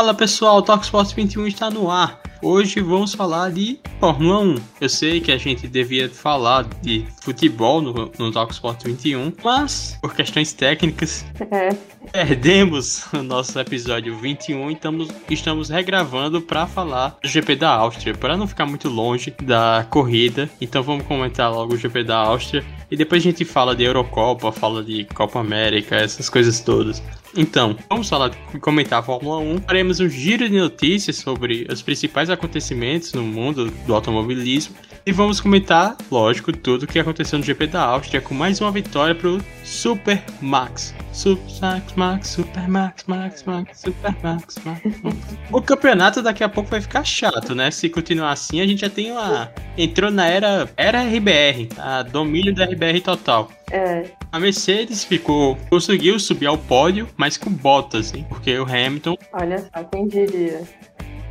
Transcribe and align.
Fala 0.00 0.14
pessoal, 0.14 0.62
Talk 0.62 0.82
Sports 0.82 1.12
21 1.12 1.46
está 1.46 1.68
no 1.68 1.90
ar. 1.90 2.18
Hoje 2.42 2.80
vamos 2.80 3.14
falar 3.14 3.50
de 3.50 3.78
Fórmula 3.98 4.40
1. 4.40 4.54
Eu 4.80 4.88
sei 4.88 5.20
que 5.20 5.30
a 5.30 5.36
gente 5.36 5.68
devia 5.68 6.08
falar 6.08 6.64
de 6.80 7.04
futebol 7.20 7.82
no, 7.82 8.10
no 8.18 8.32
Talk 8.32 8.50
Sports 8.54 8.82
21, 8.82 9.30
mas 9.44 9.98
por 10.00 10.14
questões 10.14 10.54
técnicas 10.54 11.24
É, 11.50 11.76
perdemos 12.10 13.04
o 13.12 13.22
nosso 13.22 13.58
episódio 13.60 14.16
21 14.16 14.70
e 14.70 14.72
estamos, 14.72 15.08
estamos 15.28 15.68
regravando 15.68 16.40
para 16.40 16.66
falar 16.66 17.18
do 17.22 17.28
GP 17.28 17.56
da 17.56 17.74
Áustria, 17.74 18.14
para 18.14 18.38
não 18.38 18.48
ficar 18.48 18.64
muito 18.64 18.88
longe 18.88 19.34
da 19.42 19.86
corrida. 19.90 20.48
Então 20.62 20.82
vamos 20.82 21.04
comentar 21.04 21.52
logo 21.52 21.74
o 21.74 21.76
GP 21.76 22.04
da 22.04 22.16
Áustria 22.16 22.64
e 22.90 22.96
depois 22.96 23.22
a 23.22 23.24
gente 23.24 23.44
fala 23.44 23.76
de 23.76 23.84
Eurocopa, 23.84 24.50
fala 24.50 24.82
de 24.82 25.04
Copa 25.04 25.38
América, 25.38 25.96
essas 25.96 26.30
coisas 26.30 26.58
todas. 26.60 27.02
Então, 27.36 27.76
vamos 27.88 28.08
falar 28.08 28.30
comentar 28.60 28.98
a 28.98 29.02
Fórmula 29.02 29.38
1. 29.38 29.60
Faremos 29.60 30.00
um 30.00 30.08
giro 30.08 30.48
de 30.48 30.58
notícias 30.58 31.16
sobre 31.16 31.66
os 31.70 31.80
principais 31.82 32.29
acontecimentos 32.30 33.12
no 33.12 33.22
mundo 33.22 33.70
do 33.86 33.94
automobilismo 33.94 34.74
e 35.06 35.12
vamos 35.12 35.40
comentar, 35.40 35.96
lógico, 36.10 36.52
tudo 36.52 36.82
o 36.82 36.86
que 36.86 36.98
aconteceu 36.98 37.38
no 37.38 37.44
GP 37.44 37.68
da 37.68 37.82
Áustria 37.82 38.20
com 38.20 38.34
mais 38.34 38.60
uma 38.60 38.70
vitória 38.70 39.14
pro 39.14 39.40
Super 39.64 40.22
Max. 40.42 40.94
Super 41.12 41.40
Max, 41.60 41.92
Max, 41.96 42.28
Super 42.28 42.68
Max, 42.68 43.04
Max, 43.06 43.42
Max, 43.44 43.80
Super 43.80 44.14
Max, 44.22 44.54
Max, 44.64 44.82
Max. 45.02 45.16
O 45.50 45.60
campeonato 45.62 46.22
daqui 46.22 46.44
a 46.44 46.48
pouco 46.48 46.70
vai 46.70 46.80
ficar 46.80 47.02
chato, 47.02 47.54
né? 47.54 47.70
Se 47.70 47.88
continuar 47.88 48.32
assim, 48.32 48.60
a 48.60 48.66
gente 48.66 48.82
já 48.82 48.90
tem 48.90 49.10
uma. 49.10 49.50
Entrou 49.76 50.10
na 50.10 50.26
era. 50.28 50.68
Era 50.76 51.02
RBR, 51.02 51.68
a 51.78 52.02
domínio 52.02 52.54
da 52.54 52.64
RBR 52.66 53.00
total. 53.00 53.50
é, 53.72 54.04
A 54.30 54.38
Mercedes 54.38 55.02
ficou. 55.02 55.56
conseguiu 55.68 56.20
subir 56.20 56.46
ao 56.46 56.58
pódio, 56.58 57.08
mas 57.16 57.36
com 57.36 57.50
botas, 57.50 58.14
hein? 58.14 58.24
Porque 58.28 58.56
o 58.58 58.64
Hamilton 58.64 59.16
olha 59.32 59.58
só, 59.58 59.82
quem 59.84 60.06
diria. 60.06 60.62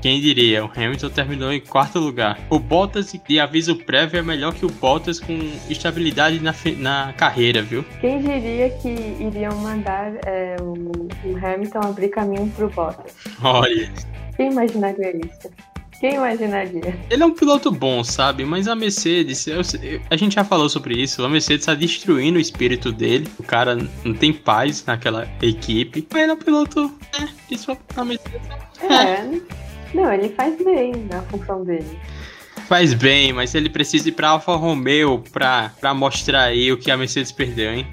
Quem 0.02 0.19
diria? 0.22 0.64
O 0.66 0.72
Hamilton 0.75 1.09
terminou 1.09 1.52
em 1.52 1.59
quarto 1.59 2.00
lugar. 2.00 2.39
O 2.50 2.58
Bottas 2.59 3.14
de 3.28 3.39
aviso 3.39 3.75
prévio 3.75 4.19
é 4.19 4.22
melhor 4.23 4.53
que 4.53 4.66
o 4.66 4.69
Bottas 4.69 5.19
com 5.19 5.38
estabilidade 5.69 6.39
na, 6.39 6.53
na 6.78 7.14
carreira, 7.14 7.61
viu? 7.61 7.83
Quem 8.02 8.19
diria 8.22 8.69
que 8.69 8.89
iriam 8.89 9.56
mandar 9.58 10.14
é, 10.25 10.56
o, 10.61 10.73
o 11.25 11.38
Hamilton 11.45 11.80
abrir 11.81 12.09
caminho 12.09 12.47
pro 12.56 12.69
Bottas? 12.69 13.14
Olha, 13.41 13.91
Quem 14.36 14.52
imaginaria 14.52 15.16
isso? 15.17 15.50
Quem 16.00 16.16
imaginaria? 16.16 16.97
ele 17.09 17.22
é 17.22 17.25
um 17.25 17.34
piloto 17.34 17.69
bom, 17.69 18.06
sabe? 18.06 18.45
Mas 18.45 18.69
a 18.69 18.75
Mercedes, 18.75 19.45
eu- 19.47 19.59
eu- 19.84 20.00
a 20.09 20.16
gente 20.16 20.36
já 20.36 20.45
falou 20.45 20.69
sobre 20.69 20.95
isso. 20.95 21.25
A 21.25 21.28
Mercedes 21.28 21.66
tá 21.66 21.73
destruindo 21.73 22.38
o 22.38 22.41
espírito 22.41 22.89
dele. 22.94 23.28
O 23.38 23.44
cara 23.44 23.75
não 24.06 24.13
tem 24.13 24.31
paz 24.31 24.86
naquela 24.86 25.28
equipe. 25.41 26.08
Mas 26.09 26.22
ele 26.23 26.31
é 26.31 26.34
um 26.36 26.38
piloto, 26.38 26.84
né? 27.19 27.28
Isso 27.52 27.78
a 27.97 28.06
Mercedes 28.06 28.39
É, 28.81 29.28
não, 29.94 30.12
ele 30.14 30.30
faz 30.30 30.62
bem 30.64 30.94
na 31.12 31.22
função 31.23 31.64
dele. 31.64 32.00
faz 32.68 32.94
bem, 32.94 33.34
mas 33.34 33.56
ele 33.56 33.70
precisa 33.70 34.09
ir 34.09 34.12
pra 34.12 34.30
Alfa 34.30 34.56
Romeo 34.56 35.23
pra, 35.31 35.72
pra 35.80 35.94
mostrar 35.94 36.44
aí 36.44 36.72
o 36.72 36.78
que 36.78 36.92
a 36.92 36.98
Mercedes 36.98 37.31
perdeu, 37.31 37.73
hein? 37.73 37.88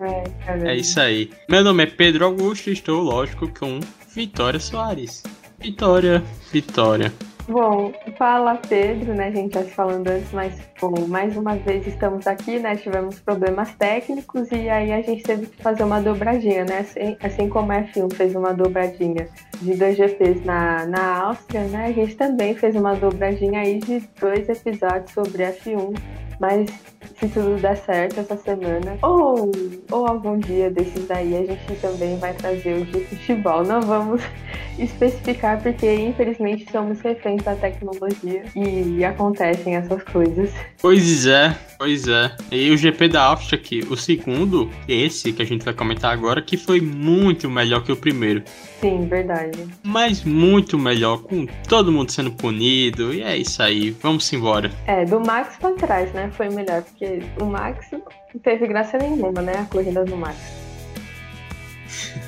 É. 0.00 0.70
É 0.70 0.76
isso 0.76 0.98
aí. 1.00 1.30
Meu 1.48 1.62
nome 1.62 1.84
é 1.84 1.86
Pedro 1.86 2.24
Augusto 2.24 2.68
e 2.68 2.72
estou, 2.72 3.00
lógico, 3.02 3.48
com 3.58 3.78
Vitória 4.14 4.58
Soares. 4.58 5.22
Vitória, 5.60 6.22
Vitória. 6.52 7.12
Bom, 7.46 7.92
fala 8.16 8.54
Pedro, 8.54 9.12
né? 9.12 9.28
A 9.28 9.30
gente 9.30 9.52
já 9.52 9.62
se 9.62 9.70
falando 9.70 10.08
antes, 10.08 10.32
mas 10.32 10.58
bom, 10.80 11.06
mais 11.06 11.36
uma 11.36 11.56
vez 11.56 11.86
estamos 11.86 12.26
aqui, 12.26 12.58
né? 12.58 12.74
Tivemos 12.74 13.20
problemas 13.20 13.74
técnicos 13.74 14.50
e 14.50 14.66
aí 14.70 14.90
a 14.90 15.02
gente 15.02 15.22
teve 15.22 15.46
que 15.46 15.62
fazer 15.62 15.84
uma 15.84 16.00
dobradinha, 16.00 16.64
né? 16.64 16.78
Assim, 16.78 17.16
assim 17.22 17.48
como 17.50 17.70
a 17.70 17.82
F1 17.82 18.14
fez 18.14 18.34
uma 18.34 18.54
dobradinha 18.54 19.28
de 19.60 19.74
dois 19.74 19.94
GPs 19.94 20.42
na, 20.42 20.86
na 20.86 21.18
Áustria, 21.24 21.64
né? 21.64 21.86
A 21.88 21.92
gente 21.92 22.16
também 22.16 22.54
fez 22.54 22.74
uma 22.76 22.94
dobradinha 22.94 23.60
aí 23.60 23.78
de 23.78 24.00
dois 24.18 24.48
episódios 24.48 25.10
sobre 25.12 25.44
a 25.44 25.52
F1, 25.52 25.94
mas 26.40 26.70
se 27.18 27.28
tudo 27.28 27.60
der 27.60 27.76
certo 27.76 28.20
essa 28.20 28.36
semana, 28.36 28.98
ou, 29.02 29.50
ou 29.90 30.06
algum 30.06 30.38
dia 30.38 30.70
desses 30.70 31.06
daí, 31.06 31.36
a 31.36 31.46
gente 31.46 31.80
também 31.80 32.18
vai 32.18 32.34
trazer 32.34 32.74
o 32.74 32.84
de 32.84 33.04
futebol. 33.04 33.64
Não 33.64 33.80
vamos 33.80 34.22
especificar 34.78 35.62
porque 35.62 35.92
infelizmente 35.94 36.70
somos 36.70 37.00
reféns 37.00 37.42
da 37.42 37.54
tecnologia 37.54 38.44
e 38.56 39.04
acontecem 39.04 39.76
essas 39.76 40.02
coisas. 40.02 40.50
Pois 40.80 41.26
é, 41.26 41.56
pois 41.84 42.08
é. 42.08 42.34
E 42.50 42.70
o 42.70 42.78
GP 42.78 43.08
da 43.08 43.24
Áustria 43.24 43.58
aqui, 43.58 43.80
o 43.90 43.94
segundo, 43.94 44.70
esse 44.88 45.34
que 45.34 45.42
a 45.42 45.44
gente 45.44 45.62
vai 45.66 45.74
comentar 45.74 46.10
agora, 46.14 46.40
que 46.40 46.56
foi 46.56 46.80
muito 46.80 47.50
melhor 47.50 47.84
que 47.84 47.92
o 47.92 47.96
primeiro. 47.96 48.42
Sim, 48.80 49.06
verdade. 49.06 49.66
Mas 49.82 50.24
muito 50.24 50.78
melhor, 50.78 51.22
com 51.22 51.44
todo 51.68 51.92
mundo 51.92 52.10
sendo 52.10 52.32
punido. 52.32 53.12
E 53.12 53.20
é 53.20 53.36
isso 53.36 53.62
aí, 53.62 53.90
vamos 53.90 54.32
embora. 54.32 54.70
É, 54.86 55.04
do 55.04 55.20
Max 55.20 55.58
pra 55.58 55.72
trás, 55.72 56.10
né? 56.14 56.30
Foi 56.34 56.48
melhor, 56.48 56.82
porque 56.82 57.22
o 57.38 57.44
Max 57.44 57.90
não 57.92 58.40
teve 58.42 58.66
graça 58.66 58.96
nenhuma, 58.96 59.42
né? 59.42 59.58
A 59.58 59.64
corrida 59.66 60.06
do 60.06 60.16
Max. 60.16 60.38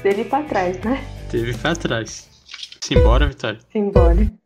Dele 0.02 0.24
pra 0.26 0.42
trás, 0.42 0.78
né? 0.80 1.02
Teve 1.30 1.54
pra 1.56 1.74
trás. 1.74 2.28
Simbora, 2.82 3.26
Vitória. 3.26 3.58
Simbora. 3.72 4.45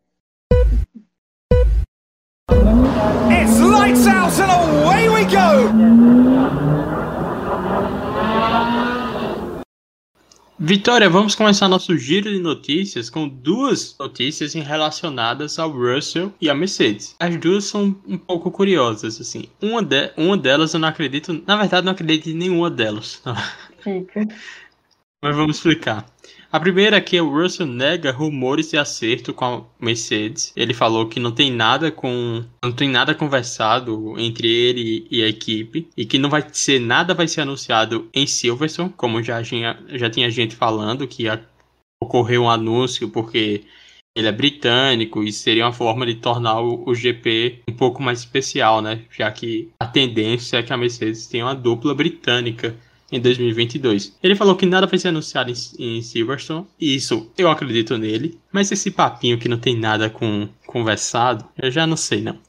Lights 3.91 4.07
out 4.07 4.39
and 4.39 4.51
away 4.51 5.09
we 5.09 5.25
go! 5.25 5.69
Vitória, 10.57 11.09
vamos 11.09 11.33
começar 11.33 11.67
nosso 11.67 11.97
giro 11.97 12.29
de 12.29 12.39
notícias 12.39 13.09
com 13.09 13.27
duas 13.27 13.95
notícias 13.99 14.53
relacionadas 14.53 15.57
ao 15.57 15.71
Russell 15.71 16.31
e 16.39 16.49
à 16.49 16.53
Mercedes. 16.53 17.15
As 17.19 17.35
duas 17.37 17.65
são 17.65 17.95
um 18.07 18.17
pouco 18.17 18.51
curiosas, 18.51 19.19
assim. 19.19 19.45
Uma, 19.59 19.81
de, 19.81 20.11
uma 20.15 20.37
delas 20.37 20.73
eu 20.73 20.79
não 20.79 20.87
acredito, 20.87 21.43
na 21.45 21.57
verdade 21.57 21.83
não 21.83 21.91
acredito 21.91 22.29
em 22.29 22.35
nenhuma 22.35 22.69
delas. 22.69 23.21
Fica. 23.81 24.27
Mas 25.23 25.35
vamos 25.35 25.57
explicar. 25.57 26.05
A 26.51 26.59
primeira 26.59 26.97
é 26.97 27.01
que 27.01 27.19
o 27.21 27.29
Russell 27.29 27.65
nega 27.65 28.11
rumores 28.11 28.71
de 28.71 28.77
acerto 28.77 29.33
com 29.33 29.45
a 29.45 29.63
Mercedes. 29.79 30.51
Ele 30.53 30.73
falou 30.73 31.07
que 31.07 31.17
não 31.17 31.31
tem 31.31 31.49
nada 31.49 31.89
com 31.89 32.43
não 32.61 32.73
tem 32.73 32.89
nada 32.89 33.15
conversado 33.15 34.19
entre 34.19 34.49
ele 34.49 35.07
e 35.09 35.23
a 35.23 35.29
equipe 35.29 35.87
e 35.95 36.05
que 36.05 36.19
não 36.19 36.29
vai 36.29 36.45
ser 36.51 36.79
nada 36.79 37.13
vai 37.13 37.25
ser 37.25 37.41
anunciado 37.41 38.09
em 38.13 38.27
Silverstone, 38.27 38.93
como 38.97 39.23
já 39.23 39.41
tinha 39.41 39.79
já 39.93 40.09
tinha 40.09 40.29
gente 40.29 40.53
falando 40.53 41.07
que 41.07 41.23
ia 41.23 41.41
ocorreu 42.03 42.43
um 42.43 42.49
anúncio 42.49 43.09
porque 43.09 43.63
ele 44.13 44.27
é 44.27 44.31
britânico 44.33 45.23
e 45.23 45.31
seria 45.31 45.65
uma 45.65 45.71
forma 45.71 46.05
de 46.05 46.15
tornar 46.15 46.59
o, 46.59 46.83
o 46.85 46.93
GP 46.93 47.61
um 47.69 47.73
pouco 47.73 48.03
mais 48.03 48.19
especial, 48.19 48.81
né? 48.81 49.05
Já 49.09 49.31
que 49.31 49.69
a 49.79 49.87
tendência 49.87 50.57
é 50.57 50.63
que 50.63 50.73
a 50.73 50.77
Mercedes 50.77 51.27
tenha 51.27 51.45
uma 51.45 51.55
dupla 51.55 51.95
britânica 51.95 52.75
em 53.11 53.19
2022. 53.19 54.17
Ele 54.23 54.35
falou 54.35 54.55
que 54.55 54.65
nada 54.65 54.87
vai 54.87 54.97
ser 54.97 55.09
anunciado 55.09 55.51
em, 55.51 55.97
em 55.97 56.01
Silverstone, 56.01 56.67
e 56.79 56.95
isso 56.95 57.31
eu 57.37 57.49
acredito 57.49 57.97
nele, 57.97 58.39
mas 58.51 58.71
esse 58.71 58.89
papinho 58.89 59.37
que 59.37 59.49
não 59.49 59.57
tem 59.57 59.77
nada 59.77 60.09
com 60.09 60.47
conversado, 60.65 61.47
eu 61.57 61.69
já 61.69 61.85
não 61.85 61.97
sei 61.97 62.21
não. 62.21 62.39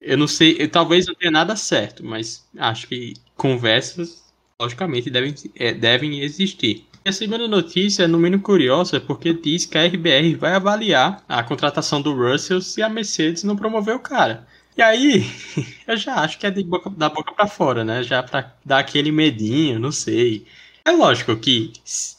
Eu 0.00 0.18
não 0.18 0.28
sei, 0.28 0.56
eu, 0.58 0.70
talvez 0.70 1.06
não 1.06 1.14
tenha 1.14 1.30
nada 1.30 1.56
certo, 1.56 2.04
mas 2.04 2.46
acho 2.58 2.86
que 2.86 3.14
conversas, 3.36 4.22
logicamente, 4.60 5.10
devem, 5.10 5.34
é, 5.56 5.72
devem 5.72 6.20
existir. 6.20 6.86
E 7.04 7.08
a 7.08 7.12
segunda 7.12 7.46
notícia 7.48 8.04
é 8.04 8.06
no 8.06 8.18
mínimo 8.18 8.42
curiosa, 8.42 9.00
porque 9.00 9.32
diz 9.32 9.66
que 9.66 9.76
a 9.76 9.86
RBR 9.86 10.36
vai 10.36 10.54
avaliar 10.54 11.22
a 11.28 11.42
contratação 11.42 12.00
do 12.00 12.14
Russell 12.14 12.60
se 12.60 12.82
a 12.82 12.88
Mercedes 12.88 13.44
não 13.44 13.56
promover 13.56 13.94
o 13.94 14.00
cara. 14.00 14.46
E 14.76 14.82
aí, 14.82 15.24
eu 15.86 15.96
já 15.96 16.16
acho 16.16 16.38
que 16.38 16.46
é 16.46 16.50
boca, 16.50 16.90
da 16.90 17.08
boca 17.08 17.32
pra 17.32 17.46
fora, 17.46 17.84
né? 17.84 18.02
Já 18.02 18.22
pra 18.22 18.52
dar 18.64 18.78
aquele 18.78 19.12
medinho, 19.12 19.78
não 19.78 19.92
sei. 19.92 20.46
É 20.84 20.90
lógico 20.90 21.36
que, 21.36 21.72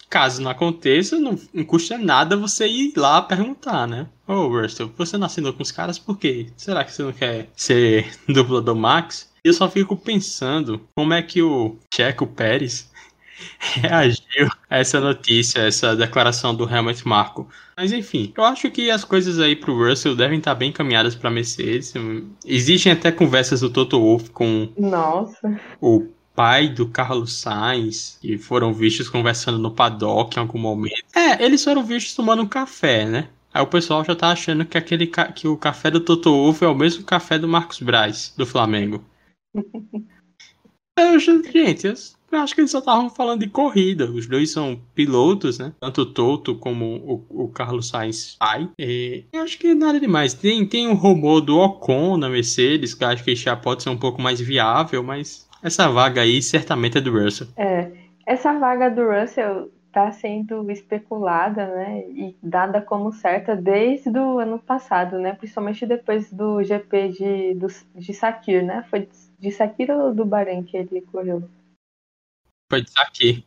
caso 0.10 0.42
não 0.42 0.50
aconteça, 0.50 1.20
não, 1.20 1.38
não 1.54 1.66
custa 1.66 1.98
nada 1.98 2.38
você 2.38 2.68
ir 2.68 2.94
lá 2.96 3.22
perguntar, 3.22 3.88
né? 3.88 4.08
Ô, 4.28 4.48
Russell, 4.48 4.92
você 4.98 5.18
não 5.18 5.28
assinou 5.28 5.54
com 5.54 5.62
os 5.62 5.72
caras 5.72 6.00
por 6.00 6.18
quê? 6.18 6.48
Será 6.58 6.84
que 6.84 6.92
você 6.92 7.04
não 7.04 7.14
quer 7.14 7.50
ser 7.56 8.12
dupla 8.28 8.62
do 8.62 8.76
Max? 8.76 9.30
Eu 9.44 9.54
só 9.54 9.70
fico 9.70 9.96
pensando 9.96 10.82
como 10.96 11.14
é 11.14 11.22
que 11.22 11.42
o 11.42 11.78
Checo 11.94 12.26
Pérez 12.26 12.90
reagiu 13.60 14.50
a 14.70 14.78
essa 14.78 15.00
notícia, 15.00 15.62
essa 15.62 15.96
declaração 15.96 16.56
do 16.56 16.70
Helmut 16.70 17.08
Marko. 17.08 17.48
Mas 17.78 17.92
enfim, 17.92 18.34
eu 18.38 18.44
acho 18.44 18.70
que 18.72 18.90
as 18.90 19.04
coisas 19.04 19.40
aí 19.40 19.56
pro 19.56 19.78
Russell 19.78 20.16
devem 20.16 20.40
estar 20.40 20.56
bem 20.56 20.72
caminhadas 20.72 21.16
pra 21.16 21.30
Mercedes. 21.30 21.94
Existem 22.46 22.92
até 22.92 23.12
conversas 23.12 23.62
do 23.62 23.70
Toto 23.70 24.00
Wolff 24.00 24.30
com 24.32 24.70
Nossa. 24.78 25.60
o 25.82 26.08
pai 26.34 26.68
do 26.68 26.88
Carlos 26.88 27.34
Sainz, 27.34 28.18
que 28.22 28.38
foram 28.38 28.74
vistos 28.74 29.10
conversando 29.10 29.58
no 29.58 29.72
paddock 29.72 30.36
em 30.36 30.40
algum 30.40 30.60
momento. 30.60 31.04
É, 31.16 31.44
eles 31.44 31.64
foram 31.64 31.84
vistos 31.84 32.14
tomando 32.14 32.44
um 32.44 32.48
café, 32.48 33.06
né? 33.06 33.30
Aí 33.54 33.64
o 33.64 33.68
pessoal 33.68 34.04
já 34.04 34.14
tá 34.14 34.32
achando 34.32 34.66
que, 34.66 34.78
aquele 34.78 35.08
que 35.08 35.48
o 35.48 35.56
café 35.56 35.90
do 35.90 36.02
Toto 36.02 36.30
Wolff 36.30 36.64
é 36.64 36.68
o 36.68 36.76
mesmo 36.76 37.06
café 37.06 37.40
do 37.40 37.48
Marcos 37.48 37.80
Braz, 37.80 38.34
do 38.36 38.46
Flamengo. 38.46 39.04
Eu, 40.98 41.20
gente, 41.20 41.88
eu 41.88 41.94
acho 42.40 42.56
que 42.56 42.62
eles 42.62 42.72
só 42.72 42.80
estavam 42.80 43.10
falando 43.10 43.42
de 43.42 43.50
corrida. 43.50 44.10
Os 44.10 44.28
dois 44.28 44.52
são 44.52 44.80
pilotos, 44.94 45.60
né? 45.60 45.74
Tanto 45.80 46.02
o 46.02 46.06
Toto 46.06 46.56
como 46.56 47.26
o, 47.30 47.46
o 47.46 47.48
Carlos 47.50 47.90
Sainz 47.90 48.36
pai. 48.40 48.70
E 48.80 49.26
eu 49.34 49.42
acho 49.42 49.58
que 49.58 49.74
nada 49.74 50.00
demais. 50.00 50.34
Tem, 50.34 50.66
tem 50.66 50.88
um 50.88 50.94
rumor 50.94 51.42
do 51.42 51.58
Ocon 51.58 52.18
na 52.18 52.30
Mercedes, 52.30 52.94
que 52.94 53.04
eu 53.04 53.08
acho 53.08 53.24
que 53.24 53.36
já 53.36 53.56
pode 53.56 53.84
ser 53.84 53.90
um 53.90 53.98
pouco 53.98 54.22
mais 54.22 54.40
viável, 54.40 55.04
mas 55.04 55.48
essa 55.64 55.90
vaga 55.90 56.22
aí 56.22 56.42
certamente 56.42 56.98
é 56.98 57.02
do 57.02 57.12
Russell. 57.12 57.48
É, 57.58 57.92
essa 58.26 58.58
vaga 58.58 58.90
do 58.90 59.04
Russell 59.04 59.72
está 59.88 60.12
sendo 60.12 60.70
especulada, 60.70 61.68
né, 61.68 62.04
e 62.10 62.36
dada 62.44 62.82
como 62.82 63.14
certa 63.14 63.56
desde 63.56 64.10
o 64.10 64.40
ano 64.40 64.60
passado, 64.60 65.18
né, 65.18 65.34
principalmente 65.34 65.86
depois 65.86 66.32
do 66.32 66.62
GP 66.62 67.10
de, 67.10 67.54
do, 67.56 67.68
de 67.96 68.14
Sakir, 68.14 68.64
né, 68.64 68.84
foi 68.90 69.08
de 69.40 69.52
Sakir 69.52 69.90
ou 69.90 70.14
do 70.14 70.26
Bahrein 70.26 70.64
que 70.64 70.76
ele 70.76 71.02
correu? 71.02 71.50
Foi 72.70 72.82
de 72.82 72.92
Sakir, 72.92 73.44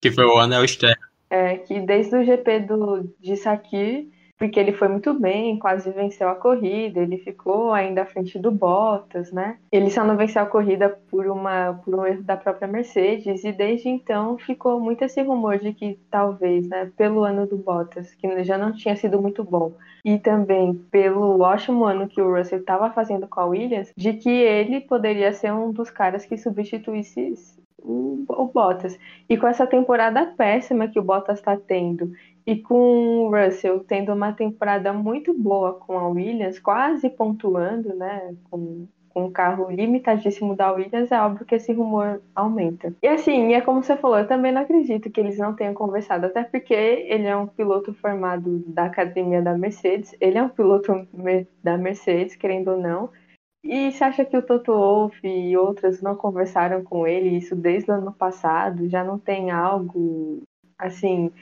que 0.00 0.10
foi 0.10 0.24
o 0.24 0.38
Anel 0.38 0.64
Externo. 0.64 1.02
É, 1.30 1.56
que 1.56 1.80
desde 1.80 2.14
o 2.14 2.24
GP 2.24 2.60
do, 2.60 3.14
de 3.18 3.36
Sakir 3.36 4.06
porque 4.42 4.58
ele 4.58 4.72
foi 4.72 4.88
muito 4.88 5.14
bem, 5.14 5.56
quase 5.56 5.88
venceu 5.92 6.28
a 6.28 6.34
corrida, 6.34 6.98
ele 6.98 7.16
ficou 7.16 7.72
ainda 7.72 8.02
à 8.02 8.06
frente 8.06 8.40
do 8.40 8.50
Bottas, 8.50 9.30
né? 9.30 9.56
Ele 9.70 9.88
só 9.88 10.04
não 10.04 10.16
venceu 10.16 10.42
a 10.42 10.46
corrida 10.46 10.88
por, 11.08 11.28
uma, 11.28 11.74
por 11.74 11.94
um 11.94 12.04
erro 12.04 12.24
da 12.24 12.36
própria 12.36 12.66
Mercedes, 12.66 13.44
e 13.44 13.52
desde 13.52 13.88
então 13.88 14.36
ficou 14.36 14.80
muito 14.80 15.04
esse 15.04 15.22
rumor 15.22 15.58
de 15.58 15.72
que 15.72 15.96
talvez, 16.10 16.66
né, 16.66 16.90
pelo 16.96 17.22
ano 17.22 17.46
do 17.46 17.56
Bottas, 17.56 18.16
que 18.16 18.42
já 18.42 18.58
não 18.58 18.72
tinha 18.72 18.96
sido 18.96 19.22
muito 19.22 19.44
bom, 19.44 19.74
e 20.04 20.18
também 20.18 20.74
pelo 20.90 21.40
ótimo 21.40 21.84
ano 21.84 22.08
que 22.08 22.20
o 22.20 22.36
Russell 22.36 22.58
estava 22.58 22.90
fazendo 22.90 23.28
com 23.28 23.38
a 23.38 23.46
Williams, 23.46 23.92
de 23.96 24.14
que 24.14 24.28
ele 24.28 24.80
poderia 24.80 25.32
ser 25.32 25.52
um 25.52 25.70
dos 25.70 25.88
caras 25.88 26.26
que 26.26 26.36
substituísse 26.36 27.61
o, 27.82 28.50
Bottas. 28.52 28.98
E 29.28 29.36
com 29.36 29.46
essa 29.46 29.66
temporada 29.66 30.26
péssima 30.26 30.88
que 30.88 30.98
o 30.98 31.02
Bottas 31.02 31.38
está 31.38 31.56
tendo 31.56 32.12
e 32.46 32.56
com 32.56 33.26
o 33.26 33.30
Russell 33.30 33.80
tendo 33.80 34.12
uma 34.12 34.32
temporada 34.32 34.92
muito 34.92 35.32
boa 35.32 35.74
com 35.74 35.98
a 35.98 36.08
Williams, 36.08 36.58
quase 36.58 37.08
pontuando, 37.08 37.94
né? 37.94 38.34
Com, 38.50 38.86
com 39.10 39.26
um 39.26 39.30
carro 39.30 39.70
limitadíssimo 39.70 40.56
da 40.56 40.72
Williams, 40.72 41.12
é 41.12 41.20
óbvio 41.20 41.46
que 41.46 41.54
esse 41.54 41.72
rumor 41.72 42.20
aumenta. 42.34 42.94
E 43.02 43.06
assim, 43.06 43.52
é 43.52 43.60
como 43.60 43.82
você 43.82 43.96
falou, 43.96 44.18
eu 44.18 44.26
também 44.26 44.50
não 44.50 44.62
acredito 44.62 45.10
que 45.10 45.20
eles 45.20 45.38
não 45.38 45.54
tenham 45.54 45.74
conversado, 45.74 46.26
até 46.26 46.42
porque 46.42 46.74
ele 46.74 47.26
é 47.26 47.36
um 47.36 47.46
piloto 47.46 47.92
formado 47.94 48.60
da 48.66 48.84
academia 48.84 49.42
da 49.42 49.56
Mercedes, 49.56 50.14
ele 50.20 50.38
é 50.38 50.42
um 50.42 50.48
piloto 50.48 51.06
da 51.62 51.76
Mercedes, 51.76 52.36
querendo 52.36 52.72
ou 52.72 52.78
não. 52.78 53.10
E 53.64 53.92
você 53.92 54.04
acha 54.04 54.24
que 54.24 54.36
o 54.36 54.42
Toto 54.42 54.72
Wolff 54.72 55.26
e 55.26 55.56
outras 55.56 56.02
não 56.02 56.16
conversaram 56.16 56.82
com 56.82 57.06
ele 57.06 57.36
isso 57.36 57.54
desde 57.54 57.90
o 57.90 57.94
ano 57.94 58.12
passado? 58.12 58.88
Já 58.88 59.04
não 59.04 59.18
tem 59.18 59.50
algo 59.50 60.42
assim 60.78 61.32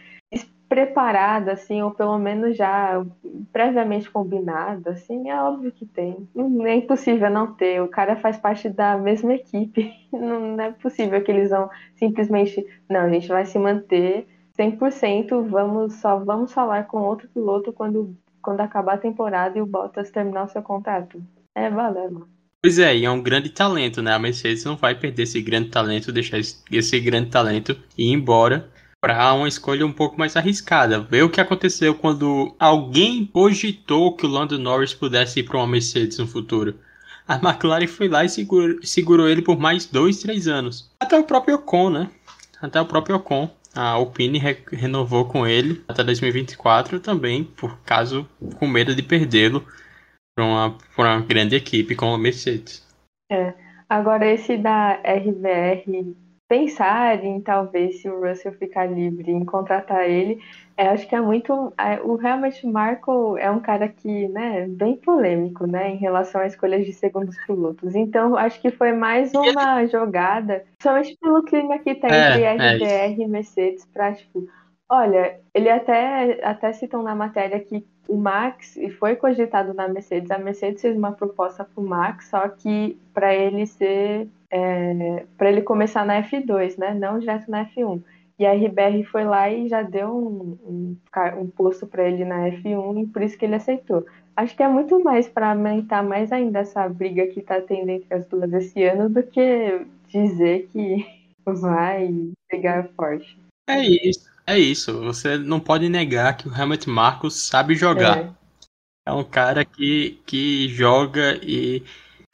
preparada, 0.70 1.52
assim, 1.52 1.82
ou 1.82 1.90
pelo 1.90 2.16
menos 2.16 2.56
já 2.56 3.04
previamente 3.52 4.08
combinado, 4.08 4.88
assim, 4.90 5.28
é 5.28 5.42
óbvio 5.42 5.72
que 5.72 5.84
tem. 5.84 6.28
Não 6.32 6.64
é 6.64 6.76
impossível 6.76 7.28
não 7.28 7.52
ter. 7.52 7.82
O 7.82 7.88
cara 7.88 8.14
faz 8.14 8.38
parte 8.38 8.68
da 8.68 8.96
mesma 8.96 9.34
equipe. 9.34 9.92
Não 10.12 10.60
é 10.60 10.70
possível 10.70 11.22
que 11.24 11.30
eles 11.30 11.50
vão 11.50 11.68
simplesmente, 11.96 12.64
não, 12.88 13.00
a 13.00 13.08
gente 13.08 13.28
vai 13.28 13.44
se 13.46 13.58
manter 13.58 14.26
100%, 14.56 15.42
vamos 15.48 15.94
só 15.94 16.18
vamos 16.18 16.52
falar 16.52 16.84
com 16.84 16.98
outro 17.02 17.28
piloto 17.28 17.72
quando 17.72 18.14
quando 18.42 18.60
acabar 18.60 18.94
a 18.94 18.98
temporada 18.98 19.58
e 19.58 19.62
o 19.62 19.66
Bottas 19.66 20.10
terminar 20.10 20.44
o 20.44 20.48
seu 20.48 20.62
contrato. 20.62 21.22
É 21.54 21.68
valendo. 21.68 22.28
Pois 22.62 22.78
é, 22.78 22.96
e 22.96 23.04
é 23.04 23.10
um 23.10 23.22
grande 23.22 23.48
talento, 23.48 24.02
né? 24.02 24.12
A 24.12 24.18
Mercedes 24.18 24.64
não 24.64 24.76
vai 24.76 24.94
perder 24.94 25.22
esse 25.22 25.40
grande 25.40 25.70
talento, 25.70 26.12
deixar 26.12 26.38
esse 26.38 27.00
grande 27.00 27.30
talento 27.30 27.76
ir 27.96 28.12
embora 28.12 28.70
para 29.00 29.32
uma 29.32 29.48
escolha 29.48 29.86
um 29.86 29.92
pouco 29.92 30.18
mais 30.18 30.36
arriscada. 30.36 31.00
Ver 31.00 31.22
o 31.22 31.30
que 31.30 31.40
aconteceu 31.40 31.94
quando 31.94 32.54
alguém 32.58 33.24
cogitou 33.24 34.14
que 34.14 34.26
o 34.26 34.28
Lando 34.28 34.58
Norris 34.58 34.92
pudesse 34.92 35.40
ir 35.40 35.44
para 35.44 35.56
uma 35.56 35.66
Mercedes 35.66 36.18
no 36.18 36.26
futuro. 36.26 36.78
A 37.26 37.36
McLaren 37.36 37.86
foi 37.86 38.08
lá 38.08 38.24
e 38.24 38.28
segurou, 38.28 38.76
segurou 38.82 39.28
ele 39.28 39.40
por 39.40 39.58
mais 39.58 39.86
dois, 39.86 40.18
três 40.18 40.46
anos. 40.46 40.90
Até 41.00 41.18
o 41.18 41.24
próprio 41.24 41.54
Ocon, 41.54 41.88
né? 41.88 42.10
Até 42.60 42.78
o 42.80 42.86
próprio 42.86 43.16
Ocon. 43.16 43.50
A 43.74 43.90
Alpine 43.90 44.38
re 44.38 44.58
renovou 44.72 45.24
com 45.24 45.46
ele 45.46 45.82
até 45.86 46.02
2024 46.02 46.98
também, 47.00 47.44
por 47.44 47.78
caso 47.86 48.28
com 48.56 48.66
medo 48.66 48.94
de 48.94 49.02
perdê-lo 49.02 49.64
para 50.40 50.44
uma, 50.44 50.78
uma 50.96 51.20
grande 51.20 51.56
equipe 51.56 51.94
como 51.94 52.14
a 52.14 52.18
Mercedes. 52.18 52.86
É. 53.30 53.52
Agora 53.88 54.26
esse 54.26 54.56
da 54.56 54.92
RBR 55.04 56.14
pensar 56.48 57.22
em 57.24 57.40
talvez 57.40 58.00
se 58.00 58.08
o 58.08 58.26
Russell 58.26 58.52
ficar 58.52 58.86
livre 58.86 59.30
em 59.30 59.44
contratar 59.44 60.08
ele, 60.08 60.40
é, 60.76 60.88
acho 60.88 61.06
que 61.08 61.14
é 61.14 61.20
muito. 61.20 61.72
É, 61.78 62.00
o 62.02 62.20
Helmut 62.20 62.66
Marko 62.66 63.36
é 63.36 63.50
um 63.50 63.60
cara 63.60 63.88
que, 63.88 64.28
né, 64.28 64.66
bem 64.68 64.96
polêmico, 64.96 65.66
né, 65.66 65.90
em 65.90 65.96
relação 65.96 66.40
à 66.40 66.46
escolha 66.46 66.82
de 66.82 66.92
segundos 66.92 67.36
pilotos. 67.46 67.94
Então, 67.94 68.36
acho 68.36 68.60
que 68.60 68.70
foi 68.70 68.92
mais 68.92 69.32
uma 69.34 69.86
jogada, 69.86 70.64
somente 70.82 71.16
pelo 71.20 71.44
clima 71.44 71.78
que 71.78 71.94
tem 71.94 72.10
é, 72.10 72.54
entre 72.54 72.76
RBR 72.76 72.84
é 72.84 73.10
e 73.10 73.28
Mercedes, 73.28 73.84
para 73.86 74.12
tipo, 74.12 74.48
olha, 74.88 75.38
ele 75.54 75.68
até, 75.68 76.44
até 76.44 76.72
citam 76.72 77.02
na 77.02 77.14
matéria 77.14 77.60
que 77.60 77.86
o 78.08 78.16
Max 78.16 78.76
e 78.76 78.90
foi 78.90 79.16
cogitado 79.16 79.72
na 79.74 79.88
Mercedes. 79.88 80.30
A 80.30 80.38
Mercedes 80.38 80.82
fez 80.82 80.96
uma 80.96 81.12
proposta 81.12 81.64
para 81.64 81.82
o 81.82 81.86
Max, 81.86 82.28
só 82.28 82.48
que 82.48 82.98
para 83.14 83.34
ele 83.34 83.66
ser 83.66 84.28
é, 84.50 85.24
para 85.38 85.50
ele 85.50 85.62
começar 85.62 86.04
na 86.04 86.22
F2, 86.22 86.76
né? 86.76 86.94
Não 86.94 87.18
direto 87.18 87.50
na 87.50 87.64
F1. 87.66 88.02
E 88.38 88.46
a 88.46 88.52
RBR 88.52 89.04
foi 89.04 89.24
lá 89.24 89.50
e 89.50 89.68
já 89.68 89.82
deu 89.82 90.08
um, 90.08 90.58
um, 90.66 90.96
um 91.38 91.46
posto 91.48 91.86
para 91.86 92.08
ele 92.08 92.24
na 92.24 92.48
F1 92.48 93.02
e 93.02 93.06
por 93.06 93.22
isso 93.22 93.36
que 93.36 93.44
ele 93.44 93.54
aceitou. 93.54 94.04
Acho 94.34 94.56
que 94.56 94.62
é 94.62 94.68
muito 94.68 94.98
mais 95.04 95.28
para 95.28 95.50
aumentar 95.50 96.02
mais 96.02 96.32
ainda 96.32 96.60
essa 96.60 96.88
briga 96.88 97.26
que 97.26 97.40
está 97.40 97.60
tendo 97.60 97.90
entre 97.90 98.14
as 98.14 98.26
duas 98.26 98.50
esse 98.54 98.82
ano 98.82 99.10
do 99.10 99.22
que 99.22 99.86
dizer 100.08 100.68
que 100.72 101.06
vai 101.44 102.10
pegar 102.48 102.88
forte. 102.96 103.38
É 103.68 103.82
isso. 103.82 104.30
É 104.46 104.58
isso, 104.58 105.00
você 105.00 105.36
não 105.38 105.60
pode 105.60 105.88
negar 105.88 106.36
que 106.36 106.48
o 106.48 106.54
Helmut 106.54 106.88
Marcos 106.88 107.34
sabe 107.34 107.74
jogar. 107.74 108.18
É, 108.18 108.30
é 109.06 109.12
um 109.12 109.24
cara 109.24 109.64
que, 109.64 110.20
que 110.26 110.68
joga 110.68 111.38
e 111.42 111.82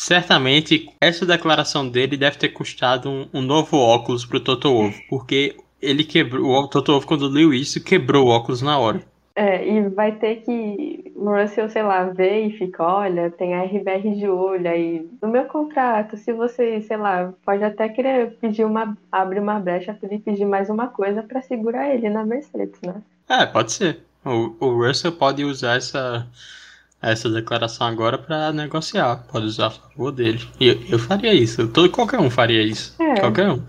certamente 0.00 0.88
essa 1.00 1.26
declaração 1.26 1.88
dele 1.88 2.16
deve 2.16 2.38
ter 2.38 2.50
custado 2.50 3.08
um, 3.10 3.28
um 3.32 3.42
novo 3.42 3.76
óculos 3.76 4.24
pro 4.24 4.40
Toto 4.40 4.70
Wolff, 4.70 5.02
porque 5.08 5.56
ele 5.80 6.04
quebrou, 6.04 6.64
o 6.64 6.68
Toto 6.68 6.92
Wolff 6.92 7.06
quando 7.06 7.28
leu 7.28 7.52
isso 7.52 7.82
quebrou 7.82 8.26
o 8.26 8.30
óculos 8.30 8.62
na 8.62 8.78
hora. 8.78 9.02
É, 9.38 9.68
e 9.68 9.86
vai 9.90 10.12
ter 10.12 10.36
que 10.36 11.12
o 11.14 11.30
Russell, 11.30 11.68
sei 11.68 11.82
lá, 11.82 12.04
ver 12.04 12.46
e 12.46 12.56
fica, 12.56 12.82
olha, 12.82 13.30
tem 13.30 13.54
a 13.54 13.64
RBR 13.64 14.14
de 14.16 14.26
olho 14.26 14.66
aí. 14.66 15.06
No 15.20 15.28
meu 15.28 15.44
contrato, 15.44 16.16
se 16.16 16.32
você, 16.32 16.80
sei 16.80 16.96
lá, 16.96 17.34
pode 17.44 17.62
até 17.62 17.86
querer 17.86 18.38
pedir 18.40 18.64
uma, 18.64 18.96
abrir 19.12 19.40
uma 19.40 19.60
brecha 19.60 19.92
para 19.92 20.08
ele 20.08 20.22
pedir 20.22 20.46
mais 20.46 20.70
uma 20.70 20.88
coisa 20.88 21.22
para 21.22 21.42
segurar 21.42 21.94
ele 21.94 22.08
na 22.08 22.24
Mercedes, 22.24 22.80
né? 22.80 23.02
É, 23.28 23.44
pode 23.44 23.72
ser. 23.72 24.00
O, 24.24 24.56
o 24.58 24.86
Russell 24.86 25.12
pode 25.12 25.44
usar 25.44 25.76
essa, 25.76 26.26
essa 27.02 27.28
declaração 27.28 27.86
agora 27.86 28.16
para 28.16 28.54
negociar, 28.54 29.26
pode 29.30 29.44
usar 29.44 29.66
a 29.66 29.70
favor 29.70 30.12
dele. 30.12 30.40
E 30.58 30.68
eu, 30.68 30.82
eu 30.92 30.98
faria 30.98 31.34
isso, 31.34 31.68
todo, 31.68 31.90
qualquer 31.90 32.20
um 32.20 32.30
faria 32.30 32.62
isso. 32.62 32.96
É. 32.98 33.20
Qualquer 33.20 33.50
um. 33.50 33.62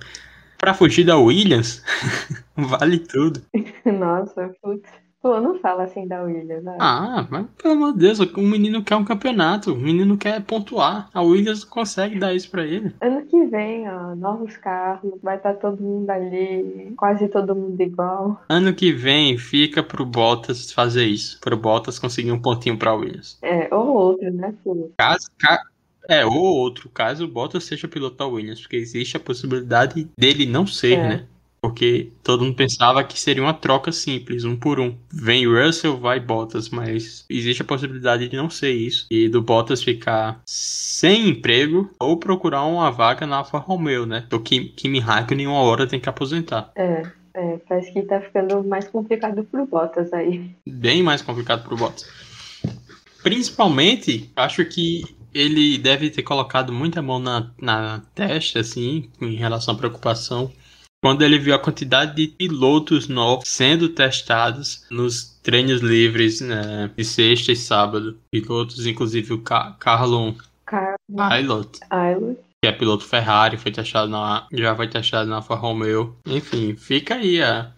Pra 0.58 0.74
fugir 0.74 1.04
da 1.04 1.18
Williams, 1.18 1.84
vale 2.56 3.00
tudo. 3.00 3.42
Nossa, 3.86 4.50
putz. 4.62 5.07
Pô, 5.22 5.42
não 5.42 5.60
fala 5.60 5.84
assim 5.84 6.08
da 6.08 6.22
Williams, 6.22 6.64
né? 6.64 6.78
Ah, 6.80 7.28
mas 7.30 7.48
pelo 7.62 7.74
amor 7.74 7.94
de 7.94 8.00
Deus, 8.00 8.20
o 8.20 8.42
menino 8.42 8.84
quer 8.84 8.96
um 8.96 9.04
campeonato, 9.04 9.74
o 9.74 9.78
menino 9.78 10.18
quer 10.18 10.44
pontuar. 10.44 11.10
A 11.14 11.22
Williams 11.22 11.64
consegue 11.64 12.20
dar 12.20 12.34
isso 12.34 12.50
pra 12.52 12.64
ele. 12.64 12.94
Ano 13.02 13.26
que 13.26 13.46
vem, 13.46 13.90
ó, 13.90 14.16
novos 14.16 14.56
carros, 14.58 15.14
vai 15.24 15.38
estar 15.38 15.54
tá 15.54 15.60
todo 15.60 15.82
mundo 15.82 16.10
ali, 16.10 16.94
quase 16.96 17.28
todo 17.28 17.56
mundo 17.56 17.82
igual. 17.82 18.42
Ano 18.48 18.74
que 18.74 18.92
vem 18.92 19.38
fica 19.38 19.82
pro 19.82 20.06
Bottas 20.06 20.72
fazer 20.72 21.06
isso, 21.06 21.40
pro 21.42 21.58
Bottas 21.58 21.98
conseguir 21.98 22.32
um 22.32 22.42
pontinho 22.42 22.78
pra 22.78 22.94
Williams. 22.94 23.40
É, 23.42 23.74
ou 23.74 23.88
outro, 23.88 24.32
né, 24.32 24.54
filho? 24.64 24.92
Caso, 24.98 25.28
ca... 25.40 25.62
É, 26.10 26.26
ou 26.26 26.38
outro, 26.38 26.90
caso 26.90 27.26
o 27.26 27.28
Bottas 27.28 27.66
seja 27.66 27.88
piloto 27.88 28.16
da 28.16 28.26
Williams, 28.28 28.62
porque 28.62 28.78
existe 28.78 29.18
a 29.18 29.20
possibilidade 29.20 30.08
dele 30.18 30.46
não 30.46 30.66
ser, 30.66 30.94
é. 30.94 31.10
né? 31.10 31.28
Porque 31.68 32.14
todo 32.24 32.46
mundo 32.46 32.56
pensava 32.56 33.04
que 33.04 33.20
seria 33.20 33.44
uma 33.44 33.54
troca 33.54 33.92
simples, 33.92 34.46
um 34.46 34.56
por 34.56 34.80
um. 34.80 34.96
Vem 35.12 35.46
Russell, 35.46 35.98
vai 35.98 36.18
Bottas, 36.18 36.70
mas 36.70 37.26
existe 37.30 37.62
a 37.62 37.66
possibilidade 37.66 38.30
de 38.30 38.38
não 38.38 38.50
ser 38.50 38.72
isso. 38.72 39.06
E 39.12 39.28
do 39.28 39.42
Bottas 39.42 39.84
ficar 39.84 40.42
sem 40.46 41.28
emprego 41.28 41.90
ou 42.00 42.16
procurar 42.16 42.64
uma 42.64 42.90
vaga 42.90 43.28
na 43.28 43.38
Alfa 43.38 43.58
Romeo, 43.58 44.06
né? 44.06 44.26
O 44.32 44.40
Kimi, 44.40 44.70
Kimi 44.70 45.00
Raikkonen 45.00 45.48
uma 45.48 45.60
hora 45.60 45.86
tem 45.86 46.00
que 46.00 46.08
aposentar. 46.08 46.72
É, 46.74 47.04
é, 47.34 47.58
parece 47.68 47.92
que 47.92 48.02
tá 48.04 48.22
ficando 48.22 48.64
mais 48.64 48.88
complicado 48.88 49.44
pro 49.44 49.66
Bottas 49.66 50.14
aí. 50.14 50.50
Bem 50.66 51.04
mais 51.04 51.22
complicado 51.22 51.66
pro 51.68 51.76
Bottas. 51.76 52.10
Principalmente, 53.22 54.32
acho 54.38 54.64
que 54.64 55.04
ele 55.34 55.78
deve 55.78 56.10
ter 56.10 56.24
colocado 56.24 56.72
muita 56.72 57.02
mão 57.02 57.20
na, 57.20 57.52
na 57.62 58.02
testa, 58.16 58.62
assim, 58.62 59.10
em 59.20 59.36
relação 59.36 59.76
à 59.76 59.78
preocupação, 59.78 60.50
quando 61.02 61.22
ele 61.22 61.38
viu 61.38 61.54
a 61.54 61.60
quantidade 61.60 62.16
de 62.16 62.28
pilotos 62.28 63.08
novos 63.08 63.48
sendo 63.48 63.90
testados 63.90 64.86
nos 64.90 65.40
treinos 65.44 65.82
livres 65.82 66.42
né, 66.42 66.92
de 66.96 67.04
sexta 67.04 67.52
e 67.52 67.56
sábado. 67.56 68.20
Pilotos, 68.32 68.86
inclusive 68.86 69.34
o 69.34 69.42
Ca 69.42 69.76
Carlon 69.80 70.34
Aylot, 71.18 71.80
que 72.62 72.68
é 72.68 72.72
piloto 72.72 73.06
Ferrari, 73.06 73.58
foi 73.58 73.72
testado 73.72 74.10
na, 74.10 74.48
já 74.52 74.76
foi 74.76 74.88
testado 74.88 75.30
na 75.30 75.38
Alfa 75.38 75.56
Romeo. 75.56 76.16
Enfim, 76.26 76.76
fica 76.76 77.16
aí 77.16 77.42
a, 77.42 77.72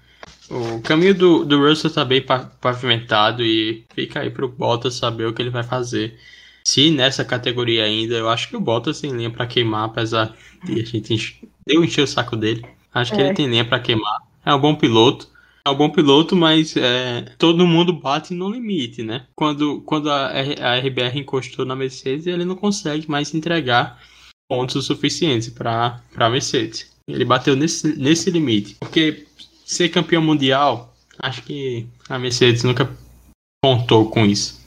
o 0.49 0.81
caminho 0.81 1.13
do, 1.13 1.45
do 1.45 1.59
Russell 1.59 1.93
tá 1.93 2.05
bem 2.05 2.25
pavimentado 2.61 3.43
e 3.43 3.85
fica 3.93 4.21
aí 4.21 4.29
pro 4.29 4.47
Bottas 4.47 4.95
saber 4.95 5.25
o 5.25 5.33
que 5.33 5.41
ele 5.41 5.49
vai 5.49 5.63
fazer. 5.63 6.17
Se 6.63 6.89
nessa 6.91 7.25
categoria 7.25 7.83
ainda, 7.83 8.15
eu 8.15 8.29
acho 8.29 8.49
que 8.49 8.55
o 8.55 8.61
Bottas 8.61 9.01
tem 9.01 9.11
linha 9.11 9.29
para 9.29 9.47
queimar, 9.47 9.85
apesar 9.85 10.35
de 10.63 10.79
a 10.79 10.85
gente 10.85 11.49
deu 11.65 11.83
encher 11.83 12.03
o 12.03 12.07
saco 12.07 12.35
dele. 12.35 12.63
Acho 12.93 13.13
que 13.13 13.21
é. 13.21 13.25
ele 13.25 13.33
tem 13.33 13.47
linha 13.47 13.65
para 13.65 13.79
queimar. 13.79 14.19
É 14.45 14.53
um 14.53 14.59
bom 14.59 14.75
piloto. 14.75 15.27
É 15.65 15.69
um 15.69 15.75
bom 15.75 15.89
piloto, 15.89 16.35
mas 16.35 16.75
é, 16.75 17.21
todo 17.37 17.67
mundo 17.67 17.93
bate 17.93 18.33
no 18.33 18.49
limite, 18.49 19.03
né? 19.03 19.25
Quando, 19.35 19.81
quando 19.81 20.09
a, 20.09 20.27
a 20.27 20.79
RBR 20.79 21.19
encostou 21.19 21.65
na 21.65 21.75
Mercedes, 21.75 22.25
ele 22.25 22.45
não 22.45 22.55
consegue 22.55 23.09
mais 23.09 23.33
entregar 23.33 24.01
pontos 24.49 24.85
suficientes 24.85 25.49
para 25.49 26.01
a 26.15 26.29
Mercedes. 26.29 26.91
Ele 27.07 27.25
bateu 27.25 27.55
nesse, 27.55 27.95
nesse 27.99 28.31
limite. 28.31 28.75
Porque 28.79 29.27
ser 29.65 29.89
campeão 29.89 30.21
mundial, 30.21 30.95
acho 31.19 31.43
que 31.43 31.87
a 32.09 32.17
Mercedes 32.17 32.63
nunca 32.63 32.89
contou 33.63 34.09
com 34.09 34.25
isso. 34.25 34.59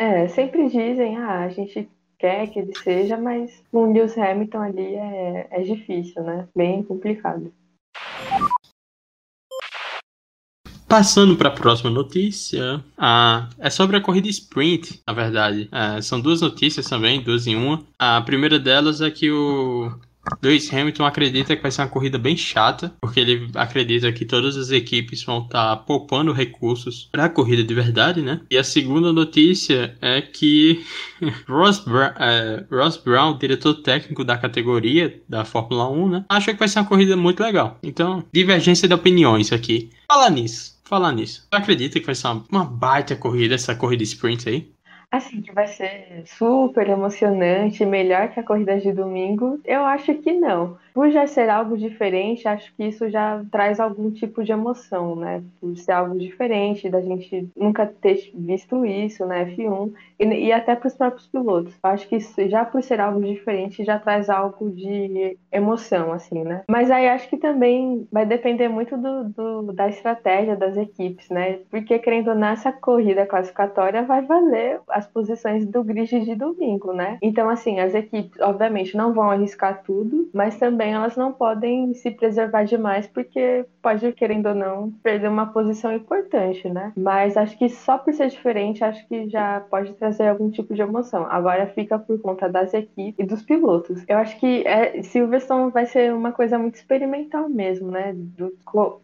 É, 0.00 0.28
sempre 0.28 0.66
dizem, 0.66 1.16
ah, 1.16 1.44
a 1.44 1.48
gente 1.48 1.88
quer 2.22 2.46
que 2.46 2.60
ele 2.60 2.72
seja, 2.78 3.16
mas 3.16 3.50
o 3.72 3.84
Lewis 3.84 4.16
Hamilton 4.16 4.62
ali 4.62 4.94
é, 4.94 5.48
é 5.50 5.62
difícil, 5.62 6.22
né? 6.22 6.48
Bem 6.56 6.80
complicado. 6.84 7.52
Passando 10.88 11.36
para 11.36 11.48
a 11.48 11.52
próxima 11.52 11.90
notícia, 11.90 12.84
ah, 12.96 13.48
é 13.58 13.70
sobre 13.70 13.96
a 13.96 14.00
corrida 14.00 14.28
sprint, 14.28 15.02
na 15.06 15.12
verdade. 15.12 15.68
É, 15.72 16.00
são 16.00 16.20
duas 16.20 16.40
notícias 16.40 16.86
também, 16.86 17.22
duas 17.22 17.46
em 17.46 17.56
uma. 17.56 17.82
A 17.98 18.20
primeira 18.20 18.58
delas 18.58 19.00
é 19.00 19.10
que 19.10 19.30
o 19.30 19.90
Lewis 20.42 20.72
Hamilton 20.72 21.04
acredita 21.04 21.56
que 21.56 21.62
vai 21.62 21.70
ser 21.70 21.82
uma 21.82 21.88
corrida 21.88 22.18
bem 22.18 22.36
chata, 22.36 22.94
porque 23.00 23.20
ele 23.20 23.50
acredita 23.54 24.12
que 24.12 24.24
todas 24.24 24.56
as 24.56 24.70
equipes 24.70 25.22
vão 25.24 25.38
estar 25.38 25.76
tá 25.76 25.76
poupando 25.76 26.32
recursos 26.32 27.08
para 27.10 27.24
a 27.24 27.28
corrida 27.28 27.64
de 27.64 27.74
verdade, 27.74 28.22
né? 28.22 28.40
E 28.50 28.56
a 28.56 28.64
segunda 28.64 29.12
notícia 29.12 29.96
é 30.00 30.20
que 30.20 30.84
Ross, 31.48 31.80
Bra 31.80 32.14
é, 32.18 32.64
Ross 32.70 32.96
Brown, 32.96 33.36
diretor 33.38 33.74
técnico 33.74 34.24
da 34.24 34.36
categoria 34.36 35.20
da 35.28 35.44
Fórmula 35.44 35.88
1, 35.90 36.08
né? 36.08 36.24
Acha 36.28 36.52
que 36.52 36.58
vai 36.58 36.68
ser 36.68 36.80
uma 36.80 36.86
corrida 36.86 37.16
muito 37.16 37.42
legal. 37.42 37.78
Então, 37.82 38.24
divergência 38.32 38.86
de 38.86 38.94
opiniões 38.94 39.52
aqui. 39.52 39.90
Fala 40.08 40.30
nisso. 40.30 40.72
Falar 40.84 41.12
nisso. 41.12 41.46
Você 41.50 41.56
acredita 41.56 41.98
que 41.98 42.04
vai 42.04 42.14
ser 42.14 42.26
uma, 42.26 42.44
uma 42.50 42.64
baita 42.64 43.16
corrida, 43.16 43.54
essa 43.54 43.74
corrida 43.74 44.02
sprint 44.02 44.48
aí? 44.48 44.70
Assim, 45.12 45.42
que 45.42 45.52
vai 45.52 45.66
ser 45.68 46.26
super 46.26 46.88
emocionante, 46.88 47.84
melhor 47.86 48.30
que 48.32 48.40
a 48.40 48.44
corrida 48.44 48.80
de 48.80 48.92
domingo, 48.92 49.60
eu 49.64 49.84
acho 49.84 50.14
que 50.22 50.32
não. 50.32 50.78
Por 50.94 51.10
já 51.10 51.26
ser 51.26 51.48
algo 51.48 51.76
diferente, 51.76 52.46
acho 52.46 52.74
que 52.74 52.84
isso 52.84 53.08
já 53.08 53.42
traz 53.50 53.80
algum 53.80 54.10
tipo 54.10 54.44
de 54.44 54.52
emoção, 54.52 55.16
né? 55.16 55.42
Por 55.60 55.76
ser 55.76 55.92
algo 55.92 56.18
diferente, 56.18 56.90
da 56.90 57.00
gente 57.00 57.48
nunca 57.56 57.86
ter 57.86 58.30
visto 58.34 58.84
isso 58.84 59.24
na 59.26 59.44
F1 59.46 59.92
e, 60.18 60.24
e 60.24 60.52
até 60.52 60.74
para 60.76 60.88
os 60.88 60.94
próprios 60.94 61.26
pilotos. 61.26 61.74
Acho 61.82 62.08
que 62.08 62.16
isso, 62.16 62.48
já 62.48 62.64
por 62.64 62.82
ser 62.82 63.00
algo 63.00 63.20
diferente, 63.20 63.84
já 63.84 63.98
traz 63.98 64.28
algo 64.28 64.70
de 64.70 65.36
emoção, 65.50 66.12
assim, 66.12 66.42
né? 66.42 66.62
Mas 66.68 66.90
aí 66.90 67.08
acho 67.08 67.28
que 67.28 67.36
também 67.36 68.06
vai 68.10 68.26
depender 68.26 68.68
muito 68.68 68.96
do, 68.96 69.24
do 69.24 69.72
da 69.72 69.88
estratégia 69.88 70.56
das 70.56 70.76
equipes, 70.76 71.28
né? 71.30 71.60
Porque, 71.70 71.98
querendo 71.98 72.34
nessa 72.34 72.72
corrida 72.72 73.26
classificatória, 73.26 74.02
vai 74.02 74.22
valer 74.22 74.80
as 74.88 75.06
posições 75.06 75.66
do 75.66 75.82
grid 75.82 76.20
de 76.20 76.34
domingo, 76.34 76.92
né? 76.92 77.18
Então, 77.22 77.48
assim, 77.48 77.80
as 77.80 77.94
equipes, 77.94 78.38
obviamente, 78.40 78.96
não 78.96 79.12
vão 79.12 79.30
arriscar 79.30 79.82
tudo, 79.84 80.28
mas 80.32 80.56
também 80.58 80.81
elas 80.90 81.16
não 81.16 81.32
podem 81.32 81.92
se 81.94 82.10
preservar 82.10 82.64
demais, 82.64 83.06
porque 83.06 83.64
pode, 83.80 84.12
querendo 84.12 84.46
ou 84.46 84.54
não, 84.54 84.90
perder 85.02 85.28
uma 85.28 85.46
posição 85.46 85.92
importante, 85.94 86.68
né? 86.68 86.92
Mas 86.96 87.36
acho 87.36 87.56
que 87.58 87.68
só 87.68 87.98
por 87.98 88.12
ser 88.12 88.28
diferente, 88.28 88.84
acho 88.84 89.06
que 89.06 89.28
já 89.28 89.60
pode 89.60 89.94
trazer 89.94 90.28
algum 90.28 90.50
tipo 90.50 90.74
de 90.74 90.82
emoção. 90.82 91.26
Agora 91.28 91.66
fica 91.66 91.98
por 91.98 92.20
conta 92.20 92.48
das 92.48 92.72
equipes 92.74 93.14
e 93.18 93.24
dos 93.24 93.42
pilotos. 93.42 94.04
Eu 94.08 94.18
acho 94.18 94.38
que 94.38 94.66
é, 94.66 95.02
Silverstone 95.02 95.70
vai 95.70 95.86
ser 95.86 96.12
uma 96.12 96.32
coisa 96.32 96.58
muito 96.58 96.76
experimental 96.76 97.48
mesmo, 97.48 97.90
né? 97.90 98.12
Do, 98.14 98.52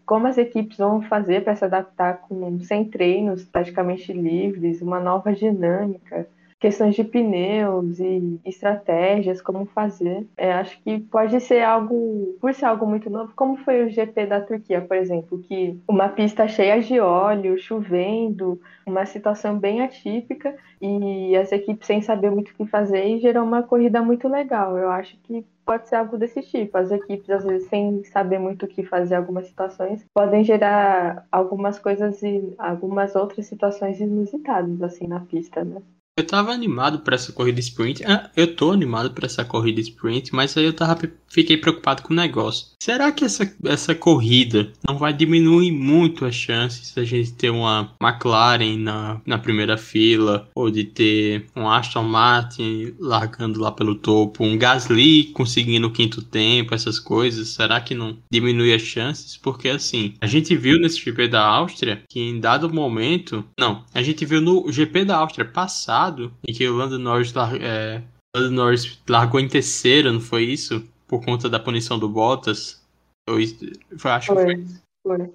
como 0.06 0.26
as 0.26 0.38
equipes 0.38 0.78
vão 0.78 1.02
fazer 1.02 1.44
para 1.44 1.56
se 1.56 1.64
adaptar 1.64 2.22
com 2.22 2.58
sem 2.60 2.84
treinos 2.84 3.44
praticamente 3.44 4.12
livres, 4.12 4.82
uma 4.82 5.00
nova 5.00 5.32
dinâmica 5.32 6.26
questões 6.58 6.94
de 6.94 7.04
pneus 7.04 8.00
e 8.00 8.40
estratégias, 8.44 9.40
como 9.40 9.66
fazer. 9.66 10.26
É, 10.36 10.52
acho 10.52 10.80
que 10.82 10.98
pode 11.00 11.40
ser 11.40 11.62
algo, 11.62 12.36
por 12.40 12.52
ser 12.52 12.66
algo 12.66 12.86
muito 12.86 13.08
novo, 13.08 13.32
como 13.36 13.56
foi 13.58 13.84
o 13.84 13.90
GP 13.90 14.26
da 14.26 14.40
Turquia, 14.40 14.80
por 14.80 14.96
exemplo, 14.96 15.38
que 15.40 15.78
uma 15.88 16.08
pista 16.08 16.48
cheia 16.48 16.80
de 16.80 16.98
óleo, 17.00 17.58
chovendo, 17.58 18.60
uma 18.86 19.06
situação 19.06 19.58
bem 19.58 19.82
atípica 19.82 20.56
e 20.80 21.36
as 21.36 21.52
equipes 21.52 21.86
sem 21.86 22.00
saber 22.00 22.30
muito 22.30 22.50
o 22.50 22.54
que 22.54 22.66
fazer 22.66 23.06
e 23.06 23.20
gerou 23.20 23.44
uma 23.44 23.62
corrida 23.62 24.02
muito 24.02 24.28
legal. 24.28 24.76
Eu 24.76 24.90
acho 24.90 25.16
que 25.22 25.44
pode 25.64 25.88
ser 25.88 25.96
algo 25.96 26.16
desse 26.16 26.40
tipo. 26.42 26.76
As 26.78 26.90
equipes, 26.90 27.28
às 27.30 27.44
vezes, 27.44 27.68
sem 27.68 28.02
saber 28.04 28.38
muito 28.38 28.64
o 28.64 28.68
que 28.68 28.82
fazer 28.82 29.14
algumas 29.16 29.46
situações, 29.46 30.04
podem 30.14 30.42
gerar 30.42 31.26
algumas 31.30 31.78
coisas 31.78 32.22
e 32.22 32.54
algumas 32.58 33.14
outras 33.14 33.46
situações 33.46 34.00
inusitadas, 34.00 34.80
assim, 34.82 35.06
na 35.06 35.20
pista, 35.20 35.62
né? 35.62 35.82
Eu 36.18 36.26
tava 36.26 36.50
animado 36.50 36.98
para 36.98 37.14
essa 37.14 37.30
corrida 37.30 37.60
sprint. 37.60 38.04
Ah, 38.04 38.28
eu 38.36 38.52
tô 38.56 38.72
animado 38.72 39.12
para 39.12 39.26
essa 39.26 39.44
corrida 39.44 39.80
sprint, 39.80 40.34
mas 40.34 40.56
aí 40.56 40.64
eu 40.64 40.72
tava, 40.72 40.98
fiquei 41.28 41.56
preocupado 41.56 42.02
com 42.02 42.12
o 42.12 42.16
negócio. 42.16 42.66
Será 42.82 43.12
que 43.12 43.24
essa, 43.24 43.48
essa 43.64 43.94
corrida 43.94 44.72
não 44.84 44.98
vai 44.98 45.12
diminuir 45.12 45.70
muito 45.70 46.24
as 46.24 46.34
chances 46.34 46.92
da 46.92 47.04
gente 47.04 47.34
ter 47.34 47.50
uma 47.50 47.94
McLaren 48.02 48.76
na, 48.78 49.20
na 49.24 49.38
primeira 49.38 49.78
fila, 49.78 50.48
ou 50.56 50.72
de 50.72 50.82
ter 50.82 51.46
um 51.54 51.68
Aston 51.68 52.02
Martin 52.02 52.94
largando 52.98 53.60
lá 53.60 53.70
pelo 53.70 53.94
topo, 53.94 54.42
um 54.42 54.58
Gasly 54.58 55.26
conseguindo 55.26 55.86
o 55.86 55.92
quinto 55.92 56.20
tempo, 56.20 56.74
essas 56.74 56.98
coisas? 56.98 57.50
Será 57.50 57.80
que 57.80 57.94
não 57.94 58.18
diminui 58.28 58.74
as 58.74 58.82
chances? 58.82 59.36
Porque 59.36 59.68
assim, 59.68 60.14
a 60.20 60.26
gente 60.26 60.56
viu 60.56 60.80
nesse 60.80 60.98
GP 60.98 61.28
da 61.28 61.46
Áustria 61.46 62.02
que 62.08 62.18
em 62.18 62.40
dado 62.40 62.74
momento. 62.74 63.44
Não, 63.56 63.84
a 63.94 64.02
gente 64.02 64.26
viu 64.26 64.40
no 64.40 64.72
GP 64.72 65.04
da 65.04 65.18
Áustria 65.18 65.44
passado 65.44 66.07
passado, 66.08 66.32
em 66.46 66.52
que 66.52 66.66
o 66.68 66.76
Lando 66.76 66.98
Norris, 66.98 67.32
é, 67.60 68.02
Lando 68.34 68.50
Norris 68.50 69.00
largou 69.08 69.40
em 69.40 69.48
terceiro, 69.48 70.12
não 70.12 70.20
foi 70.20 70.44
isso? 70.44 70.86
Por 71.06 71.24
conta 71.24 71.48
da 71.48 71.60
punição 71.60 71.98
do 71.98 72.08
Bottas. 72.08 72.82
Eu, 73.28 73.38
eu 73.40 74.10
acho 74.10 74.34
foi, 74.34 74.56
que 74.56 74.64
foi. 75.06 75.18
foi. 75.18 75.32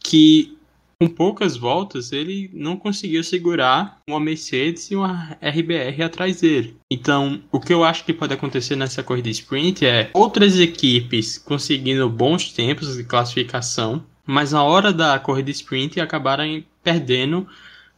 Que 0.00 0.58
com 1.00 1.08
poucas 1.08 1.56
voltas 1.56 2.12
ele 2.12 2.50
não 2.52 2.76
conseguiu 2.76 3.24
segurar 3.24 3.98
uma 4.08 4.20
Mercedes 4.20 4.90
e 4.90 4.96
uma 4.96 5.36
RBR 5.42 6.02
atrás 6.02 6.40
dele. 6.40 6.76
Então, 6.90 7.42
o 7.50 7.58
que 7.58 7.72
eu 7.72 7.82
acho 7.82 8.04
que 8.04 8.12
pode 8.12 8.32
acontecer 8.32 8.76
nessa 8.76 9.02
corrida 9.02 9.28
sprint 9.28 9.84
é 9.84 10.10
outras 10.14 10.58
equipes 10.58 11.36
conseguindo 11.36 12.08
bons 12.08 12.52
tempos 12.52 12.96
de 12.96 13.04
classificação, 13.04 14.04
mas 14.26 14.52
na 14.52 14.62
hora 14.62 14.92
da 14.92 15.18
corrida 15.18 15.50
sprint 15.50 16.00
acabarem 16.00 16.64
perdendo 16.82 17.46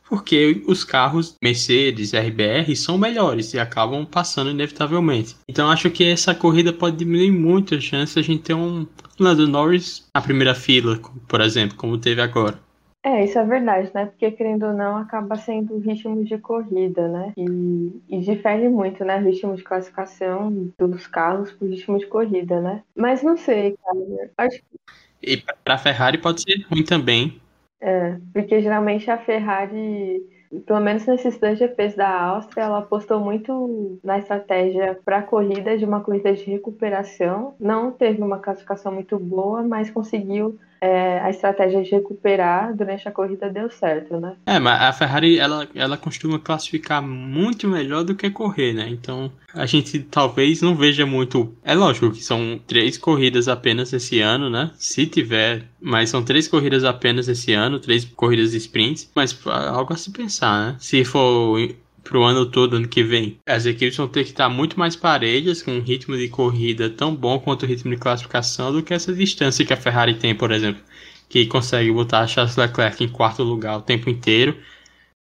porque 0.09 0.63
os 0.67 0.85
carros 0.85 1.37
Mercedes, 1.43 2.13
RBR 2.13 2.75
são 2.77 2.97
melhores 2.97 3.53
e 3.55 3.59
acabam 3.59 4.05
passando 4.07 4.51
inevitavelmente. 4.51 5.37
Então 5.49 5.71
acho 5.71 5.91
que 5.91 6.05
essa 6.05 6.35
corrida 6.35 6.73
pode 6.73 6.97
diminuir 6.97 7.33
muito 7.33 7.75
a 7.75 7.81
chance 7.81 8.15
de 8.15 8.21
a 8.21 8.23
gente 8.23 8.43
ter 8.43 8.55
um 8.55 8.87
Lando 9.19 9.49
Norris 9.49 10.09
na 10.15 10.21
primeira 10.21 10.55
fila, 10.55 11.01
por 11.27 11.41
exemplo, 11.41 11.77
como 11.77 11.99
teve 11.99 12.21
agora. 12.21 12.59
É, 13.07 13.25
isso 13.25 13.39
é 13.39 13.45
verdade, 13.45 13.89
né? 13.95 14.07
Porque, 14.07 14.33
querendo 14.33 14.67
ou 14.67 14.73
não, 14.73 14.97
acaba 14.97 15.37
sendo 15.37 15.79
ritmo 15.79 16.25
de 16.25 16.39
corrida, 16.39 17.07
né? 17.07 17.33
E, 17.37 17.93
e 18.09 18.19
difere 18.19 18.69
muito, 18.69 19.05
né? 19.05 19.21
O 19.21 19.25
ritmo 19.25 19.55
de 19.55 19.63
classificação 19.63 20.73
dos 20.77 21.07
carros 21.07 21.53
pro 21.53 21.69
ritmo 21.69 22.01
de 22.01 22.07
corrida, 22.07 22.61
né? 22.61 22.83
Mas 22.97 23.23
não 23.23 23.37
sei, 23.37 23.77
cara. 23.81 24.31
Acho 24.39 24.59
que... 24.59 24.77
E 25.23 25.43
pra 25.63 25.79
Ferrari 25.79 26.19
pode 26.19 26.43
ser 26.43 26.67
ruim 26.69 26.83
também, 26.83 27.41
é, 27.81 28.19
porque 28.33 28.61
geralmente 28.61 29.11
a 29.11 29.19
Ferrari, 29.19 30.23
pelo 30.67 30.81
menos 30.81 31.07
nesses 31.07 31.39
dois 31.39 31.59
GPs 31.59 31.97
da 31.97 32.09
Áustria, 32.09 32.65
ela 32.65 32.79
apostou 32.79 33.21
muito 33.21 33.99
na 34.03 34.19
estratégia 34.19 34.99
para 35.05 35.19
a 35.19 35.23
corrida, 35.23 35.77
de 35.77 35.85
uma 35.85 36.03
corrida 36.03 36.33
de 36.33 36.45
recuperação. 36.45 37.55
Não 37.61 37.93
teve 37.93 38.23
uma 38.23 38.39
classificação 38.41 38.93
muito 38.93 39.19
boa, 39.19 39.63
mas 39.63 39.91
conseguiu 39.91 40.59
é, 40.81 41.21
a 41.21 41.31
estratégia 41.31 41.83
de 41.83 41.91
recuperar 41.91 42.75
durante 42.75 43.09
a 43.09 43.13
corrida 43.13 43.49
deu 43.49 43.71
certo, 43.71 44.19
né? 44.19 44.37
É, 44.47 44.59
mas 44.59 44.81
a 44.81 44.93
Ferrari 44.93 45.39
ela, 45.39 45.69
ela 45.75 45.97
costuma 45.97 46.39
classificar 46.39 47.03
muito 47.03 47.69
melhor 47.69 48.05
do 48.05 48.15
que 48.15 48.31
correr, 48.31 48.73
né? 48.73 48.89
Então 48.89 49.31
a 49.55 49.67
gente 49.67 50.01
talvez 50.01 50.61
não 50.61 50.75
veja 50.75 51.07
muito. 51.07 51.55
É 51.65 51.75
lógico 51.75 52.11
que 52.11 52.23
são 52.23 52.61
três 52.67 52.99
corridas 52.99 53.49
apenas 53.49 53.93
esse 53.93 54.21
ano, 54.21 54.51
né? 54.51 54.71
Se 54.75 55.07
tiver, 55.07 55.65
mas 55.81 56.11
são 56.11 56.23
três 56.23 56.47
corridas 56.47 56.85
apenas 56.85 57.29
esse 57.29 57.53
ano, 57.53 57.81
três 57.81 58.05
corridas 58.05 58.51
de 58.53 58.59
sprints, 58.59 59.11
mas 59.15 59.37
algo 59.47 59.93
a 59.93 59.97
se 59.97 60.11
pensar, 60.11 60.73
né? 60.73 60.77
Se 60.79 61.05
for 61.05 61.59
pro 62.07 62.23
ano 62.23 62.47
todo, 62.47 62.77
ano 62.77 62.89
que 62.89 63.03
vem. 63.03 63.39
As 63.47 63.67
equipes 63.67 63.97
vão 63.97 64.09
ter 64.09 64.25
que 64.25 64.31
estar 64.31 64.49
muito 64.49 64.79
mais 64.79 64.97
parelhas, 64.97 65.63
com 65.63 65.73
um 65.73 65.81
ritmo 65.81 66.17
de 66.17 66.29
corrida 66.29 66.89
tão 66.89 67.15
bom 67.15 67.39
quanto 67.39 67.65
o 67.65 67.67
ritmo 67.67 67.91
de 67.91 67.97
classificação, 67.97 68.73
do 68.73 68.83
que 68.83 68.95
essa 68.95 69.13
distância 69.13 69.65
que 69.65 69.73
a 69.73 69.77
Ferrari 69.77 70.15
tem, 70.15 70.35
por 70.35 70.51
exemplo, 70.51 70.83
que 71.29 71.47
consegue 71.47 71.91
botar 71.93 72.21
a 72.21 72.27
Charles 72.27 72.57
Leclerc 72.57 73.03
em 73.03 73.09
quarto 73.09 73.43
lugar 73.43 73.79
o 73.79 73.83
tempo 73.83 74.09
inteiro, 74.09 74.57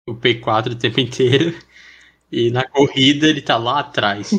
o 0.08 0.14
P4 0.14 0.74
o 0.74 0.76
tempo 0.76 1.00
inteiro, 1.00 1.56
e 2.32 2.52
na 2.52 2.68
corrida 2.68 3.28
ele 3.28 3.42
tá 3.42 3.58
lá 3.58 3.80
atrás. 3.80 4.32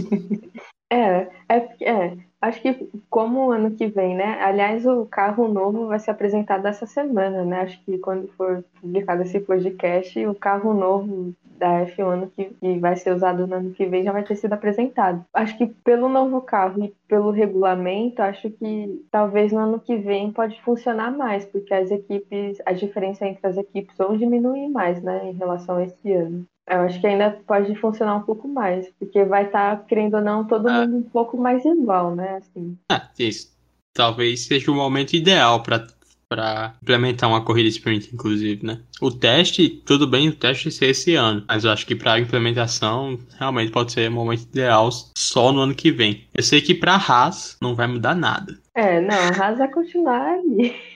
é, 0.92 1.28
é, 1.48 1.56
é, 1.82 2.16
Acho 2.44 2.60
que 2.60 2.90
como 3.08 3.50
ano 3.50 3.70
que 3.70 3.86
vem, 3.86 4.14
né? 4.14 4.38
Aliás, 4.42 4.84
o 4.84 5.06
carro 5.06 5.48
novo 5.48 5.86
vai 5.86 5.98
ser 5.98 6.10
apresentado 6.10 6.66
essa 6.66 6.84
semana, 6.84 7.42
né? 7.42 7.62
Acho 7.62 7.82
que 7.86 7.96
quando 7.96 8.28
for 8.36 8.62
publicado 8.82 9.22
esse 9.22 9.40
podcast, 9.40 10.26
o 10.26 10.34
carro 10.34 10.74
novo 10.74 11.34
da 11.58 11.86
F1 11.86 12.28
que, 12.36 12.44
que 12.44 12.78
vai 12.78 12.96
ser 12.96 13.14
usado 13.14 13.46
no 13.46 13.54
ano 13.54 13.70
que 13.70 13.86
vem 13.86 14.04
já 14.04 14.12
vai 14.12 14.22
ter 14.22 14.36
sido 14.36 14.52
apresentado. 14.52 15.24
Acho 15.32 15.56
que 15.56 15.66
pelo 15.66 16.06
novo 16.06 16.42
carro 16.42 16.84
e 16.84 16.94
pelo 17.08 17.30
regulamento, 17.30 18.20
acho 18.20 18.50
que 18.50 19.02
talvez 19.10 19.50
no 19.50 19.60
ano 19.60 19.80
que 19.80 19.96
vem 19.96 20.30
pode 20.30 20.60
funcionar 20.60 21.10
mais, 21.16 21.46
porque 21.46 21.72
as 21.72 21.90
equipes, 21.90 22.58
a 22.66 22.72
diferença 22.74 23.26
entre 23.26 23.46
as 23.46 23.56
equipes 23.56 23.98
ou 23.98 24.18
diminuir 24.18 24.68
mais, 24.68 25.02
né, 25.02 25.30
em 25.30 25.32
relação 25.32 25.76
a 25.76 25.84
esse 25.84 26.12
ano. 26.12 26.46
Eu 26.68 26.80
acho 26.80 27.00
que 27.00 27.06
ainda 27.06 27.30
pode 27.46 27.74
funcionar 27.76 28.16
um 28.16 28.22
pouco 28.22 28.48
mais, 28.48 28.88
porque 28.98 29.24
vai 29.24 29.46
estar, 29.46 29.76
tá, 29.76 29.84
querendo 29.84 30.14
ou 30.14 30.22
não, 30.22 30.46
todo 30.46 30.66
ah. 30.68 30.86
mundo 30.86 30.96
um 30.96 31.02
pouco 31.02 31.36
mais 31.36 31.64
igual, 31.64 32.14
né? 32.14 32.36
Assim. 32.36 32.78
Ah, 32.90 33.10
isso. 33.18 33.52
Talvez 33.92 34.46
seja 34.46 34.70
o 34.70 34.74
momento 34.74 35.14
ideal 35.14 35.62
para 35.62 35.86
para 36.28 36.74
implementar 36.82 37.28
uma 37.28 37.44
corrida 37.44 37.68
sprint, 37.68 38.12
inclusive, 38.12 38.66
né? 38.66 38.80
O 39.00 39.10
teste, 39.10 39.68
tudo 39.68 40.06
bem, 40.06 40.28
o 40.28 40.34
teste 40.34 40.70
ser 40.70 40.86
esse 40.86 41.14
ano, 41.14 41.44
mas 41.46 41.64
eu 41.64 41.70
acho 41.70 41.86
que 41.86 41.94
para 41.94 42.18
implementação 42.18 43.18
realmente 43.38 43.70
pode 43.70 43.92
ser 43.92 44.08
o 44.08 44.12
momento 44.12 44.42
ideal 44.42 44.90
só 45.16 45.52
no 45.52 45.60
ano 45.60 45.74
que 45.74 45.92
vem. 45.92 46.24
Eu 46.34 46.42
sei 46.42 46.60
que 46.60 46.74
para 46.74 46.96
Haas 46.96 47.56
não 47.60 47.74
vai 47.74 47.86
mudar 47.86 48.16
nada. 48.16 48.58
É, 48.74 49.00
não, 49.00 49.16
a 49.16 49.28
Haas 49.28 49.58
vai 49.58 49.70
continuar 49.70 50.38
ali. 50.38 50.74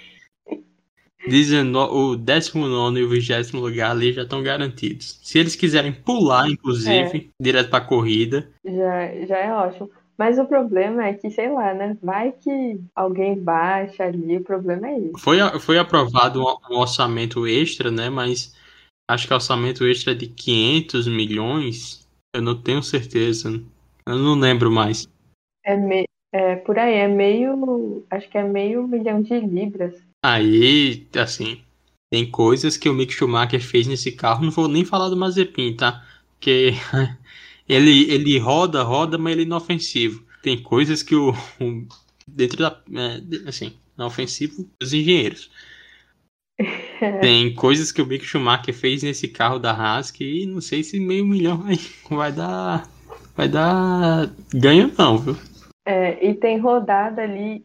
o 1.27 2.17
19 2.17 3.01
e 3.01 3.03
o 3.03 3.09
20 3.09 3.57
lugar 3.57 3.91
ali 3.91 4.13
já 4.13 4.23
estão 4.23 4.43
garantidos. 4.43 5.19
Se 5.23 5.39
eles 5.39 5.57
quiserem 5.57 5.93
pular, 5.93 6.49
inclusive, 6.49 7.31
é. 7.31 7.43
direto 7.43 7.71
para 7.71 7.85
a 7.85 7.87
corrida. 7.87 8.49
Já, 8.65 9.27
já 9.27 9.39
é 9.39 9.53
ótimo. 9.53 9.91
Mas 10.19 10.37
o 10.37 10.47
problema 10.47 11.07
é 11.07 11.15
que, 11.15 11.31
sei 11.31 11.49
lá, 11.49 11.73
né? 11.73 11.97
Vai 12.03 12.33
que 12.33 12.81
alguém 12.95 13.39
baixa 13.39 14.03
ali, 14.03 14.39
o 14.39 14.45
problema 14.45 14.89
é 14.89 14.99
isso. 14.99 15.19
Foi, 15.19 15.39
foi 15.61 15.79
aprovado 15.79 16.43
um 16.69 16.77
orçamento 16.77 17.47
extra, 17.47 17.89
né? 17.89 18.11
Mas 18.11 18.53
acho 19.09 19.29
que 19.29 19.35
orçamento 19.35 19.87
extra 19.87 20.13
é 20.13 20.17
de 20.17 20.27
500 20.27 21.07
milhões. 21.07 22.09
Eu 22.35 22.43
não 22.43 22.61
tenho 22.61 22.83
certeza. 22.83 23.49
Eu 24.05 24.17
não 24.17 24.35
lembro 24.35 24.73
mais. 24.73 25.07
É, 25.65 25.77
me, 25.77 26.05
é 26.33 26.57
por 26.57 26.77
aí, 26.79 26.95
é 26.95 27.07
meio. 27.07 28.05
Acho 28.11 28.29
que 28.29 28.39
é 28.39 28.43
meio 28.43 28.89
milhão 28.89 29.23
de 29.23 29.39
libras. 29.39 29.95
Aí, 30.25 31.07
assim, 31.17 31.63
tem 32.11 32.31
coisas 32.31 32.77
que 32.77 32.89
o 32.89 32.95
Mick 32.95 33.13
Schumacher 33.13 33.61
fez 33.61 33.87
nesse 33.87 34.13
carro, 34.13 34.45
não 34.45 34.51
vou 34.51 34.67
nem 34.67 34.85
falar 34.85 35.09
do 35.09 35.17
Mazepin, 35.17 35.77
tá? 35.77 36.05
Porque 36.33 36.73
ele, 37.69 38.11
ele 38.11 38.39
roda, 38.39 38.83
roda, 38.83 39.19
mas 39.19 39.33
ele 39.33 39.43
é 39.43 39.45
inofensivo. 39.45 40.25
Tem 40.43 40.61
coisas 40.63 41.03
que 41.03 41.15
o. 41.15 41.33
o 41.61 41.87
dentro 42.27 42.59
da. 42.59 42.81
É, 42.95 43.49
assim, 43.49 43.75
inofensivo 43.97 44.69
dos 44.81 44.93
engenheiros. 44.93 45.51
Tem 47.21 47.55
coisas 47.55 47.93
que 47.93 48.03
o 48.03 48.07
Mick 48.07 48.25
Schumacher 48.25 48.75
fez 48.75 49.03
nesse 49.03 49.29
carro 49.29 49.61
da 49.61 49.73
Haas 49.73 50.11
que 50.11 50.45
não 50.47 50.61
sei 50.61 50.83
se 50.83 50.99
meio 50.99 51.25
milhão 51.25 51.59
vai, 51.59 51.79
vai 52.11 52.33
dar. 52.33 52.89
Vai 53.37 53.49
dar 53.49 54.29
ganho, 54.53 54.93
não, 54.99 55.17
viu? 55.17 55.37
É, 55.91 56.23
e 56.23 56.35
tem 56.35 56.59
rodada 56.59 57.23
ali, 57.23 57.63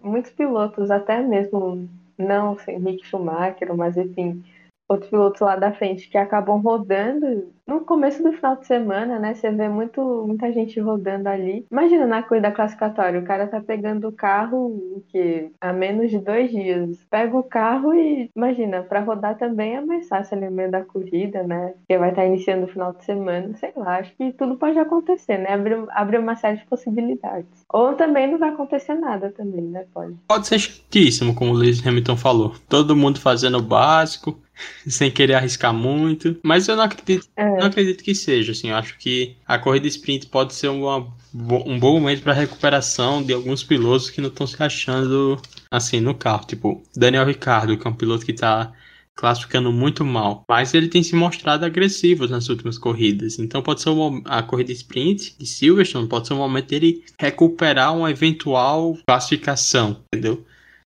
muitos 0.00 0.30
pilotos, 0.30 0.92
até 0.92 1.20
mesmo 1.20 1.88
não 2.16 2.56
sem 2.56 2.78
Mick 2.78 3.04
Schumacher, 3.04 3.74
mas 3.76 3.96
enfim, 3.96 4.44
outros 4.88 5.10
pilotos 5.10 5.40
lá 5.40 5.56
da 5.56 5.72
frente 5.72 6.08
que 6.08 6.18
acabam 6.18 6.60
rodando 6.60 7.52
no 7.66 7.80
começo 7.80 8.22
do 8.22 8.32
final 8.32 8.56
de 8.56 8.66
semana, 8.66 9.18
né? 9.18 9.34
Você 9.34 9.50
vê 9.50 9.68
muito, 9.68 10.24
muita 10.26 10.52
gente 10.52 10.78
rodando 10.80 11.28
ali. 11.28 11.66
Imagina 11.70 12.06
na 12.06 12.22
corrida 12.22 12.52
classificatória, 12.52 13.20
o 13.20 13.24
cara 13.24 13.46
tá 13.46 13.60
pegando 13.60 14.08
o 14.08 14.12
carro 14.12 15.02
que 15.08 15.50
há 15.60 15.72
menos 15.72 16.10
de 16.10 16.18
dois 16.18 16.50
dias. 16.50 16.98
Pega 17.10 17.36
o 17.36 17.42
carro 17.42 17.94
e 17.94 18.30
imagina, 18.36 18.82
para 18.82 19.00
rodar 19.00 19.38
também 19.38 19.76
é 19.76 19.80
mais 19.80 20.06
fácil 20.08 20.36
ali 20.36 20.46
no 20.46 20.52
meio 20.52 20.70
da 20.70 20.84
corrida, 20.84 21.42
né? 21.42 21.74
Porque 21.78 21.98
vai 21.98 22.10
estar 22.10 22.22
tá 22.22 22.28
iniciando 22.28 22.66
o 22.66 22.68
final 22.68 22.92
de 22.92 23.04
semana, 23.04 23.54
sei 23.56 23.72
lá, 23.76 23.98
acho 23.98 24.14
que 24.16 24.32
tudo 24.32 24.56
pode 24.56 24.78
acontecer, 24.78 25.38
né? 25.38 25.52
Abre, 25.54 25.84
abre 25.90 26.18
uma 26.18 26.36
série 26.36 26.58
de 26.58 26.66
possibilidades. 26.66 27.64
Ou 27.72 27.94
também 27.94 28.30
não 28.30 28.38
vai 28.38 28.50
acontecer 28.50 28.94
nada 28.94 29.32
também, 29.32 29.62
né? 29.62 29.86
Pode. 29.92 30.14
Pode 30.28 30.46
ser 30.46 30.58
chatíssimo, 30.58 31.34
como 31.34 31.52
o 31.52 31.54
Lewis 31.54 31.84
Hamilton 31.86 32.16
falou. 32.16 32.54
Todo 32.68 32.96
mundo 32.96 33.20
fazendo 33.20 33.58
o 33.58 33.62
básico, 33.62 34.38
sem 34.86 35.10
querer 35.10 35.34
arriscar 35.34 35.72
muito. 35.72 36.38
Mas 36.42 36.68
eu 36.68 36.76
não 36.76 36.84
acredito, 36.84 37.28
é. 37.36 37.48
não 37.58 37.66
acredito 37.66 38.02
que 38.02 38.14
seja. 38.14 38.52
Assim, 38.52 38.70
eu 38.70 38.76
acho 38.76 38.96
que 38.98 39.36
a 39.46 39.58
corrida 39.58 39.86
sprint 39.86 40.26
pode 40.26 40.54
ser 40.54 40.68
uma, 40.68 40.98
um 41.32 41.78
bom 41.78 41.94
momento 41.94 42.22
para 42.22 42.32
recuperação 42.32 43.22
de 43.22 43.32
alguns 43.32 43.62
pilotos 43.62 44.10
que 44.10 44.20
não 44.20 44.28
estão 44.28 44.46
se 44.46 44.62
achando 44.62 45.40
assim 45.70 46.00
no 46.00 46.14
carro. 46.14 46.46
Tipo, 46.46 46.82
Daniel 46.94 47.26
Ricardo, 47.26 47.76
que 47.76 47.86
é 47.86 47.90
um 47.90 47.94
piloto 47.94 48.24
que 48.24 48.32
está 48.32 48.72
classificando 49.14 49.72
muito 49.72 50.04
mal. 50.04 50.44
Mas 50.48 50.74
ele 50.74 50.88
tem 50.88 51.02
se 51.02 51.14
mostrado 51.14 51.64
agressivo 51.64 52.26
nas 52.26 52.48
últimas 52.48 52.76
corridas. 52.76 53.38
Então 53.38 53.62
pode 53.62 53.80
ser 53.80 53.90
uma, 53.90 54.20
a 54.24 54.42
corrida 54.42 54.72
sprint 54.72 55.36
de 55.38 55.46
Silverstone, 55.46 56.08
pode 56.08 56.26
ser 56.26 56.34
um 56.34 56.38
momento 56.38 56.68
dele 56.68 57.04
recuperar 57.18 57.96
uma 57.96 58.10
eventual 58.10 58.98
classificação, 59.06 60.02
entendeu? 60.12 60.44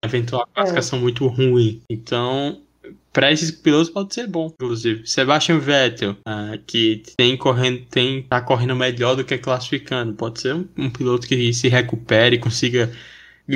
Eventual 0.05 0.49
classificação 0.55 0.99
é. 0.99 1.03
muito 1.03 1.27
ruim. 1.27 1.83
Então 1.91 2.63
para 3.17 3.33
esses 3.33 3.51
pilotos 3.51 3.89
pode 3.89 4.13
ser 4.13 4.27
bom, 4.27 4.53
inclusive. 4.53 5.07
Sebastian 5.07 5.59
Vettel, 5.59 6.11
uh, 6.11 6.59
que 6.67 7.03
tem 7.17 7.35
correndo, 7.35 7.87
tem 7.87 8.23
tá 8.25 8.43
correndo 8.43 8.77
melhor 8.77 9.17
do 9.17 9.25
que 9.25 9.39
classificando, 9.39 10.13
pode 10.13 10.39
ser 10.39 10.55
um, 10.55 10.69
um 10.77 10.91
piloto 10.91 11.27
que 11.27 11.51
se 11.55 11.67
recupere 11.67 12.37
e 12.37 12.39
consiga 12.39 12.91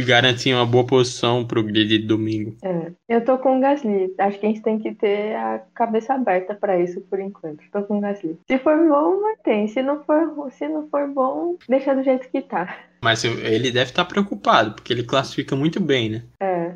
garantir 0.07 0.55
uma 0.55 0.64
boa 0.64 0.87
posição 0.87 1.44
para 1.44 1.61
o 1.61 1.62
grid 1.62 1.88
de 1.88 2.07
domingo. 2.07 2.57
É, 2.62 2.90
eu 3.07 3.23
tô 3.23 3.37
com 3.37 3.59
o 3.59 3.61
Gasly. 3.61 4.14
Acho 4.18 4.38
que 4.38 4.46
a 4.46 4.49
gente 4.49 4.62
tem 4.62 4.79
que 4.79 4.94
ter 4.94 5.37
a 5.37 5.61
cabeça 5.75 6.14
aberta 6.14 6.55
para 6.55 6.81
isso 6.81 7.03
por 7.03 7.20
enquanto. 7.20 7.62
Tô 7.70 7.83
com 7.83 7.99
o 7.99 8.01
Gasly. 8.01 8.38
Se 8.49 8.59
for 8.61 8.79
bom, 8.79 9.20
mantém. 9.20 9.68
Se 9.68 9.83
não 9.83 10.03
for, 10.05 10.51
se 10.53 10.66
não 10.68 10.88
for 10.88 11.07
bom, 11.09 11.57
deixa 11.68 11.94
do 11.94 12.03
jeito 12.03 12.31
que 12.31 12.40
tá. 12.40 12.79
Mas 13.03 13.25
ele 13.25 13.70
deve 13.70 13.90
estar 13.90 14.05
tá 14.05 14.09
preocupado, 14.09 14.75
porque 14.75 14.92
ele 14.92 15.03
classifica 15.03 15.55
muito 15.55 15.81
bem, 15.81 16.09
né? 16.09 16.23
É. 16.40 16.75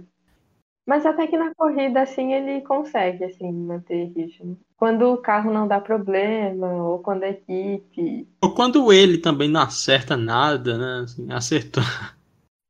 Mas 0.87 1.07
até 1.07 1.27
que 1.27 1.37
na 1.38 1.55
corrida, 1.55 2.03
assim, 2.03 2.35
ele 2.35 2.61
consegue, 2.61 3.25
assim, 3.25 3.51
manter 3.51 4.12
ritmo. 4.14 4.59
Quando 4.77 5.12
o 5.12 5.16
carro 5.16 5.51
não 5.51 5.66
dá 5.66 5.81
problema, 5.81 6.70
ou 6.75 6.99
quando 6.99 7.23
a 7.23 7.31
equipe... 7.31 8.29
Ou 8.42 8.55
quando 8.55 8.92
ele 8.92 9.16
também 9.16 9.49
não 9.49 9.62
acerta 9.62 10.14
nada, 10.14 10.77
né? 10.77 11.05
Assim, 11.05 11.33
acertou. 11.33 11.83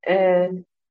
É, 0.07 0.49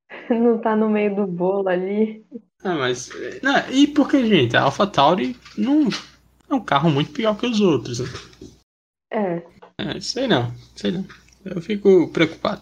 não 0.30 0.60
tá 0.60 0.76
no 0.76 0.90
meio 0.90 1.16
do 1.16 1.26
bolo 1.26 1.70
ali. 1.70 2.26
É, 2.62 2.70
mas... 2.74 3.10
Não, 3.42 3.70
e 3.72 3.88
porque, 3.88 4.26
gente, 4.28 4.58
a 4.58 4.64
AlphaTauri 4.64 5.38
não 5.58 5.88
é 6.50 6.54
um 6.54 6.64
carro 6.64 6.90
muito 6.90 7.14
pior 7.14 7.38
que 7.38 7.46
os 7.46 7.62
outros, 7.62 8.00
né? 8.00 8.08
É. 9.14 9.44
É, 9.78 10.00
sei 10.02 10.28
não, 10.28 10.54
sei 10.76 10.92
não. 10.92 11.06
Eu 11.46 11.62
fico 11.62 12.10
preocupado. 12.10 12.62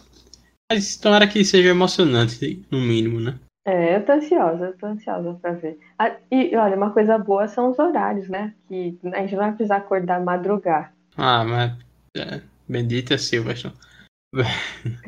Mas 0.71 0.97
tomara 0.97 1.27
que 1.27 1.43
seja 1.43 1.69
emocionante, 1.69 2.65
no 2.69 2.79
mínimo, 2.79 3.19
né? 3.19 3.39
É, 3.63 3.95
eu 3.95 4.05
tô 4.05 4.13
ansiosa, 4.13 4.65
eu 4.65 4.77
tô 4.77 4.85
ansiosa 4.87 5.33
pra 5.35 5.53
ver. 5.53 5.79
Ah, 5.97 6.15
e 6.31 6.55
olha, 6.55 6.75
uma 6.75 6.91
coisa 6.91 7.17
boa 7.17 7.47
são 7.47 7.69
os 7.69 7.77
horários, 7.77 8.27
né? 8.27 8.55
Que 8.67 8.97
a 9.13 9.21
gente 9.21 9.33
não 9.33 9.43
vai 9.43 9.51
precisar 9.51 9.77
acordar 9.77 10.23
madrugar. 10.23 10.93
Ah, 11.15 11.43
mas. 11.43 11.73
É, 12.17 12.41
bendita 12.67 13.17
Silverstone. 13.17 13.75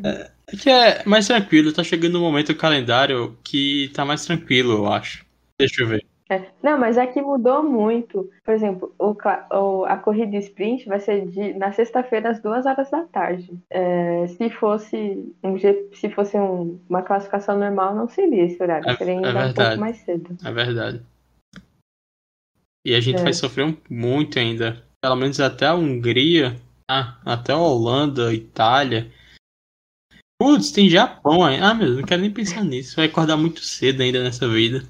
É, 0.04 0.32
é 0.48 0.58
que 0.58 0.70
é 0.70 1.04
mais 1.06 1.28
tranquilo, 1.28 1.74
tá 1.74 1.84
chegando 1.84 2.20
um 2.20 2.22
momento 2.22 2.54
do 2.54 2.60
calendário 2.60 3.38
que 3.44 3.90
tá 3.94 4.06
mais 4.06 4.26
tranquilo, 4.26 4.74
eu 4.74 4.92
acho. 4.92 5.26
Deixa 5.58 5.82
eu 5.82 5.88
ver. 5.88 6.06
É. 6.34 6.52
Não, 6.62 6.80
mas 6.80 6.98
aqui 6.98 7.22
mudou 7.22 7.62
muito. 7.64 8.30
Por 8.44 8.54
exemplo, 8.54 8.94
o, 8.98 9.16
o, 9.52 9.86
a 9.86 9.98
corrida 9.98 10.38
sprint 10.38 10.88
vai 10.88 11.00
ser 11.00 11.28
de, 11.28 11.54
na 11.54 11.72
sexta-feira 11.72 12.32
às 12.32 12.42
duas 12.42 12.66
horas 12.66 12.90
da 12.90 13.04
tarde. 13.04 13.58
É, 13.70 14.26
se 14.28 14.50
fosse, 14.50 15.34
um, 15.44 15.58
se 15.94 16.10
fosse 16.10 16.38
um, 16.38 16.80
uma 16.90 17.02
classificação 17.04 17.58
normal, 17.60 17.96
não 17.96 18.08
seria 18.08 18.46
esse 18.46 18.62
horário. 18.62 18.90
É, 18.90 18.96
seria 18.96 19.14
ainda 19.14 19.30
é 19.30 19.46
um 19.48 19.54
pouco 19.54 19.78
mais 19.78 19.98
cedo. 19.98 20.38
É 20.44 20.52
verdade. 20.52 21.02
E 22.86 22.96
a 22.96 23.00
gente 23.00 23.20
É. 23.20 23.24
vai 23.24 23.34
sofrer 23.34 23.78
muito 23.90 24.40
ainda. 24.40 24.84
Pelo 25.02 25.16
menos 25.16 25.40
até 25.40 25.68
a 25.68 25.76
Hungria, 25.76 26.56
ah, 26.90 27.18
até 27.26 27.54
a 27.54 27.58
Holanda, 27.58 28.34
Itália. 28.34 29.12
Putz, 30.42 30.72
tem 30.72 30.90
Japão 30.90 31.44
aí. 31.44 31.60
Ah, 31.60 31.74
meu 31.74 31.90
não 31.92 32.04
quero 32.04 32.22
nem 32.22 32.32
pensar 32.32 32.64
nisso. 32.64 32.96
Vai 32.96 33.06
acordar 33.06 33.38
muito 33.38 33.62
cedo 33.62 34.02
ainda 34.02 34.24
nessa 34.24 34.48
vida. 34.48 34.84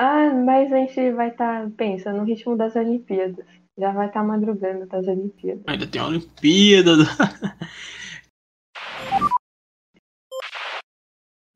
Ah, 0.00 0.32
mas 0.32 0.72
a 0.72 0.76
gente 0.76 1.10
vai 1.12 1.28
estar, 1.30 1.68
pensa, 1.72 2.12
no 2.12 2.24
ritmo 2.24 2.56
das 2.56 2.76
Olimpíadas. 2.76 3.44
Já 3.76 3.92
vai 3.92 4.06
estar 4.08 4.22
madrugando 4.24 4.86
das 4.86 5.06
Olimpíadas. 5.06 5.62
Ainda 5.66 5.86
tem 5.86 6.00
a 6.00 6.06
Olimpíada. 6.06 6.96
do- 6.96 7.04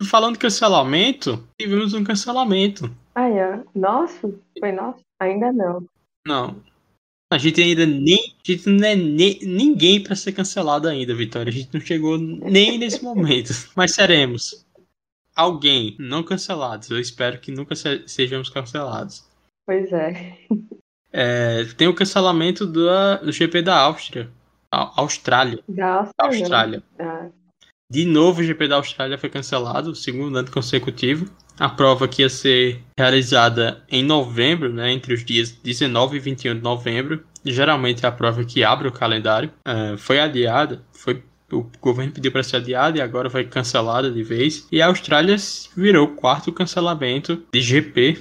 Falando 0.04 0.34
de 0.34 0.40
cancelamento, 0.40 1.46
tivemos 1.60 1.94
um 1.94 2.04
cancelamento. 2.04 2.90
Aí, 3.14 3.32
ó. 3.32 3.60
Nosso? 3.74 4.40
Foi 4.58 4.72
nosso? 4.72 5.00
Ainda 5.20 5.52
não. 5.52 5.86
Não. 6.26 6.56
A 7.32 7.38
gente 7.38 7.62
ainda 7.62 7.86
nem. 7.86 8.18
A 8.46 8.52
gente 8.52 8.68
não 8.68 8.86
é 8.86 8.94
nem, 8.96 9.38
ninguém 9.42 10.02
pra 10.02 10.14
ser 10.16 10.32
cancelado 10.32 10.88
ainda, 10.88 11.14
Vitória. 11.14 11.50
A 11.50 11.52
gente 11.52 11.70
não 11.72 11.80
chegou 11.80 12.18
nem 12.18 12.76
nesse 12.78 13.02
momento. 13.02 13.50
Mas 13.76 13.94
seremos. 13.94 14.66
Alguém 15.34 15.96
não 15.98 16.22
cancelados. 16.22 16.90
Eu 16.90 16.98
espero 17.00 17.38
que 17.38 17.50
nunca 17.52 17.74
se- 17.74 18.02
sejamos 18.06 18.48
cancelados. 18.50 19.24
Pois 19.66 19.90
é. 19.92 20.38
É, 21.12 21.64
tem 21.76 21.88
o 21.88 21.94
cancelamento 21.94 22.66
do, 22.66 22.88
do 23.22 23.32
GP 23.32 23.62
da 23.62 23.76
Áustria. 23.78 24.30
A- 24.70 25.00
Austrália. 25.00 25.62
Da 25.68 25.94
Áustria. 25.96 26.14
Austrália. 26.40 26.82
Ah, 26.98 27.28
De 27.90 28.04
novo, 28.06 28.40
o 28.40 28.44
GP 28.44 28.68
da 28.68 28.76
Austrália 28.76 29.18
foi 29.18 29.28
cancelado, 29.28 29.90
o 29.90 29.94
segundo 29.94 30.36
ano 30.38 30.50
consecutivo. 30.50 31.30
A 31.58 31.68
prova 31.68 32.08
que 32.08 32.22
ia 32.22 32.30
ser 32.30 32.80
realizada 32.98 33.84
em 33.90 34.02
novembro, 34.02 34.72
né, 34.72 34.90
entre 34.90 35.12
os 35.12 35.22
dias 35.22 35.50
19 35.50 36.16
e 36.16 36.20
21 36.20 36.54
de 36.54 36.62
novembro. 36.62 37.22
Geralmente 37.44 38.04
é 38.04 38.08
a 38.08 38.12
prova 38.12 38.42
que 38.44 38.64
abre 38.64 38.88
o 38.88 38.92
calendário. 38.92 39.52
É, 39.66 39.96
foi 39.98 40.18
adiada, 40.18 40.82
foi, 40.92 41.22
o 41.52 41.70
governo 41.80 42.12
pediu 42.12 42.32
para 42.32 42.42
ser 42.42 42.56
adiada 42.56 42.98
e 42.98 43.00
agora 43.00 43.30
foi 43.30 43.44
cancelada 43.44 44.10
de 44.10 44.22
vez. 44.22 44.66
E 44.72 44.80
a 44.80 44.86
Austrália 44.86 45.36
virou 45.76 46.06
o 46.06 46.14
quarto 46.14 46.52
cancelamento 46.52 47.42
de 47.52 47.60
GP 47.60 48.18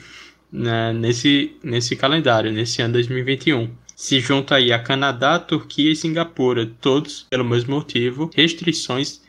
né, 0.52 0.94
nesse, 0.94 1.56
nesse 1.63 1.96
calendário, 1.96 2.52
nesse 2.52 2.82
ano 2.82 2.94
2021 2.94 3.82
se 4.02 4.20
junta 4.20 4.56
aí 4.56 4.74
a 4.74 4.82
Canadá, 4.82 5.38
Turquia 5.38 5.91
e 5.91 5.96
Singapura, 5.96 6.65
todos 6.82 7.28
pelo 7.30 7.46
mesmo 7.46 7.76
motivo, 7.76 8.32
restrições 8.34 9.22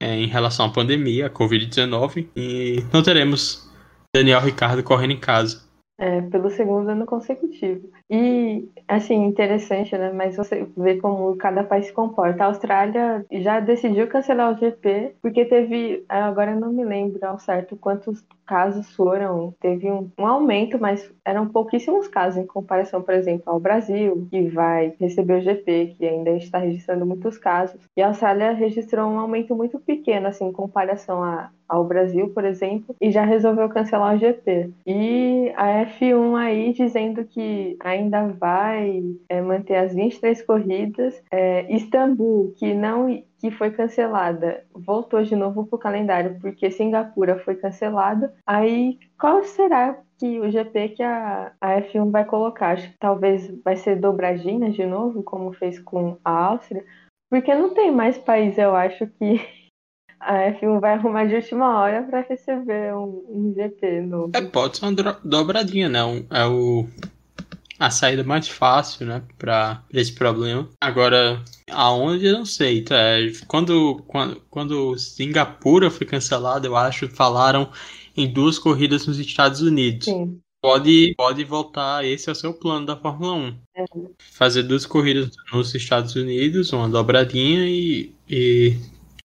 é, 0.00 0.14
em 0.16 0.26
relação 0.26 0.64
à 0.64 0.72
pandemia, 0.72 1.26
a 1.26 1.30
Covid-19, 1.30 2.26
e 2.34 2.82
não 2.90 3.02
teremos 3.02 3.70
Daniel 4.14 4.40
Ricardo 4.40 4.82
correndo 4.82 5.12
em 5.12 5.20
casa. 5.20 5.66
é, 5.98 6.22
pelo 6.22 6.48
segundo 6.50 6.88
ano 6.88 7.04
consecutivo. 7.04 7.90
E, 8.08 8.68
assim, 8.86 9.24
interessante, 9.24 9.96
né? 9.96 10.12
Mas 10.12 10.36
você 10.36 10.66
vê 10.76 10.96
como 10.96 11.36
cada 11.36 11.64
país 11.64 11.86
se 11.86 11.92
comporta. 11.92 12.44
A 12.44 12.46
Austrália 12.46 13.26
já 13.32 13.58
decidiu 13.58 14.06
cancelar 14.06 14.52
o 14.52 14.58
GP, 14.58 15.16
porque 15.20 15.44
teve, 15.44 16.04
agora 16.08 16.52
eu 16.52 16.60
não 16.60 16.72
me 16.72 16.84
lembro 16.84 17.26
ao 17.26 17.38
certo 17.38 17.76
quantos 17.76 18.24
casos 18.46 18.94
foram. 18.94 19.52
Teve 19.60 19.90
um, 19.90 20.10
um 20.18 20.26
aumento, 20.26 20.78
mas 20.80 21.10
eram 21.24 21.48
pouquíssimos 21.48 22.06
casos 22.06 22.42
em 22.42 22.46
comparação, 22.46 23.02
por 23.02 23.14
exemplo, 23.14 23.42
ao 23.46 23.58
Brasil, 23.60 24.26
que 24.30 24.48
vai 24.48 24.94
receber 25.00 25.38
o 25.38 25.42
GP, 25.42 25.96
que 25.98 26.06
ainda 26.06 26.30
está 26.30 26.58
registrando 26.58 27.04
muitos 27.04 27.36
casos. 27.36 27.80
E 27.96 28.02
a 28.02 28.08
Austrália 28.08 28.52
registrou 28.52 29.10
um 29.10 29.18
aumento 29.18 29.54
muito 29.54 29.80
pequeno, 29.80 30.28
assim, 30.28 30.46
em 30.46 30.52
comparação 30.52 31.22
a, 31.22 31.50
ao 31.68 31.84
Brasil, 31.84 32.30
por 32.30 32.44
exemplo, 32.44 32.94
e 33.00 33.10
já 33.10 33.24
resolveu 33.24 33.68
cancelar 33.68 34.14
o 34.14 34.18
GP. 34.18 34.70
E 34.86 35.52
a 35.56 35.84
F1 35.86 36.36
aí 36.36 36.72
dizendo 36.72 37.24
que 37.24 37.76
ainda 37.96 38.28
vai 38.28 39.02
é, 39.28 39.40
manter 39.40 39.76
as 39.76 39.94
23 39.94 40.42
corridas. 40.42 41.22
É, 41.30 41.72
Istambul, 41.74 42.54
que 42.56 42.74
não 42.74 43.22
que 43.38 43.50
foi 43.50 43.70
cancelada, 43.70 44.64
voltou 44.72 45.22
de 45.22 45.36
novo 45.36 45.66
para 45.66 45.76
o 45.76 45.78
calendário 45.78 46.38
porque 46.40 46.70
Singapura 46.70 47.38
foi 47.40 47.54
cancelada. 47.56 48.34
Aí 48.46 48.98
qual 49.18 49.44
será 49.44 49.98
que 50.18 50.40
o 50.40 50.50
GP 50.50 50.90
que 50.90 51.02
a, 51.02 51.52
a 51.60 51.80
F1 51.82 52.10
vai 52.10 52.24
colocar? 52.24 52.70
Acho 52.70 52.90
que 52.90 52.98
talvez 52.98 53.52
vai 53.62 53.76
ser 53.76 53.96
dobradinha 53.96 54.70
de 54.70 54.84
novo, 54.86 55.22
como 55.22 55.52
fez 55.52 55.78
com 55.78 56.18
a 56.24 56.30
Áustria, 56.30 56.84
porque 57.30 57.54
não 57.54 57.74
tem 57.74 57.90
mais 57.90 58.16
país, 58.16 58.56
eu 58.56 58.74
acho 58.74 59.06
que 59.06 59.40
a 60.18 60.34
F1 60.52 60.80
vai 60.80 60.94
arrumar 60.94 61.26
de 61.26 61.34
última 61.34 61.78
hora 61.78 62.02
para 62.02 62.22
receber 62.22 62.94
um, 62.94 63.24
um 63.28 63.54
GP 63.54 64.00
novo. 64.00 64.32
É, 64.34 64.40
pode 64.42 64.78
ser 64.78 64.86
uma 64.86 65.12
dobradinha, 65.24 65.88
né? 65.88 66.04
Um- 66.04 66.26
é 66.30 66.46
o, 66.46 66.86
a 67.78 67.90
saída 67.90 68.24
mais 68.24 68.48
fácil, 68.48 69.06
né? 69.06 69.22
Pra 69.38 69.84
esse 69.92 70.12
problema. 70.12 70.68
Agora, 70.80 71.42
aonde 71.70 72.26
eu 72.26 72.38
não 72.38 72.46
sei. 72.46 72.82
tá? 72.82 72.96
É, 72.96 73.32
quando, 73.46 74.02
quando, 74.06 74.42
quando 74.50 74.98
Singapura 74.98 75.90
foi 75.90 76.06
cancelada, 76.06 76.66
eu 76.66 76.76
acho, 76.76 77.08
falaram 77.08 77.70
em 78.16 78.30
duas 78.32 78.58
corridas 78.58 79.06
nos 79.06 79.18
Estados 79.18 79.60
Unidos. 79.60 80.06
Sim. 80.06 80.40
Pode, 80.62 81.14
pode 81.16 81.44
voltar, 81.44 82.04
esse 82.04 82.28
é 82.28 82.32
o 82.32 82.34
seu 82.34 82.52
plano 82.52 82.86
da 82.86 82.96
Fórmula 82.96 83.34
1. 83.34 83.58
É. 83.76 83.84
Fazer 84.18 84.64
duas 84.64 84.84
corridas 84.84 85.30
nos 85.52 85.72
Estados 85.74 86.16
Unidos, 86.16 86.72
uma 86.72 86.88
dobradinha 86.88 87.68
e, 87.68 88.12
e 88.28 88.76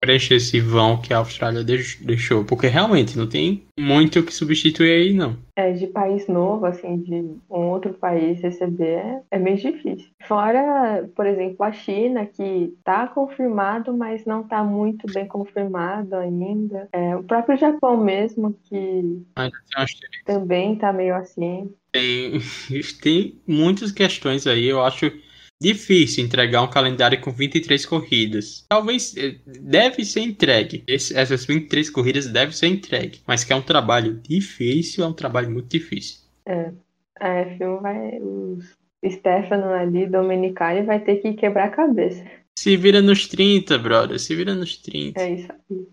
preencher 0.02 0.34
esse 0.34 0.58
vão 0.60 1.00
que 1.00 1.14
a 1.14 1.18
Austrália 1.18 1.62
deix- 1.62 1.96
deixou. 2.00 2.44
Porque 2.44 2.66
realmente 2.66 3.16
não 3.16 3.28
tem 3.28 3.62
muito 3.78 4.18
o 4.18 4.22
que 4.24 4.34
substituir 4.34 4.90
aí, 4.90 5.12
não. 5.14 5.36
É, 5.56 5.70
de 5.72 5.86
país 5.86 6.26
novo, 6.26 6.66
assim, 6.66 6.98
de 6.98 7.14
um 7.48 7.68
outro 7.70 7.94
país 7.94 8.40
receber, 8.40 9.20
é, 9.30 9.38
meio 9.38 9.56
difícil. 9.56 10.08
Fora, 10.26 11.08
por 11.14 11.24
exemplo, 11.24 11.64
a 11.64 11.70
China, 11.72 12.26
que 12.26 12.74
tá 12.82 13.06
confirmado, 13.06 13.96
mas 13.96 14.24
não 14.24 14.42
tá 14.42 14.64
muito 14.64 15.06
bem 15.12 15.26
confirmado 15.26 16.16
ainda. 16.16 16.88
É, 16.92 17.14
o 17.14 17.22
próprio 17.22 17.56
Japão 17.56 17.96
mesmo, 17.96 18.56
que 18.68 19.22
também 20.24 20.74
tá 20.76 20.92
meio 20.92 21.14
assim. 21.14 21.70
tem, 21.92 22.40
tem 23.00 23.40
muitas 23.46 23.92
questões 23.92 24.46
aí, 24.48 24.66
eu 24.66 24.82
acho 24.82 25.12
difícil 25.62 26.24
entregar 26.24 26.62
um 26.62 26.68
calendário 26.70 27.20
com 27.20 27.30
23 27.30 27.86
corridas. 27.86 28.64
Talvez 28.68 29.14
eh, 29.16 29.36
deve 29.46 30.04
ser 30.04 30.20
entregue. 30.20 30.82
Esse- 30.86 31.16
essas 31.16 31.44
23 31.44 31.88
corridas 31.90 32.26
devem 32.26 32.52
ser 32.54 32.66
entregue. 32.66 33.20
Mas 33.26 33.44
que 33.44 33.52
é 33.52 33.56
um 33.56 33.62
trabalho 33.62 34.20
difícil, 34.22 35.04
é 35.04 35.06
um 35.06 35.12
trabalho 35.12 35.50
muito 35.50 35.68
difícil. 35.68 36.18
A 37.20 37.28
F1 37.44 37.80
vai. 37.80 38.18
Os 38.20 38.76
Stefano 39.14 39.66
ali, 39.72 40.06
Domenicali, 40.06 40.82
vai 40.86 41.00
ter 41.00 41.16
que 41.16 41.32
quebrar 41.34 41.64
a 41.64 41.70
cabeça. 41.70 42.24
Se 42.58 42.76
vira 42.76 43.00
nos 43.02 43.26
30, 43.26 43.78
brother. 43.78 44.18
Se 44.20 44.34
vira 44.34 44.54
nos 44.54 44.76
30. 44.76 45.20
É 45.20 45.34
isso 45.34 45.48
aí. 45.70 45.86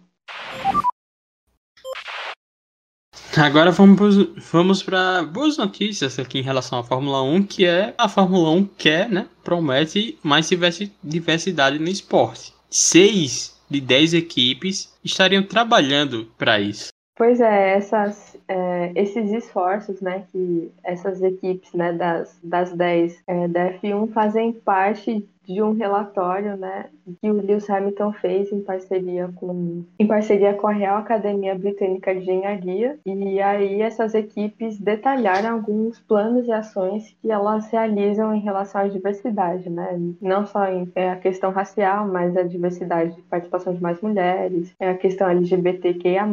Agora 3.37 3.71
vamos, 3.71 4.15
vamos 4.51 4.81
para 4.81 5.23
boas 5.23 5.57
notícias 5.57 6.17
aqui 6.17 6.39
em 6.39 6.43
relação 6.43 6.79
à 6.79 6.83
Fórmula 6.83 7.21
1, 7.21 7.43
que 7.43 7.65
é 7.65 7.93
a 7.97 8.09
Fórmula 8.09 8.49
1 8.51 8.65
quer, 8.77 9.07
né, 9.07 9.27
promete 9.43 10.17
mais 10.23 10.49
diversi- 10.49 10.91
diversidade 11.03 11.77
no 11.77 11.87
esporte. 11.87 12.53
Seis 12.69 13.55
de 13.69 13.79
dez 13.79 14.13
equipes 14.13 14.91
estariam 15.03 15.43
trabalhando 15.43 16.27
para 16.37 16.59
isso. 16.59 16.89
Pois 17.15 17.39
é, 17.39 17.75
essas, 17.75 18.37
é, 18.47 18.93
esses 18.95 19.31
esforços, 19.31 20.01
né, 20.01 20.23
que 20.31 20.71
essas 20.83 21.21
equipes, 21.21 21.71
né, 21.73 21.93
das, 21.93 22.39
das 22.41 22.71
10 22.73 23.17
é, 23.27 23.47
da 23.47 23.73
F1 23.73 24.11
fazem 24.11 24.53
parte 24.53 25.27
de 25.49 25.63
um 25.63 25.73
relatório, 25.73 26.55
né, 26.55 26.85
que 27.19 27.31
o 27.31 27.41
Lewis 27.41 27.67
Hamilton 27.67 28.13
fez 28.13 28.51
em 28.51 28.62
parceria 28.62 29.29
com, 29.35 29.83
em 29.97 30.05
parceria 30.05 30.53
com 30.53 30.67
a 30.67 30.71
Real 30.71 30.97
Academia 30.97 31.55
Britânica 31.55 32.13
de 32.13 32.21
Engenharia, 32.21 32.99
e 33.03 33.41
aí 33.41 33.81
essas 33.81 34.13
equipes 34.13 34.79
detalharam 34.79 35.55
alguns 35.55 35.99
planos 35.99 36.47
e 36.47 36.51
ações 36.51 37.15
que 37.19 37.31
elas 37.31 37.67
realizam 37.71 38.35
em 38.35 38.39
relação 38.39 38.81
à 38.81 38.88
diversidade, 38.88 39.69
né, 39.71 39.99
não 40.21 40.45
só 40.45 40.65
em 40.67 40.88
é, 40.93 41.09
a 41.09 41.15
questão 41.15 41.51
racial, 41.51 42.07
mas 42.07 42.38
a 42.38 42.43
diversidade 42.43 43.15
de 43.15 43.21
participação 43.23 43.73
de 43.73 43.81
mais 43.81 43.99
mulheres, 44.01 44.75
é 44.79 44.89
a 44.89 44.97
questão 44.97 45.27
LGBTQIA+, 45.29 46.29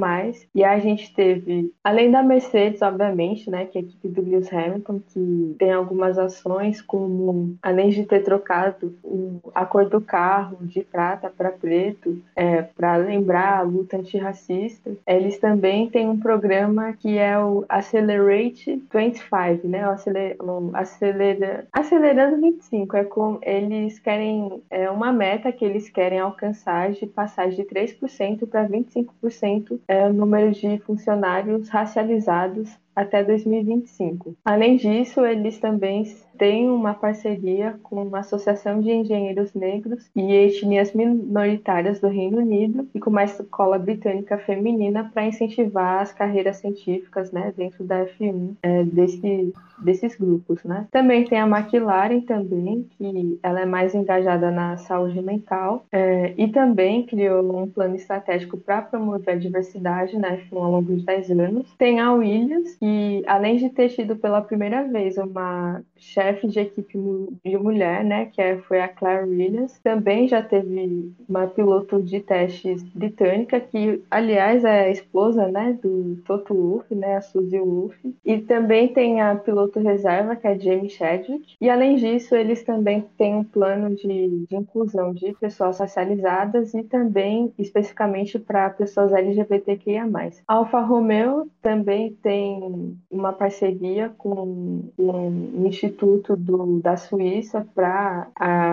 e 0.54 0.62
a 0.62 0.78
gente 0.78 1.14
teve, 1.14 1.72
além 1.82 2.10
da 2.10 2.22
Mercedes, 2.22 2.82
obviamente, 2.82 3.48
né, 3.48 3.64
que 3.64 3.78
é 3.78 3.80
a 3.80 3.84
equipe 3.84 4.08
do 4.08 4.20
Lewis 4.20 4.52
Hamilton, 4.52 5.00
que 5.08 5.56
tem 5.58 5.72
algumas 5.72 6.18
ações 6.18 6.82
como, 6.82 7.56
além 7.62 7.88
de 7.88 8.04
ter 8.04 8.20
trocado 8.20 8.94
o, 9.06 9.40
a 9.54 9.64
cor 9.64 9.88
do 9.88 10.00
carro 10.00 10.58
de 10.60 10.82
prata 10.82 11.30
para 11.30 11.50
preto, 11.50 12.20
é, 12.34 12.62
para 12.62 12.96
lembrar 12.96 13.58
a 13.58 13.62
luta 13.62 13.96
antirracista, 13.96 14.92
eles 15.06 15.38
também 15.38 15.88
têm 15.88 16.08
um 16.08 16.18
programa 16.18 16.92
que 16.92 17.16
é 17.16 17.38
o 17.38 17.64
Accelerate 17.68 18.82
25, 18.92 19.66
né? 19.68 19.86
O, 19.86 19.90
aceler, 19.90 20.36
o 20.40 20.70
acelera, 20.74 21.66
Acelerando 21.72 22.40
25. 22.40 22.96
É 22.96 23.04
com, 23.04 23.38
eles 23.42 23.98
querem, 23.98 24.62
é 24.70 24.90
uma 24.90 25.12
meta 25.12 25.52
que 25.52 25.64
eles 25.64 25.88
querem 25.88 26.18
alcançar 26.18 26.90
de 26.92 27.06
passar 27.06 27.48
de 27.48 27.62
3% 27.62 28.46
para 28.48 28.68
25% 28.68 29.78
é, 29.86 30.06
o 30.08 30.12
número 30.12 30.52
de 30.52 30.78
funcionários 30.78 31.68
racializados 31.68 32.76
até 32.96 33.22
2025. 33.22 34.34
Além 34.42 34.76
disso, 34.76 35.24
eles 35.24 35.58
também 35.58 36.04
têm 36.38 36.68
uma 36.68 36.94
parceria 36.94 37.78
com 37.82 38.02
uma 38.02 38.20
associação 38.20 38.80
de 38.80 38.90
engenheiros 38.90 39.52
negros 39.54 40.10
e 40.14 40.32
etnias 40.32 40.92
minoritárias 40.92 42.00
do 42.00 42.08
Reino 42.08 42.38
Unido 42.38 42.88
e 42.94 43.00
com 43.00 43.10
uma 43.10 43.24
escola 43.24 43.78
britânica 43.78 44.38
feminina 44.38 45.10
para 45.12 45.26
incentivar 45.26 46.02
as 46.02 46.12
carreiras 46.12 46.58
científicas 46.58 47.32
né, 47.32 47.52
dentro 47.56 47.84
da 47.84 48.04
F1 48.06 48.54
é, 48.62 48.84
desse, 48.84 49.52
desses 49.78 50.16
grupos. 50.16 50.62
Né. 50.64 50.86
Também 50.90 51.24
tem 51.24 51.38
a 51.38 51.46
McLaren 51.46 52.20
também, 52.20 52.86
que 52.96 53.38
ela 53.42 53.60
é 53.60 53.66
mais 53.66 53.94
engajada 53.94 54.50
na 54.50 54.76
saúde 54.76 55.20
mental 55.20 55.84
é, 55.90 56.34
e 56.36 56.48
também 56.48 57.04
criou 57.04 57.62
um 57.62 57.68
plano 57.68 57.96
estratégico 57.96 58.56
para 58.56 58.82
promover 58.82 59.34
a 59.34 59.38
diversidade 59.38 60.18
na 60.18 60.36
F1 60.36 60.56
ao 60.56 60.70
longo 60.70 60.94
de 60.94 61.04
10 61.04 61.30
anos. 61.30 61.74
Tem 61.78 62.00
a 62.00 62.12
Williams, 62.12 62.76
que 62.86 63.24
além 63.26 63.56
de 63.56 63.68
ter 63.68 63.88
tido 63.88 64.14
pela 64.14 64.40
primeira 64.40 64.84
vez 64.84 65.18
uma 65.18 65.82
chefe 65.98 66.46
de 66.46 66.60
equipe 66.60 66.96
de 67.44 67.58
mulher, 67.58 68.04
né, 68.04 68.26
que 68.26 68.40
é, 68.40 68.58
foi 68.58 68.80
a 68.80 68.86
Claire 68.86 69.28
Williams, 69.28 69.80
também 69.82 70.28
já 70.28 70.40
teve 70.40 71.12
uma 71.28 71.48
piloto 71.48 72.00
de 72.00 72.20
testes 72.20 72.84
britânica, 72.94 73.58
que 73.58 74.00
aliás 74.08 74.62
é 74.62 74.84
a 74.84 74.90
esposa, 74.90 75.48
né, 75.48 75.76
do 75.82 76.16
Toto 76.24 76.54
Wolff, 76.54 76.94
né, 76.94 77.16
a 77.16 77.20
Suzy 77.20 77.58
Wolff, 77.58 77.96
e 78.24 78.38
também 78.38 78.86
tem 78.86 79.20
a 79.20 79.34
piloto 79.34 79.80
reserva, 79.80 80.36
que 80.36 80.46
é 80.46 80.52
a 80.52 80.58
Jamie 80.58 80.88
Chadwick, 80.88 81.56
e 81.60 81.68
além 81.68 81.96
disso 81.96 82.36
eles 82.36 82.62
também 82.62 83.04
têm 83.18 83.34
um 83.34 83.44
plano 83.44 83.96
de, 83.96 84.46
de 84.46 84.54
inclusão 84.54 85.12
de 85.12 85.32
pessoas 85.40 85.80
racializadas 85.80 86.72
e 86.72 86.84
também 86.84 87.52
especificamente 87.58 88.38
para 88.38 88.70
pessoas 88.70 89.12
LGBTQIA+. 89.12 90.06
A 90.46 90.54
Alfa 90.54 90.80
Romeo 90.80 91.50
também 91.60 92.12
tem 92.22 92.75
uma 93.10 93.32
parceria 93.32 94.12
com 94.16 94.82
um 94.98 95.66
instituto 95.66 96.36
do, 96.36 96.80
da 96.80 96.96
Suíça 96.96 97.66
para 97.74 98.28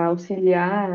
auxiliar 0.08 0.90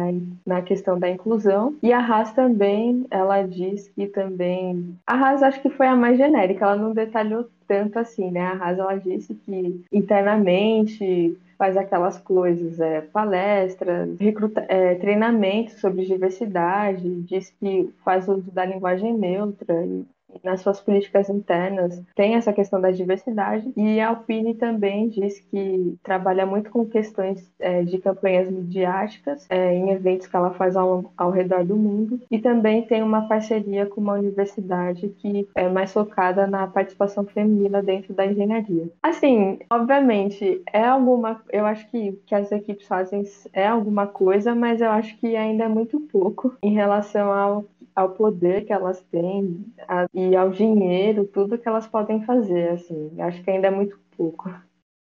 na 0.47 0.63
questão 0.63 0.99
da 0.99 1.09
inclusão. 1.09 1.77
E 1.83 1.93
a 1.93 2.01
Haas 2.01 2.33
também, 2.33 3.07
ela 3.11 3.43
diz 3.43 3.89
que 3.89 4.07
também. 4.07 4.97
A 5.07 5.15
Haas 5.15 5.43
acho 5.43 5.61
que 5.63 5.71
foi 5.71 5.87
a 5.87 5.97
mais 5.97 6.19
genérica, 6.19 6.65
ela 6.65 6.77
não 6.77 6.93
detalhou 6.93 7.47
tanto 7.67 7.99
assim, 7.99 8.31
né? 8.31 8.41
A 8.41 8.53
Haas 8.53 8.79
ela 8.79 8.95
disse 8.95 9.35
que 9.35 9.85
internamente 9.93 11.37
faz 11.59 11.77
aquelas 11.77 12.17
coisas, 12.19 12.79
é, 12.79 13.01
palestras, 13.01 14.17
recruta, 14.21 14.65
é, 14.69 14.95
treinamento 14.95 15.73
sobre 15.81 16.07
diversidade, 16.07 17.23
diz 17.23 17.51
que 17.59 17.91
faz 18.05 18.29
uso 18.29 18.51
da 18.53 18.65
linguagem 18.65 19.13
neutra 19.13 19.85
e 19.85 20.07
nas 20.43 20.61
suas 20.61 20.81
políticas 20.81 21.29
internas 21.29 22.03
tem 22.15 22.35
essa 22.35 22.53
questão 22.53 22.81
da 22.81 22.91
diversidade 22.91 23.73
e 23.77 24.01
a 24.01 24.09
Alpine 24.09 24.55
também 24.55 25.09
diz 25.09 25.41
que 25.41 25.97
trabalha 26.03 26.47
muito 26.47 26.71
com 26.71 26.85
questões 26.87 27.51
é, 27.59 27.83
de 27.83 27.99
campanhas 27.99 28.51
midiáticas 28.51 29.47
é, 29.49 29.75
em 29.75 29.91
eventos 29.91 30.27
que 30.27 30.37
ela 30.37 30.51
faz 30.53 30.77
ao, 30.77 31.13
ao 31.17 31.31
redor 31.31 31.65
do 31.65 31.77
mundo 31.77 32.21
e 32.31 32.39
também 32.39 32.83
tem 32.83 33.03
uma 33.03 33.29
parceria 33.29 33.87
com 33.87 34.01
uma 34.01 34.15
universidade 34.15 35.09
que 35.19 35.49
é 35.55 35.69
mais 35.69 35.93
focada 35.93 36.47
na 36.47 36.67
participação 36.67 37.25
feminina 37.25 37.83
dentro 37.83 38.15
da 38.15 38.27
engenharia. 38.27 38.89
Assim, 39.03 39.59
obviamente 39.71 40.63
é 40.73 40.85
alguma, 40.85 41.41
eu 41.51 41.67
acho 41.67 41.89
que 41.91 42.19
que 42.27 42.35
as 42.35 42.51
equipes 42.53 42.87
fazem 42.87 43.25
é 43.53 43.67
alguma 43.67 44.07
coisa, 44.07 44.55
mas 44.55 44.81
eu 44.81 44.91
acho 44.91 45.17
que 45.19 45.37
ainda 45.37 45.65
é 45.65 45.69
muito 45.69 46.01
pouco 46.01 46.55
em 46.63 46.73
relação 46.73 47.33
ao 47.33 47.65
ao 47.99 48.11
poder 48.11 48.65
que 48.65 48.73
elas 48.73 49.03
têm 49.11 49.67
a, 49.89 50.07
e 50.15 50.37
ao 50.37 50.51
dinheiro, 50.51 51.25
tudo 51.25 51.59
que 51.59 51.69
elas 51.69 51.89
podem 51.89 52.25
fazer, 52.25 52.71
assim. 52.71 53.11
Acho 53.19 53.43
que 53.43 53.51
ainda 53.51 53.67
é 53.67 53.71
muito 53.73 53.99
pouco. 54.17 54.49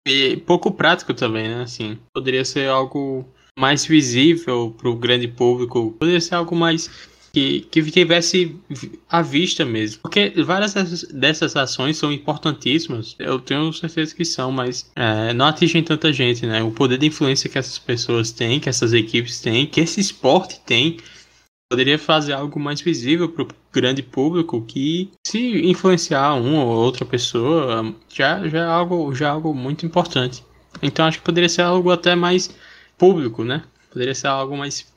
E 0.08 0.38
pouco 0.38 0.72
prático 0.72 1.14
também, 1.14 1.50
né? 1.50 1.64
Assim, 1.64 1.98
poderia 2.14 2.46
ser 2.46 2.70
algo 2.70 3.26
mais 3.60 3.86
visível 3.86 4.74
para 4.78 4.90
o 4.90 4.96
grande 4.96 5.28
público, 5.28 5.92
poderia 6.00 6.22
ser 6.22 6.36
algo 6.36 6.56
mais 6.56 6.90
que, 7.34 7.68
que 7.70 7.84
tivesse 7.92 8.56
à 9.10 9.22
vista 9.22 9.66
mesmo. 9.66 10.02
Porque 10.02 10.30
várias 10.46 10.74
dessas, 11.12 11.54
ações 11.58 11.98
são 11.98 12.14
importantíssimas, 12.14 13.14
eu 13.20 13.40
tenho 13.40 13.74
certeza 13.74 14.16
que 14.16 14.24
são, 14.24 14.54
mas 14.54 14.90
é, 14.96 15.34
não 15.34 15.48
atingem 15.48 15.84
tanta 15.84 16.14
gente, 16.14 16.46
né? 16.46 16.64
O 16.64 16.72
poder 16.72 16.98
de 16.98 17.08
influência 17.08 17.50
que 17.50 17.58
essas 17.58 17.78
pessoas 17.78 18.32
têm, 18.32 18.62
que 18.62 18.70
essas 18.70 18.94
equipes 18.94 19.42
têm, 19.42 19.66
que 19.66 19.82
esse 19.82 20.00
esporte 20.00 20.62
tem, 20.66 20.98
poderia 21.70 21.98
fazer 21.98 22.34
algo 22.34 22.60
mais 22.60 22.82
visível 22.82 23.30
para 23.30 23.44
o 23.44 23.48
grande 23.72 24.04
público 24.04 24.62
que 24.62 25.12
se 25.26 25.68
influenciar 25.68 26.36
uma 26.36 26.64
ou 26.64 26.76
outra 26.78 27.06
pessoa 27.06 27.94
já, 28.10 28.48
já, 28.48 28.60
é 28.60 28.66
algo, 28.66 29.14
já 29.14 29.28
é 29.28 29.30
algo 29.30 29.54
muito 29.54 29.86
importante. 29.86 30.44
Então 30.82 31.06
acho 31.06 31.20
que 31.20 31.26
poderia 31.26 31.50
ser 31.50 31.62
algo 31.62 31.92
até 31.92 32.16
mais 32.16 32.56
público, 32.98 33.44
né? 33.44 33.64
Poderia 33.92 34.16
ser 34.16 34.28
algo 34.28 34.58
mais 34.58 34.94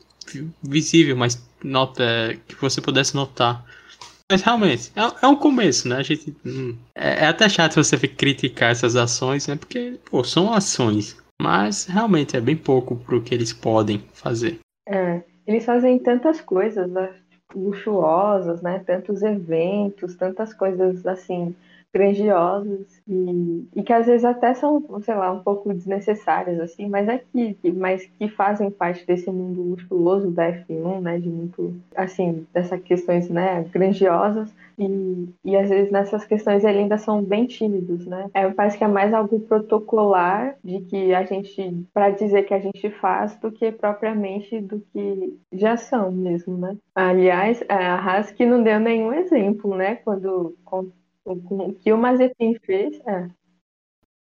visível, 0.63 1.17
mais 1.17 1.43
nota, 1.63 2.05
que 2.47 2.55
você 2.57 2.81
pudesse 2.81 3.15
notar. 3.15 3.65
Mas 4.31 4.43
realmente, 4.43 4.93
é, 4.95 5.25
é 5.25 5.27
um 5.27 5.37
começo, 5.37 5.89
né? 5.89 5.97
A 5.97 6.03
gente. 6.03 6.37
Hum, 6.45 6.77
é, 6.95 7.25
é, 7.25 7.27
até 7.29 7.49
chato 7.49 7.77
você 7.77 7.97
criticar 7.97 8.71
essas 8.71 8.95
ações, 8.95 9.47
né? 9.47 9.57
Porque, 9.57 9.99
pô, 10.05 10.23
são 10.23 10.53
ações. 10.53 11.17
Mas 11.41 11.87
realmente 11.87 12.37
é 12.37 12.41
bem 12.41 12.57
pouco 12.57 12.97
pro 12.97 13.23
que 13.23 13.33
eles 13.33 13.53
podem 13.53 14.05
fazer. 14.13 14.59
É. 14.87 15.23
Eles 15.49 15.65
fazem 15.65 15.99
tantas 15.99 16.43
coisas 16.43 16.91
né? 16.91 17.15
luxuosas, 17.55 18.61
né? 18.61 18.81
Tantos 18.81 19.23
eventos, 19.23 20.15
tantas 20.15 20.53
coisas 20.53 21.07
assim 21.07 21.57
grandiosas 21.93 23.01
e, 23.07 23.67
e 23.75 23.83
que 23.83 23.93
às 23.93 24.07
vezes 24.07 24.25
até 24.25 24.55
são, 24.55 24.85
sei 25.03 25.15
lá, 25.15 25.33
um 25.33 25.43
pouco 25.43 25.73
desnecessárias 25.73 26.61
assim, 26.61 26.89
mas 26.89 27.09
é 27.09 27.19
que, 27.19 27.57
mas 27.73 28.05
que 28.19 28.29
fazem 28.29 28.71
parte 28.71 29.07
desse 29.07 29.31
mundo 29.31 29.63
luxuoso 29.63 30.31
da 30.31 30.53
F1, 30.53 31.01
né? 31.01 31.19
De 31.19 31.29
muito 31.29 31.75
assim 31.97 32.47
dessas 32.53 32.81
questões, 32.83 33.29
né? 33.29 33.65
Grandiosas 33.73 34.53
e, 34.79 35.29
e 35.45 35.57
às 35.57 35.69
vezes 35.69 35.91
nessas 35.91 36.25
questões 36.25 36.63
eles 36.65 36.79
ainda 36.79 36.99
são 36.99 37.23
bem 37.23 37.47
tímidos, 37.47 38.07
né? 38.07 38.29
É, 38.35 38.49
parece 38.51 38.79
que 38.79 38.85
é 38.85 38.89
mais 38.89 39.13
algo 39.13 39.41
protocolar 39.41 40.57
de 40.63 40.81
que 40.83 41.15
a 41.15 41.25
gente, 41.25 41.87
para 41.93 42.11
dizer 42.11 42.45
que 42.45 42.55
a 42.55 42.61
gente 42.61 42.91
faz, 42.91 43.35
do 43.37 43.51
que 43.51 43.73
propriamente 43.73 44.61
do 44.61 44.81
que 44.93 45.39
já 45.53 45.77
são 45.77 46.13
mesmo, 46.13 46.57
né? 46.57 46.77
Aliás, 46.95 47.63
a 47.69 47.95
Haas 47.95 48.31
que 48.31 48.45
não 48.45 48.63
deu 48.63 48.79
nenhum 48.79 49.13
exemplo, 49.13 49.75
né? 49.75 49.97
Quando 49.97 50.55
o 51.33 51.73
que 51.75 51.93
o 51.93 51.99
Mazepin 51.99 52.55
fez, 52.65 53.01
é. 53.07 53.29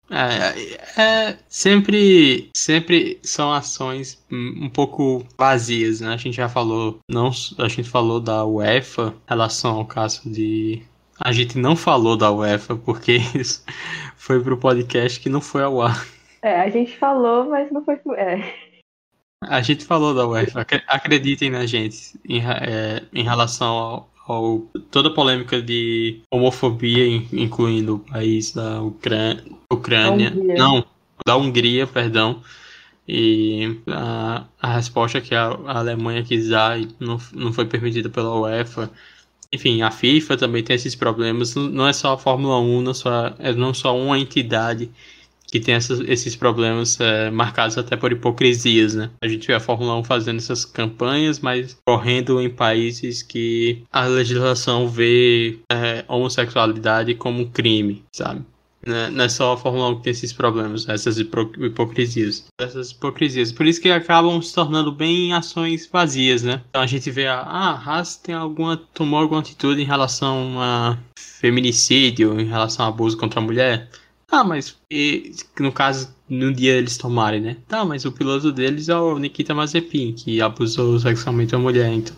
É, 0.09 1.01
é, 1.01 1.37
sempre, 1.49 2.49
sempre 2.55 3.19
são 3.21 3.51
ações 3.51 4.25
um 4.31 4.69
pouco 4.69 5.25
vazias, 5.37 5.99
né? 5.99 6.13
A 6.13 6.17
gente 6.17 6.35
já 6.35 6.47
falou, 6.47 6.99
não, 7.09 7.29
a 7.57 7.67
gente 7.67 7.89
falou 7.89 8.21
da 8.21 8.45
UEFA 8.45 9.13
em 9.25 9.29
relação 9.29 9.75
ao 9.75 9.85
caso 9.85 10.29
de 10.29 10.81
a 11.19 11.31
gente 11.31 11.57
não 11.57 11.75
falou 11.75 12.15
da 12.15 12.31
UEFA 12.31 12.75
porque 12.75 13.17
isso 13.35 13.63
foi 14.15 14.41
pro 14.41 14.57
podcast 14.57 15.19
que 15.19 15.29
não 15.29 15.41
foi 15.41 15.63
ao 15.63 15.81
ar. 15.81 16.05
É, 16.41 16.61
a 16.61 16.69
gente 16.69 16.95
falou, 16.97 17.49
mas 17.49 17.69
não 17.71 17.83
foi. 17.83 17.99
É. 18.15 18.53
A 19.43 19.61
gente 19.61 19.85
falou 19.85 20.15
da 20.15 20.25
UEFA, 20.27 20.65
acreditem 20.87 21.49
na 21.49 21.65
gente 21.65 22.19
em, 22.27 22.39
é, 22.39 23.03
em 23.13 23.23
relação 23.23 23.67
ao, 23.67 24.09
ao, 24.27 24.59
toda 24.91 25.09
a 25.09 25.13
polêmica 25.13 25.61
de 25.61 26.19
homofobia, 26.29 27.07
incluindo 27.31 27.95
o 27.95 27.99
país 27.99 28.51
da 28.51 28.81
Ucrânia, 28.81 29.43
Ucrânia 29.71 30.31
não, 30.31 30.85
da 31.25 31.37
Hungria, 31.37 31.87
perdão, 31.87 32.41
e 33.07 33.79
a, 33.87 34.45
a 34.61 34.73
resposta 34.73 35.21
que 35.21 35.33
a, 35.33 35.45
a 35.45 35.79
Alemanha 35.79 36.23
quis 36.23 36.49
dar 36.49 36.77
não, 36.99 37.17
não 37.33 37.53
foi 37.53 37.65
permitida 37.65 38.09
pela 38.09 38.37
UEFA. 38.37 38.91
Enfim, 39.51 39.81
a 39.81 39.89
FIFA 39.89 40.35
também 40.35 40.61
tem 40.61 40.75
esses 40.75 40.93
problemas. 40.93 41.55
Não 41.55 41.87
é 41.87 41.93
só 41.93 42.13
a 42.13 42.17
Fórmula 42.17 42.59
1, 42.59 42.81
não, 42.81 42.93
só, 42.93 43.33
é 43.39 43.53
não 43.53 43.73
só 43.73 43.97
uma 43.97 44.19
entidade 44.19 44.91
que 45.47 45.59
tem 45.59 45.75
essas, 45.75 45.99
esses 46.01 46.35
problemas 46.35 46.99
é, 46.99 47.31
marcados 47.31 47.77
até 47.77 47.95
por 47.95 48.11
hipocrisias, 48.11 48.95
né? 48.95 49.09
A 49.21 49.27
gente 49.27 49.47
vê 49.47 49.53
a 49.53 49.59
Fórmula 49.59 49.95
1 49.97 50.03
fazendo 50.03 50.37
essas 50.37 50.65
campanhas, 50.65 51.39
mas 51.39 51.77
correndo 51.85 52.41
em 52.41 52.49
países 52.49 53.23
que 53.23 53.83
a 53.91 54.05
legislação 54.05 54.87
vê 54.87 55.59
é, 55.71 56.03
homossexualidade 56.07 57.15
como 57.15 57.49
crime, 57.49 58.03
sabe? 58.11 58.41
Né? 58.85 59.09
Não 59.09 59.25
é 59.25 59.29
só 59.29 59.53
a 59.53 59.57
Fórmula 59.57 59.89
1 59.89 59.95
que 59.97 60.03
tem 60.03 60.11
esses 60.11 60.31
problemas, 60.31 60.87
essas 60.87 61.17
hipocrisias. 61.17 62.45
Essas 62.59 62.91
hipocrisias. 62.91 63.51
Por 63.51 63.65
isso 63.65 63.81
que 63.81 63.89
acabam 63.89 64.41
se 64.41 64.53
tornando 64.53 64.91
bem 64.91 65.33
ações 65.33 65.87
vazias, 65.91 66.43
né? 66.43 66.61
Então 66.69 66.81
a 66.81 66.87
gente 66.87 67.11
vê 67.11 67.27
a, 67.27 67.39
ah, 67.39 67.73
Haas 67.73 68.15
tem 68.15 68.33
alguma, 68.33 68.77
tomou 68.77 69.19
alguma 69.19 69.41
atitude 69.41 69.81
em 69.81 69.85
relação 69.85 70.59
a 70.59 70.97
feminicídio, 71.17 72.39
em 72.39 72.45
relação 72.45 72.85
a 72.85 72.89
abuso 72.89 73.17
contra 73.17 73.39
a 73.39 73.43
mulher. 73.43 73.89
Ah, 74.29 74.43
mas 74.43 74.77
e, 74.91 75.31
no 75.59 75.71
caso, 75.71 76.13
no 76.29 76.53
dia 76.53 76.73
eles 76.73 76.97
tomarem, 76.97 77.39
né? 77.39 77.57
Tá, 77.67 77.85
mas 77.85 78.05
o 78.05 78.11
piloto 78.11 78.51
deles 78.51 78.89
é 78.89 78.95
o 78.95 79.17
Nikita 79.17 79.53
Mazepin, 79.55 80.13
que 80.13 80.41
abusou 80.41 80.99
sexualmente 80.99 81.55
a 81.55 81.57
mulher, 81.59 81.91
então. 81.91 82.15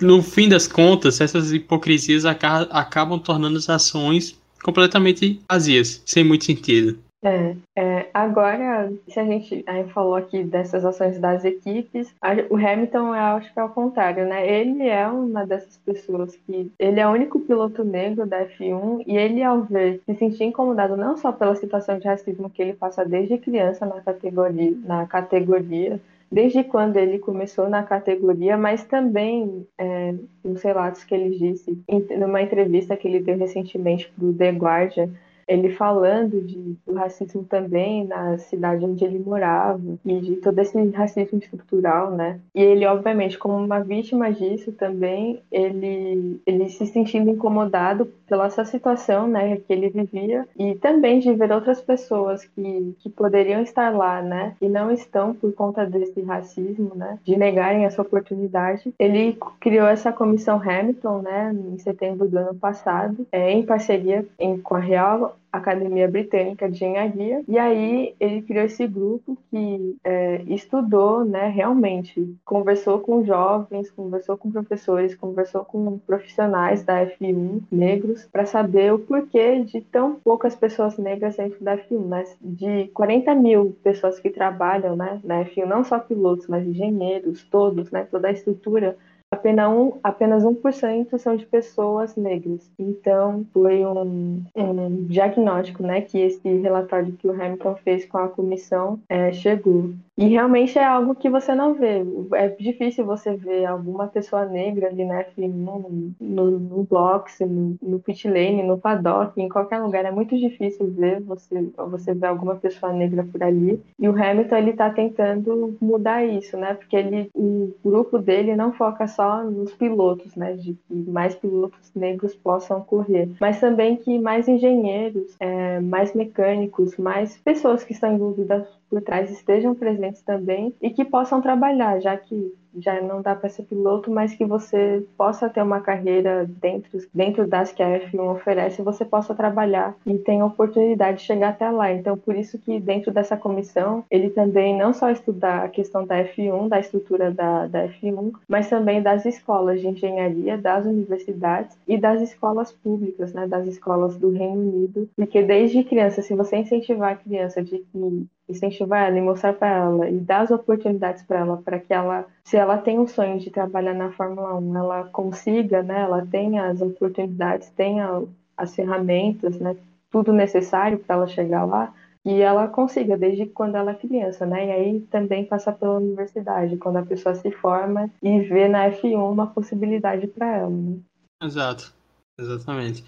No 0.00 0.22
fim 0.22 0.48
das 0.48 0.66
contas, 0.66 1.20
essas 1.20 1.52
hipocrisias 1.52 2.24
acabam 2.24 3.18
tornando 3.18 3.58
as 3.58 3.68
ações 3.68 4.34
completamente 4.62 5.40
vazias, 5.50 6.02
sem 6.06 6.24
muito 6.24 6.46
sentido. 6.46 6.98
É, 7.22 7.54
é, 7.76 8.10
agora, 8.14 8.90
se 9.06 9.20
a 9.20 9.24
gente 9.24 9.62
aí 9.66 9.86
falou 9.90 10.14
aqui 10.14 10.42
dessas 10.42 10.86
ações 10.86 11.18
das 11.18 11.44
equipes, 11.44 12.14
a, 12.20 12.30
o 12.48 12.56
Hamilton 12.56 13.12
acho 13.12 13.52
que 13.52 13.60
é 13.60 13.64
o 13.64 13.68
contrário, 13.68 14.26
né? 14.26 14.50
Ele 14.50 14.88
é 14.88 15.06
uma 15.06 15.46
dessas 15.46 15.76
pessoas 15.78 16.34
que 16.34 16.72
ele 16.78 16.98
é 16.98 17.06
o 17.06 17.12
único 17.12 17.38
piloto 17.40 17.84
negro 17.84 18.26
da 18.26 18.46
F1 18.46 19.04
e 19.06 19.18
ele 19.18 19.42
ao 19.42 19.62
ver 19.62 20.00
se 20.06 20.14
sentir 20.14 20.44
incomodado 20.44 20.96
não 20.96 21.16
só 21.18 21.30
pela 21.30 21.54
situação 21.54 21.98
de 21.98 22.08
racismo 22.08 22.48
que 22.48 22.62
ele 22.62 22.72
passa 22.72 23.04
desde 23.04 23.36
criança 23.36 23.84
na 23.84 24.00
categoria, 24.00 24.74
na 24.82 25.06
categoria 25.06 26.00
desde 26.32 26.62
quando 26.62 26.96
ele 26.96 27.18
começou 27.18 27.68
na 27.68 27.82
categoria, 27.82 28.56
mas 28.56 28.84
também 28.84 29.66
é, 29.76 30.14
nos 30.44 30.62
relatos 30.62 31.02
que 31.02 31.14
ele 31.14 31.36
disse, 31.36 31.82
em, 31.88 32.00
numa 32.16 32.40
entrevista 32.40 32.96
que 32.96 33.08
ele 33.08 33.20
deu 33.20 33.36
recentemente 33.36 34.10
para 34.16 34.24
o 34.24 34.32
The 34.32 34.50
Guardian, 34.52 35.10
ele 35.50 35.70
falando 35.70 36.40
de, 36.40 36.76
do 36.86 36.94
racismo 36.94 37.42
também 37.44 38.06
na 38.06 38.38
cidade 38.38 38.84
onde 38.84 39.04
ele 39.04 39.18
morava 39.18 39.80
e 40.04 40.20
de 40.20 40.36
todo 40.36 40.58
esse 40.60 40.78
racismo 40.90 41.38
estrutural, 41.38 42.12
né? 42.12 42.40
E 42.54 42.62
ele, 42.62 42.86
obviamente, 42.86 43.36
como 43.38 43.56
uma 43.56 43.80
vítima 43.80 44.32
disso 44.32 44.72
também, 44.72 45.42
ele, 45.50 46.40
ele 46.46 46.68
se 46.68 46.86
sentindo 46.86 47.30
incomodado 47.30 48.06
pela 48.26 48.46
essa 48.50 48.64
situação, 48.64 49.26
né, 49.26 49.56
que 49.56 49.72
ele 49.72 49.88
vivia 49.88 50.46
e 50.58 50.74
também 50.76 51.18
de 51.18 51.32
ver 51.34 51.52
outras 51.52 51.80
pessoas 51.80 52.44
que, 52.44 52.94
que 53.00 53.08
poderiam 53.08 53.60
estar 53.60 53.90
lá, 53.90 54.22
né, 54.22 54.54
e 54.60 54.68
não 54.68 54.90
estão 54.90 55.34
por 55.34 55.52
conta 55.52 55.86
desse 55.86 56.20
racismo, 56.22 56.92
né, 56.94 57.18
de 57.24 57.36
negarem 57.36 57.84
essa 57.84 58.02
oportunidade. 58.02 58.92
Ele 58.98 59.36
criou 59.60 59.86
essa 59.86 60.12
comissão 60.12 60.60
Hamilton, 60.62 61.22
né, 61.22 61.54
em 61.72 61.78
setembro 61.78 62.28
do 62.28 62.38
ano 62.38 62.54
passado, 62.54 63.26
é, 63.32 63.52
em 63.52 63.64
parceria 63.64 64.26
em, 64.38 64.58
com 64.58 64.74
a 64.74 64.80
Real 64.80 65.36
Academia 65.52 66.08
Britânica 66.08 66.68
de 66.68 66.76
Engenharia, 66.76 67.42
e 67.48 67.58
aí 67.58 68.14
ele 68.20 68.42
criou 68.42 68.64
esse 68.64 68.86
grupo 68.86 69.36
que 69.50 69.96
é, 70.04 70.42
estudou, 70.46 71.24
né, 71.24 71.48
realmente, 71.48 72.34
conversou 72.44 73.00
com 73.00 73.24
jovens, 73.24 73.90
conversou 73.90 74.36
com 74.36 74.50
professores, 74.50 75.14
conversou 75.14 75.64
com 75.64 75.98
profissionais 75.98 76.84
da 76.84 77.04
F1 77.04 77.62
negros 77.70 78.28
para 78.30 78.46
saber 78.46 78.92
o 78.92 78.98
porquê 78.98 79.62
de 79.64 79.80
tão 79.80 80.14
poucas 80.22 80.54
pessoas 80.54 80.96
negras 80.98 81.36
dentro 81.36 81.62
da 81.64 81.76
F1, 81.76 82.06
né? 82.06 82.24
De 82.40 82.88
40 82.88 83.34
mil 83.34 83.76
pessoas 83.82 84.20
que 84.20 84.30
trabalham, 84.30 84.94
né, 84.96 85.20
na 85.24 85.44
F1, 85.44 85.66
não 85.66 85.84
só 85.84 85.98
pilotos, 85.98 86.46
mas 86.46 86.66
engenheiros, 86.66 87.44
todos, 87.44 87.90
né, 87.90 88.06
toda 88.10 88.28
a 88.28 88.32
estrutura 88.32 88.96
apenas, 89.30 89.70
um, 89.70 89.92
apenas 90.02 90.44
1% 90.44 91.18
são 91.18 91.36
de 91.36 91.46
pessoas 91.46 92.16
negras. 92.16 92.70
Então, 92.78 93.46
foi 93.52 93.84
um, 93.86 94.42
um, 94.56 95.04
diagnóstico 95.06 95.82
né, 95.82 96.00
que 96.00 96.18
esse 96.18 96.48
relatório 96.58 97.12
que 97.12 97.28
o 97.28 97.32
Hamilton 97.32 97.76
fez 97.76 98.04
com 98.04 98.18
a 98.18 98.28
comissão 98.28 98.98
é, 99.08 99.32
chegou. 99.32 99.92
E 100.18 100.26
realmente 100.26 100.78
é 100.78 100.84
algo 100.84 101.14
que 101.14 101.30
você 101.30 101.54
não 101.54 101.74
vê. 101.74 102.04
É 102.34 102.48
difícil 102.48 103.06
você 103.06 103.34
ver 103.34 103.64
alguma 103.64 104.06
pessoa 104.08 104.44
negra 104.44 104.88
ali, 104.88 105.04
né, 105.04 105.24
no, 105.38 106.12
no, 106.20 106.50
no 106.50 106.82
box, 106.84 107.44
no, 107.44 107.76
no 107.80 108.00
pit 108.00 108.28
lane, 108.28 108.62
no 108.62 108.76
paddock, 108.76 109.40
em 109.40 109.48
qualquer 109.48 109.78
lugar. 109.78 110.04
É 110.04 110.10
muito 110.10 110.36
difícil 110.36 110.90
ver 110.90 111.20
você, 111.20 111.62
você 111.88 112.12
ver 112.12 112.26
alguma 112.26 112.56
pessoa 112.56 112.92
negra 112.92 113.24
por 113.30 113.42
ali. 113.42 113.80
E 113.98 114.08
o 114.08 114.12
Hamilton, 114.12 114.56
ele 114.56 114.72
tá 114.74 114.90
tentando 114.90 115.76
mudar 115.80 116.24
isso, 116.24 116.56
né, 116.56 116.74
porque 116.74 116.96
ele, 116.96 117.30
o 117.34 117.72
grupo 117.82 118.18
dele 118.18 118.54
não 118.56 118.72
foca 118.72 119.06
só 119.06 119.19
nos 119.44 119.72
pilotos, 119.74 120.34
né, 120.34 120.54
de 120.54 120.74
que 120.74 120.94
mais 120.94 121.34
pilotos 121.34 121.92
negros 121.94 122.34
possam 122.34 122.80
correr, 122.80 123.30
mas 123.40 123.60
também 123.60 123.96
que 123.96 124.18
mais 124.18 124.48
engenheiros, 124.48 125.36
é, 125.38 125.80
mais 125.80 126.14
mecânicos, 126.14 126.96
mais 126.96 127.36
pessoas 127.38 127.84
que 127.84 127.92
estão 127.92 128.14
envolvidas 128.14 128.66
por 128.90 129.00
trás 129.00 129.30
estejam 129.30 129.74
presentes 129.74 130.20
também 130.22 130.74
e 130.82 130.90
que 130.90 131.04
possam 131.04 131.40
trabalhar, 131.40 132.00
já 132.00 132.16
que 132.16 132.52
já 132.78 133.00
não 133.00 133.20
dá 133.22 133.34
para 133.34 133.48
ser 133.48 133.64
piloto, 133.64 134.10
mas 134.10 134.34
que 134.34 134.44
você 134.44 135.04
possa 135.16 135.48
ter 135.48 135.62
uma 135.62 135.80
carreira 135.80 136.48
dentro, 136.60 136.98
dentro 137.12 137.46
das 137.46 137.72
que 137.72 137.82
a 137.82 138.00
F1 138.00 138.32
oferece, 138.32 138.82
você 138.82 139.04
possa 139.04 139.34
trabalhar 139.34 139.94
e 140.06 140.16
tenha 140.18 140.44
oportunidade 140.44 141.18
de 141.18 141.24
chegar 141.24 141.50
até 141.50 141.68
lá. 141.70 141.92
Então, 141.92 142.16
por 142.16 142.36
isso 142.36 142.58
que 142.58 142.78
dentro 142.78 143.10
dessa 143.10 143.36
comissão, 143.36 144.04
ele 144.10 144.30
também 144.30 144.76
não 144.76 144.92
só 144.92 145.10
estudar 145.10 145.64
a 145.64 145.68
questão 145.68 146.06
da 146.06 146.22
F1, 146.24 146.68
da 146.68 146.80
estrutura 146.80 147.30
da, 147.30 147.66
da 147.66 147.88
F1, 147.88 148.32
mas 148.48 148.68
também 148.68 149.02
das 149.02 149.26
escolas 149.26 149.80
de 149.80 149.88
engenharia, 149.88 150.56
das 150.56 150.86
universidades 150.86 151.76
e 151.86 151.98
das 151.98 152.20
escolas 152.20 152.72
públicas, 152.72 153.32
né, 153.32 153.46
das 153.46 153.66
escolas 153.66 154.16
do 154.16 154.30
Reino 154.30 154.60
Unido, 154.60 155.08
porque 155.16 155.42
desde 155.42 155.82
criança, 155.84 156.22
se 156.22 156.34
você 156.34 156.56
incentivar 156.56 157.12
a 157.12 157.16
criança 157.16 157.62
de 157.62 157.78
que 157.78 158.26
incentivar 158.50 159.06
ela 159.06 159.18
e 159.18 159.22
mostrar 159.22 159.52
para 159.52 159.68
ela 159.68 160.10
e 160.10 160.18
dar 160.18 160.42
as 160.42 160.50
oportunidades 160.50 161.22
para 161.22 161.38
ela, 161.38 161.56
para 161.56 161.78
que 161.78 161.92
ela, 161.92 162.26
se 162.44 162.56
ela 162.56 162.78
tem 162.78 162.98
um 162.98 163.06
sonho 163.06 163.38
de 163.38 163.50
trabalhar 163.50 163.94
na 163.94 164.10
Fórmula 164.12 164.56
1, 164.56 164.76
ela 164.76 165.04
consiga, 165.04 165.82
né? 165.82 166.00
Ela 166.00 166.26
tenha 166.26 166.68
as 166.68 166.80
oportunidades, 166.80 167.70
tenha 167.70 168.22
as 168.56 168.74
ferramentas, 168.74 169.58
né? 169.58 169.76
Tudo 170.10 170.32
necessário 170.32 170.98
para 170.98 171.16
ela 171.16 171.26
chegar 171.26 171.64
lá 171.64 171.94
e 172.24 172.40
ela 172.40 172.68
consiga 172.68 173.16
desde 173.16 173.46
quando 173.46 173.76
ela 173.76 173.92
é 173.92 173.94
criança, 173.94 174.44
né? 174.44 174.66
E 174.66 174.70
aí 174.72 175.00
também 175.10 175.44
passar 175.44 175.72
pela 175.72 175.96
universidade, 175.96 176.76
quando 176.76 176.96
a 176.98 177.06
pessoa 177.06 177.34
se 177.34 177.50
forma 177.50 178.10
e 178.22 178.40
vê 178.40 178.68
na 178.68 178.90
F1 178.90 179.32
uma 179.32 179.46
possibilidade 179.46 180.26
para 180.26 180.58
ela, 180.58 180.70
né? 180.70 180.98
Exato, 181.42 181.94
exatamente. 182.38 183.04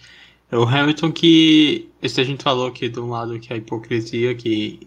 O 0.53 0.65
Hamilton 0.65 1.11
que. 1.11 1.89
Esse 2.03 2.21
a 2.21 2.25
gente 2.25 2.43
falou 2.43 2.67
aqui 2.67 2.89
de 2.89 3.01
um 3.01 3.09
lado 3.09 3.39
que 3.39 3.53
é 3.53 3.57
a 3.57 3.59
hipocrisia 3.59 4.35
que 4.35 4.87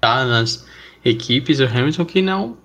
tá 0.00 0.24
nas 0.24 0.66
equipes, 1.04 1.58
o 1.58 1.64
Hamilton 1.64 2.04
que 2.04 2.22
não. 2.22 2.56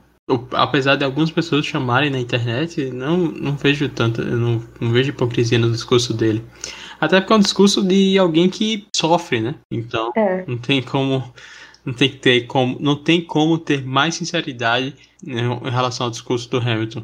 Apesar 0.51 0.95
de 0.95 1.03
algumas 1.03 1.31
pessoas 1.31 1.65
chamarem 1.65 2.09
na 2.09 2.19
internet, 2.19 2.89
não, 2.91 3.17
não 3.17 3.55
vejo 3.55 3.89
tanto, 3.89 4.23
não, 4.23 4.63
não 4.79 4.91
vejo 4.91 5.09
hipocrisia 5.09 5.57
no 5.57 5.71
discurso 5.71 6.13
dele. 6.13 6.43
Até 7.01 7.19
porque 7.19 7.33
é 7.33 7.35
um 7.35 7.39
discurso 7.39 7.83
de 7.83 8.17
alguém 8.17 8.49
que 8.49 8.87
sofre, 8.95 9.41
né? 9.41 9.55
Então, 9.71 10.11
é. 10.15 10.45
não 10.47 10.57
tem 10.57 10.81
como. 10.81 11.33
Não 11.85 11.93
tem, 11.93 12.09
que 12.09 12.15
ter 12.15 12.47
como, 12.47 12.77
não 12.79 12.95
tem 12.95 13.21
como 13.21 13.57
ter 13.57 13.83
mais 13.85 14.15
sinceridade 14.15 14.95
né, 15.21 15.41
em 15.41 15.69
relação 15.69 16.05
ao 16.05 16.11
discurso 16.11 16.49
do 16.49 16.57
Hamilton. 16.57 17.03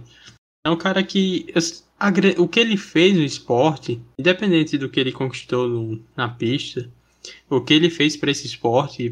É 0.66 0.70
um 0.70 0.78
cara 0.78 1.04
que 1.04 1.46
o 2.38 2.48
que 2.48 2.60
ele 2.60 2.78
fez 2.78 3.16
no 3.16 3.24
esporte, 3.24 4.02
independente 4.18 4.78
do 4.78 4.90
que 4.90 5.00
ele 5.00 5.12
conquistou 5.12 5.68
no, 5.68 6.02
na 6.16 6.30
pista, 6.30 6.90
o 7.50 7.62
que 7.62 7.74
ele 7.74 7.90
fez 7.90 8.16
para 8.16 8.32
esse 8.32 8.48
esporte 8.48 9.04
e 9.04 9.10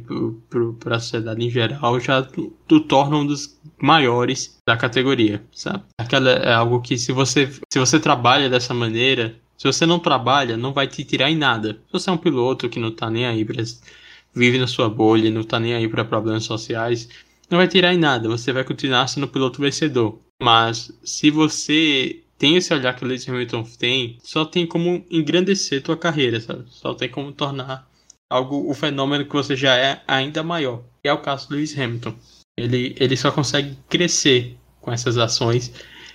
para 0.80 0.96
a 0.96 1.00
sociedade 1.00 1.44
em 1.44 1.50
geral 1.50 2.00
já 2.00 2.28
o 2.72 2.80
torna 2.80 3.18
um 3.18 3.26
dos 3.26 3.60
maiores 3.82 4.58
da 4.66 4.78
categoria, 4.78 5.44
sabe? 5.52 5.84
Aquela 5.98 6.32
é 6.32 6.54
algo 6.54 6.82
que 6.82 6.98
se 6.98 7.12
você 7.12 7.52
se 7.70 7.80
você 7.80 8.00
trabalha 8.00 8.50
dessa 8.50 8.74
maneira, 8.74 9.36
se 9.58 9.66
você 9.66 9.86
não 9.86 10.00
trabalha, 10.00 10.56
não 10.56 10.72
vai 10.72 10.88
te 10.88 11.04
tirar 11.04 11.30
em 11.30 11.36
nada. 11.36 11.74
Se 11.88 11.94
você 11.94 12.10
é 12.10 12.14
um 12.14 12.18
piloto 12.18 12.70
que 12.70 12.80
não 12.80 12.92
tá 12.92 13.10
nem 13.10 13.26
aí 13.26 13.44
para 13.44 13.64
vive 14.34 14.60
na 14.60 14.68
sua 14.68 14.88
bolha, 14.88 15.32
não 15.32 15.44
tá 15.44 15.60
nem 15.60 15.74
aí 15.74 15.88
para 15.88 16.06
problemas 16.06 16.44
sociais, 16.44 17.10
não 17.50 17.58
vai 17.58 17.68
tirar 17.68 17.94
em 17.94 17.98
nada. 17.98 18.30
Você 18.30 18.54
vai 18.54 18.64
continuar 18.64 19.08
sendo 19.08 19.28
piloto 19.28 19.62
vencedor. 19.62 20.20
Mas 20.42 20.92
se 21.04 21.32
você 21.32 22.24
tem 22.38 22.56
esse 22.56 22.74
olhar 22.74 22.96
que 22.96 23.04
o 23.04 23.08
Lewis 23.08 23.28
Hamilton 23.28 23.64
tem, 23.78 24.18
só 24.24 24.46
tem 24.46 24.66
como 24.66 25.06
engrandecer 25.10 25.82
tua 25.82 25.98
carreira, 25.98 26.40
sabe? 26.40 26.66
Só 26.68 26.94
tem 26.94 27.10
como 27.10 27.32
tornar 27.32 27.90
algo 28.30 28.70
o 28.70 28.74
fenômeno 28.74 29.26
que 29.26 29.34
você 29.34 29.56
já 29.56 29.76
é 29.76 30.02
ainda 30.08 30.44
maior. 30.44 30.84
Que 31.02 31.10
é 31.10 31.14
o 31.14 31.22
caso 31.22 31.50
do 31.50 31.56
Lewis 31.56 31.78
Hamilton. 31.78 32.14
Ele, 32.58 32.96
ele 33.00 33.18
só 33.18 33.32
consegue 33.32 33.78
crescer 33.90 34.58
com 34.82 34.92
essas 34.92 35.18
ações, 35.18 35.72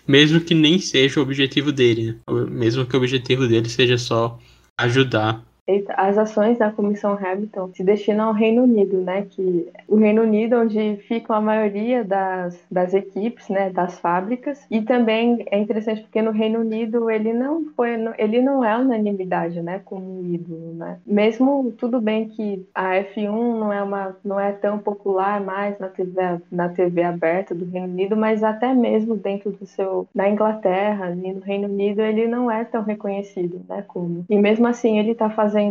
mesmo 0.06 0.40
que 0.40 0.54
nem 0.54 0.78
seja 0.78 1.20
o 1.20 1.22
objetivo 1.22 1.70
dele, 1.70 2.12
né? 2.12 2.18
Mesmo 2.50 2.86
que 2.86 2.96
o 2.96 2.98
objetivo 2.98 3.46
dele 3.46 3.68
seja 3.68 3.98
só 3.98 4.38
ajudar 4.78 5.44
as 5.88 6.18
ações 6.18 6.58
da 6.58 6.70
Comissão 6.70 7.12
Hamilton 7.12 7.70
se 7.74 7.82
destinam 7.82 8.28
ao 8.28 8.34
Reino 8.34 8.62
Unido, 8.64 8.98
né? 8.98 9.26
Que 9.28 9.68
o 9.88 9.96
Reino 9.96 10.22
Unido 10.22 10.56
onde 10.56 10.96
ficam 11.08 11.36
a 11.36 11.40
maioria 11.40 12.04
das, 12.04 12.58
das 12.70 12.94
equipes, 12.94 13.48
né? 13.48 13.70
Das 13.70 13.98
fábricas 13.98 14.66
e 14.70 14.82
também 14.82 15.44
é 15.50 15.58
interessante 15.58 16.02
porque 16.02 16.22
no 16.22 16.30
Reino 16.30 16.60
Unido 16.60 17.10
ele 17.10 17.32
não 17.32 17.66
foi, 17.76 17.90
ele 18.18 18.40
não 18.40 18.64
é 18.64 18.76
unanimidade, 18.76 19.60
né? 19.62 19.80
Como 19.84 20.22
ídolo, 20.34 20.74
né? 20.74 20.98
Mesmo 21.06 21.72
tudo 21.78 22.00
bem 22.00 22.28
que 22.28 22.66
a 22.74 22.94
F1 22.94 23.58
não 23.58 23.72
é 23.72 23.82
uma, 23.82 24.16
não 24.24 24.38
é 24.38 24.52
tão 24.52 24.78
popular 24.78 25.40
mais 25.40 25.78
na 25.78 25.88
TV, 25.88 26.40
na 26.50 26.68
TV 26.68 27.02
aberta 27.02 27.54
do 27.54 27.64
Reino 27.64 27.88
Unido, 27.88 28.16
mas 28.16 28.42
até 28.42 28.74
mesmo 28.74 29.16
dentro 29.16 29.50
do 29.50 29.66
seu, 29.66 30.08
da 30.14 30.28
Inglaterra 30.28 31.10
e 31.10 31.32
no 31.32 31.40
Reino 31.40 31.68
Unido 31.68 32.00
ele 32.00 32.26
não 32.26 32.50
é 32.50 32.64
tão 32.64 32.82
reconhecido, 32.82 33.60
né? 33.68 33.84
Como 33.86 34.24
e 34.28 34.36
mesmo 34.38 34.66
assim 34.66 34.98
ele 34.98 35.12
está 35.12 35.30
fazendo 35.30 35.61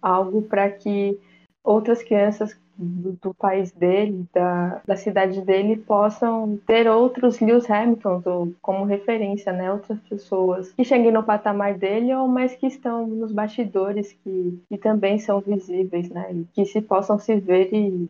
algo 0.00 0.42
para 0.42 0.70
que 0.70 1.18
outras 1.62 2.02
crianças 2.02 2.54
do, 2.76 3.12
do, 3.22 3.34
país 3.34 3.70
dele, 3.72 4.26
da, 4.32 4.82
da 4.86 4.96
cidade 4.96 5.40
dele, 5.40 5.76
possam 5.76 6.58
ter 6.66 6.88
outros 6.88 7.40
Lewis 7.40 7.70
Hamilton 7.70 8.52
como 8.60 8.84
referência, 8.84 9.52
né? 9.52 9.72
Outras 9.72 9.98
pessoas 10.00 10.72
que 10.72 10.84
cheguem 10.84 11.12
no 11.12 11.22
patamar 11.22 11.74
dele 11.74 12.14
ou 12.14 12.26
mais 12.28 12.54
que 12.54 12.66
estão 12.66 13.06
nos 13.06 13.32
bastidores, 13.32 14.12
que, 14.12 14.60
que 14.68 14.76
também 14.76 15.18
são 15.18 15.40
visíveis, 15.40 16.08
né? 16.10 16.32
E 16.32 16.44
que 16.52 16.64
se 16.66 16.80
possam 16.80 17.18
se 17.18 17.36
ver 17.36 17.72
e 17.72 18.08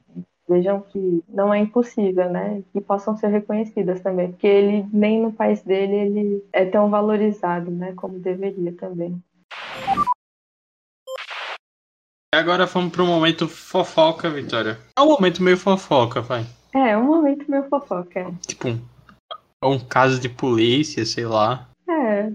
vejam 0.48 0.80
que 0.80 1.22
não 1.28 1.52
é 1.52 1.58
impossível, 1.58 2.30
né? 2.30 2.62
Que 2.72 2.80
possam 2.80 3.16
ser 3.16 3.28
reconhecidas 3.28 4.00
também, 4.00 4.30
porque 4.30 4.46
ele 4.46 4.86
nem 4.92 5.20
no 5.20 5.32
país 5.32 5.62
dele 5.62 5.94
ele 5.94 6.44
é 6.52 6.64
tão 6.64 6.90
valorizado, 6.90 7.70
né? 7.70 7.92
Como 7.96 8.18
deveria 8.18 8.72
também. 8.72 9.22
Agora 12.34 12.66
vamos 12.66 12.92
pro 12.92 13.06
momento 13.06 13.48
fofoca, 13.48 14.28
Vitória. 14.28 14.78
É 14.96 15.00
um 15.00 15.06
momento 15.06 15.42
meio 15.42 15.56
fofoca, 15.56 16.20
vai. 16.20 16.44
É, 16.74 16.90
é 16.90 16.98
um 16.98 17.04
momento 17.04 17.48
meio 17.48 17.62
fofoca. 17.68 18.32
Tipo, 18.46 18.68
um, 18.68 18.80
um 19.62 19.78
caso 19.78 20.20
de 20.20 20.28
polícia, 20.28 21.06
sei 21.06 21.26
lá. 21.26 21.68
É, 21.88 22.30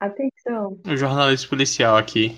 atenção. 0.00 0.78
Um 0.86 0.96
jornalista 0.96 1.48
policial 1.48 1.96
aqui. 1.96 2.36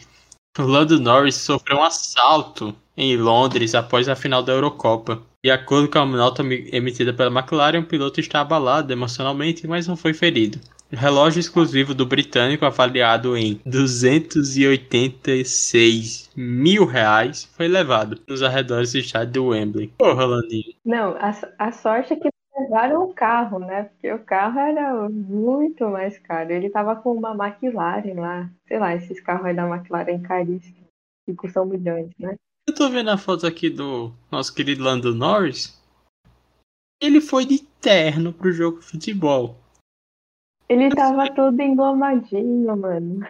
O 0.59 0.63
Lando 0.63 1.01
Norris 1.01 1.37
sofreu 1.37 1.79
um 1.79 1.85
assalto 1.85 2.75
em 2.97 3.17
Londres 3.17 3.75
após 3.75 4.09
a 4.09 4.17
final 4.17 4.43
da 4.43 4.53
Eurocopa. 4.53 5.23
De 5.45 5.51
acordo 5.51 5.89
com 5.89 5.99
a 5.99 6.07
nota 6.07 6.43
emitida 6.43 7.13
pela 7.13 7.31
McLaren, 7.31 7.81
o 7.81 7.87
piloto 7.87 8.21
está 8.21 8.41
abalado 8.41 8.93
emocionalmente, 8.93 9.67
mas 9.67 9.87
não 9.87 9.97
foi 9.97 10.15
ferido. 10.15 10.59
Relógio 10.95 11.41
exclusivo 11.41 11.95
do 11.95 12.07
britânico, 12.07 12.65
avaliado 12.65 13.37
em 13.37 13.61
286 13.67 16.31
mil 16.37 16.85
reais, 16.85 17.45
foi 17.57 17.67
levado 17.69 18.21
nos 18.27 18.43
arredores 18.43 18.93
do 18.93 18.99
estádio 18.99 19.33
do 19.33 19.47
Wembley. 19.49 19.89
Porra, 19.99 20.25
Landinho. 20.25 20.75
Não, 20.85 21.17
a, 21.17 21.35
a 21.59 21.73
sorte 21.73 22.13
é 22.13 22.17
que 22.17 22.29
levaram 22.57 23.05
o 23.05 23.15
carro, 23.15 23.59
né? 23.59 23.85
Porque 23.85 24.13
o 24.13 24.19
carro 24.21 24.61
era 24.61 25.09
muito 25.09 25.89
mais 25.89 26.19
caro. 26.19 26.53
Ele 26.53 26.71
tava 26.71 26.97
com 26.97 27.13
uma 27.13 27.33
McLaren 27.33 28.15
lá. 28.15 28.51
Sei 28.67 28.79
lá, 28.79 28.95
esses 28.95 29.21
carros 29.21 29.47
aí 29.47 29.55
da 29.55 29.69
McLaren 29.69 30.21
caríssimos, 30.23 30.85
que 31.27 31.35
custam 31.35 31.67
milhões, 31.67 32.11
né? 32.19 32.37
Eu 32.67 32.75
tô 32.75 32.89
vendo 32.89 33.11
a 33.11 33.19
foto 33.19 33.47
aqui 33.47 33.69
do 33.69 34.13
nosso 34.31 34.55
querido 34.55 34.83
Lando 34.83 35.15
Norris. 35.15 35.79
Ele 37.01 37.21
foi 37.21 37.45
de 37.45 37.59
terno 37.59 38.33
pro 38.33 38.53
jogo 38.53 38.81
de 38.81 38.87
futebol. 38.87 39.61
Ele 40.69 40.91
tava 40.91 41.31
todo 41.31 41.61
engomadinho, 41.61 42.77
mano. 42.77 43.27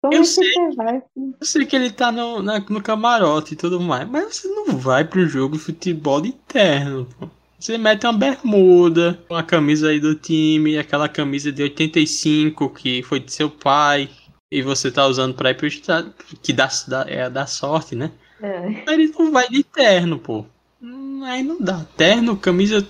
Como 0.00 0.14
eu 0.14 0.20
é 0.20 0.24
sei, 0.24 0.50
que 0.50 0.60
você 0.60 0.76
vai? 0.76 1.02
Eu 1.16 1.46
sei 1.46 1.64
que 1.64 1.74
ele 1.74 1.90
tá 1.90 2.12
no, 2.12 2.42
na, 2.42 2.58
no 2.60 2.82
camarote 2.82 3.54
e 3.54 3.56
tudo 3.56 3.80
mais, 3.80 4.08
mas 4.08 4.36
você 4.36 4.48
não 4.48 4.76
vai 4.76 5.04
pro 5.04 5.26
jogo 5.26 5.56
de 5.56 5.62
futebol 5.62 6.20
de 6.20 6.32
terno, 6.32 7.06
pô. 7.18 7.28
Você 7.58 7.78
mete 7.78 8.04
uma 8.04 8.12
bermuda, 8.12 9.18
uma 9.30 9.42
camisa 9.42 9.88
aí 9.88 9.98
do 9.98 10.14
time, 10.14 10.76
aquela 10.76 11.08
camisa 11.08 11.50
de 11.50 11.62
85 11.62 12.68
que 12.68 13.02
foi 13.02 13.18
de 13.18 13.32
seu 13.32 13.48
pai, 13.48 14.10
e 14.52 14.60
você 14.60 14.90
tá 14.90 15.06
usando 15.06 15.34
pra 15.34 15.50
ir 15.50 15.56
pro 15.56 15.66
estado, 15.66 16.12
que 16.42 16.52
dá, 16.52 16.68
é 17.06 17.30
da 17.30 17.46
sorte, 17.46 17.94
né? 17.94 18.12
É. 18.42 18.84
Ele 18.92 19.10
não 19.18 19.32
vai 19.32 19.48
de 19.48 19.64
terno, 19.64 20.18
pô. 20.18 20.44
Hum, 20.82 21.22
Aí 21.24 21.42
não 21.42 21.58
dá. 21.58 21.86
Terno, 21.96 22.36
camisa 22.36 22.86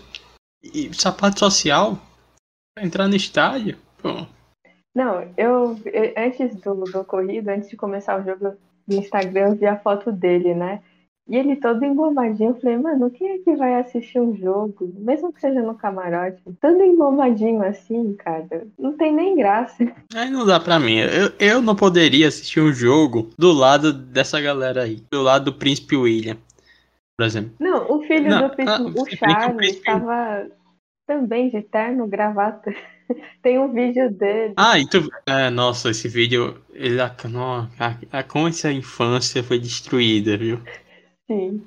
e 0.63 0.93
sapato 0.93 1.39
social 1.39 2.03
entrar 2.79 3.09
no 3.09 3.17
estádio, 3.17 3.77
pô. 4.03 4.27
Não, 4.95 5.23
eu, 5.37 5.79
eu- 5.87 6.13
antes 6.17 6.55
do, 6.57 6.75
do 6.85 7.01
ocorrido, 7.01 7.51
antes 7.51 7.69
de 7.69 7.77
começar 7.77 8.21
o 8.21 8.25
jogo 8.25 8.57
no 8.87 8.97
Instagram, 8.97 9.49
eu 9.51 9.55
vi 9.57 9.67
a 9.67 9.79
foto 9.79 10.11
dele, 10.13 10.55
né? 10.55 10.81
E 11.27 11.37
ele 11.37 11.57
todo 11.57 11.83
engomadinho, 11.85 12.51
eu 12.51 12.61
falei, 12.61 12.77
mano, 12.77 13.11
quem 13.11 13.29
é 13.31 13.39
que 13.39 13.57
vai 13.57 13.77
assistir 13.81 14.21
um 14.21 14.37
jogo, 14.37 14.93
mesmo 14.99 15.33
que 15.33 15.41
seja 15.41 15.63
no 15.63 15.75
camarote, 15.75 16.37
todo 16.61 16.83
engomadinho 16.83 17.63
assim, 17.65 18.13
cara, 18.15 18.67
não 18.79 18.93
tem 18.95 19.11
nem 19.13 19.35
graça. 19.35 19.91
Aí 20.15 20.29
não 20.29 20.45
dá 20.45 20.61
pra 20.61 20.79
mim. 20.79 20.99
Eu, 20.99 21.33
eu 21.41 21.63
não 21.63 21.75
poderia 21.75 22.29
assistir 22.29 22.61
um 22.61 22.73
jogo 22.73 23.31
do 23.39 23.53
lado 23.53 23.91
dessa 23.91 24.39
galera 24.39 24.83
aí. 24.83 25.03
Do 25.11 25.23
lado 25.23 25.47
do 25.47 25.55
Príncipe 25.55 25.97
William, 25.97 26.37
por 27.17 27.25
exemplo. 27.25 27.53
Não, 27.59 27.91
o 27.91 28.03
filho 28.03 28.29
Não, 28.29 28.47
do 28.49 28.55
príncipe, 28.55 28.83
ah, 28.83 28.87
o 28.87 28.91
bem 28.93 29.05
que 29.05 29.15
o 29.15 29.19
Charles, 29.19 29.57
príncipe- 29.57 29.79
estava 29.91 30.47
também 31.07 31.51
de 31.51 31.63
terno, 31.63 32.07
gravata. 32.07 32.73
Tem 33.43 33.59
um 33.59 33.73
vídeo 33.73 34.11
dele. 34.11 34.55
Ah, 34.57 34.79
e 34.79 34.89
tu... 34.89 35.09
É, 35.27 35.51
nossa, 35.51 35.91
esse 35.91 36.09
vídeo... 36.09 36.61
Ele, 36.73 37.01
a, 37.01 37.11
como 38.27 38.49
essa 38.49 38.73
infância 38.73 39.43
foi 39.43 39.59
destruída, 39.59 40.37
viu? 40.37 40.61
Sim. 41.31 41.65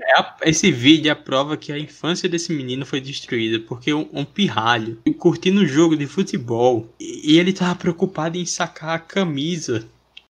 É 0.00 0.48
esse 0.48 0.72
vídeo 0.72 1.08
é 1.08 1.12
a 1.12 1.16
prova 1.16 1.56
que 1.56 1.70
a 1.70 1.78
infância 1.78 2.28
desse 2.28 2.52
menino 2.52 2.86
foi 2.86 3.00
destruída, 3.00 3.60
porque 3.60 3.92
um, 3.92 4.08
um 4.12 4.24
pirralho 4.24 4.98
curtindo 5.18 5.60
um 5.60 5.66
jogo 5.66 5.96
de 5.96 6.06
futebol 6.06 6.86
e, 6.98 7.34
e 7.34 7.38
ele 7.38 7.52
tava 7.52 7.74
preocupado 7.76 8.38
em 8.38 8.46
sacar 8.46 8.96
a 8.96 8.98
camisa, 8.98 9.86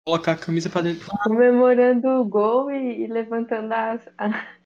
colocar 0.06 0.32
a 0.32 0.36
camisa 0.36 0.70
pra 0.70 0.80
dentro, 0.80 1.06
Comemorando 1.22 2.09
o 2.09 2.24
gol 2.24 2.70
e, 2.70 3.04
e 3.04 3.06
levantando 3.06 3.72
as. 3.72 4.09
a- 4.16 4.57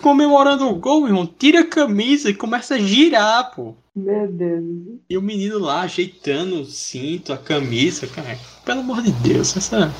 comemorando 0.00 0.68
o 0.68 0.74
gol, 0.74 1.06
irmão, 1.06 1.26
tira 1.26 1.60
a 1.60 1.66
camisa 1.66 2.30
e 2.30 2.34
começa 2.34 2.74
a 2.74 2.78
girar, 2.78 3.54
pô. 3.54 3.74
Meu 3.94 4.26
Deus. 4.28 4.64
E 5.08 5.16
o 5.16 5.22
menino 5.22 5.58
lá 5.58 5.82
ajeitando 5.82 6.60
o 6.60 6.64
cinto, 6.64 7.32
a 7.32 7.38
camisa, 7.38 8.06
cara, 8.06 8.38
pelo 8.64 8.80
amor 8.80 9.02
de 9.02 9.12
Deus, 9.12 9.56
essa. 9.56 9.92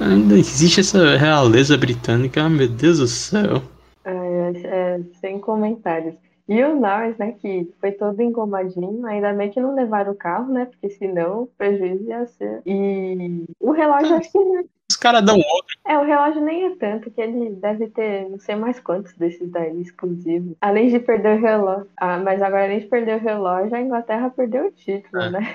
Ainda 0.00 0.36
existe 0.36 0.80
essa 0.80 1.16
realeza 1.16 1.76
britânica, 1.76 2.48
meu 2.48 2.68
Deus 2.68 2.98
do 2.98 3.06
céu. 3.06 3.62
É, 4.04 4.52
é, 4.64 5.00
sem 5.20 5.38
comentários. 5.38 6.14
E 6.48 6.62
o 6.64 6.74
Norris, 6.78 7.16
né, 7.18 7.32
que 7.40 7.70
foi 7.80 7.92
todo 7.92 8.20
engomadinho, 8.20 9.06
ainda 9.06 9.32
bem 9.32 9.50
que 9.50 9.60
não 9.60 9.74
levaram 9.74 10.12
o 10.12 10.16
carro, 10.16 10.52
né, 10.52 10.66
porque 10.66 10.90
senão 10.90 11.42
o 11.42 11.46
prejuízo 11.46 12.04
ia 12.08 12.26
ser. 12.26 12.60
E 12.66 13.44
o 13.60 13.70
relógio, 13.70 14.16
acho 14.16 14.30
que. 14.32 14.38
não- 14.38 14.64
Os 14.90 14.96
caras 14.96 15.24
dão 15.24 15.36
outro. 15.36 15.76
É, 15.86 15.96
o 15.98 16.04
relógio 16.04 16.42
nem 16.42 16.64
é 16.66 16.76
tanto, 16.76 17.10
que 17.10 17.20
ele 17.20 17.50
deve 17.50 17.88
ter 17.88 18.28
não 18.28 18.38
sei 18.38 18.56
mais 18.56 18.78
quantos 18.80 19.14
desses 19.14 19.48
daí 19.50 19.80
exclusivos. 19.80 20.54
Além 20.60 20.88
de 20.88 20.98
perder 20.98 21.38
o 21.38 21.40
relógio. 21.40 21.86
Ah, 21.96 22.18
mas 22.18 22.42
agora, 22.42 22.64
além 22.64 22.80
de 22.80 22.86
perder 22.86 23.16
o 23.20 23.24
relógio, 23.24 23.74
a 23.74 23.80
Inglaterra 23.80 24.28
perdeu 24.30 24.66
o 24.66 24.70
título, 24.72 25.22
É. 25.22 25.30
né? 25.30 25.54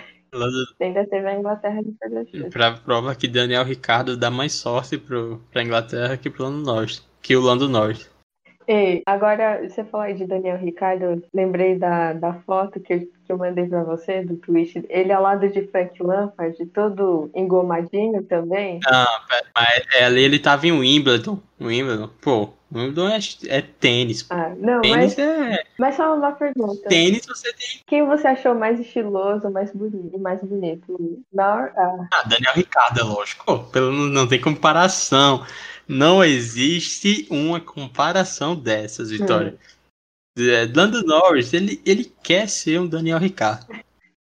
Ainda 0.80 1.06
teve 1.08 1.28
a 1.28 1.38
Inglaterra 1.40 1.82
de 1.84 1.92
perder 1.92 2.22
o 2.22 2.26
título. 2.26 2.50
Pra 2.50 2.72
prova 2.74 3.16
que 3.16 3.28
Daniel 3.28 3.64
Ricardo 3.64 4.18
dá 4.18 4.30
mais 4.32 4.54
sorte 4.54 4.98
pro, 4.98 5.40
pra 5.52 5.64
Inglaterra 5.64 6.18
que 6.18 6.30
pro 6.30 6.44
Lando 6.44 6.64
Norte. 6.66 7.02
Que 7.22 7.36
o 7.36 7.42
Lando 7.42 7.68
Norte. 7.70 8.10
Ei, 8.68 9.02
agora 9.06 9.62
você 9.68 9.84
falou 9.86 10.06
aí 10.06 10.14
de 10.14 10.28
Daniel 10.28 10.58
Ricardo, 10.58 11.24
lembrei 11.34 11.80
da, 11.80 12.12
da 12.12 12.34
foto 12.46 12.82
que 12.82 12.94
eu, 12.94 13.00
que 13.00 13.32
eu 13.32 13.38
mandei 13.38 13.66
pra 13.66 13.84
você, 13.84 14.22
do 14.24 14.36
tweet. 14.36 14.86
Ele 14.90 15.14
ao 15.14 15.24
lado 15.24 15.48
de 15.48 15.66
Frank 15.68 16.04
Lampard, 16.04 16.66
todo 16.68 17.32
engomadinho 17.34 18.22
também. 18.24 18.80
Ah, 18.86 19.22
mas 19.56 19.84
é, 19.96 20.04
ali 20.04 20.22
ele 20.22 20.38
tava 20.38 20.68
em 20.68 20.74
Wimbledon. 20.74 21.40
Wimbledon. 21.62 22.10
Pô, 22.22 22.50
Wimbledon 22.74 23.08
é, 23.08 23.20
é 23.48 23.62
tênis. 23.62 24.24
pô. 24.24 24.36
Ah, 24.36 24.54
não, 24.58 24.82
Tênis 24.82 25.16
mas, 25.16 25.20
é. 25.20 25.64
mas 25.80 25.96
só 25.96 26.14
uma 26.14 26.34
pergunta. 26.34 26.90
Tênis 26.90 27.26
você 27.26 27.54
tem. 27.54 27.82
Quem 27.88 28.06
você 28.06 28.28
achou 28.28 28.54
mais 28.54 28.80
estiloso, 28.82 29.50
mais 29.50 29.72
bonito, 29.72 30.20
mais 30.20 30.42
bonito? 30.44 31.24
Nor 31.34 31.72
ah, 31.78 32.08
Ah, 32.14 32.24
Daniel 32.24 32.54
Ricardo, 32.54 33.00
é 33.00 33.04
lógico. 33.04 33.46
Pô, 33.46 33.60
pelo, 33.60 33.92
não 33.94 34.28
tem 34.28 34.42
comparação. 34.42 35.46
Não 35.88 36.24
existe 36.24 37.26
uma 37.30 37.60
comparação 37.60 38.56
dessas, 38.56 39.10
Vitória. 39.10 39.58
É, 40.38 40.70
Lando 40.76 41.02
Norris, 41.04 41.54
ele, 41.54 41.82
ele 41.86 42.12
quer 42.22 42.48
ser 42.48 42.80
um 42.80 42.88
Daniel 42.88 43.18
Ricardo. 43.18 43.66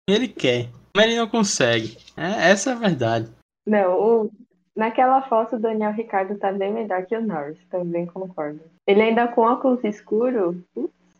Ele 0.09 0.27
quer, 0.27 0.69
mas 0.95 1.05
ele 1.05 1.17
não 1.17 1.27
consegue. 1.27 1.97
É, 2.17 2.49
essa 2.51 2.71
é 2.71 2.73
a 2.73 2.77
verdade. 2.77 3.29
não, 3.65 3.93
o- 4.25 4.31
naquela 4.75 5.21
foto 5.21 5.55
o 5.55 5.59
Daniel 5.59 5.93
Ricardo 5.93 6.37
tá 6.37 6.51
bem 6.51 6.73
melhor 6.73 7.05
que 7.05 7.15
o 7.15 7.21
Norris, 7.25 7.57
também 7.69 8.05
concordo. 8.07 8.59
Ele 8.87 9.01
ainda 9.01 9.27
com 9.27 9.41
óculos 9.41 9.83
escuros, 9.85 10.55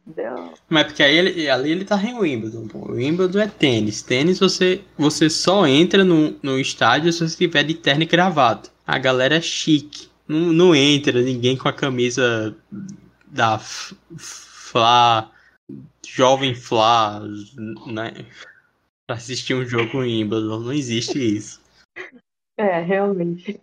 deu. 0.05 0.53
Mas 0.67 0.85
porque 0.87 1.03
aí 1.03 1.15
ele, 1.15 1.49
ali 1.49 1.71
ele 1.71 1.85
tá 1.85 2.01
em 2.03 2.17
Wimbledon. 2.17 2.67
O 2.73 2.93
Wimbledon 2.93 3.39
é 3.39 3.47
tênis. 3.47 4.01
Tênis 4.01 4.39
você, 4.39 4.81
você 4.97 5.29
só 5.29 5.65
entra 5.67 6.03
no, 6.03 6.35
no 6.43 6.59
estádio 6.59 7.13
se 7.13 7.19
você 7.29 7.37
tiver 7.37 7.63
de 7.63 7.75
terno 7.75 8.03
e 8.03 8.07
gravata. 8.07 8.69
a 8.85 8.97
galera 8.97 9.35
é 9.37 9.41
chique. 9.41 10.09
Não, 10.31 10.53
não 10.53 10.73
entra 10.75 11.21
ninguém 11.21 11.57
com 11.57 11.67
a 11.67 11.73
camisa 11.73 12.55
da 13.27 13.59
Fla, 13.59 15.29
Jovem 16.07 16.55
Fla, 16.55 17.21
né? 17.85 18.25
Pra 19.05 19.17
assistir 19.17 19.53
um 19.53 19.65
jogo 19.65 20.01
em 20.03 20.21
Wimbledon. 20.23 20.61
Não 20.61 20.71
existe 20.71 21.17
isso. 21.19 21.59
É, 22.57 22.79
realmente. 22.81 23.59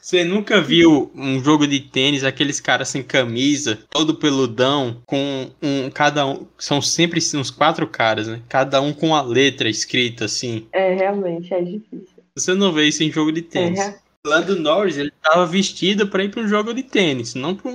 Você 0.00 0.24
nunca 0.24 0.60
viu 0.60 1.10
um 1.14 1.42
jogo 1.42 1.66
de 1.68 1.78
tênis, 1.78 2.24
aqueles 2.24 2.60
caras 2.60 2.88
sem 2.88 3.02
camisa, 3.02 3.78
todo 3.90 4.16
peludão, 4.16 5.00
com 5.06 5.50
um. 5.62 5.88
Cada 5.90 6.26
um. 6.26 6.48
São 6.58 6.82
sempre 6.82 7.20
uns 7.34 7.50
quatro 7.50 7.86
caras, 7.86 8.26
né? 8.26 8.42
Cada 8.48 8.80
um 8.80 8.92
com 8.92 9.14
a 9.14 9.22
letra 9.22 9.68
escrita 9.68 10.24
assim. 10.24 10.66
É, 10.72 10.94
realmente, 10.94 11.54
é 11.54 11.62
difícil. 11.62 12.08
Você 12.36 12.54
não 12.54 12.72
vê 12.72 12.86
isso 12.88 13.04
em 13.04 13.10
jogo 13.12 13.30
de 13.30 13.40
É, 13.40 13.42
tênis. 13.44 13.78
rea- 13.78 13.98
Lando 14.26 14.56
Norris, 14.56 14.96
ele 14.98 15.12
tava 15.22 15.46
vestido 15.46 16.08
pra 16.08 16.22
ir 16.24 16.30
pra 16.30 16.42
um 16.42 16.48
jogo 16.48 16.74
de 16.74 16.82
tênis, 16.82 17.34
não 17.34 17.54
pro, 17.54 17.70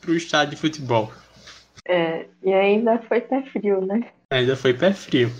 pro 0.00 0.14
estádio 0.14 0.54
de 0.54 0.60
futebol. 0.60 1.10
é, 1.86 2.26
e 2.42 2.52
ainda 2.52 2.98
foi 3.08 3.20
pé 3.20 3.42
frio, 3.52 3.84
né? 3.84 4.00
Ainda 4.32 4.56
foi 4.56 4.72
pé 4.74 4.92
frio. 4.92 5.30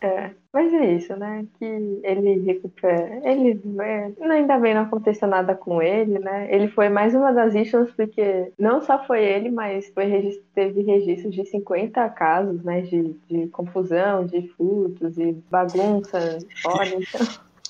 É, 0.00 0.30
mas 0.52 0.70
é 0.74 0.92
isso, 0.96 1.16
né? 1.16 1.46
Que 1.58 1.64
ele 1.64 2.40
recupera. 2.44 3.20
Ele 3.24 3.58
é, 3.80 4.12
ainda 4.30 4.58
bem 4.58 4.74
não 4.74 4.82
aconteceu 4.82 5.26
nada 5.26 5.54
com 5.54 5.80
ele, 5.80 6.18
né? 6.18 6.46
Ele 6.54 6.68
foi 6.68 6.90
mais 6.90 7.14
uma 7.14 7.32
das 7.32 7.54
issues, 7.54 7.90
porque 7.96 8.52
não 8.58 8.82
só 8.82 9.02
foi 9.06 9.24
ele, 9.24 9.50
mas 9.50 9.88
foi, 9.94 10.04
regis- 10.04 10.38
teve 10.54 10.82
registros 10.82 11.34
de 11.34 11.46
50 11.46 12.06
casos, 12.10 12.62
né? 12.62 12.82
De, 12.82 13.14
de 13.30 13.46
confusão, 13.48 14.26
de 14.26 14.46
furtos 14.48 15.16
e 15.16 15.32
bagunça 15.50 16.38
fora, 16.60 16.88
então. 16.88 17.26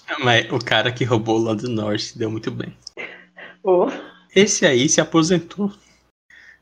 Mas 0.23 0.51
o 0.51 0.59
cara 0.59 0.93
que 0.93 1.05
roubou 1.05 1.39
o 1.39 1.43
Lando 1.43 1.69
Norris 1.69 2.09
se 2.09 2.19
deu 2.19 2.31
muito 2.31 2.51
bem. 2.51 2.77
Pô. 3.63 3.87
Esse 4.35 4.67
aí 4.67 4.89
se 4.89 5.01
aposentou. 5.01 5.73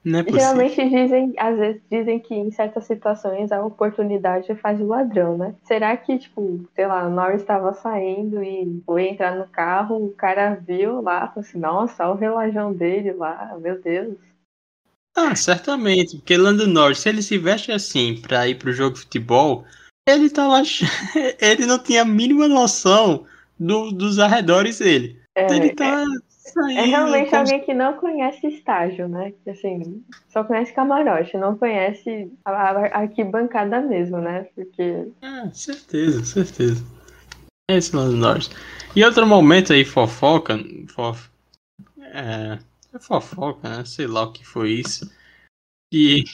Não 0.04 0.18
é 0.18 0.22
possível. 0.22 0.40
Geralmente 0.40 0.88
dizem, 0.88 1.32
às 1.38 1.56
vezes 1.56 1.80
dizem 1.90 2.20
que 2.20 2.34
em 2.34 2.50
certas 2.50 2.84
situações 2.84 3.52
a 3.52 3.64
oportunidade 3.64 4.54
faz 4.56 4.80
o 4.80 4.86
ladrão, 4.86 5.38
né? 5.38 5.54
Será 5.62 5.96
que, 5.96 6.18
tipo, 6.18 6.68
sei 6.74 6.86
lá, 6.86 7.06
o 7.06 7.10
Norris 7.10 7.40
estava 7.40 7.72
saindo 7.72 8.42
e 8.42 8.82
foi 8.84 9.08
entrar 9.08 9.36
no 9.36 9.46
carro, 9.46 10.04
o 10.04 10.12
cara 10.12 10.54
viu 10.54 11.00
lá, 11.00 11.28
falou 11.28 11.40
assim, 11.40 11.58
nossa, 11.58 12.04
olha 12.04 12.14
o 12.14 12.18
relógio 12.18 12.74
dele 12.74 13.12
lá, 13.12 13.56
meu 13.60 13.80
Deus. 13.80 14.16
Ah, 15.16 15.34
certamente. 15.34 16.16
Porque 16.16 16.36
Lando 16.36 16.66
Norris, 16.66 16.98
se 16.98 17.08
ele 17.08 17.22
se 17.22 17.38
veste 17.38 17.70
assim 17.70 18.20
pra 18.20 18.48
ir 18.48 18.56
pro 18.56 18.72
jogo 18.72 18.94
de 18.96 19.02
futebol, 19.02 19.64
ele 20.06 20.28
tava. 20.28 20.56
ach- 20.60 20.82
ele 21.40 21.64
não 21.64 21.78
tinha 21.78 22.02
a 22.02 22.06
mínima 22.06 22.48
noção 22.48 23.24
do- 23.66 23.92
dos 23.92 24.18
arredores 24.18 24.78
dele. 24.78 25.20
É, 25.34 25.54
ele 25.54 25.74
tá 25.74 26.04
saindo. 26.28 26.78
é 26.80 26.84
realmente 26.84 27.30
como 27.30 27.42
alguém 27.42 27.64
que 27.64 27.72
não 27.72 27.94
conhece 27.94 28.46
estágio, 28.48 29.08
né? 29.08 29.32
Assim, 29.46 30.04
só 30.28 30.44
conhece 30.44 30.72
camarote, 30.74 31.36
não 31.38 31.56
conhece 31.56 32.30
a, 32.44 32.50
a 32.52 32.98
arquibancada 33.00 33.80
mesmo, 33.80 34.18
né? 34.18 34.44
Porque 34.54 35.08
Ah, 35.22 35.48
certeza, 35.52 36.24
certeza. 36.24 36.84
Esse 37.70 37.96
Lando 37.96 38.16
Norris. 38.16 38.50
E 38.94 39.04
outro 39.04 39.26
momento 39.26 39.72
aí, 39.72 39.84
fofoca. 39.84 40.58
Fof... 40.88 41.30
É, 41.98 42.58
é 42.92 42.98
fofoca, 42.98 43.68
né? 43.68 43.84
Sei 43.84 44.06
lá 44.06 44.24
o 44.24 44.32
que 44.32 44.44
foi 44.44 44.72
isso. 44.72 45.10
E 45.90 46.24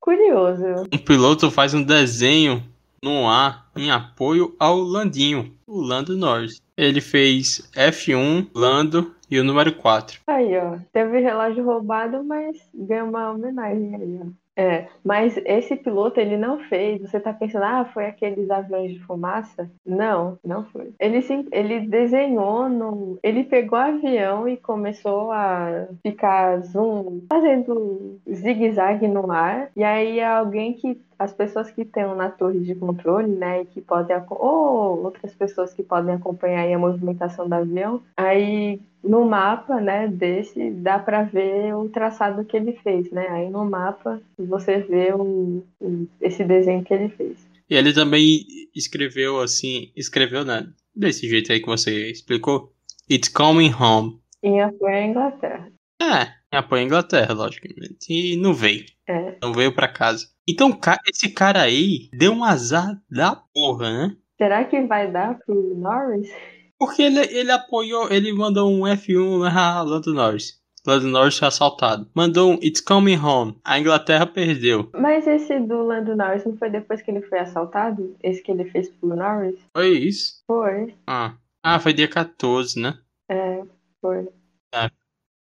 curioso. 0.00 0.86
um 0.92 0.98
piloto 0.98 1.50
faz 1.50 1.74
um 1.74 1.82
desenho 1.82 2.62
no 3.02 3.26
ar 3.26 3.70
em 3.76 3.90
apoio 3.90 4.54
ao 4.58 4.76
Landinho, 4.76 5.54
o 5.66 5.80
Lando 5.80 6.16
Norris. 6.16 6.60
Ele 6.76 7.00
fez 7.00 7.70
F1, 7.74 8.48
Lando 8.54 9.14
e 9.30 9.38
o 9.38 9.44
número 9.44 9.74
4. 9.74 10.20
Aí, 10.26 10.56
ó. 10.56 10.78
Teve 10.92 11.20
relógio 11.20 11.64
roubado, 11.64 12.22
mas 12.24 12.56
ganhou 12.74 13.08
uma 13.08 13.30
homenagem 13.30 13.94
aí, 13.94 14.20
ó. 14.22 14.26
É, 14.56 14.88
mas 15.02 15.38
esse 15.46 15.74
piloto 15.76 16.20
ele 16.20 16.36
não 16.36 16.58
fez. 16.58 17.00
Você 17.00 17.18
tá 17.18 17.32
pensando, 17.32 17.62
ah, 17.62 17.88
foi 17.94 18.04
aqueles 18.06 18.50
aviões 18.50 18.92
de 18.92 18.98
fumaça? 19.00 19.70
Não, 19.86 20.38
não 20.44 20.64
foi. 20.66 20.92
Ele 21.00 21.22
sim, 21.22 21.46
ele 21.50 21.80
desenhou 21.80 22.68
no, 22.68 23.18
ele 23.22 23.44
pegou 23.44 23.78
o 23.78 23.82
avião 23.82 24.46
e 24.46 24.58
começou 24.58 25.32
a 25.32 25.86
ficar 26.02 26.60
zoom, 26.60 27.22
fazendo 27.32 28.20
zigue-zague 28.30 29.08
no 29.08 29.30
ar. 29.32 29.70
E 29.74 29.82
aí 29.82 30.20
alguém 30.20 30.74
que 30.74 31.00
as 31.20 31.34
pessoas 31.34 31.70
que 31.70 31.82
estão 31.82 32.16
na 32.16 32.30
torre 32.30 32.60
de 32.60 32.74
controle, 32.74 33.28
né, 33.30 33.60
e 33.60 33.66
que 33.66 33.82
podem 33.82 34.16
ou 34.30 35.04
outras 35.04 35.34
pessoas 35.34 35.74
que 35.74 35.82
podem 35.82 36.14
acompanhar 36.14 36.62
aí 36.62 36.72
a 36.72 36.78
movimentação 36.78 37.46
do 37.46 37.54
avião, 37.54 38.02
aí 38.16 38.80
no 39.04 39.26
mapa, 39.26 39.78
né, 39.82 40.08
desse 40.08 40.70
dá 40.70 40.98
para 40.98 41.22
ver 41.24 41.74
o 41.74 41.90
traçado 41.90 42.42
que 42.46 42.56
ele 42.56 42.72
fez, 42.82 43.10
né? 43.10 43.26
Aí 43.28 43.50
no 43.50 43.64
mapa 43.66 44.18
você 44.38 44.78
vê 44.78 45.12
o, 45.12 45.62
o- 45.78 46.06
esse 46.22 46.42
desenho 46.42 46.82
que 46.82 46.94
ele 46.94 47.10
fez. 47.10 47.36
E 47.68 47.74
ele 47.74 47.92
também 47.92 48.46
escreveu 48.74 49.40
assim, 49.40 49.92
escreveu, 49.94 50.42
né? 50.42 50.66
Desse 50.96 51.28
jeito 51.28 51.52
aí 51.52 51.60
que 51.60 51.66
você 51.66 52.10
explicou. 52.10 52.72
It's 53.10 53.28
coming 53.28 53.72
home. 53.78 54.18
Em 54.42 54.62
à 54.62 54.70
Inglaterra. 55.04 55.70
É, 56.00 56.39
apoia 56.58 56.82
a 56.82 56.84
Inglaterra, 56.84 57.34
logicamente. 57.34 58.06
E 58.08 58.36
não 58.36 58.52
veio. 58.52 58.84
É. 59.06 59.36
Não 59.42 59.52
veio 59.52 59.74
pra 59.74 59.88
casa. 59.88 60.26
Então, 60.48 60.76
esse 61.08 61.30
cara 61.30 61.62
aí 61.62 62.08
deu 62.12 62.32
um 62.32 62.44
azar 62.44 63.00
da 63.10 63.36
porra, 63.54 63.90
né? 63.90 64.16
Será 64.36 64.64
que 64.64 64.80
vai 64.82 65.10
dar 65.10 65.38
pro 65.38 65.74
Norris? 65.76 66.30
Porque 66.78 67.02
ele, 67.02 67.20
ele 67.20 67.52
apoiou, 67.52 68.10
ele 68.10 68.32
mandou 68.32 68.70
um 68.70 68.80
F1 68.80 69.52
na 69.52 69.82
Lando 69.84 70.14
Norris. 70.14 70.58
Lando 70.86 71.08
Norris 71.08 71.38
foi 71.38 71.48
assaltado. 71.48 72.08
Mandou 72.14 72.52
um 72.52 72.58
It's 72.62 72.80
Coming 72.80 73.18
Home. 73.18 73.58
A 73.62 73.78
Inglaterra 73.78 74.26
perdeu. 74.26 74.88
Mas 74.94 75.26
esse 75.26 75.60
do 75.60 75.82
Lando 75.82 76.16
Norris 76.16 76.44
não 76.46 76.56
foi 76.56 76.70
depois 76.70 77.02
que 77.02 77.10
ele 77.10 77.20
foi 77.20 77.38
assaltado? 77.38 78.16
Esse 78.22 78.42
que 78.42 78.50
ele 78.50 78.64
fez 78.64 78.88
pro 78.88 79.14
Norris? 79.14 79.58
Foi 79.76 79.90
isso? 79.90 80.42
Foi. 80.46 80.94
Ah, 81.06 81.34
ah 81.62 81.78
foi 81.78 81.92
dia 81.92 82.08
14, 82.08 82.80
né? 82.80 82.98
É, 83.30 83.62
foi. 84.00 84.26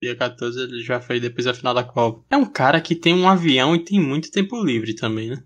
Dia 0.02 0.16
14 0.16 0.60
ele 0.60 0.82
já 0.82 1.00
foi 1.00 1.18
depois 1.18 1.46
da 1.46 1.54
final 1.54 1.72
da 1.72 1.82
Copa. 1.84 2.24
É 2.30 2.36
um 2.36 2.44
cara 2.44 2.80
que 2.80 2.94
tem 2.94 3.14
um 3.14 3.28
avião 3.28 3.74
e 3.74 3.84
tem 3.84 4.00
muito 4.00 4.30
tempo 4.30 4.62
livre 4.62 4.94
também, 4.94 5.30
né? 5.30 5.42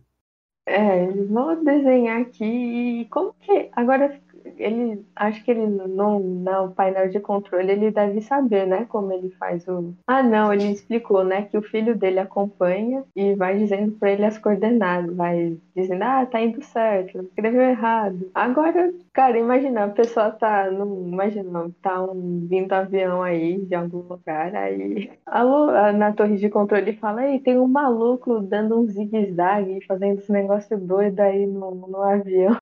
É, 0.67 1.07
vou 1.29 1.65
desenhar 1.65 2.21
aqui 2.21 3.07
como 3.11 3.35
que. 3.41 3.71
Agora, 3.73 4.21
ele. 4.57 5.05
Acho 5.17 5.43
que 5.45 5.51
ele 5.51 5.67
no, 5.67 6.21
no 6.21 6.71
painel 6.73 7.09
de 7.09 7.19
controle 7.19 7.73
ele 7.73 7.91
deve 7.91 8.21
saber, 8.21 8.67
né? 8.67 8.85
Como 8.89 9.13
ele 9.13 9.31
faz 9.31 9.67
o. 9.67 9.95
Ah, 10.07 10.23
não, 10.23 10.53
ele 10.53 10.71
explicou, 10.71 11.25
né? 11.25 11.43
Que 11.43 11.59
o 11.59 11.63
filho 11.63 11.97
dele 11.97 12.21
acompanha 12.21 13.05
e 13.17 13.35
vai 13.35 13.59
dizendo 13.59 13.93
pra 13.93 14.13
ele 14.13 14.25
as 14.25 14.39
coordenadas. 14.39 15.15
Vai 15.17 15.57
dizendo, 15.75 16.03
ah, 16.05 16.27
tá 16.27 16.41
indo 16.41 16.63
certo, 16.63 17.19
escreveu 17.19 17.63
errado. 17.63 18.31
Agora, 18.35 18.93
cara, 19.13 19.39
imagina, 19.39 19.85
a 19.85 19.89
pessoa 19.89 20.31
tá. 20.31 20.71
Não, 20.71 21.09
imagina, 21.09 21.71
tá 21.83 22.03
um, 22.03 22.47
vindo 22.49 22.73
avião 22.73 23.23
aí 23.23 23.65
de 23.65 23.75
algum 23.75 24.01
lugar, 24.01 24.55
aí. 24.55 25.11
Alô, 25.27 25.67
na 25.93 26.13
torre 26.13 26.37
de 26.37 26.49
controle 26.49 26.97
fala, 26.97 27.27
ei, 27.27 27.41
tem 27.41 27.59
um 27.59 27.67
maluco 27.67 28.41
dando 28.41 28.79
um 28.79 28.87
zigue-zague, 28.87 29.85
fazendo 29.87 30.19
esse 30.19 30.33
negócio 30.33 30.79
doido 30.79 31.21
aí 31.21 31.47
no, 31.47 31.75
no 31.75 32.03
avião. 32.03 32.57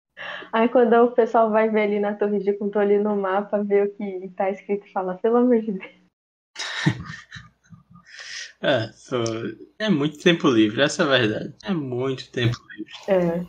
Aí 0.52 0.68
quando 0.68 0.94
o 0.94 1.12
pessoal 1.12 1.50
vai 1.50 1.68
ver 1.68 1.82
ali 1.82 2.00
na 2.00 2.12
torre 2.14 2.38
de 2.40 2.52
controle 2.52 2.98
no 2.98 3.14
mapa, 3.14 3.62
vê 3.62 3.82
o 3.82 3.94
que 3.94 4.28
tá 4.34 4.50
escrito 4.50 4.84
e 4.86 4.92
fala, 4.92 5.14
pelo 5.14 5.36
amor 5.36 5.60
de 5.60 5.72
Deus. 5.72 5.92
É, 8.60 8.90
é 9.78 9.88
muito 9.88 10.18
tempo 10.18 10.48
livre, 10.48 10.82
essa 10.82 11.04
é 11.04 11.06
a 11.06 11.08
verdade. 11.08 11.54
É 11.62 11.72
muito 11.72 12.28
tempo 12.32 12.56
livre. 12.76 12.92
É, 13.06 13.44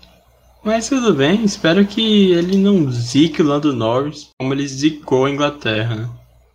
Mas 0.64 0.90
tudo 0.90 1.14
bem, 1.14 1.44
espero 1.44 1.86
que 1.86 2.32
ele 2.32 2.58
não 2.58 2.92
zique 2.92 3.42
o 3.42 3.46
Lando 3.46 3.74
Norris 3.74 4.30
como 4.40 4.54
ele 4.54 4.68
zicou 4.68 5.26
a 5.26 5.30
Inglaterra, 5.30 5.96
né? 5.96 6.10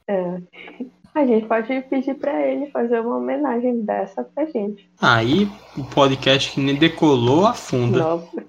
é. 0.09 0.39
A 1.15 1.25
gente 1.25 1.47
pode 1.47 1.81
pedir 1.83 2.15
pra 2.15 2.45
ele 2.45 2.67
fazer 2.73 2.99
uma 2.99 3.19
homenagem 3.19 3.83
dessa 3.83 4.25
pra 4.25 4.47
gente. 4.47 4.91
Aí 5.01 5.49
o 5.77 5.85
podcast 5.85 6.51
que 6.51 6.61
nem 6.61 6.75
decolou 6.75 7.47
afunda. 7.47 7.99
Nossa. 8.01 8.45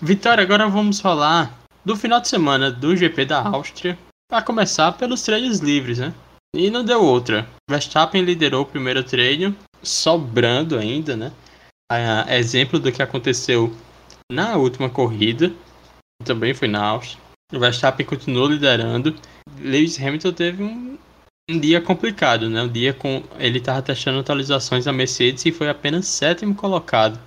Vitória, 0.00 0.42
agora 0.42 0.66
vamos 0.66 0.98
falar 0.98 1.52
do 1.84 1.94
final 1.94 2.20
de 2.20 2.28
semana 2.28 2.70
do 2.70 2.96
GP 2.96 3.26
da 3.26 3.46
Áustria. 3.46 3.98
Pra 4.30 4.40
começar 4.40 4.92
pelos 4.92 5.20
treinos 5.22 5.58
livres, 5.58 5.98
né? 5.98 6.14
E 6.54 6.70
não 6.70 6.82
deu 6.82 7.02
outra. 7.02 7.46
Verstappen 7.68 8.22
liderou 8.22 8.62
o 8.62 8.66
primeiro 8.66 9.04
treino, 9.04 9.54
sobrando 9.86 10.78
ainda, 10.78 11.16
né? 11.16 11.32
Ah, 11.90 12.26
exemplo 12.36 12.78
do 12.78 12.90
que 12.90 13.02
aconteceu 13.02 13.72
na 14.30 14.56
última 14.56 14.90
corrida, 14.90 15.52
também 16.24 16.52
foi 16.52 16.68
na 16.68 16.84
Áustria. 16.84 17.22
O 17.52 17.60
Verstappen 17.60 18.04
continuou 18.04 18.48
liderando. 18.48 19.14
Lewis 19.60 20.00
Hamilton 20.00 20.32
teve 20.32 20.62
um, 20.62 20.98
um 21.48 21.60
dia 21.60 21.80
complicado, 21.80 22.50
né? 22.50 22.62
Um 22.62 22.68
dia 22.68 22.92
com 22.92 23.22
ele 23.38 23.58
estava 23.58 23.80
testando 23.82 24.18
atualizações 24.18 24.84
da 24.84 24.92
Mercedes 24.92 25.46
e 25.46 25.52
foi 25.52 25.68
apenas 25.68 26.06
sétimo 26.06 26.54
colocado. 26.54 27.18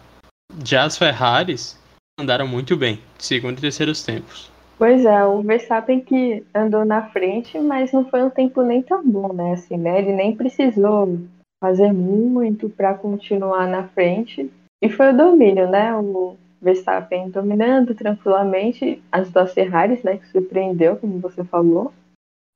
Já 0.65 0.83
as 0.83 0.97
Ferraris 0.97 1.79
andaram 2.19 2.47
muito 2.47 2.75
bem, 2.75 2.99
segundo 3.17 3.57
e 3.57 3.61
terceiros 3.61 4.03
tempos. 4.03 4.51
Pois 4.77 5.05
é, 5.05 5.25
o 5.25 5.41
Verstappen 5.41 6.01
que 6.01 6.43
andou 6.55 6.83
na 6.83 7.09
frente, 7.09 7.59
mas 7.59 7.91
não 7.91 8.09
foi 8.09 8.23
um 8.23 8.29
tempo 8.29 8.61
nem 8.61 8.81
tão 8.81 9.05
bom, 9.05 9.33
né? 9.33 9.53
Assim, 9.53 9.77
né? 9.77 9.99
Ele 9.99 10.13
nem 10.13 10.35
precisou 10.35 11.17
fazer 11.61 11.91
muito 11.91 12.69
para 12.69 12.93
continuar 12.93 13.67
na 13.67 13.87
frente. 13.87 14.51
E 14.81 14.89
foi 14.89 15.13
o 15.13 15.17
domínio, 15.17 15.69
né? 15.69 15.95
O 15.95 16.37
Verstappen 16.61 17.29
dominando 17.29 17.93
tranquilamente 17.95 19.01
as 19.11 19.29
duas 19.29 19.53
Ferraris, 19.53 20.03
né? 20.03 20.17
Que 20.17 20.27
surpreendeu, 20.27 20.97
como 20.97 21.19
você 21.19 21.43
falou. 21.43 21.93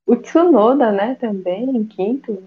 O 0.06 0.16
Tsunoda, 0.16 0.90
né? 0.92 1.14
Também 1.16 1.76
em 1.76 1.84
quinto, 1.84 2.42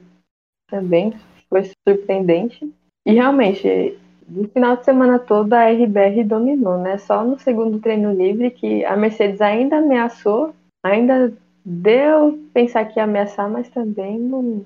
também 0.70 1.14
foi 1.50 1.64
surpreendente. 1.88 2.72
E 3.06 3.14
realmente, 3.14 3.98
no 4.28 4.48
final 4.50 4.76
de 4.78 4.86
semana 4.86 5.18
todo 5.18 5.54
a 5.54 5.70
RBR 5.70 6.24
dominou, 6.24 6.78
né? 6.78 6.98
Só 6.98 7.24
no 7.24 7.40
segundo 7.40 7.80
treino 7.80 8.14
livre 8.14 8.52
que 8.52 8.84
a 8.84 8.98
Mercedes 8.98 9.42
ainda 9.42 9.78
ameaçou, 9.78 10.54
ainda 10.84 11.34
deu 11.64 12.40
pensar 12.54 12.86
que 12.86 13.00
ia 13.00 13.04
ameaçar, 13.04 13.50
mas 13.50 13.70
também 13.70 14.20
não. 14.20 14.66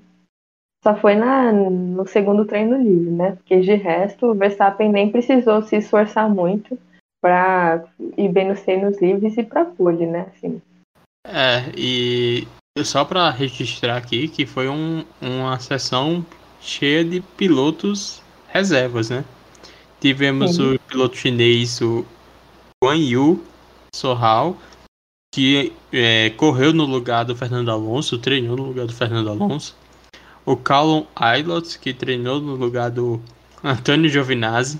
Só 0.83 0.95
foi 0.95 1.15
na, 1.15 1.51
no 1.51 2.07
segundo 2.07 2.45
treino 2.45 2.75
livre, 2.77 3.11
né? 3.11 3.31
Porque 3.33 3.59
de 3.61 3.75
resto 3.75 4.27
o 4.27 4.33
Verstappen 4.33 4.91
nem 4.91 5.11
precisou 5.11 5.61
se 5.61 5.75
esforçar 5.75 6.29
muito 6.29 6.77
para 7.21 7.83
ir 8.17 8.29
bem 8.29 8.49
nos 8.49 8.61
treinos 8.61 8.99
livres 8.99 9.37
e 9.37 9.43
para 9.43 9.65
pole, 9.65 10.07
né? 10.07 10.27
Assim. 10.35 10.59
É, 11.27 11.71
e 11.77 12.47
só 12.83 13.05
para 13.05 13.29
registrar 13.29 13.95
aqui 13.95 14.27
que 14.27 14.45
foi 14.45 14.67
um, 14.67 15.05
uma 15.21 15.59
sessão 15.59 16.25
cheia 16.59 17.05
de 17.05 17.21
pilotos 17.21 18.23
reservas, 18.47 19.11
né? 19.11 19.23
Tivemos 19.99 20.55
Sim. 20.55 20.73
o 20.73 20.79
piloto 20.79 21.15
chinês, 21.15 21.79
o 21.79 22.03
Guan 22.83 22.97
Yu 22.97 23.43
Sohao, 23.93 24.57
que 25.31 25.71
é, 25.93 26.31
correu 26.31 26.73
no 26.73 26.85
lugar 26.85 27.23
do 27.23 27.35
Fernando 27.35 27.69
Alonso, 27.69 28.17
treinou 28.17 28.57
no 28.57 28.63
lugar 28.63 28.87
do 28.87 28.93
Fernando 28.93 29.29
Alonso. 29.29 29.75
O 30.45 30.57
Callum 30.57 31.05
Aylott, 31.15 31.77
que 31.77 31.93
treinou 31.93 32.39
no 32.41 32.55
lugar 32.55 32.89
do 32.89 33.21
Antônio 33.63 34.09
Giovinazzi. 34.09 34.79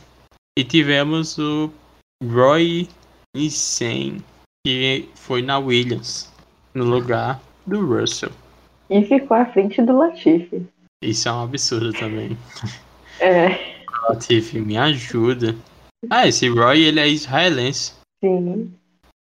E 0.57 0.63
tivemos 0.63 1.37
o 1.37 1.71
Roy 2.23 2.89
Insane, 3.35 4.23
que 4.65 5.07
foi 5.15 5.41
na 5.41 5.59
Williams, 5.59 6.31
no 6.73 6.83
lugar 6.83 7.41
do 7.65 7.85
Russell. 7.85 8.31
E 8.89 9.03
ficou 9.05 9.37
à 9.37 9.45
frente 9.45 9.81
do 9.81 9.97
Latifi. 9.97 10.67
Isso 11.01 11.29
é 11.29 11.31
um 11.31 11.43
absurdo 11.43 11.93
também. 11.93 12.37
É. 13.19 13.77
Latifi, 14.09 14.59
me 14.59 14.77
ajuda. 14.77 15.55
Ah, 16.09 16.27
esse 16.27 16.49
Roy, 16.49 16.81
ele 16.81 16.99
é 16.99 17.07
israelense. 17.07 17.93
Sim. 18.23 18.73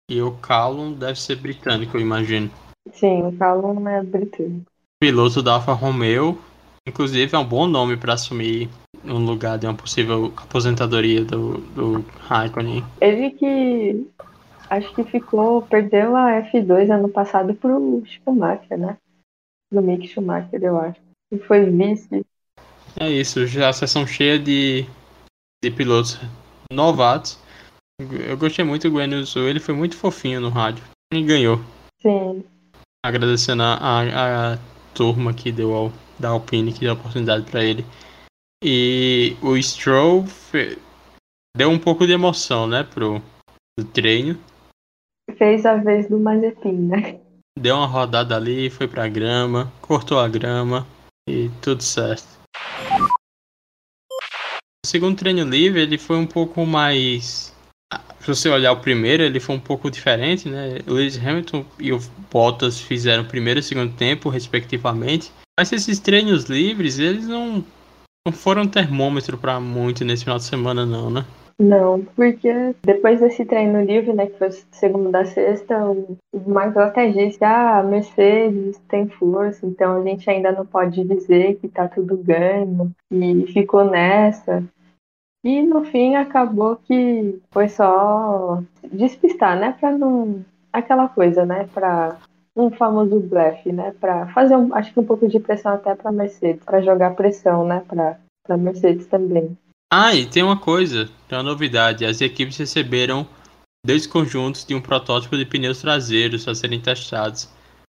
E 0.09 0.21
o 0.21 0.31
Callum 0.37 0.93
deve 0.93 1.21
ser 1.21 1.35
britânico, 1.35 1.97
eu 1.97 2.01
imagino. 2.01 2.49
Sim, 2.91 3.23
o 3.23 3.37
Callum 3.37 3.87
é 3.87 4.01
britânico. 4.01 4.65
Piloto 4.99 5.41
da 5.41 5.53
Alfa 5.53 5.73
Romeo. 5.73 6.39
Inclusive, 6.87 7.35
é 7.35 7.39
um 7.39 7.45
bom 7.45 7.67
nome 7.67 7.97
para 7.97 8.13
assumir 8.13 8.69
um 9.03 9.23
lugar 9.23 9.57
de 9.57 9.65
uma 9.65 9.75
possível 9.75 10.33
aposentadoria 10.37 11.23
do, 11.23 11.57
do 11.57 12.05
Raikkonen. 12.21 12.83
Ele 12.99 13.31
que 13.31 14.07
acho 14.69 14.93
que 14.93 15.03
ficou, 15.03 15.61
perdeu 15.61 16.15
a 16.15 16.41
F2 16.51 16.89
ano 16.89 17.09
passado 17.09 17.53
pro 17.53 18.03
Schumacher, 18.05 18.77
né? 18.77 18.97
Do 19.71 19.81
Mick 19.81 20.07
Schumacher, 20.07 20.63
eu 20.63 20.79
acho. 20.79 20.99
E 21.31 21.37
foi 21.37 21.65
vice 21.65 22.25
é 22.99 23.09
isso, 23.09 23.45
já 23.45 23.69
a 23.69 23.73
sessão 23.73 24.05
cheia 24.05 24.39
de, 24.39 24.85
de 25.63 25.71
pilotos 25.71 26.19
novatos. 26.71 27.39
Eu 27.99 28.37
gostei 28.37 28.63
muito 28.63 28.89
do 28.89 28.91
Gwen 28.91 29.09
ele 29.47 29.59
foi 29.59 29.73
muito 29.73 29.97
fofinho 29.97 30.41
no 30.41 30.49
rádio. 30.49 30.83
E 31.13 31.21
ganhou. 31.21 31.59
Sim. 32.01 32.43
Agradecendo 33.05 33.63
a, 33.63 33.75
a, 33.75 34.53
a 34.53 34.57
turma 34.93 35.33
que 35.33 35.51
deu 35.51 35.73
ao, 35.73 35.91
da 36.19 36.29
Alpine, 36.29 36.73
que 36.73 36.81
deu 36.81 36.91
a 36.91 36.93
oportunidade 36.93 37.49
para 37.49 37.63
ele. 37.63 37.85
E 38.63 39.37
o 39.41 39.55
Stroll 39.61 40.25
deu 41.55 41.69
um 41.69 41.79
pouco 41.79 42.05
de 42.05 42.13
emoção, 42.13 42.67
né, 42.67 42.83
pro, 42.83 43.21
pro 43.75 43.87
treino. 43.87 44.39
Fez 45.37 45.65
a 45.65 45.75
vez 45.75 46.09
do 46.09 46.19
Mazepin, 46.19 46.73
né? 46.73 47.21
Deu 47.57 47.75
uma 47.75 47.85
rodada 47.85 48.35
ali, 48.35 48.69
foi 48.69 48.87
pra 48.87 49.07
grama, 49.07 49.71
cortou 49.81 50.19
a 50.19 50.27
grama 50.27 50.87
e 51.27 51.49
tudo 51.61 51.83
certo. 51.83 52.39
O 54.85 54.87
segundo 54.87 55.17
treino 55.17 55.43
livre, 55.43 55.81
ele 55.81 55.97
foi 55.97 56.17
um 56.17 56.25
pouco 56.25 56.65
mais. 56.65 57.48
Se 58.29 58.35
você 58.35 58.49
olhar 58.49 58.73
o 58.73 58.79
primeiro, 58.79 59.23
ele 59.23 59.39
foi 59.39 59.55
um 59.55 59.59
pouco 59.59 59.89
diferente, 59.89 60.47
né? 60.47 60.77
Lewis 60.85 61.17
Hamilton 61.17 61.65
e 61.79 61.91
o 61.91 61.99
Bottas 62.31 62.79
fizeram 62.79 63.25
primeiro 63.25 63.59
e 63.59 63.63
segundo 63.63 63.91
tempo, 63.95 64.29
respectivamente. 64.29 65.31
Mas 65.59 65.71
esses 65.71 65.97
treinos 65.97 66.43
livres, 66.43 66.99
eles 66.99 67.27
não, 67.27 67.63
não 68.27 68.31
foram 68.31 68.67
termômetro 68.67 69.35
para 69.35 69.59
muito 69.59 70.05
nesse 70.05 70.25
final 70.25 70.37
de 70.37 70.43
semana, 70.43 70.85
não, 70.85 71.09
né? 71.09 71.25
Não, 71.59 72.05
porque 72.15 72.75
depois 72.83 73.19
desse 73.19 73.43
treino 73.45 73.83
livre, 73.83 74.13
né, 74.13 74.27
que 74.27 74.37
foi 74.37 74.49
o 74.49 74.55
segundo 74.71 75.09
da 75.09 75.25
sexta, 75.25 75.83
o, 75.89 76.15
Marcos 76.45 76.77
até 76.77 77.09
disse, 77.09 77.43
ah, 77.43 77.79
a 77.79 77.83
Mercedes 77.83 78.79
tem 78.87 79.09
força, 79.09 79.65
então 79.65 79.99
a 79.99 80.03
gente 80.03 80.29
ainda 80.29 80.51
não 80.51 80.67
pode 80.67 81.03
dizer 81.03 81.55
que 81.55 81.67
tá 81.67 81.87
tudo 81.87 82.15
ganho, 82.15 82.91
e 83.11 83.47
ficou 83.47 83.83
nessa. 83.83 84.63
E 85.43 85.61
no 85.61 85.85
fim 85.85 86.15
acabou 86.15 86.75
que 86.75 87.41
foi 87.51 87.69
só 87.69 88.61
despistar, 88.91 89.57
né, 89.57 89.75
pra 89.79 89.97
não... 89.97 90.43
aquela 90.71 91.07
coisa, 91.07 91.45
né, 91.45 91.69
pra 91.73 92.17
um 92.55 92.69
famoso 92.69 93.19
blefe, 93.21 93.71
né, 93.71 93.93
pra 93.99 94.27
fazer, 94.27 94.57
um, 94.57 94.75
acho 94.75 94.93
que 94.93 94.99
um 94.99 95.05
pouco 95.05 95.27
de 95.27 95.39
pressão 95.39 95.73
até 95.73 95.95
pra 95.95 96.11
Mercedes, 96.11 96.63
pra 96.63 96.81
jogar 96.81 97.15
pressão, 97.15 97.65
né, 97.65 97.81
pra, 97.87 98.19
pra 98.45 98.57
Mercedes 98.57 99.07
também. 99.07 99.57
Ah, 99.91 100.13
e 100.13 100.25
tem 100.25 100.43
uma 100.43 100.59
coisa, 100.59 101.09
tem 101.27 101.37
uma 101.37 101.43
novidade. 101.43 102.05
As 102.05 102.21
equipes 102.21 102.57
receberam 102.57 103.25
dois 103.83 104.05
conjuntos 104.05 104.63
de 104.63 104.75
um 104.75 104.81
protótipo 104.81 105.35
de 105.35 105.45
pneus 105.45 105.81
traseiros 105.81 106.47
a 106.47 106.53
serem 106.53 106.79
testados 106.79 107.49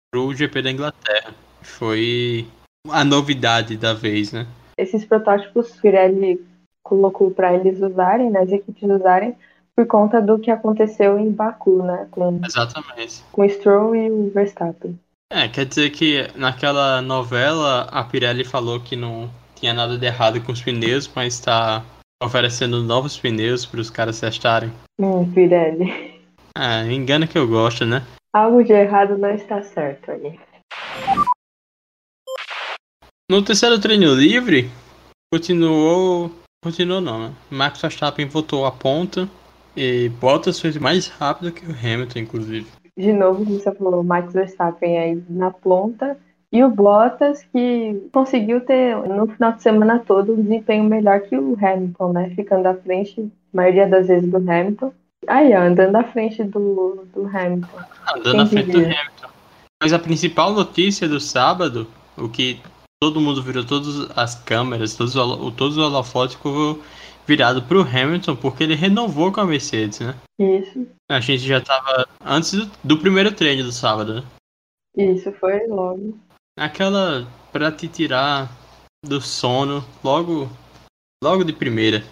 para 0.09 0.21
o 0.21 0.33
GP 0.33 0.61
da 0.61 0.71
Inglaterra. 0.71 1.33
Foi 1.61 2.47
a 2.89 3.03
novidade 3.03 3.75
da 3.75 3.93
vez, 3.93 4.31
né? 4.31 4.47
Esses 4.77 5.03
protótipos 5.03 5.71
Pirelli 5.81 6.39
colocou 6.83 7.31
para 7.31 7.53
eles 7.53 7.81
usarem, 7.81 8.29
né, 8.29 8.41
as 8.41 8.51
equipes 8.51 8.89
usarem, 8.89 9.35
por 9.75 9.87
conta 9.87 10.21
do 10.21 10.37
que 10.37 10.51
aconteceu 10.51 11.17
em 11.17 11.31
Baku, 11.31 11.81
né? 11.83 12.07
Com, 12.11 12.39
Exatamente. 12.43 13.23
Com 13.31 13.41
o 13.43 13.49
Stroll 13.49 13.95
e 13.95 14.11
o 14.11 14.29
Verstappen. 14.29 14.99
É, 15.31 15.47
quer 15.47 15.65
dizer 15.65 15.89
que 15.91 16.27
naquela 16.35 17.01
novela 17.01 17.83
a 17.83 18.03
Pirelli 18.03 18.43
falou 18.43 18.81
que 18.81 18.97
não 18.97 19.29
tinha 19.55 19.73
nada 19.73 19.97
de 19.97 20.05
errado 20.05 20.41
com 20.41 20.51
os 20.51 20.61
pneus, 20.61 21.09
mas 21.15 21.35
está 21.35 21.85
oferecendo 22.21 22.83
novos 22.83 23.17
pneus 23.17 23.65
para 23.65 23.79
os 23.79 23.89
caras 23.89 24.19
testarem. 24.19 24.71
Hum, 24.99 25.31
Pirelli. 25.31 26.19
Ah, 26.55 26.83
engana 26.83 27.25
que 27.25 27.37
eu 27.37 27.47
gosto, 27.47 27.85
né? 27.85 28.03
Algo 28.33 28.63
de 28.63 28.73
errado 28.73 29.17
não 29.17 29.31
está 29.31 29.63
certo 29.63 30.11
aí. 30.11 30.37
No 33.29 33.41
terceiro 33.41 33.79
treino 33.79 34.13
livre, 34.13 34.69
continuou. 35.33 36.40
Continuou 36.63 37.01
não, 37.01 37.17
né? 37.17 37.33
Max 37.49 37.81
Verstappen 37.81 38.27
voltou 38.27 38.67
à 38.67 38.71
ponta 38.71 39.27
e 39.75 40.09
Bottas 40.09 40.59
fez 40.59 40.77
mais 40.77 41.07
rápido 41.07 41.51
que 41.51 41.65
o 41.65 41.71
Hamilton, 41.71 42.19
inclusive. 42.19 42.67
De 42.95 43.11
novo, 43.11 43.43
você 43.45 43.73
falou 43.73 44.03
Max 44.03 44.31
Verstappen 44.31 44.99
aí 44.99 45.23
na 45.27 45.49
ponta 45.49 46.15
e 46.51 46.63
o 46.63 46.69
Bottas, 46.69 47.43
que 47.51 48.07
conseguiu 48.13 48.61
ter 48.61 48.95
no 48.95 49.25
final 49.25 49.53
de 49.53 49.63
semana 49.63 50.03
todo 50.05 50.33
um 50.33 50.43
desempenho 50.43 50.83
melhor 50.83 51.21
que 51.21 51.35
o 51.35 51.57
Hamilton, 51.59 52.13
né? 52.13 52.29
Ficando 52.35 52.67
à 52.67 52.75
frente, 52.75 53.21
a 53.21 53.57
maioria 53.57 53.87
das 53.87 54.07
vezes, 54.07 54.29
do 54.29 54.37
Hamilton. 54.37 54.93
Aí, 55.27 55.53
andando 55.53 55.95
à 55.95 56.03
frente 56.03 56.43
do, 56.43 57.07
do 57.11 57.25
Hamilton. 57.25 57.79
Andando 58.15 58.41
à 58.41 58.45
frente 58.45 58.65
diria? 58.67 58.81
do 58.81 58.85
Hamilton. 58.85 59.27
Mas 59.81 59.93
a 59.93 59.97
principal 59.97 60.53
notícia 60.53 61.09
do 61.09 61.19
sábado, 61.19 61.87
o 62.15 62.29
que 62.29 62.59
todo 63.01 63.19
mundo 63.19 63.41
virou 63.41 63.65
todas 63.65 64.09
as 64.15 64.35
câmeras, 64.35 64.95
todos, 64.95 65.13
todos 65.55 65.77
os 65.77 65.83
holofotes 65.83 66.35
ficou 66.35 66.79
virado 67.25 67.63
pro 67.63 67.81
Hamilton, 67.81 68.35
porque 68.35 68.63
ele 68.63 68.75
renovou 68.75 69.31
com 69.31 69.41
a 69.41 69.45
Mercedes, 69.45 69.99
né? 69.99 70.15
Isso. 70.39 70.87
A 71.09 71.19
gente 71.19 71.43
já 71.43 71.59
tava 71.59 72.07
antes 72.23 72.51
do, 72.51 72.71
do 72.83 72.97
primeiro 72.97 73.31
treino 73.31 73.63
do 73.63 73.71
sábado, 73.71 74.15
né? 74.15 74.23
Isso, 74.95 75.31
foi 75.33 75.65
logo. 75.67 76.19
Aquela 76.57 77.27
pra 77.51 77.71
te 77.71 77.87
tirar 77.87 78.51
do 79.03 79.19
sono 79.19 79.83
logo 80.03 80.47
logo 81.23 81.43
de 81.43 81.53
primeira. 81.53 82.03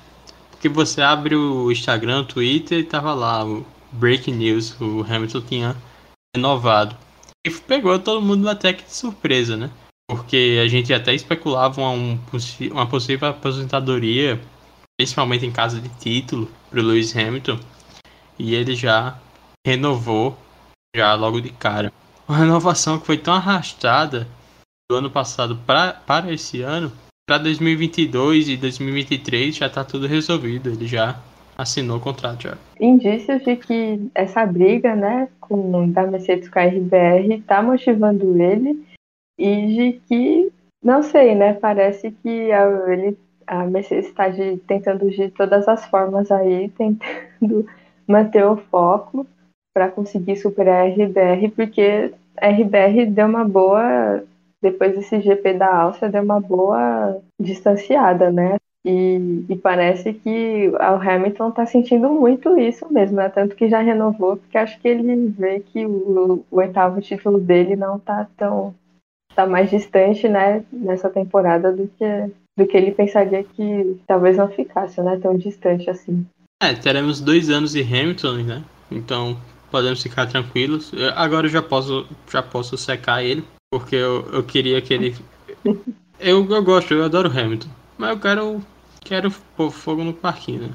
Porque 0.49 0.67
você 0.67 1.01
abre 1.01 1.35
o 1.35 1.71
Instagram, 1.71 2.21
o 2.21 2.25
Twitter 2.25 2.79
e 2.79 2.83
tava 2.83 3.13
lá 3.13 3.45
o 3.45 3.65
Breaking 3.91 4.33
News, 4.33 4.79
o 4.81 5.03
Hamilton 5.03 5.41
tinha 5.41 5.75
renovado. 6.35 6.97
E 7.45 7.51
pegou 7.51 7.97
todo 7.99 8.21
mundo 8.21 8.49
até 8.49 8.73
que 8.73 8.83
de 8.83 8.93
surpresa, 8.93 9.55
né? 9.55 9.69
Porque 10.09 10.59
a 10.59 10.67
gente 10.67 10.91
até 10.91 11.13
especulava 11.13 11.79
uma, 11.79 12.19
uma 12.71 12.87
possível 12.87 13.29
aposentadoria, 13.29 14.41
principalmente 14.97 15.45
em 15.45 15.51
caso 15.51 15.79
de 15.79 15.87
título, 15.99 16.49
pro 16.67 16.81
Lewis 16.81 17.15
Hamilton. 17.15 17.59
e 18.37 18.55
ele 18.55 18.75
já 18.75 19.19
renovou 19.63 20.35
já 20.95 21.13
logo 21.13 21.39
de 21.39 21.51
cara. 21.51 21.93
Uma 22.27 22.39
renovação 22.39 22.99
que 22.99 23.05
foi 23.05 23.19
tão 23.19 23.35
arrastada 23.35 24.27
do 24.89 24.97
ano 24.97 25.11
passado 25.11 25.55
pra, 25.63 25.93
para 25.93 26.33
esse 26.33 26.63
ano, 26.63 26.91
para 27.27 27.37
2022 27.37 28.49
e 28.49 28.57
2023 28.57 29.55
já 29.55 29.67
está 29.67 29.83
tudo 29.83 30.07
resolvido. 30.07 30.71
Ele 30.71 30.87
já 30.87 31.19
assinou 31.55 31.97
o 31.97 32.01
contrato 32.01 32.43
já. 32.43 32.57
Indícios 32.81 33.43
de 33.43 33.55
que 33.57 34.09
essa 34.15 34.43
briga, 34.43 34.95
né, 34.95 35.27
com 35.39 35.91
da 35.91 36.07
Mercedes 36.07 36.49
com 36.49 36.57
a 36.57 36.63
RBR 36.63 37.31
está 37.35 37.61
motivando 37.61 38.41
ele 38.41 38.88
e 39.39 39.67
de 39.67 39.99
que 40.07 40.51
não 40.83 41.01
sei, 41.01 41.35
né? 41.35 41.53
Parece 41.53 42.11
que 42.11 42.51
a, 42.51 42.91
ele, 42.91 43.17
a 43.47 43.65
Mercedes 43.65 44.07
está 44.07 44.25
tentando 44.67 45.09
de 45.09 45.29
todas 45.31 45.67
as 45.67 45.85
formas 45.85 46.31
aí, 46.31 46.69
tentando 46.77 47.65
manter 48.07 48.45
o 48.45 48.57
foco 48.57 49.25
para 49.73 49.89
conseguir 49.89 50.35
superar 50.37 50.83
a 50.83 50.89
RBR, 50.89 51.49
porque 51.55 52.13
a 52.37 52.49
RBR 52.49 53.05
deu 53.07 53.27
uma 53.27 53.45
boa, 53.45 54.23
depois 54.61 54.95
desse 54.95 55.21
GP 55.21 55.53
da 55.53 55.73
Áustria, 55.73 56.09
deu 56.09 56.23
uma 56.23 56.39
boa 56.39 57.21
distanciada, 57.39 58.31
né? 58.31 58.57
E, 58.83 59.45
e, 59.49 59.57
parece 59.57 60.13
que 60.13 60.69
o 60.69 60.75
Hamilton 60.77 61.49
está 61.49 61.65
sentindo 61.65 62.09
muito 62.09 62.57
isso 62.57 62.91
mesmo, 62.91 63.17
né? 63.17 63.27
Tanto 63.29 63.55
que 63.55 63.69
já 63.69 63.81
renovou, 63.81 64.37
porque 64.37 64.57
acho 64.57 64.79
que 64.79 64.87
ele 64.87 65.27
vê 65.27 65.59
que 65.59 65.85
o, 65.85 66.45
o 66.49 66.57
oitavo 66.57 67.01
título 67.01 67.39
dele 67.39 67.75
não 67.75 67.97
está 67.97 68.25
tão 68.37 68.73
tá 69.39 69.47
mais 69.47 69.69
distante, 69.69 70.27
né, 70.27 70.65
nessa 70.71 71.09
temporada 71.09 71.71
do 71.71 71.87
que 71.87 72.31
do 72.57 72.67
que 72.67 72.75
ele 72.75 72.91
pensaria 72.91 73.41
que 73.41 73.97
talvez 74.05 74.35
não 74.35 74.49
ficasse, 74.49 75.01
né, 75.01 75.17
tão 75.21 75.37
distante 75.37 75.89
assim. 75.89 76.25
É, 76.61 76.73
teremos 76.73 77.21
dois 77.21 77.49
anos 77.49 77.71
de 77.71 77.81
Hamilton, 77.81 78.33
né? 78.43 78.63
Então 78.91 79.37
podemos 79.71 80.03
ficar 80.03 80.27
tranquilos. 80.27 80.91
Eu, 80.91 81.11
agora 81.15 81.45
eu 81.45 81.51
já 81.51 81.61
posso 81.61 82.05
já 82.29 82.43
posso 82.43 82.77
secar 82.77 83.23
ele, 83.23 83.45
porque 83.71 83.95
eu, 83.95 84.27
eu 84.33 84.43
queria 84.43 84.81
que 84.81 84.93
ele 84.93 85.15
eu, 86.19 86.45
eu 86.45 86.63
gosto, 86.63 86.93
eu 86.93 87.05
adoro 87.05 87.29
Hamilton, 87.29 87.69
mas 87.97 88.09
eu 88.09 88.19
quero 88.19 88.61
quero 89.05 89.31
pôr 89.55 89.71
fogo 89.71 90.03
no 90.03 90.13
parquinho, 90.13 90.63
né? 90.63 90.69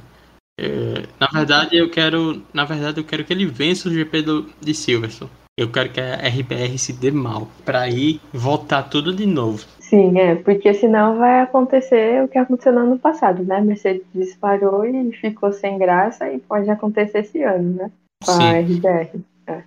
É, 0.59 1.07
na 1.21 1.27
verdade 1.31 1.77
eu 1.77 1.91
quero 1.91 2.43
na 2.55 2.65
verdade 2.65 2.99
eu 2.99 3.05
quero 3.05 3.25
que 3.25 3.33
ele 3.33 3.45
vença 3.45 3.91
o 3.91 3.93
GP 3.93 4.23
do, 4.23 4.51
de 4.59 4.73
Silverstone 4.73 5.31
eu 5.57 5.70
quero 5.70 5.90
que 5.90 6.00
a 6.00 6.16
RBR 6.16 6.76
se 6.78 6.92
dê 6.92 7.11
mal, 7.11 7.48
para 7.64 7.88
ir 7.88 8.20
voltar 8.32 8.84
tudo 8.84 9.14
de 9.14 9.26
novo. 9.26 9.64
Sim, 9.78 10.18
é, 10.18 10.34
porque 10.34 10.74
senão 10.74 11.18
vai 11.18 11.40
acontecer 11.40 12.22
o 12.24 12.28
que 12.28 12.38
aconteceu 12.38 12.72
no 12.72 12.80
ano 12.80 12.98
passado, 12.98 13.44
né? 13.44 13.61
Mercedes 13.61 14.02
disparou 14.12 14.84
e 14.84 15.12
ficou 15.12 15.52
sem 15.52 15.78
graça 15.78 16.30
e 16.32 16.38
pode 16.38 16.68
acontecer 16.68 17.18
esse 17.18 17.42
ano, 17.42 17.76
né? 17.76 17.90
Com 18.24 18.32
Sim. 18.32 18.42
a 18.42 18.61
RBR. 18.61 19.20
É. 19.46 19.62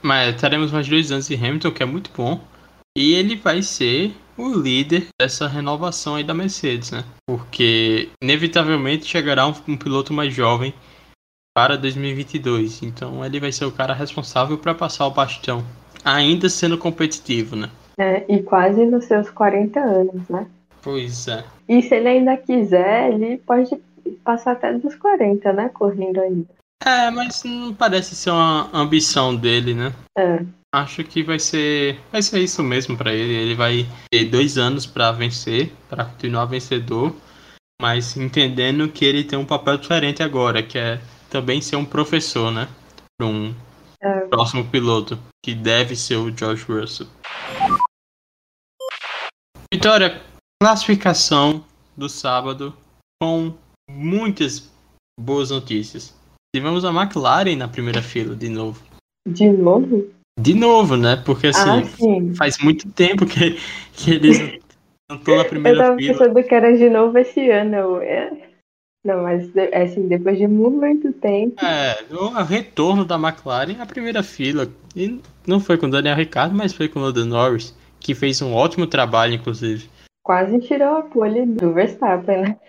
Mas 0.00 0.40
teremos 0.40 0.70
mais 0.70 0.86
dois 0.86 1.10
anos 1.10 1.26
de 1.26 1.34
Hamilton, 1.34 1.70
que 1.72 1.82
é 1.82 1.86
muito 1.86 2.10
bom. 2.16 2.40
E 2.96 3.14
ele 3.14 3.34
vai 3.36 3.62
ser 3.62 4.12
o 4.36 4.48
líder 4.54 5.08
dessa 5.20 5.48
renovação 5.48 6.14
aí 6.14 6.22
da 6.22 6.34
Mercedes, 6.34 6.92
né? 6.92 7.04
Porque 7.26 8.08
inevitavelmente 8.22 9.06
chegará 9.06 9.48
um, 9.48 9.54
um 9.66 9.76
piloto 9.76 10.12
mais 10.12 10.32
jovem 10.32 10.72
para 11.58 11.76
2022. 11.76 12.84
Então 12.84 13.24
ele 13.24 13.40
vai 13.40 13.50
ser 13.50 13.64
o 13.64 13.72
cara 13.72 13.92
responsável 13.92 14.56
para 14.56 14.76
passar 14.76 15.08
o 15.08 15.10
bastão, 15.10 15.64
ainda 16.04 16.48
sendo 16.48 16.78
competitivo, 16.78 17.56
né? 17.56 17.68
É, 17.98 18.24
e 18.32 18.40
quase 18.44 18.84
nos 18.84 19.06
seus 19.06 19.28
40 19.28 19.80
anos, 19.80 20.28
né? 20.28 20.46
Pois 20.80 21.26
é. 21.26 21.42
E 21.68 21.82
se 21.82 21.96
ele 21.96 22.06
ainda 22.06 22.36
quiser, 22.36 23.12
ele 23.12 23.38
pode 23.38 23.76
passar 24.22 24.52
até 24.52 24.72
dos 24.72 24.94
40, 24.94 25.52
né? 25.52 25.68
Correndo 25.70 26.20
ainda. 26.20 26.46
É, 26.86 27.10
mas 27.10 27.42
não 27.42 27.74
parece 27.74 28.14
ser 28.14 28.30
uma 28.30 28.70
ambição 28.72 29.34
dele, 29.34 29.74
né? 29.74 29.92
É. 30.16 30.38
Acho 30.72 31.02
que 31.02 31.24
vai 31.24 31.40
ser, 31.40 31.98
vai 32.12 32.22
ser 32.22 32.38
isso 32.38 32.62
mesmo 32.62 32.96
para 32.96 33.12
ele. 33.12 33.34
Ele 33.34 33.56
vai 33.56 33.84
ter 34.08 34.26
dois 34.26 34.56
anos 34.56 34.86
para 34.86 35.10
vencer, 35.10 35.72
para 35.90 36.04
continuar 36.04 36.44
vencedor, 36.44 37.12
mas 37.82 38.16
entendendo 38.16 38.88
que 38.88 39.04
ele 39.04 39.24
tem 39.24 39.36
um 39.36 39.44
papel 39.44 39.76
diferente 39.76 40.22
agora, 40.22 40.62
que 40.62 40.78
é 40.78 41.00
também 41.30 41.60
ser 41.60 41.76
um 41.76 41.84
professor, 41.84 42.50
né? 42.50 42.68
Para 43.18 43.28
um 43.28 43.54
é. 44.00 44.20
próximo 44.26 44.64
piloto, 44.64 45.18
que 45.44 45.54
deve 45.54 45.96
ser 45.96 46.16
o 46.16 46.36
George 46.36 46.64
Russell. 46.64 47.06
Vitória, 49.72 50.22
classificação 50.62 51.64
do 51.96 52.08
sábado 52.08 52.74
com 53.20 53.52
muitas 53.90 54.70
boas 55.18 55.50
notícias. 55.50 56.14
Tivemos 56.54 56.84
a 56.84 56.90
McLaren 56.90 57.56
na 57.56 57.68
primeira 57.68 58.00
fila 58.00 58.34
de 58.34 58.48
novo. 58.48 58.82
De 59.28 59.50
novo? 59.50 60.10
De 60.40 60.54
novo, 60.54 60.96
né? 60.96 61.16
Porque 61.16 61.48
assim, 61.48 61.68
ah, 61.68 62.36
faz 62.36 62.58
muito 62.58 62.90
tempo 62.92 63.26
que, 63.26 63.58
que 63.92 64.12
eles 64.12 64.60
não 65.10 65.18
estão 65.18 65.36
na 65.36 65.44
primeira 65.44 65.76
fila. 65.76 65.82
Eu 65.82 65.88
tava 65.88 65.98
fila. 65.98 66.18
pensando 66.18 66.48
que 66.48 66.54
era 66.54 66.76
de 66.76 66.88
novo 66.88 67.18
esse 67.18 67.50
ano. 67.50 68.00
É. 68.00 68.47
Não, 69.04 69.22
mas 69.22 69.54
é 69.56 69.82
assim, 69.82 70.08
depois 70.08 70.38
de 70.38 70.46
muito 70.46 71.12
tempo. 71.12 71.64
É, 71.64 72.04
o 72.12 72.42
retorno 72.42 73.04
da 73.04 73.16
McLaren 73.16 73.80
à 73.80 73.86
primeira 73.86 74.22
fila. 74.22 74.68
E 74.94 75.20
não 75.46 75.60
foi 75.60 75.78
com 75.78 75.86
o 75.86 75.90
Daniel 75.90 76.16
Ricciardo, 76.16 76.54
mas 76.54 76.72
foi 76.72 76.88
com 76.88 76.98
o 76.98 77.02
Lando 77.02 77.24
Norris, 77.24 77.74
que 78.00 78.14
fez 78.14 78.42
um 78.42 78.52
ótimo 78.52 78.86
trabalho, 78.86 79.34
inclusive. 79.34 79.88
Quase 80.24 80.58
tirou 80.60 80.98
a 80.98 81.02
pole 81.02 81.46
do 81.46 81.72
Verstappen, 81.72 82.42
né? 82.42 82.60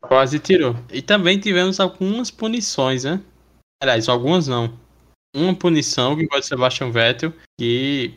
Quase 0.00 0.38
tirou. 0.38 0.76
E 0.92 1.02
também 1.02 1.38
tivemos 1.40 1.80
algumas 1.80 2.30
punições, 2.30 3.04
né? 3.04 3.20
Aliás, 3.82 4.08
algumas 4.08 4.46
não. 4.46 4.72
Uma 5.34 5.54
punição 5.54 6.16
que 6.16 6.26
foi 6.26 6.38
o 6.38 6.42
Sebastian 6.42 6.90
Vettel, 6.90 7.32
que. 7.58 8.14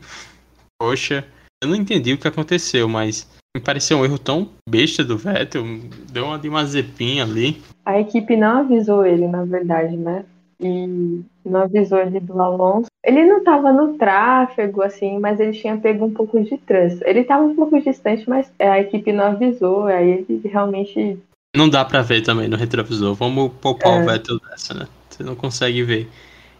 Poxa, 0.79 1.25
eu 1.63 1.69
não 1.69 1.75
entendi 1.75 2.13
o 2.13 2.17
que 2.17 2.27
aconteceu, 2.27 2.87
mas 2.87 3.27
me 3.55 3.61
pareceu 3.61 3.97
um 3.97 4.05
erro 4.05 4.17
tão 4.17 4.49
besta 4.67 5.03
do 5.03 5.17
Vettel, 5.17 5.63
deu 6.11 6.25
uma 6.25 6.39
de 6.39 6.47
uma 6.47 6.65
zepinha 6.65 7.23
ali. 7.23 7.61
A 7.85 7.99
equipe 7.99 8.37
não 8.37 8.59
avisou 8.59 9.05
ele, 9.05 9.27
na 9.27 9.43
verdade, 9.43 9.97
né? 9.97 10.23
E 10.59 11.21
não 11.43 11.61
avisou 11.61 11.99
ele 11.99 12.19
do 12.19 12.39
Alonso. 12.41 12.85
Ele 13.03 13.25
não 13.25 13.39
estava 13.39 13.73
no 13.73 13.97
tráfego, 13.97 14.81
assim, 14.81 15.19
mas 15.19 15.39
ele 15.39 15.53
tinha 15.53 15.75
pego 15.75 16.05
um 16.05 16.13
pouco 16.13 16.41
de 16.41 16.57
trânsito. 16.59 17.03
Ele 17.05 17.21
estava 17.21 17.43
um 17.43 17.55
pouco 17.55 17.81
distante, 17.81 18.29
mas 18.29 18.51
a 18.59 18.79
equipe 18.79 19.11
não 19.11 19.25
avisou, 19.25 19.87
aí 19.87 20.25
ele 20.29 20.41
realmente. 20.47 21.17
Não 21.55 21.67
dá 21.67 21.83
para 21.83 22.01
ver 22.01 22.21
também 22.21 22.47
no 22.47 22.55
retrovisor. 22.55 23.15
Vamos 23.15 23.51
poupar 23.59 23.99
é. 23.99 24.01
o 24.01 24.05
Vettel 24.05 24.39
dessa, 24.39 24.73
né? 24.73 24.87
Você 25.09 25.23
não 25.23 25.35
consegue 25.35 25.83
ver. 25.83 26.07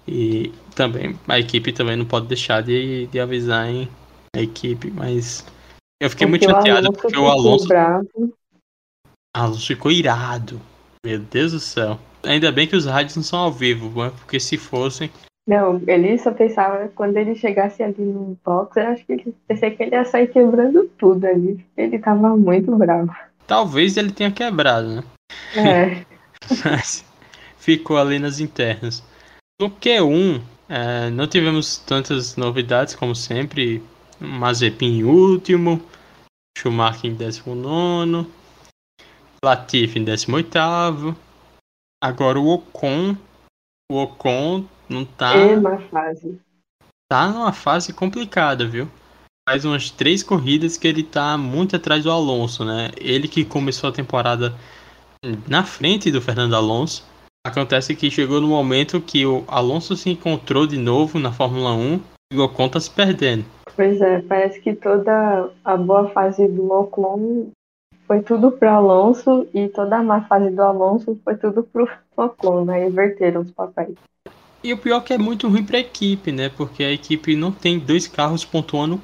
E 0.07 0.51
também, 0.75 1.15
a 1.27 1.39
equipe 1.39 1.71
também 1.71 1.95
não 1.95 2.05
pode 2.05 2.27
deixar 2.27 2.61
de, 2.61 3.05
de 3.07 3.19
avisar 3.19 3.69
em 3.69 3.87
a 4.35 4.41
equipe, 4.41 4.91
mas 4.91 5.45
eu 6.01 6.09
fiquei 6.09 6.25
porque 6.25 6.47
muito 6.47 6.57
chateado 6.57 6.91
porque 6.91 7.15
o 7.15 7.27
Alonso. 7.27 7.67
Bravo. 7.67 8.33
Alonso 9.35 9.67
ficou 9.67 9.91
irado. 9.91 10.59
Meu 11.05 11.19
Deus 11.19 11.51
do 11.51 11.59
céu. 11.59 11.99
Ainda 12.23 12.51
bem 12.51 12.67
que 12.67 12.75
os 12.75 12.87
rádios 12.87 13.15
não 13.15 13.23
são 13.23 13.39
ao 13.39 13.51
vivo, 13.51 14.03
né? 14.03 14.11
porque 14.17 14.39
se 14.39 14.57
fossem. 14.57 15.11
Não, 15.47 15.79
ele 15.87 16.17
só 16.17 16.31
pensava 16.31 16.87
quando 16.95 17.17
ele 17.17 17.35
chegasse 17.35 17.83
ali 17.83 18.01
no 18.01 18.37
box, 18.43 18.77
eu 18.77 18.87
acho 18.87 19.05
que 19.05 19.13
ele 19.13 19.35
pensei 19.47 19.71
que 19.71 19.83
ele 19.83 19.95
ia 19.95 20.03
sair 20.03 20.27
quebrando 20.27 20.89
tudo 20.97 21.25
ali. 21.25 21.63
Ele 21.77 21.99
tava 21.99 22.35
muito 22.35 22.75
bravo. 22.75 23.15
Talvez 23.45 23.95
ele 23.95 24.11
tenha 24.11 24.31
quebrado, 24.31 24.95
né? 24.95 25.03
É. 25.55 26.05
Mas 26.65 27.05
ficou 27.57 27.97
ali 27.97 28.17
nas 28.17 28.39
internas. 28.39 29.03
No 29.59 29.69
Q1, 29.69 30.41
é, 30.67 31.11
não 31.11 31.27
tivemos 31.27 31.77
tantas 31.77 32.35
novidades 32.35 32.95
como 32.95 33.15
sempre. 33.15 33.83
Mazepin 34.19 34.99
em 34.99 35.03
último, 35.03 35.81
Schumacher 36.57 37.09
em 37.09 37.15
19, 37.15 38.27
Latifi 39.43 39.99
em 39.99 40.03
18. 40.03 40.57
Agora 42.03 42.39
o 42.39 42.47
Ocon. 42.47 43.17
O 43.91 44.01
Ocon 44.01 44.65
não 44.87 45.03
tá. 45.05 45.35
É 45.35 45.57
uma 45.57 45.79
fase. 45.79 46.39
Tá 47.09 47.27
numa 47.27 47.51
fase 47.51 47.91
complicada, 47.93 48.67
viu? 48.67 48.89
Faz 49.49 49.65
umas 49.65 49.89
três 49.89 50.21
corridas 50.21 50.77
que 50.77 50.87
ele 50.87 51.03
tá 51.03 51.37
muito 51.37 51.75
atrás 51.75 52.03
do 52.03 52.11
Alonso, 52.11 52.63
né? 52.63 52.91
Ele 52.97 53.27
que 53.27 53.43
começou 53.43 53.89
a 53.89 53.93
temporada 53.93 54.55
na 55.47 55.63
frente 55.63 56.11
do 56.11 56.21
Fernando 56.21 56.55
Alonso. 56.55 57.03
Acontece 57.45 57.95
que 57.95 58.11
chegou 58.11 58.39
no 58.39 58.47
momento 58.47 59.01
que 59.01 59.25
o 59.25 59.43
Alonso 59.47 59.95
se 59.95 60.11
encontrou 60.11 60.67
de 60.67 60.77
novo 60.77 61.19
na 61.19 61.31
Fórmula 61.31 61.73
1 61.73 61.99
e 62.31 62.37
o 62.37 62.43
Ocon 62.43 62.69
tá 62.69 62.79
se 62.79 62.89
perdendo. 62.89 63.43
Pois 63.75 64.01
é, 64.01 64.21
parece 64.21 64.59
que 64.59 64.73
toda 64.73 65.49
a 65.63 65.77
boa 65.77 66.09
fase 66.09 66.47
do 66.47 66.71
Ocon 66.71 67.49
foi 68.05 68.21
tudo 68.21 68.51
pro 68.51 68.69
Alonso 68.69 69.47
e 69.53 69.69
toda 69.69 69.97
a 69.97 70.03
má 70.03 70.21
fase 70.21 70.49
do 70.51 70.61
Alonso 70.61 71.17
foi 71.23 71.35
tudo 71.35 71.63
pro 71.63 71.87
Ocon, 72.17 72.65
né? 72.65 72.87
Inverteram 72.87 73.41
os 73.41 73.51
papéis. 73.51 73.95
E 74.63 74.73
o 74.73 74.77
pior 74.77 74.97
é 74.97 75.01
que 75.01 75.13
é 75.13 75.17
muito 75.17 75.47
ruim 75.47 75.65
pra 75.65 75.79
equipe, 75.79 76.31
né? 76.31 76.49
Porque 76.49 76.83
a 76.83 76.91
equipe 76.91 77.35
não 77.35 77.51
tem 77.51 77.79
dois 77.79 78.07
carros 78.07 78.45
pontuando 78.45 78.99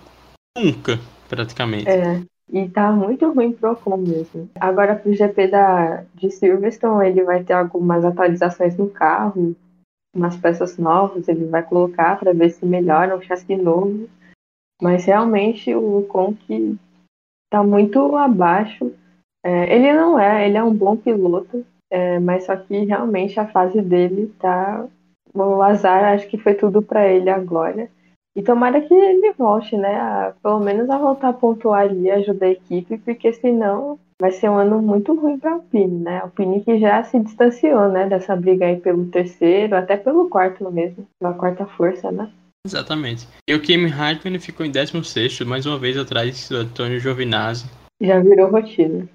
nunca, 0.57 0.99
praticamente. 1.27 1.89
É, 1.89 2.21
e 2.51 2.67
tá 2.69 2.91
muito 2.91 3.31
ruim 3.31 3.51
pro 3.51 3.71
Ocon 3.71 3.97
mesmo. 3.97 4.49
Agora 4.59 4.95
pro 4.95 5.13
GP 5.13 5.47
da, 5.47 6.03
de 6.13 6.29
Silverstone, 6.29 7.07
ele 7.07 7.23
vai 7.23 7.43
ter 7.43 7.53
algumas 7.53 8.05
atualizações 8.05 8.77
no 8.77 8.89
carro, 8.89 9.55
umas 10.15 10.35
peças 10.35 10.77
novas, 10.77 11.27
ele 11.27 11.45
vai 11.45 11.63
colocar 11.63 12.17
para 12.17 12.33
ver 12.33 12.49
se 12.49 12.65
melhora 12.65 13.15
o 13.15 13.21
chassi 13.21 13.55
novo. 13.55 14.09
Mas 14.81 15.05
realmente 15.05 15.73
o 15.73 16.03
Conk 16.07 16.77
está 17.45 17.63
muito 17.63 18.15
abaixo. 18.15 18.93
É, 19.43 19.75
ele 19.75 19.93
não 19.93 20.19
é, 20.19 20.47
ele 20.47 20.57
é 20.57 20.63
um 20.63 20.73
bom 20.73 20.95
piloto, 20.95 21.65
é, 21.89 22.19
mas 22.19 22.45
só 22.45 22.55
que 22.55 22.85
realmente 22.85 23.39
a 23.39 23.47
fase 23.47 23.81
dele 23.81 24.33
tá. 24.39 24.85
O 25.33 25.61
azar 25.61 26.03
acho 26.05 26.27
que 26.27 26.37
foi 26.37 26.53
tudo 26.53 26.81
para 26.81 27.07
ele 27.07 27.29
agora. 27.29 27.89
E 28.35 28.41
tomara 28.43 28.81
que 28.81 28.93
ele 28.93 29.33
volte, 29.33 29.75
né? 29.75 29.95
A, 29.95 30.33
pelo 30.43 30.59
menos 30.59 30.89
a 30.89 30.97
voltar 30.97 31.29
a 31.29 31.33
pontuar 31.33 31.81
ali, 31.81 32.09
ajudar 32.11 32.45
a 32.47 32.51
equipe, 32.51 32.97
porque 32.99 33.33
senão 33.33 33.99
vai 34.19 34.31
ser 34.31 34.49
um 34.49 34.57
ano 34.57 34.81
muito 34.81 35.13
ruim 35.15 35.39
para 35.39 35.51
a 35.51 35.53
Alpine, 35.55 36.03
né? 36.03 36.17
A 36.19 36.23
Alpine 36.23 36.63
que 36.63 36.77
já 36.79 37.03
se 37.03 37.19
distanciou, 37.19 37.89
né? 37.89 38.07
Dessa 38.07 38.35
briga 38.35 38.65
aí 38.65 38.77
pelo 38.77 39.07
terceiro, 39.07 39.75
até 39.75 39.97
pelo 39.97 40.29
quarto 40.29 40.69
mesmo, 40.71 41.07
pela 41.19 41.33
quarta 41.33 41.65
força, 41.65 42.11
né? 42.11 42.29
Exatamente. 42.67 43.27
E 43.47 43.53
o 43.53 43.61
Kimi 43.61 43.87
Raikkonen 43.87 44.39
ficou 44.39 44.65
em 44.65 44.71
16 44.71 45.39
mais 45.41 45.65
uma 45.65 45.79
vez 45.79 45.97
atrás 45.97 46.49
do 46.49 46.57
Antônio 46.57 46.99
Giovinazzi. 46.99 47.65
Já 48.01 48.19
virou 48.19 48.51
rotina. 48.51 49.07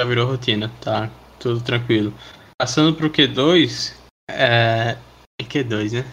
Já 0.00 0.06
virou 0.06 0.26
rotina, 0.26 0.72
tá? 0.80 1.10
Tudo 1.38 1.60
tranquilo. 1.60 2.12
Passando 2.58 2.94
pro 2.94 3.10
Q2, 3.10 3.94
é. 4.30 4.96
Q2, 5.42 5.92
né? 5.92 6.04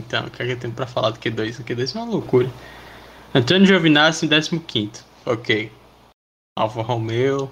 Então, 0.00 0.26
o 0.26 0.30
que, 0.30 0.42
é 0.42 0.46
que 0.46 0.52
eu 0.52 0.58
tenho 0.58 0.74
pra 0.74 0.86
falar 0.86 1.10
do 1.10 1.20
Q2? 1.20 1.60
O 1.60 1.64
Q2 1.64 1.94
é 1.94 1.98
uma 1.98 2.10
loucura. 2.10 2.50
Antônio 3.32 3.66
Giovinazzi 3.66 4.26
em 4.26 4.58
15. 4.58 5.04
Ok. 5.24 5.70
Alfa 6.58 6.82
Romeo. 6.82 7.50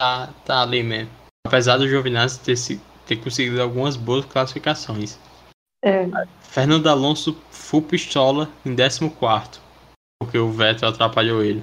Tá, 0.00 0.32
tá 0.44 0.62
ali 0.62 0.82
mesmo. 0.82 1.10
Apesar 1.46 1.76
do 1.76 1.88
Giovinazzi 1.88 2.40
ter, 2.40 2.56
ter 3.06 3.16
conseguido 3.16 3.60
algumas 3.60 3.96
boas 3.96 4.24
classificações. 4.24 5.18
É. 5.84 6.06
Fernando 6.40 6.88
Alonso 6.88 7.36
full 7.50 7.82
pistola 7.82 8.48
em 8.64 8.74
14. 8.74 9.60
Porque 10.20 10.38
o 10.38 10.50
Vettel 10.50 10.88
atrapalhou 10.88 11.42
ele. 11.42 11.62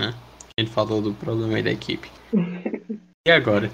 Né? 0.00 0.14
A 0.56 0.60
gente 0.60 0.72
falou 0.72 1.02
do 1.02 1.12
problema 1.14 1.56
aí 1.56 1.62
da 1.62 1.72
equipe. 1.72 2.10
e 3.26 3.30
agora? 3.30 3.70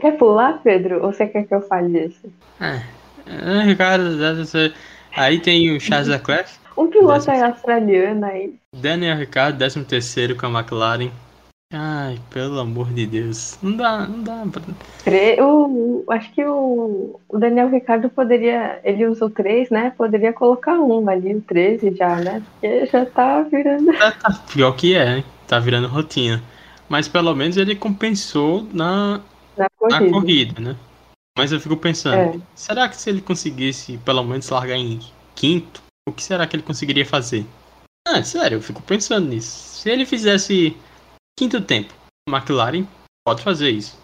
Quer 0.00 0.16
pular, 0.18 0.62
Pedro? 0.62 1.04
Ou 1.04 1.12
você 1.12 1.26
quer 1.26 1.46
que 1.46 1.54
eu 1.54 1.62
fale 1.62 2.06
isso? 2.06 2.32
É. 2.60 2.82
é 3.26 3.62
Ricardo, 3.64 4.04
aí 5.16 5.40
tem 5.40 5.74
o 5.74 5.80
Charles 5.80 6.08
Leclerc. 6.08 6.50
Um 6.76 6.88
piloto 6.88 7.26
décimo... 7.26 7.44
australiano 7.44 8.24
aí. 8.24 8.54
Daniel 8.74 9.18
Ricardo, 9.18 9.58
13 9.58 9.84
terceiro 9.84 10.36
com 10.36 10.46
a 10.46 10.60
McLaren. 10.60 11.10
Ai, 11.72 12.18
pelo 12.30 12.58
amor 12.58 12.92
de 12.92 13.06
Deus. 13.06 13.56
Não 13.62 13.76
dá, 13.76 14.06
não 14.06 14.22
dá 14.22 14.44
pra... 14.50 14.62
O, 15.44 16.04
acho 16.08 16.32
que 16.32 16.44
o, 16.44 17.20
o 17.28 17.38
Daniel 17.38 17.70
Ricardo 17.70 18.10
poderia. 18.10 18.80
Ele 18.82 19.06
usou 19.06 19.30
três, 19.30 19.70
né? 19.70 19.92
Poderia 19.96 20.32
colocar 20.32 20.74
um 20.80 21.08
ali, 21.08 21.34
o 21.34 21.40
13 21.40 21.94
já, 21.94 22.16
né? 22.16 22.42
Porque 22.52 22.86
já 22.86 23.06
tá 23.06 23.42
virando. 23.42 23.92
Tá, 23.96 24.10
tá 24.10 24.32
pior 24.52 24.72
que 24.72 24.96
é, 24.96 25.18
hein? 25.18 25.24
Tá 25.46 25.60
virando 25.60 25.86
rotina. 25.86 26.42
Mas 26.88 27.06
pelo 27.06 27.34
menos 27.36 27.56
ele 27.56 27.76
compensou 27.76 28.66
na, 28.72 29.20
na, 29.56 29.68
corrida. 29.78 30.00
na 30.00 30.10
corrida, 30.10 30.60
né? 30.60 30.76
Mas 31.38 31.52
eu 31.52 31.60
fico 31.60 31.76
pensando, 31.76 32.36
é. 32.36 32.40
será 32.54 32.88
que 32.88 32.96
se 32.96 33.08
ele 33.08 33.20
conseguisse 33.20 33.96
pelo 33.98 34.24
menos 34.24 34.48
largar 34.48 34.76
em 34.76 34.98
quinto, 35.36 35.80
o 36.08 36.12
que 36.12 36.22
será 36.22 36.46
que 36.46 36.56
ele 36.56 36.64
conseguiria 36.64 37.06
fazer? 37.06 37.46
Ah, 38.06 38.22
sério, 38.24 38.56
eu 38.56 38.62
fico 38.62 38.82
pensando 38.82 39.28
nisso. 39.28 39.78
Se 39.80 39.88
ele 39.88 40.04
fizesse 40.04 40.76
quinto 41.40 41.58
tempo. 41.62 41.94
O 42.28 42.36
McLaren 42.36 42.86
pode 43.24 43.42
fazer 43.42 43.70
isso. 43.70 43.98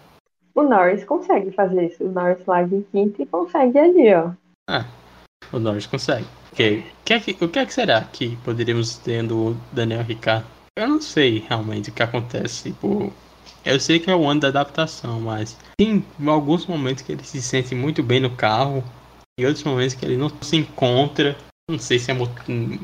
O 0.55 0.63
Norris 0.63 1.03
consegue 1.03 1.51
fazer 1.51 1.85
isso. 1.85 2.03
O 2.03 2.11
Norris 2.11 2.43
larga 2.47 2.75
em 2.75 2.81
quinto 2.81 3.21
e 3.21 3.27
consegue 3.27 3.77
ali, 3.77 4.11
ó. 4.11 4.31
Ah, 4.67 4.85
o 5.53 5.59
Norris 5.59 5.85
consegue. 5.85 6.25
Okay. 6.51 6.79
O, 6.79 6.83
que 7.05 7.13
é 7.13 7.19
que, 7.19 7.45
o 7.45 7.47
que 7.47 7.59
é 7.59 7.65
que 7.67 7.73
será 7.75 8.01
que 8.01 8.35
poderíamos 8.37 8.97
ter 8.97 9.21
do 9.21 9.55
Daniel 9.71 10.01
Ricciardo? 10.01 10.47
Eu 10.75 10.87
não 10.87 10.99
sei 10.99 11.45
realmente 11.47 11.91
o 11.91 11.93
que 11.93 12.01
acontece. 12.01 12.71
Tipo, 12.71 13.13
eu 13.63 13.79
sei 13.79 13.99
que 13.99 14.09
é 14.09 14.15
o 14.15 14.27
ano 14.27 14.41
da 14.41 14.47
adaptação, 14.47 15.21
mas 15.21 15.55
tem 15.77 16.03
alguns 16.25 16.65
momentos 16.65 17.03
que 17.03 17.11
ele 17.11 17.23
se 17.23 17.39
sente 17.39 17.75
muito 17.75 18.01
bem 18.01 18.19
no 18.19 18.35
carro 18.35 18.83
e 19.39 19.45
outros 19.45 19.63
momentos 19.63 19.93
que 19.93 20.03
ele 20.03 20.17
não 20.17 20.31
se 20.41 20.57
encontra. 20.57 21.37
Não 21.69 21.77
sei 21.77 21.99
se 21.99 22.09
é 22.09 22.15
emo 22.15 22.27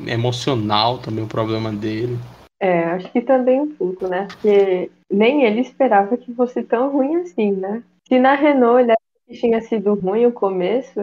emocional 0.06 0.98
também 0.98 1.24
o 1.24 1.28
problema 1.28 1.72
dele. 1.72 2.16
É, 2.64 2.84
acho 2.92 3.12
que 3.12 3.20
também 3.20 3.60
um 3.60 3.74
pouco, 3.74 4.08
né? 4.08 4.26
Porque 4.26 4.90
nem 5.12 5.44
ele 5.44 5.60
esperava 5.60 6.16
que 6.16 6.32
fosse 6.32 6.62
tão 6.62 6.90
ruim 6.90 7.16
assim, 7.16 7.52
né? 7.52 7.82
Se 8.08 8.18
na 8.18 8.34
Renault 8.34 8.80
ele 8.80 8.94
que 9.28 9.38
tinha 9.38 9.60
sido 9.60 9.92
ruim 9.92 10.24
o 10.24 10.32
começo. 10.32 10.98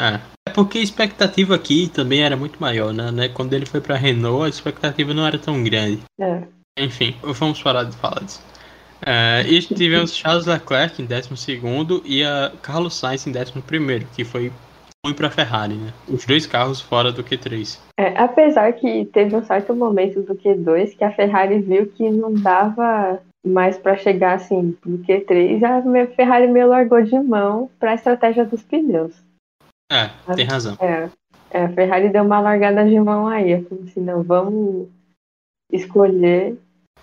É, 0.00 0.18
é 0.48 0.50
porque 0.54 0.78
a 0.78 0.82
expectativa 0.82 1.54
aqui 1.54 1.90
também 1.92 2.22
era 2.22 2.38
muito 2.38 2.58
maior, 2.58 2.94
né? 2.94 3.10
né? 3.10 3.28
Quando 3.28 3.52
ele 3.52 3.66
foi 3.66 3.82
pra 3.82 3.96
Renault, 3.96 4.46
a 4.46 4.48
expectativa 4.48 5.12
não 5.12 5.26
era 5.26 5.38
tão 5.38 5.62
grande. 5.62 6.00
É. 6.18 6.44
Enfim, 6.78 7.14
vamos 7.22 7.62
parar 7.62 7.84
de 7.84 7.94
falar 7.94 8.24
disso. 8.24 8.42
É, 9.04 9.44
e 9.46 9.60
tivemos 9.60 10.16
Charles 10.16 10.46
Leclerc 10.46 11.02
em 11.02 11.04
12 11.04 12.00
e 12.06 12.24
a 12.24 12.50
Carlos 12.62 12.94
Sainz 12.94 13.26
em 13.26 13.30
11, 13.30 14.06
que 14.16 14.24
foi 14.24 14.50
ruim 15.08 15.14
para 15.14 15.28
a 15.28 15.30
Ferrari, 15.30 15.74
né? 15.74 15.92
Os 16.08 16.24
dois 16.24 16.46
carros 16.46 16.80
fora 16.80 17.10
do 17.10 17.24
Q3. 17.24 17.78
É, 17.98 18.18
apesar 18.18 18.72
que 18.72 19.06
teve 19.06 19.34
um 19.34 19.42
certo 19.42 19.74
momento 19.74 20.22
do 20.22 20.34
Q2 20.34 20.96
que 20.96 21.04
a 21.04 21.12
Ferrari 21.12 21.60
viu 21.60 21.86
que 21.86 22.08
não 22.10 22.32
dava 22.32 23.20
mais 23.46 23.78
para 23.78 23.96
chegar 23.96 24.34
assim 24.34 24.72
pro 24.72 24.98
Q3, 24.98 25.62
a 25.62 26.06
Ferrari 26.14 26.48
meio 26.48 26.68
largou 26.68 27.02
de 27.02 27.18
mão 27.18 27.70
para 27.78 27.92
a 27.92 27.94
estratégia 27.94 28.44
dos 28.44 28.62
pneus. 28.62 29.14
É, 29.90 30.10
tem 30.34 30.44
razão. 30.44 30.76
É, 30.80 31.08
é, 31.50 31.64
a 31.64 31.68
Ferrari 31.70 32.10
deu 32.10 32.24
uma 32.24 32.40
largada 32.40 32.86
de 32.86 32.98
mão 33.00 33.26
aí, 33.26 33.52
eu 33.52 33.64
falei 33.64 33.84
assim, 33.84 34.00
não, 34.00 34.22
vamos 34.22 34.88
escolher 35.72 36.58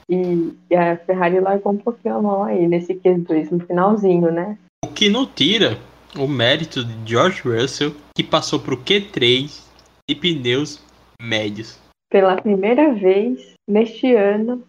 e, 0.07 0.53
e 0.69 0.75
a 0.75 0.97
Ferrari 0.97 1.39
largou 1.39 1.73
um 1.73 1.77
pouquinho 1.77 2.15
a 2.15 2.21
mão 2.21 2.43
aí 2.43 2.67
nesse 2.67 2.93
Q2, 2.93 3.49
no 3.51 3.59
finalzinho, 3.61 4.31
né? 4.31 4.57
O 4.83 4.89
que 4.89 5.09
não 5.09 5.25
tira 5.25 5.79
o 6.18 6.28
mérito 6.28 6.84
de 6.84 7.11
George 7.11 7.41
Russell, 7.41 7.95
que 8.16 8.24
passou 8.24 8.59
para 8.59 8.74
o 8.74 8.84
Q3 8.84 9.61
de 10.09 10.16
pneus 10.16 10.82
médios. 11.22 11.80
Pela 12.09 12.36
primeira 12.36 12.93
vez 12.93 13.53
neste 13.68 14.13
ano, 14.13 14.63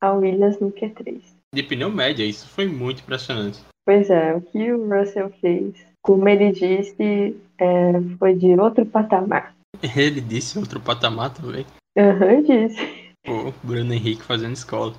a 0.00 0.12
Williams 0.12 0.58
no 0.60 0.72
Q3. 0.72 1.20
De 1.54 1.62
pneu 1.62 1.90
médio, 1.90 2.24
isso 2.24 2.48
foi 2.48 2.66
muito 2.66 3.02
impressionante. 3.02 3.60
Pois 3.84 4.08
é, 4.08 4.34
o 4.34 4.40
que 4.40 4.72
o 4.72 4.88
Russell 4.88 5.30
fez, 5.40 5.74
como 6.02 6.28
ele 6.28 6.52
disse, 6.52 7.36
é, 7.58 7.92
foi 8.18 8.34
de 8.34 8.54
outro 8.58 8.86
patamar. 8.86 9.54
Ele 9.96 10.20
disse 10.20 10.58
outro 10.58 10.80
patamar 10.80 11.34
também. 11.34 11.66
Aham, 11.98 12.26
uhum, 12.26 12.42
disse. 12.42 13.10
O 13.26 13.52
Bruno 13.66 13.92
Henrique 13.92 14.22
fazendo 14.22 14.54
escola. 14.54 14.94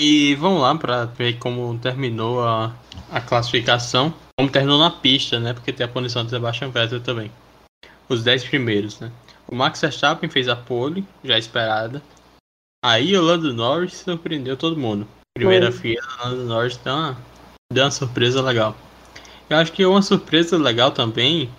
E 0.00 0.34
vamos 0.36 0.62
lá 0.62 0.74
para 0.76 1.04
ver 1.04 1.38
como 1.38 1.78
terminou 1.78 2.42
a, 2.42 2.74
a 3.10 3.20
classificação. 3.20 4.14
Como 4.40 4.50
terminou 4.50 4.78
na 4.78 4.90
pista, 4.90 5.38
né? 5.38 5.52
Porque 5.52 5.70
tem 5.70 5.84
a 5.84 5.88
punição 5.88 6.24
de 6.24 6.30
Sebastian 6.30 6.70
Vettel 6.70 7.02
também. 7.02 7.30
Os 8.08 8.24
10 8.24 8.44
primeiros, 8.44 8.98
né? 8.98 9.12
O 9.46 9.54
Max 9.54 9.82
Verstappen 9.82 10.30
fez 10.30 10.48
a 10.48 10.56
pole, 10.56 11.06
já 11.22 11.36
esperada. 11.36 12.02
Aí 12.82 13.14
o 13.14 13.20
Lando 13.20 13.52
Norris 13.52 13.96
surpreendeu 13.96 14.56
todo 14.56 14.78
mundo. 14.78 15.06
Primeira 15.36 15.70
fila, 15.70 16.00
o 16.24 16.28
Lando 16.28 16.44
Norris 16.44 16.78
deu 16.78 16.94
uma, 16.94 17.18
deu 17.70 17.84
uma 17.84 17.90
surpresa 17.90 18.40
legal. 18.40 18.74
Eu 19.50 19.58
acho 19.58 19.72
que 19.72 19.84
uma 19.84 20.00
surpresa 20.00 20.56
legal 20.56 20.90
também 20.90 21.50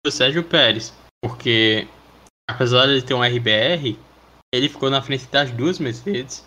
foi 0.00 0.08
o 0.08 0.12
Sérgio 0.12 0.44
Pérez. 0.44 0.94
Porque 1.20 1.88
apesar 2.48 2.86
de 2.86 2.92
ele 2.92 3.02
ter 3.02 3.14
um 3.14 3.24
RBR, 3.24 3.98
ele 4.54 4.68
ficou 4.68 4.88
na 4.88 5.02
frente 5.02 5.26
das 5.26 5.50
duas 5.50 5.80
Mercedes 5.80 6.46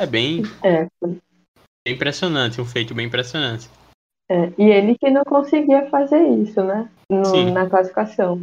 é 0.00 0.06
bem, 0.06 0.44
é. 0.62 0.86
bem 1.02 1.94
impressionante, 1.94 2.60
um 2.60 2.64
feito 2.64 2.94
bem 2.94 3.06
impressionante. 3.06 3.68
É, 4.32 4.50
e 4.56 4.70
ele 4.70 4.96
que 4.96 5.10
não 5.10 5.24
conseguia 5.24 5.90
fazer 5.90 6.26
isso, 6.26 6.62
né? 6.62 6.88
No, 7.10 7.50
na 7.50 7.68
classificação. 7.68 8.40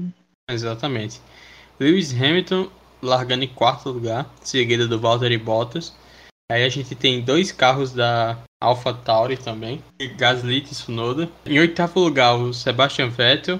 Exatamente. 0.47 1.19
Lewis 1.79 2.13
Hamilton 2.13 2.69
largando 3.01 3.43
em 3.43 3.47
quarto 3.47 3.89
lugar, 3.89 4.29
seguida 4.41 4.87
do 4.87 4.99
Valtteri 4.99 5.37
Bottas. 5.37 5.95
Aí 6.51 6.63
a 6.63 6.69
gente 6.69 6.93
tem 6.93 7.21
dois 7.21 7.51
carros 7.51 7.91
da 7.91 8.37
Alpha 8.61 8.93
Tauri 8.93 9.35
também, 9.35 9.81
Gasly 10.15 10.57
e 10.57 10.61
Tsunoda. 10.61 11.27
Em 11.43 11.59
oitavo 11.59 11.99
lugar, 11.99 12.35
o 12.35 12.53
Sebastian 12.53 13.09
Vettel 13.09 13.59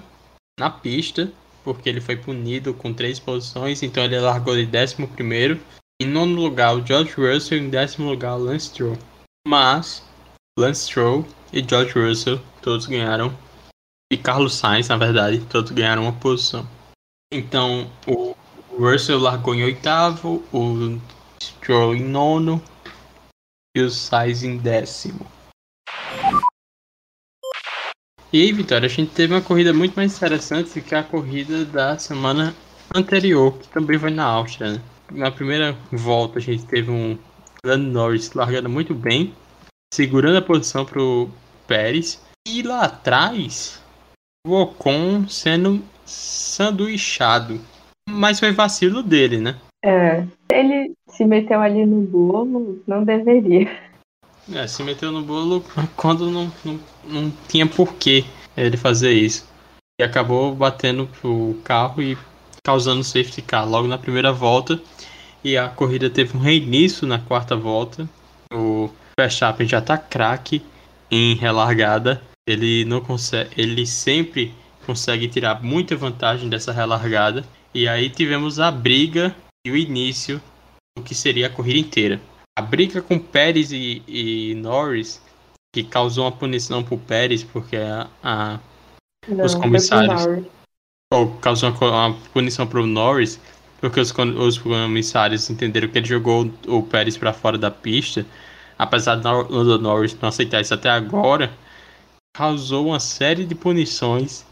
na 0.59 0.69
pista, 0.69 1.31
porque 1.63 1.89
ele 1.89 2.01
foi 2.01 2.15
punido 2.15 2.75
com 2.75 2.93
três 2.93 3.19
posições, 3.19 3.81
então 3.81 4.03
ele 4.03 4.19
largou 4.19 4.55
de 4.55 4.67
décimo 4.67 5.07
primeiro. 5.07 5.59
Em 5.99 6.05
nono 6.05 6.39
lugar, 6.39 6.75
o 6.75 6.85
George 6.85 7.13
Russell. 7.13 7.57
Em 7.57 7.69
décimo 7.69 8.09
lugar, 8.09 8.35
o 8.35 8.43
Lance 8.43 8.67
Stroll. 8.67 8.97
Mas, 9.47 10.03
Lance 10.57 10.83
Stroll 10.83 11.25
e 11.51 11.65
George 11.67 11.93
Russell 11.93 12.39
todos 12.61 12.85
ganharam. 12.85 13.35
E 14.11 14.17
Carlos 14.17 14.55
Sainz, 14.55 14.87
na 14.87 14.97
verdade, 14.97 15.39
todos 15.45 15.71
ganharam 15.71 16.03
uma 16.03 16.13
posição. 16.13 16.67
Então, 17.31 17.89
o 18.07 18.35
Russell 18.71 19.19
largou 19.19 19.53
em 19.53 19.63
oitavo, 19.63 20.43
o 20.51 20.99
Stroll 21.41 21.95
em 21.95 22.03
nono 22.03 22.61
e 23.75 23.81
o 23.81 23.89
Sainz 23.89 24.43
em 24.43 24.57
décimo. 24.57 25.27
E 28.31 28.43
aí, 28.43 28.51
Vitória, 28.51 28.85
a 28.85 28.89
gente 28.89 29.11
teve 29.11 29.33
uma 29.33 29.41
corrida 29.41 29.73
muito 29.73 29.95
mais 29.95 30.15
interessante 30.15 30.81
que 30.81 30.93
a 30.93 31.03
corrida 31.03 31.65
da 31.65 31.97
semana 31.97 32.55
anterior, 32.95 33.57
que 33.57 33.67
também 33.69 33.97
foi 33.97 34.11
na 34.11 34.23
Áustria. 34.23 34.73
Né? 34.73 34.81
Na 35.11 35.31
primeira 35.31 35.75
volta, 35.91 36.37
a 36.37 36.41
gente 36.41 36.65
teve 36.65 36.91
um 36.91 37.17
Lando 37.65 37.89
Norris 37.89 38.31
largando 38.33 38.69
muito 38.69 38.93
bem, 38.93 39.35
segurando 39.93 40.37
a 40.37 40.41
posição 40.41 40.85
para 40.85 41.01
o 41.01 41.29
Pérez. 41.67 42.21
E 42.47 42.61
lá 42.63 42.85
atrás, 42.85 43.81
o 44.45 44.53
Ocon 44.53 45.27
sendo 45.27 45.81
sanduichado. 46.05 47.59
Mas 48.09 48.39
foi 48.39 48.51
vacilo 48.51 49.03
dele, 49.03 49.37
né? 49.37 49.59
É, 49.83 50.25
ele 50.51 50.93
se 51.07 51.25
meteu 51.25 51.61
ali 51.61 51.85
no 51.85 52.01
bolo, 52.01 52.81
não 52.87 53.03
deveria. 53.03 53.69
É, 54.51 54.67
se 54.67 54.81
meteu 54.83 55.11
no 55.11 55.21
bolo 55.21 55.63
quando 55.95 56.31
não, 56.31 56.51
não, 56.65 56.79
não 57.03 57.33
tinha 57.47 57.67
porquê 57.67 58.25
ele 58.57 58.77
fazer 58.77 59.11
isso. 59.11 59.47
E 59.99 60.03
acabou 60.03 60.55
batendo 60.55 61.07
pro 61.07 61.55
carro 61.63 62.01
e 62.01 62.17
causando 62.63 63.03
safety 63.03 63.41
car 63.41 63.67
logo 63.69 63.87
na 63.87 63.97
primeira 63.97 64.31
volta. 64.31 64.81
E 65.43 65.57
a 65.57 65.69
corrida 65.69 66.09
teve 66.09 66.35
um 66.35 66.41
reinício 66.41 67.07
na 67.07 67.19
quarta 67.19 67.55
volta. 67.55 68.09
O 68.51 68.89
Verstappen 69.19 69.67
já 69.67 69.81
tá 69.81 69.97
craque 69.97 70.61
em 71.11 71.35
relargada. 71.35 72.21
Ele 72.47 72.85
não 72.85 73.01
consegue, 73.01 73.49
ele 73.57 73.85
sempre 73.85 74.53
consegue 74.85 75.27
tirar 75.27 75.61
muita 75.61 75.95
vantagem 75.97 76.47
dessa 76.47 76.71
relargada. 76.71 77.43
E 77.73 77.85
aí 77.85 78.09
tivemos 78.09 78.61
a 78.61 78.71
briga 78.71 79.35
e 79.67 79.71
o 79.71 79.75
início 79.75 80.41
do 80.97 81.03
que 81.03 81.13
seria 81.13 81.47
a 81.47 81.49
corrida 81.49 81.79
inteira. 81.79 82.21
A 82.57 82.61
briga 82.61 83.01
com 83.01 83.19
Pérez 83.19 83.73
e, 83.73 84.01
e 84.07 84.55
Norris, 84.55 85.21
que 85.75 85.83
causou 85.83 86.23
uma 86.23 86.31
punição 86.31 86.81
pro 86.81 86.97
Pérez, 86.97 87.43
porque 87.43 87.75
a, 87.75 88.07
a 88.23 88.59
Não, 89.27 89.45
os 89.45 89.53
comissários. 89.53 90.45
Ou 91.13 91.35
causou 91.37 91.71
uma, 91.71 92.07
uma 92.07 92.17
punição 92.33 92.65
pro 92.65 92.85
Norris, 92.85 93.39
porque 93.81 93.99
os, 93.99 94.13
os 94.17 94.57
comissários 94.57 95.49
entenderam 95.49 95.89
que 95.89 95.97
ele 95.97 96.07
jogou 96.07 96.49
o 96.67 96.81
Pérez 96.83 97.17
para 97.17 97.33
fora 97.33 97.57
da 97.57 97.69
pista, 97.69 98.25
apesar 98.79 99.15
do 99.15 99.23
Nor- 99.23 99.47
do 99.47 99.77
Norris 99.77 100.17
não 100.19 100.29
aceitar 100.29 100.61
isso 100.61 100.73
até 100.73 100.89
agora, 100.89 101.51
causou 102.33 102.87
uma 102.87 102.99
série 102.99 103.45
de 103.45 103.53
punições 103.53 104.45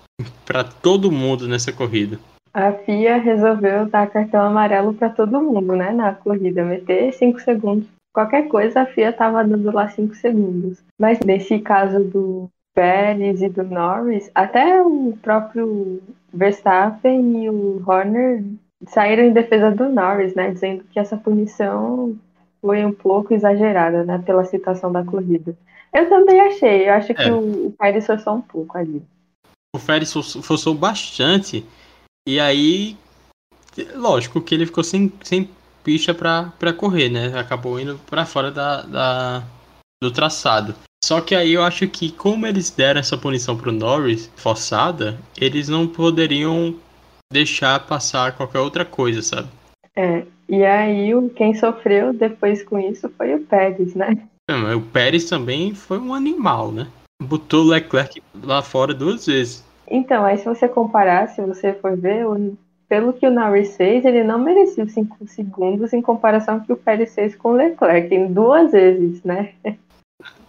para 0.45 0.65
todo 0.65 1.11
mundo 1.11 1.47
nessa 1.47 1.71
corrida. 1.71 2.19
A 2.53 2.73
FIA 2.73 3.17
resolveu 3.17 3.85
dar 3.85 4.09
cartão 4.09 4.41
amarelo 4.41 4.93
para 4.93 5.09
todo 5.09 5.39
mundo, 5.41 5.75
né, 5.75 5.91
na 5.91 6.13
corrida, 6.13 6.65
meter 6.65 7.13
5 7.13 7.39
segundos. 7.39 7.87
Qualquer 8.13 8.47
coisa, 8.47 8.81
a 8.81 8.85
FIA 8.85 9.13
tava 9.13 9.43
dando 9.43 9.71
lá 9.71 9.87
5 9.87 10.15
segundos. 10.15 10.79
Mas 10.99 11.19
nesse 11.19 11.59
caso 11.59 12.03
do 12.03 12.49
Pérez 12.73 13.41
e 13.41 13.49
do 13.49 13.63
Norris, 13.63 14.29
até 14.33 14.81
o 14.81 15.15
próprio 15.21 16.01
Verstappen 16.33 17.43
e 17.43 17.49
o 17.49 17.83
Horner 17.85 18.43
saíram 18.87 19.23
em 19.23 19.33
defesa 19.33 19.71
do 19.71 19.89
Norris, 19.89 20.33
né, 20.33 20.51
dizendo 20.51 20.83
que 20.91 20.99
essa 20.99 21.15
punição 21.15 22.15
foi 22.61 22.85
um 22.85 22.91
pouco 22.91 23.33
exagerada, 23.33 24.03
né, 24.03 24.21
pela 24.25 24.45
situação 24.45 24.91
da 24.91 25.03
corrida. 25.03 25.55
Eu 25.93 26.09
também 26.09 26.39
achei, 26.41 26.87
eu 26.87 26.93
acho 26.93 27.13
que 27.13 27.21
É. 27.21 27.31
o, 27.31 27.67
o 27.67 27.71
Pérez 27.77 28.05
forçou 28.05 28.35
um 28.35 28.41
pouco 28.41 28.77
ali. 28.77 29.01
O 29.75 29.79
Pérez 29.79 30.11
forçou 30.11 30.41
forçou 30.41 30.73
bastante, 30.73 31.65
e 32.27 32.39
aí, 32.39 32.97
lógico 33.95 34.41
que 34.41 34.53
ele 34.53 34.65
ficou 34.65 34.83
sem, 34.83 35.11
sem 35.23 35.49
pista 35.81 36.13
para 36.13 36.73
correr, 36.73 37.09
né? 37.09 37.39
Acabou 37.39 37.79
indo 37.79 37.97
para 38.05 38.25
fora 38.25 38.51
da, 38.51 38.81
da, 38.81 39.43
do 40.03 40.11
traçado. 40.11 40.75
Só 41.01 41.21
que 41.21 41.33
aí 41.33 41.53
eu 41.53 41.63
acho 41.63 41.87
que, 41.87 42.11
como 42.11 42.45
eles 42.45 42.69
deram 42.69 42.99
essa 42.99 43.17
punição 43.17 43.55
pro 43.55 43.71
Norris, 43.71 44.29
forçada, 44.35 45.17
eles 45.39 45.69
não 45.69 45.87
poderiam 45.87 46.75
deixar 47.31 47.79
passar 47.87 48.35
qualquer 48.35 48.59
outra 48.59 48.83
coisa, 48.83 49.21
sabe? 49.21 49.47
É, 49.95 50.25
e 50.49 50.63
aí 50.63 51.13
o- 51.15 51.29
quem 51.29 51.53
sofreu 51.53 52.13
depois 52.13 52.63
com 52.63 52.79
isso 52.79 53.09
foi 53.17 53.33
o 53.35 53.43
Pérez, 53.45 53.93
né? 53.95 54.27
É, 54.49 54.55
mas 54.55 54.75
O 54.75 54.81
Pérez 54.81 55.25
também 55.29 55.73
foi 55.73 55.99
um 55.99 56.13
animal, 56.13 56.71
né? 56.71 56.87
Botou 57.21 57.63
o 57.65 57.67
Leclerc 57.67 58.21
lá 58.43 58.61
fora 58.61 58.93
duas 58.93 59.25
vezes. 59.25 59.63
Então, 59.89 60.23
aí 60.23 60.37
se 60.37 60.45
você 60.45 60.67
comparar, 60.67 61.27
se 61.29 61.41
você 61.41 61.73
for 61.73 61.97
ver, 61.97 62.25
o- 62.27 62.57
pelo 62.87 63.11
que 63.13 63.27
o 63.27 63.31
Norris 63.31 63.75
fez, 63.75 64.05
ele 64.05 64.23
não 64.23 64.39
merecia 64.39 64.83
os 64.83 64.93
5 64.93 65.17
segundos 65.27 65.91
em 65.91 66.01
comparação 66.01 66.55
ao 66.55 66.61
que 66.61 66.71
o 66.71 66.77
Pérez 66.77 67.13
fez 67.13 67.35
com 67.35 67.49
o 67.49 67.55
Leclerc, 67.55 68.13
em 68.13 68.31
duas 68.31 68.71
vezes, 68.71 69.21
né? 69.23 69.53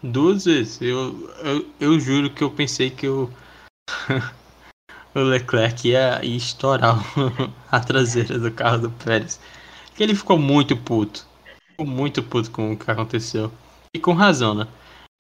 Duas 0.03 0.45
vezes. 0.45 0.81
Eu, 0.81 1.29
eu, 1.45 1.67
eu 1.81 1.99
juro 2.01 2.31
que 2.31 2.43
eu 2.45 2.51
pensei 2.51 2.91
que 2.91 3.09
o, 3.09 3.29
o 5.15 5.19
Leclerc 5.21 5.89
ia, 5.89 6.21
ia 6.25 6.37
estourar 6.37 6.97
o- 7.19 7.53
a 7.71 7.81
traseira 7.81 8.39
do 8.39 8.51
carro 8.53 8.79
do 8.79 8.91
Pérez. 8.91 9.41
Que 9.99 10.05
ele 10.05 10.15
ficou 10.15 10.39
muito 10.39 10.77
puto. 10.77 11.27
Ficou 11.73 11.85
muito 11.85 12.23
puto 12.23 12.53
com 12.53 12.73
o 12.73 12.77
que 12.77 12.89
aconteceu. 12.89 13.51
E 13.93 13.99
com 13.99 14.13
razão, 14.13 14.55
né? 14.55 14.69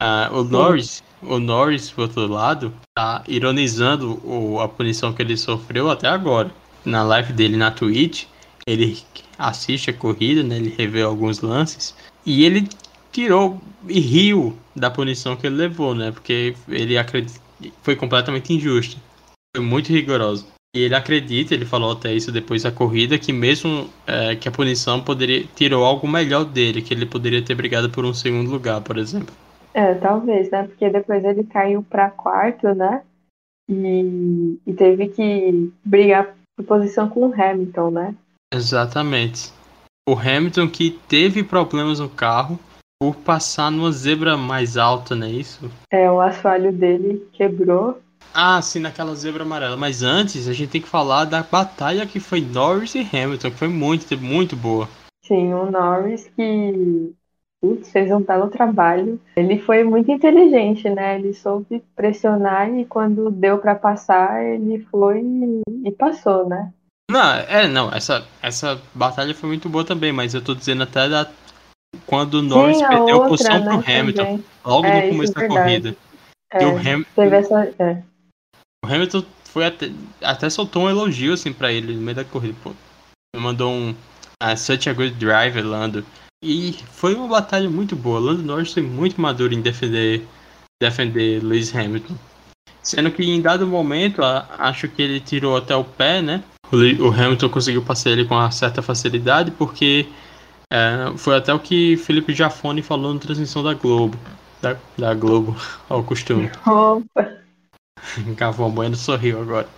Ah, 0.00 0.30
o 0.32 0.44
Norris, 0.44 1.02
o 1.20 1.40
Norris, 1.40 1.90
por 1.90 2.02
outro 2.02 2.28
lado, 2.28 2.72
tá 2.94 3.24
ironizando 3.26 4.20
o, 4.24 4.60
a 4.60 4.68
punição 4.68 5.12
que 5.12 5.20
ele 5.20 5.36
sofreu 5.36 5.90
até 5.90 6.06
agora. 6.06 6.52
Na 6.84 7.02
live 7.02 7.32
dele 7.32 7.56
na 7.56 7.72
Twitch, 7.72 8.26
ele 8.64 9.02
assiste 9.36 9.90
a 9.90 9.92
corrida, 9.92 10.44
né? 10.44 10.58
Ele 10.58 10.72
revê 10.78 11.02
alguns 11.02 11.40
lances. 11.40 11.92
E 12.24 12.44
ele 12.44 12.68
tirou 13.10 13.60
e 13.88 13.98
riu 13.98 14.56
da 14.76 14.88
punição 14.88 15.34
que 15.34 15.48
ele 15.48 15.56
levou, 15.56 15.92
né? 15.92 16.12
Porque 16.12 16.54
ele 16.68 16.96
acredita 16.96 17.40
foi 17.82 17.96
completamente 17.96 18.52
injusto. 18.52 18.96
Foi 19.56 19.64
muito 19.64 19.88
rigoroso. 19.88 20.46
E 20.74 20.80
ele 20.80 20.94
acredita, 20.94 21.54
ele 21.54 21.64
falou 21.64 21.92
até 21.92 22.12
isso 22.12 22.30
depois 22.30 22.62
da 22.62 22.70
corrida, 22.70 23.18
que 23.18 23.32
mesmo 23.32 23.88
é, 24.06 24.36
que 24.36 24.48
a 24.48 24.52
punição 24.52 25.02
poderia 25.02 25.44
tirou 25.54 25.84
algo 25.84 26.06
melhor 26.06 26.44
dele, 26.44 26.82
que 26.82 26.92
ele 26.92 27.06
poderia 27.06 27.42
ter 27.42 27.54
brigado 27.54 27.88
por 27.90 28.04
um 28.04 28.12
segundo 28.12 28.50
lugar, 28.50 28.80
por 28.82 28.98
exemplo. 28.98 29.34
É, 29.72 29.94
talvez, 29.94 30.50
né? 30.50 30.64
Porque 30.64 30.90
depois 30.90 31.24
ele 31.24 31.44
caiu 31.44 31.82
pra 31.82 32.10
quarto, 32.10 32.74
né? 32.74 33.02
E, 33.68 34.58
e 34.66 34.72
teve 34.72 35.08
que 35.08 35.72
brigar 35.84 36.34
por 36.56 36.64
posição 36.64 37.08
com 37.08 37.28
o 37.28 37.34
Hamilton, 37.34 37.90
né? 37.90 38.14
Exatamente. 38.52 39.52
O 40.08 40.14
Hamilton 40.14 40.68
que 40.68 40.90
teve 40.90 41.42
problemas 41.42 42.00
no 42.00 42.08
carro 42.08 42.58
por 43.00 43.14
passar 43.14 43.70
numa 43.70 43.92
zebra 43.92 44.36
mais 44.36 44.76
alta, 44.76 45.14
não 45.14 45.26
é 45.26 45.30
isso? 45.30 45.70
É, 45.92 46.10
o 46.10 46.20
assoalho 46.20 46.72
dele 46.72 47.28
quebrou. 47.32 48.00
Ah, 48.34 48.60
sim, 48.62 48.80
naquela 48.80 49.14
zebra 49.14 49.42
amarela. 49.42 49.76
Mas 49.76 50.02
antes, 50.02 50.48
a 50.48 50.52
gente 50.52 50.70
tem 50.70 50.80
que 50.80 50.88
falar 50.88 51.24
da 51.24 51.42
batalha 51.42 52.06
que 52.06 52.20
foi 52.20 52.40
Norris 52.40 52.94
e 52.94 53.00
Hamilton, 53.00 53.50
que 53.50 53.56
foi 53.56 53.68
muito, 53.68 54.18
muito 54.18 54.56
boa. 54.56 54.88
Sim, 55.24 55.52
o 55.52 55.70
Norris 55.70 56.30
que 56.36 57.14
putz, 57.60 57.90
fez 57.90 58.10
um 58.10 58.20
belo 58.20 58.48
trabalho. 58.48 59.20
Ele 59.36 59.58
foi 59.58 59.84
muito 59.84 60.10
inteligente, 60.10 60.88
né? 60.88 61.18
Ele 61.18 61.34
soube 61.34 61.82
pressionar 61.94 62.72
e 62.72 62.84
quando 62.84 63.30
deu 63.30 63.58
pra 63.58 63.74
passar, 63.74 64.42
ele 64.44 64.86
foi 64.90 65.22
e, 65.84 65.90
passou, 65.92 66.48
né? 66.48 66.72
Não, 67.10 67.34
é, 67.34 67.66
não, 67.66 67.90
essa, 67.92 68.26
essa 68.42 68.80
batalha 68.94 69.34
foi 69.34 69.48
muito 69.48 69.68
boa 69.68 69.84
também, 69.84 70.12
mas 70.12 70.34
eu 70.34 70.44
tô 70.44 70.54
dizendo 70.54 70.82
até 70.82 71.08
da, 71.08 71.26
quando 72.06 72.34
o 72.34 72.42
Norris 72.42 72.76
Sim, 72.78 72.88
perdeu 72.88 73.08
a 73.08 73.12
outra, 73.14 73.28
posição 73.28 73.64
né, 73.64 73.70
pro 73.82 73.92
Hamilton, 73.92 74.24
também. 74.24 74.44
logo 74.64 74.86
É, 74.86 74.90
no 74.92 75.00
isso 75.00 75.08
começo 75.08 75.32
é 75.32 75.40
da 75.40 75.48
corrida. 75.48 75.96
É, 76.52 76.62
E 76.62 76.66
o, 76.66 76.76
Ham, 76.76 77.04
teve 77.14 77.36
essa. 77.36 77.74
É. 77.78 78.02
o 78.88 78.94
Hamilton 78.94 79.24
foi 79.44 79.66
até, 79.66 79.90
até 80.22 80.48
soltou 80.50 80.82
um 80.84 80.90
elogio 80.90 81.32
assim 81.32 81.52
pra 81.52 81.72
ele 81.72 81.94
no 81.94 82.00
meio 82.00 82.16
da 82.16 82.24
corrida, 82.24 82.56
pô. 82.62 82.72
Mandou 83.36 83.70
um 83.70 83.94
ah, 84.40 84.56
such 84.56 84.88
a 84.88 84.92
good 84.92 85.14
driver, 85.14 85.64
Lando. 85.64 86.04
E 86.42 86.72
foi 86.92 87.14
uma 87.14 87.26
batalha 87.28 87.68
muito 87.68 87.96
boa. 87.96 88.18
Lando 88.20 88.42
Norris 88.42 88.72
foi 88.72 88.82
muito 88.82 89.20
maduro 89.20 89.52
em 89.52 89.60
defender 89.60 90.24
defender 90.80 91.42
Lewis 91.42 91.74
Hamilton. 91.74 92.14
Sendo 92.82 93.10
que 93.10 93.22
em 93.24 93.42
dado 93.42 93.66
momento, 93.66 94.22
a- 94.22 94.46
acho 94.58 94.88
que 94.88 95.02
ele 95.02 95.20
tirou 95.20 95.56
até 95.56 95.74
o 95.74 95.84
pé, 95.84 96.22
né? 96.22 96.42
O 96.72 97.08
Hamilton 97.08 97.48
conseguiu 97.48 97.82
passar 97.82 98.10
ele 98.10 98.24
com 98.24 98.34
uma 98.34 98.50
certa 98.50 98.80
facilidade, 98.80 99.50
porque 99.50 100.06
é, 100.72 101.12
foi 101.16 101.34
até 101.36 101.52
o 101.52 101.58
que 101.58 101.96
Felipe 101.96 102.32
Jafone 102.34 102.82
falou 102.82 103.12
na 103.12 103.20
transmissão 103.20 103.62
da 103.62 103.74
Globo. 103.74 104.16
Da, 104.62 104.76
da 104.96 105.14
Globo, 105.14 105.56
ao 105.88 106.02
costume. 106.04 106.50
Opa, 106.66 107.38
Galvão 108.36 108.70
Bueno 108.70 108.96
sorriu 108.96 109.40
agora. 109.40 109.68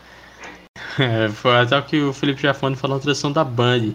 É, 0.99 1.29
foi 1.29 1.57
até 1.57 1.79
o 1.79 1.85
que 1.85 2.01
o 2.01 2.13
Felipe 2.13 2.43
Jafone 2.43 2.77
falou 2.77 2.97
na 2.97 3.03
transmissão 3.03 3.33
da 3.33 3.45
Band. 3.45 3.95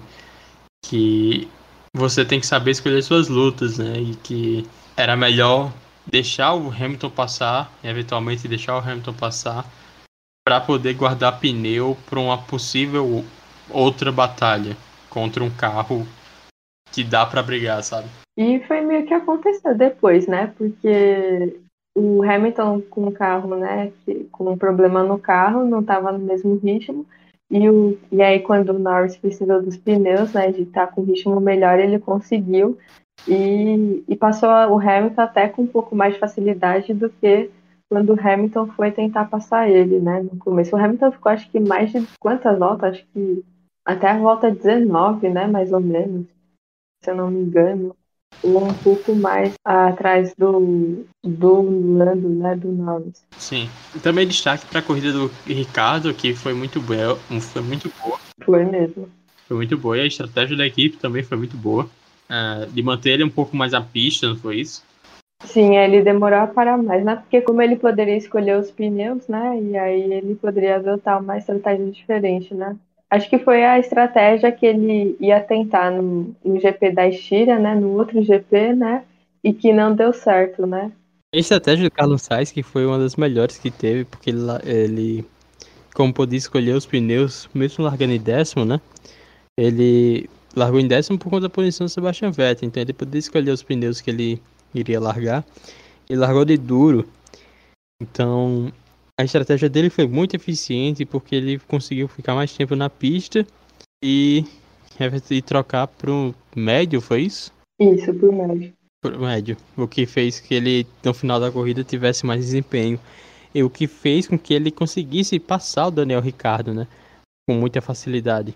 Que 0.86 1.50
você 1.94 2.26
tem 2.26 2.40
que 2.40 2.46
saber 2.46 2.72
escolher 2.72 3.02
suas 3.02 3.28
lutas, 3.28 3.78
né? 3.78 4.00
E 4.00 4.16
que 4.16 4.68
era 4.96 5.16
melhor 5.16 5.72
deixar 6.06 6.54
o 6.54 6.70
Hamilton 6.70 7.10
passar, 7.10 7.72
eventualmente 7.84 8.48
deixar 8.48 8.76
o 8.76 8.80
Hamilton 8.80 9.14
passar, 9.14 9.66
para 10.46 10.62
poder 10.62 10.94
guardar 10.94 11.40
pneu 11.40 11.98
para 12.08 12.20
uma 12.20 12.38
possível 12.38 13.26
outra 13.70 14.12
batalha 14.12 14.78
contra 15.10 15.44
um 15.44 15.50
carro 15.50 16.06
que 16.92 17.04
dá 17.04 17.26
para 17.26 17.42
brigar, 17.42 17.84
sabe? 17.84 18.08
E 18.38 18.60
foi 18.68 18.82
meio 18.82 19.08
que 19.08 19.14
aconteceu 19.14 19.76
depois, 19.76 20.28
né? 20.28 20.54
Porque 20.58 21.60
o 21.96 22.22
Hamilton 22.22 22.82
com 22.90 23.08
o 23.08 23.12
carro, 23.12 23.56
né, 23.56 23.92
com 24.32 24.52
um 24.52 24.58
problema 24.58 25.02
no 25.02 25.18
carro, 25.18 25.66
não 25.66 25.80
estava 25.80 26.12
no 26.12 26.20
mesmo 26.20 26.56
ritmo. 26.58 27.06
E, 27.50 27.70
o, 27.70 27.98
e 28.12 28.22
aí, 28.22 28.42
quando 28.42 28.70
o 28.70 28.80
Norris 28.80 29.16
precisou 29.16 29.62
dos 29.62 29.78
pneus, 29.78 30.34
né, 30.34 30.52
de 30.52 30.64
estar 30.64 30.88
tá 30.88 30.92
com 30.94 31.04
ritmo 31.04 31.40
melhor, 31.40 31.80
ele 31.80 31.98
conseguiu. 31.98 32.78
E, 33.28 34.04
e 34.08 34.16
passou 34.16 34.50
o 34.50 34.80
Hamilton 34.80 35.22
até 35.22 35.48
com 35.48 35.62
um 35.62 35.68
pouco 35.68 35.96
mais 35.96 36.16
de 36.16 36.20
facilidade 36.20 36.94
do 36.94 37.10
que 37.10 37.50
quando 37.90 38.14
o 38.14 38.20
Hamilton 38.20 38.68
foi 38.68 38.92
tentar 38.92 39.26
passar 39.26 39.70
ele, 39.70 40.00
né, 40.02 40.22
no 40.22 40.38
começo. 40.38 40.76
O 40.76 40.80
Hamilton 40.80 41.12
ficou, 41.12 41.32
acho 41.32 41.50
que 41.50 41.60
mais 41.60 41.92
de 41.92 42.06
quantas 42.20 42.60
voltas? 42.60 42.96
Acho 42.96 43.06
que 43.14 43.46
até 43.86 44.10
a 44.10 44.18
volta 44.18 44.52
19, 44.52 45.30
né, 45.30 45.48
mais 45.48 45.72
ou 45.72 45.80
menos, 45.80 46.26
se 47.02 47.12
eu 47.12 47.16
não 47.16 47.32
me 47.32 47.40
engano 47.40 47.96
um 48.44 48.74
pouco 48.84 49.16
mais 49.16 49.54
atrás 49.64 50.34
do, 50.38 51.06
do 51.24 51.62
Lando, 51.98 52.30
né, 52.30 52.56
do 52.56 52.72
Norris. 52.72 53.24
Sim. 53.38 53.70
Também 54.04 54.28
destaque 54.28 54.66
para 54.68 54.80
a 54.80 54.84
corrida 54.84 55.12
do 55.12 55.32
Ricardo, 55.46 56.14
que 56.14 56.34
foi 56.34 56.54
muito 56.54 56.80
boa, 56.82 57.16
foi 57.42 57.62
muito 57.62 57.92
boa. 58.02 58.20
Foi 58.44 58.64
mesmo. 58.64 59.10
Foi 59.48 59.58
muito 59.58 59.78
boa 59.78 59.98
e 59.98 60.02
a 60.02 60.06
estratégia 60.06 60.58
da 60.58 60.66
equipe 60.66 60.98
também 60.98 61.24
foi 61.24 61.38
muito 61.38 61.58
boa. 61.58 61.90
Uh, 62.30 62.66
de 62.72 62.82
manter 62.82 63.12
ele 63.12 63.24
um 63.24 63.30
pouco 63.30 63.56
mais 63.56 63.74
à 63.74 63.82
pista, 63.82 64.28
não 64.28 64.36
foi 64.36 64.58
isso? 64.58 64.84
Sim, 65.44 65.76
ele 65.76 66.02
demorou 66.02 66.40
a 66.40 66.48
parar 66.48 66.78
mais, 66.78 67.04
né? 67.04 67.18
Porque 67.18 67.42
como 67.42 67.62
ele 67.62 67.76
poderia 67.76 68.18
escolher 68.18 68.58
os 68.58 68.72
pneus, 68.72 69.28
né? 69.28 69.62
E 69.62 69.78
aí 69.78 70.14
ele 70.14 70.36
poderia 70.36 70.78
adotar 70.78 71.22
uma 71.22 71.38
estratégia 71.38 71.92
diferente, 71.92 72.54
né? 72.54 72.76
Acho 73.16 73.30
que 73.30 73.40
foi 73.40 73.64
a 73.64 73.80
estratégia 73.80 74.52
que 74.52 74.66
ele 74.66 75.16
ia 75.22 75.40
tentar 75.40 75.90
no, 75.90 76.36
no 76.44 76.60
GP 76.60 76.92
da 76.92 77.08
Estíria, 77.08 77.58
né? 77.58 77.74
No 77.74 77.94
outro 77.94 78.22
GP, 78.22 78.74
né? 78.74 79.06
E 79.42 79.54
que 79.54 79.72
não 79.72 79.96
deu 79.96 80.12
certo, 80.12 80.68
né? 80.68 80.92
A 81.34 81.38
estratégia 81.38 81.86
do 81.86 81.92
Carlos 81.92 82.24
Sainz 82.24 82.52
que 82.52 82.62
foi 82.62 82.86
uma 82.86 83.00
das 83.00 83.16
melhores 83.16 83.58
que 83.58 83.72
teve, 83.72 84.04
porque 84.04 84.32
ele, 84.32 84.42
ele 84.66 85.26
como 85.94 86.14
podia 86.14 86.38
escolher 86.38 86.74
os 86.74 86.86
pneus, 86.86 87.50
mesmo 87.54 87.86
largando 87.86 88.12
em 88.12 88.20
décimo, 88.20 88.66
né? 88.66 88.82
Ele 89.58 90.30
largou 90.54 90.82
em 90.82 90.88
décimo 90.88 91.18
por 91.18 91.30
conta 91.30 91.44
da 91.44 91.50
posição 91.50 91.86
do 91.86 91.90
Sebastian 91.90 92.32
Vettel, 92.32 92.68
então 92.68 92.84
ele 92.84 92.92
podia 92.92 93.20
escolher 93.20 93.52
os 93.52 93.64
pneus 93.64 94.02
que 94.02 94.10
ele 94.10 94.42
iria 94.74 95.00
largar. 95.00 95.46
Ele 96.10 96.20
largou 96.20 96.44
de 96.44 96.58
duro, 96.58 97.08
então 98.02 98.74
a 99.18 99.24
estratégia 99.24 99.70
dele 99.70 99.90
foi 99.90 100.08
muito 100.08 100.36
eficiente 100.36 101.06
porque 101.06 101.36
ele 101.36 101.60
conseguiu 101.60 102.08
ficar 102.08 102.36
mais 102.36 102.56
tempo 102.56 102.76
na 102.76 102.90
pista 102.90 103.46
e, 104.04 104.44
e 105.32 105.42
trocar 105.42 105.88
para 105.88 106.12
o 106.12 106.36
médio, 106.56 107.00
foi 107.00 107.22
isso? 107.22 107.54
Isso, 107.80 108.14
para 108.14 108.30
o 108.30 108.34
médio. 108.34 108.74
Pro 109.02 109.20
médio. 109.20 109.58
O 109.78 109.88
que 109.88 110.06
fez 110.06 110.40
que 110.40 110.54
ele, 110.54 110.86
no 111.04 111.14
final 111.14 111.40
da 111.40 111.52
corrida, 111.52 111.84
tivesse 111.84 112.26
mais 112.26 112.42
desempenho. 112.42 113.00
E 113.54 113.64
o 113.64 113.70
que 113.70 113.88
fez 113.88 114.28
com 114.28 114.38
que 114.38 114.54
ele 114.54 114.70
conseguisse 114.70 115.40
passar 115.40 115.88
o 115.88 115.92
Daniel 115.92 116.20
Ricardo, 116.20 116.74
né? 116.74 116.88
Com 117.48 117.56
muita 117.56 117.82
facilidade. 117.82 118.54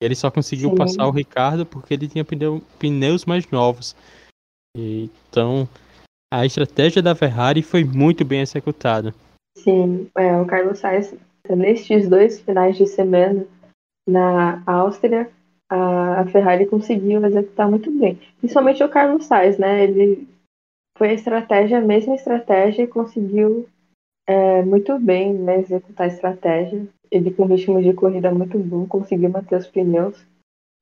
Ele 0.00 0.14
só 0.14 0.30
conseguiu 0.30 0.70
Sim. 0.70 0.76
passar 0.76 1.06
o 1.06 1.10
Ricardo 1.10 1.66
porque 1.66 1.92
ele 1.92 2.08
tinha 2.08 2.24
pneu, 2.24 2.62
pneus 2.78 3.26
mais 3.26 3.46
novos. 3.50 3.94
Então, 4.74 5.68
a 6.32 6.46
estratégia 6.46 7.02
da 7.02 7.14
Ferrari 7.14 7.62
foi 7.62 7.84
muito 7.84 8.24
bem 8.24 8.40
executada. 8.40 9.14
Sim, 9.56 10.10
é, 10.16 10.40
o 10.40 10.46
Carlos 10.46 10.78
Sainz, 10.78 11.14
nestes 11.48 12.08
dois 12.08 12.40
finais 12.40 12.76
de 12.76 12.86
semana 12.86 13.46
na 14.06 14.62
Áustria, 14.66 15.30
a, 15.68 16.26
Ferrari 16.26 16.66
conseguiu 16.66 17.24
executar 17.24 17.68
muito 17.68 17.90
bem. 17.90 18.18
Principalmente 18.38 18.82
o 18.82 18.88
Carlos 18.88 19.26
Sainz, 19.26 19.58
né? 19.58 19.84
Ele 19.84 20.28
foi 20.96 21.10
a 21.10 21.14
estratégia, 21.14 21.78
a 21.78 21.82
mesma 21.82 22.14
estratégia 22.14 22.82
e 22.82 22.88
conseguiu 22.88 23.66
é, 24.26 24.62
muito 24.62 24.98
bem 24.98 25.32
né, 25.32 25.60
executar 25.60 26.08
a 26.08 26.12
estratégia. 26.12 26.86
Ele 27.10 27.32
com 27.32 27.46
ritmo 27.46 27.82
de 27.82 27.92
corrida 27.92 28.32
muito 28.32 28.58
bom, 28.58 28.86
conseguiu 28.86 29.30
manter 29.30 29.56
os 29.56 29.66
pneus. 29.66 30.24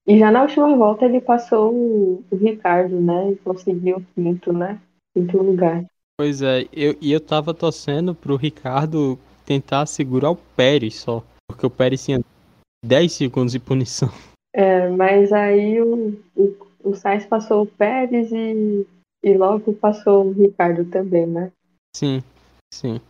E 0.06 0.18
já 0.18 0.30
na 0.30 0.42
última 0.42 0.76
volta 0.76 1.04
ele 1.04 1.20
passou 1.20 1.72
o, 1.72 2.24
o 2.30 2.36
Ricardo, 2.36 3.00
né? 3.00 3.32
E 3.32 3.36
conseguiu 3.36 3.98
o 3.98 4.04
quinto, 4.14 4.52
né? 4.52 4.80
Quinto 5.14 5.38
lugar. 5.38 5.84
Pois 6.20 6.42
é, 6.42 6.68
eu, 6.70 6.94
e 7.00 7.12
eu 7.12 7.18
tava 7.18 7.54
torcendo 7.54 8.14
pro 8.14 8.36
Ricardo 8.36 9.18
tentar 9.46 9.86
segurar 9.86 10.30
o 10.30 10.36
Pérez 10.36 10.96
só. 10.96 11.24
Porque 11.48 11.64
o 11.64 11.70
Pérez 11.70 12.04
tinha 12.04 12.20
10 12.84 13.10
segundos 13.10 13.52
de 13.52 13.58
punição. 13.58 14.10
É, 14.54 14.90
mas 14.90 15.32
aí 15.32 15.80
o, 15.80 16.14
o, 16.36 16.56
o 16.84 16.94
Sainz 16.94 17.24
passou 17.24 17.62
o 17.62 17.66
Pérez 17.66 18.30
e, 18.32 18.86
e 19.24 19.32
logo 19.32 19.72
passou 19.72 20.26
o 20.26 20.32
Ricardo 20.32 20.84
também, 20.84 21.26
né? 21.26 21.50
Sim, 21.96 22.22
sim. 22.70 23.00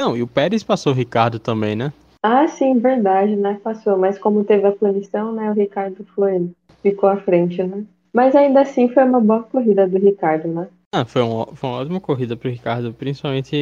Não, 0.00 0.16
e 0.16 0.22
o 0.22 0.28
Pérez 0.28 0.62
passou 0.62 0.92
o 0.92 0.96
Ricardo 0.96 1.40
também, 1.40 1.74
né? 1.74 1.92
Ah, 2.22 2.46
sim, 2.46 2.78
verdade, 2.78 3.34
né? 3.34 3.58
Passou. 3.60 3.98
Mas 3.98 4.20
como 4.20 4.44
teve 4.44 4.68
a 4.68 4.72
punição, 4.72 5.32
né? 5.32 5.50
O 5.50 5.54
Ricardo 5.54 6.04
foi, 6.14 6.48
ficou 6.80 7.08
à 7.08 7.16
frente, 7.16 7.60
né? 7.64 7.84
Mas 8.12 8.36
ainda 8.36 8.60
assim 8.60 8.88
foi 8.88 9.02
uma 9.02 9.20
boa 9.20 9.42
corrida 9.42 9.88
do 9.88 9.98
Ricardo, 9.98 10.46
né? 10.46 10.68
Ah, 10.94 11.06
foi, 11.06 11.22
um, 11.22 11.46
foi 11.56 11.70
uma 11.70 11.78
ótima 11.78 12.00
corrida 12.00 12.36
pro 12.36 12.50
Ricardo, 12.50 12.92
principalmente 12.92 13.56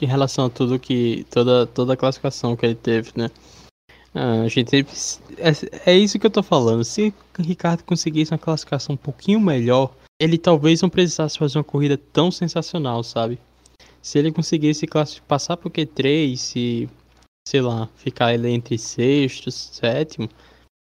em 0.00 0.06
relação 0.06 0.44
a 0.46 0.50
tudo 0.50 0.78
que. 0.78 1.26
toda, 1.28 1.66
toda 1.66 1.94
a 1.94 1.96
classificação 1.96 2.54
que 2.54 2.64
ele 2.64 2.76
teve, 2.76 3.10
né? 3.16 3.28
Ah, 4.14 4.42
a 4.42 4.48
gente 4.48 4.76
é, 4.76 5.90
é 5.90 5.96
isso 5.96 6.20
que 6.20 6.26
eu 6.26 6.30
tô 6.30 6.40
falando. 6.40 6.84
Se 6.84 7.12
o 7.36 7.42
Ricardo 7.42 7.82
conseguisse 7.82 8.30
uma 8.32 8.38
classificação 8.38 8.94
um 8.94 8.96
pouquinho 8.96 9.40
melhor, 9.40 9.92
ele 10.20 10.38
talvez 10.38 10.80
não 10.80 10.88
precisasse 10.88 11.36
fazer 11.36 11.58
uma 11.58 11.64
corrida 11.64 11.98
tão 12.12 12.30
sensacional, 12.30 13.02
sabe? 13.02 13.40
Se 14.00 14.16
ele 14.16 14.30
conseguisse 14.30 14.86
passar 15.26 15.56
pro 15.56 15.70
Q3, 15.70 16.36
se, 16.36 16.88
sei 17.48 17.60
lá, 17.60 17.88
ficar 17.96 18.32
ele 18.32 18.50
entre 18.50 18.78
sexto, 18.78 19.50
sétimo, 19.50 20.28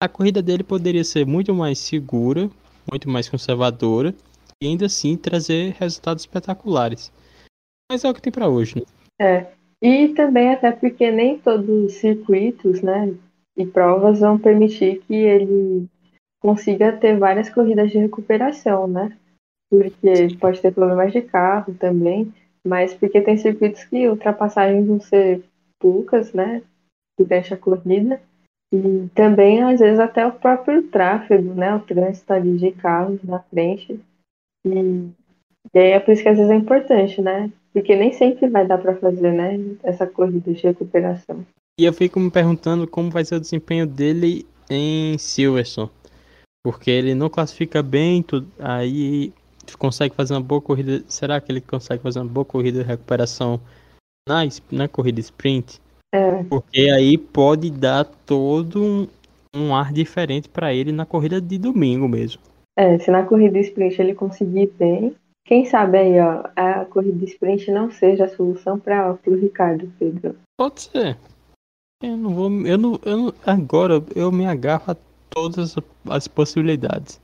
a 0.02 0.08
corrida 0.08 0.40
dele 0.40 0.62
poderia 0.64 1.04
ser 1.04 1.26
muito 1.26 1.54
mais 1.54 1.78
segura, 1.78 2.50
muito 2.90 3.10
mais 3.10 3.28
conservadora 3.28 4.14
e 4.62 4.66
ainda 4.66 4.86
assim 4.86 5.16
trazer 5.16 5.72
resultados 5.72 6.22
espetaculares. 6.22 7.12
Mas 7.90 8.04
é 8.04 8.08
o 8.08 8.14
que 8.14 8.22
tem 8.22 8.32
para 8.32 8.48
hoje, 8.48 8.76
né? 8.76 8.82
É. 9.20 9.46
E 9.82 10.08
também 10.10 10.50
até 10.50 10.70
porque 10.70 11.10
nem 11.10 11.36
todos 11.38 11.68
os 11.68 11.94
circuitos, 11.94 12.80
né, 12.80 13.12
e 13.56 13.66
provas 13.66 14.20
vão 14.20 14.38
permitir 14.38 15.02
que 15.02 15.14
ele 15.14 15.88
consiga 16.40 16.92
ter 16.92 17.18
várias 17.18 17.50
corridas 17.50 17.90
de 17.90 17.98
recuperação, 17.98 18.86
né? 18.86 19.16
Porque 19.68 20.36
pode 20.40 20.60
ter 20.60 20.72
problemas 20.72 21.12
de 21.12 21.22
carro 21.22 21.74
também, 21.74 22.32
mas 22.64 22.94
porque 22.94 23.20
tem 23.20 23.36
circuitos 23.36 23.82
que 23.84 24.08
ultrapassagens 24.08 24.86
vão 24.86 25.00
ser 25.00 25.42
poucas, 25.80 26.32
né? 26.32 26.62
Durante 27.18 27.52
a 27.52 27.56
corrida. 27.56 28.20
E 28.72 29.08
também, 29.14 29.62
às 29.62 29.80
vezes, 29.80 29.98
até 29.98 30.26
o 30.26 30.32
próprio 30.32 30.84
tráfego, 30.84 31.52
né? 31.54 31.74
O 31.74 31.80
trânsito 31.80 32.32
ali 32.32 32.56
de 32.56 32.70
carros 32.72 33.22
na 33.24 33.40
frente 33.40 34.00
e, 34.64 35.08
e 35.74 35.78
aí 35.78 35.90
é 35.90 36.00
por 36.00 36.12
isso 36.12 36.22
que 36.22 36.28
às 36.28 36.36
vezes 36.36 36.50
é 36.50 36.56
importante, 36.56 37.20
né? 37.20 37.50
Porque 37.72 37.96
nem 37.96 38.12
sempre 38.12 38.48
vai 38.48 38.66
dar 38.66 38.78
para 38.78 38.96
fazer, 38.96 39.32
né? 39.32 39.58
Essa 39.82 40.06
corrida 40.06 40.52
de 40.52 40.62
recuperação. 40.62 41.44
E 41.80 41.84
eu 41.84 41.92
fico 41.92 42.20
me 42.20 42.30
perguntando 42.30 42.86
como 42.86 43.10
vai 43.10 43.24
ser 43.24 43.36
o 43.36 43.40
desempenho 43.40 43.86
dele 43.86 44.46
em 44.68 45.16
Silverstone. 45.18 45.90
Porque 46.64 46.90
ele 46.90 47.14
não 47.14 47.28
classifica 47.28 47.82
bem, 47.82 48.24
aí 48.58 49.32
consegue 49.78 50.14
fazer 50.14 50.34
uma 50.34 50.40
boa 50.40 50.60
corrida. 50.60 51.02
Será 51.08 51.40
que 51.40 51.50
ele 51.50 51.60
consegue 51.60 52.02
fazer 52.02 52.20
uma 52.20 52.28
boa 52.28 52.44
corrida 52.44 52.82
de 52.82 52.86
recuperação 52.86 53.60
na, 54.28 54.42
na 54.70 54.86
corrida 54.86 55.20
sprint? 55.20 55.80
É. 56.14 56.42
Porque 56.44 56.90
aí 56.90 57.16
pode 57.16 57.70
dar 57.70 58.04
todo 58.04 58.82
um, 58.82 59.08
um 59.54 59.74
ar 59.74 59.92
diferente 59.92 60.48
para 60.48 60.74
ele 60.74 60.92
na 60.92 61.06
corrida 61.06 61.40
de 61.40 61.58
domingo 61.58 62.06
mesmo. 62.06 62.40
É, 62.76 62.98
se 62.98 63.10
na 63.10 63.24
corrida 63.24 63.58
sprint 63.58 64.00
ele 64.00 64.14
conseguir 64.14 64.68
bem, 64.78 65.14
quem 65.44 65.64
sabe 65.64 65.98
aí, 65.98 66.20
ó, 66.20 66.44
a 66.56 66.84
corrida 66.86 67.24
sprint 67.24 67.70
não 67.70 67.90
seja 67.90 68.24
a 68.24 68.28
solução 68.28 68.78
para 68.78 69.18
o 69.26 69.34
Ricardo, 69.34 69.92
Pedro. 69.98 70.36
Pode 70.56 70.82
ser. 70.82 71.18
Eu 72.02 72.16
não 72.16 72.34
vou. 72.34 72.50
Eu 72.66 72.78
não, 72.78 73.00
eu 73.04 73.16
não, 73.16 73.34
agora 73.44 74.02
eu 74.14 74.32
me 74.32 74.46
agarro 74.46 74.92
a 74.92 74.96
todas 75.30 75.74
as 76.08 76.28
possibilidades. 76.28 77.20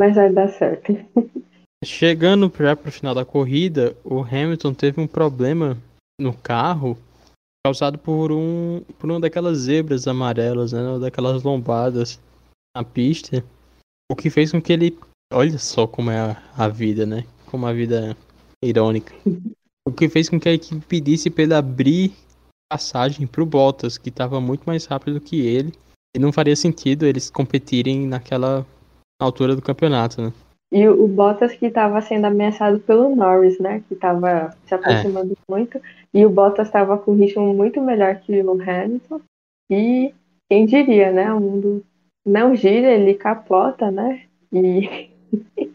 Mas 0.00 0.14
vai 0.14 0.32
dar 0.32 0.48
certo. 0.48 0.92
Chegando 1.84 2.52
já 2.58 2.76
pro 2.76 2.92
final 2.92 3.14
da 3.14 3.24
corrida, 3.24 3.96
o 4.04 4.20
Hamilton 4.20 4.74
teve 4.74 5.00
um 5.00 5.06
problema 5.06 5.76
no 6.20 6.32
carro 6.34 6.96
causado 7.64 7.98
por 7.98 8.32
um 8.32 8.82
por 8.98 9.10
uma 9.10 9.20
daquelas 9.20 9.58
zebras 9.58 10.06
amarelas, 10.06 10.72
né, 10.72 10.98
daquelas 10.98 11.42
lombadas 11.42 12.18
na 12.76 12.84
pista, 12.84 13.44
o 14.10 14.16
que 14.16 14.30
fez 14.30 14.52
com 14.52 14.60
que 14.60 14.72
ele. 14.72 14.98
Olha 15.32 15.58
só 15.58 15.86
como 15.86 16.10
é 16.10 16.18
a, 16.18 16.42
a 16.56 16.68
vida, 16.68 17.06
né? 17.06 17.24
Como 17.46 17.66
a 17.66 17.72
vida 17.72 18.16
é 18.64 18.68
irônica. 18.68 19.14
O 19.88 19.92
que 19.92 20.10
fez 20.10 20.28
com 20.28 20.38
que 20.38 20.48
a 20.48 20.52
equipe 20.52 20.84
pedisse 20.86 21.30
para 21.30 21.42
ele 21.42 21.54
abrir 21.54 22.12
passagem 22.70 23.26
para 23.26 23.42
o 23.42 23.46
Bottas, 23.46 23.96
que 23.96 24.10
estava 24.10 24.40
muito 24.40 24.62
mais 24.64 24.84
rápido 24.84 25.20
que 25.20 25.40
ele. 25.40 25.72
E 26.14 26.18
não 26.20 26.30
faria 26.30 26.54
sentido 26.54 27.06
eles 27.06 27.30
competirem 27.30 28.06
naquela 28.06 28.64
altura 29.20 29.56
do 29.56 29.62
campeonato, 29.62 30.20
né? 30.20 30.32
E 30.72 30.86
o, 30.86 31.04
o 31.04 31.08
Bottas 31.08 31.54
que 31.54 31.66
estava 31.66 32.00
sendo 32.02 32.26
ameaçado 32.26 32.78
pelo 32.80 33.16
Norris, 33.16 33.58
né? 33.58 33.82
Que 33.88 33.94
estava 33.94 34.54
se 34.66 34.74
aproximando 34.74 35.32
é. 35.32 35.36
muito. 35.50 35.80
E 36.12 36.24
o 36.24 36.30
Bottas 36.30 36.68
estava 36.68 36.98
com 36.98 37.12
um 37.12 37.16
ritmo 37.16 37.52
muito 37.54 37.80
melhor 37.80 38.16
que 38.20 38.40
o 38.40 38.62
Hamilton. 38.62 39.20
E 39.70 40.14
quem 40.48 40.66
diria, 40.66 41.10
né? 41.10 41.32
O 41.32 41.40
mundo 41.40 41.84
não 42.26 42.54
gira, 42.54 42.92
ele 42.92 43.14
capota, 43.14 43.90
né? 43.90 44.26
E. 44.52 45.10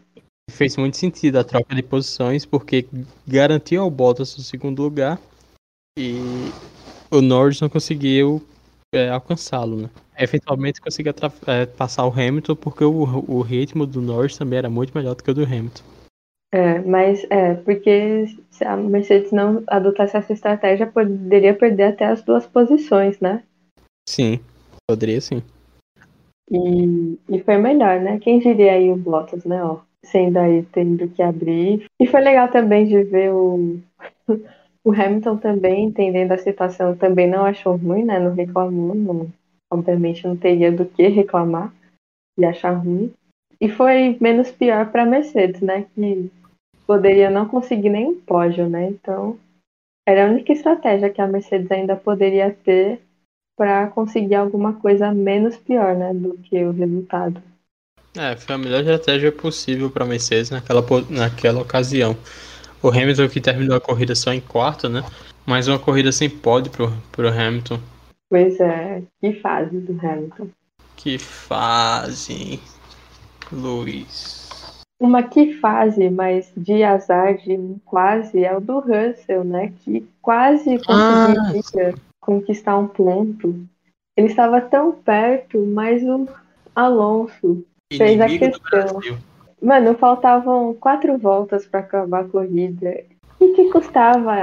Fez 0.50 0.76
muito 0.76 0.96
sentido 0.96 1.38
a 1.38 1.44
troca 1.44 1.74
de 1.74 1.82
posições, 1.82 2.46
porque 2.46 2.86
garantiu 3.26 3.82
ao 3.82 3.90
Bottas 3.90 4.38
o 4.38 4.42
segundo 4.42 4.80
lugar 4.80 5.20
e 5.98 6.14
o 7.10 7.20
Norris 7.20 7.60
não 7.60 7.68
conseguiu 7.68 8.40
é, 8.94 9.08
alcançá-lo, 9.08 9.76
né? 9.76 9.90
Eventualmente 10.16 10.80
conseguiu 10.80 11.12
é, 11.48 11.66
passar 11.66 12.06
o 12.06 12.12
Hamilton, 12.12 12.54
porque 12.54 12.84
o, 12.84 13.02
o 13.28 13.40
ritmo 13.42 13.86
do 13.86 14.00
Norris 14.00 14.38
também 14.38 14.58
era 14.58 14.70
muito 14.70 14.96
melhor 14.96 15.14
do 15.14 15.22
que 15.22 15.30
o 15.30 15.34
do 15.34 15.42
Hamilton. 15.42 15.82
É, 16.54 16.78
mas 16.80 17.26
é, 17.28 17.54
porque 17.54 18.26
se 18.50 18.64
a 18.64 18.76
Mercedes 18.76 19.32
não 19.32 19.62
adotasse 19.66 20.16
essa 20.16 20.32
estratégia, 20.32 20.86
poderia 20.86 21.54
perder 21.54 21.84
até 21.84 22.06
as 22.06 22.22
duas 22.22 22.46
posições, 22.46 23.18
né? 23.20 23.42
Sim, 24.08 24.40
poderia 24.88 25.20
sim. 25.20 25.42
E, 26.50 27.18
e 27.28 27.40
foi 27.42 27.56
melhor, 27.56 28.00
né? 28.00 28.18
Quem 28.20 28.38
diria 28.38 28.72
aí 28.72 28.90
o 28.90 28.96
Bottas, 28.96 29.44
né? 29.44 29.62
Ó, 29.62 29.80
sendo 30.04 30.38
aí 30.38 30.62
tendo 30.72 31.08
que 31.08 31.22
abrir. 31.22 31.86
E 31.98 32.06
foi 32.06 32.20
legal 32.20 32.48
também 32.50 32.86
de 32.86 33.02
ver 33.02 33.32
o, 33.32 33.78
o 34.84 34.92
Hamilton 34.92 35.36
também 35.38 35.84
entendendo 35.84 36.32
a 36.32 36.38
situação, 36.38 36.96
também 36.96 37.28
não 37.28 37.44
achou 37.44 37.76
ruim, 37.76 38.04
né? 38.04 38.18
Não 38.18 38.34
reclamou, 38.34 38.94
não, 38.94 39.28
obviamente 39.70 40.26
não 40.26 40.36
teria 40.36 40.70
do 40.70 40.86
que 40.86 41.08
reclamar 41.08 41.72
e 42.38 42.44
achar 42.44 42.72
ruim. 42.72 43.12
E 43.60 43.68
foi 43.68 44.16
menos 44.20 44.50
pior 44.52 44.90
para 44.90 45.06
Mercedes, 45.06 45.60
né? 45.60 45.86
Que 45.94 46.30
poderia 46.86 47.30
não 47.30 47.48
conseguir 47.48 47.90
nem 47.90 48.06
um 48.06 48.20
pódio, 48.20 48.68
né? 48.68 48.88
Então, 48.88 49.38
era 50.06 50.26
a 50.26 50.30
única 50.30 50.52
estratégia 50.52 51.10
que 51.10 51.20
a 51.20 51.26
Mercedes 51.26 51.70
ainda 51.70 51.96
poderia 51.96 52.56
ter 52.64 53.00
para 53.56 53.86
conseguir 53.88 54.34
alguma 54.34 54.74
coisa 54.74 55.12
menos 55.12 55.56
pior, 55.56 55.96
né, 55.96 56.12
do 56.12 56.36
que 56.38 56.62
o 56.62 56.72
resultado. 56.72 57.42
É, 58.16 58.36
foi 58.36 58.54
a 58.54 58.58
melhor 58.58 58.80
estratégia 58.80 59.30
possível 59.30 59.90
para 59.90 60.04
Mercedes 60.04 60.50
naquela, 60.50 60.84
naquela 61.10 61.60
ocasião. 61.60 62.16
O 62.82 62.88
Hamilton 62.88 63.28
que 63.28 63.40
terminou 63.40 63.76
a 63.76 63.80
corrida 63.80 64.14
só 64.14 64.32
em 64.32 64.40
quarto, 64.40 64.88
né? 64.88 65.02
Mais 65.46 65.68
uma 65.68 65.78
corrida 65.78 66.10
sem 66.12 66.28
pódio 66.28 66.72
pro, 66.72 66.92
pro 67.12 67.28
Hamilton. 67.28 67.78
Pois 68.28 68.58
é, 68.58 69.02
que 69.20 69.34
fase 69.34 69.78
do 69.78 69.92
Hamilton. 69.92 70.48
Que 70.96 71.18
fase, 71.18 72.60
Luiz. 73.52 74.82
Uma 74.98 75.22
que 75.22 75.54
fase, 75.54 76.08
mas 76.08 76.50
de 76.56 76.82
azar 76.82 77.36
de 77.36 77.76
quase 77.84 78.44
é 78.44 78.56
o 78.56 78.60
do 78.60 78.80
Russell, 78.80 79.44
né? 79.44 79.72
Que 79.80 80.08
quase 80.22 80.78
conseguiu 80.78 80.88
ah, 80.88 81.52
conquistar 82.26 82.76
um 82.76 82.88
ponto. 82.88 83.64
Ele 84.16 84.26
estava 84.26 84.60
tão 84.60 84.92
perto, 84.92 85.64
mas 85.64 86.02
o 86.02 86.26
Alonso 86.74 87.64
fez 87.92 88.20
a 88.20 88.26
questão. 88.26 89.00
Mano, 89.62 89.94
faltavam 89.94 90.74
quatro 90.74 91.16
voltas 91.16 91.64
para 91.64 91.80
acabar 91.80 92.24
a 92.24 92.28
corrida. 92.28 93.04
E 93.40 93.52
que 93.52 93.70
custava? 93.70 94.34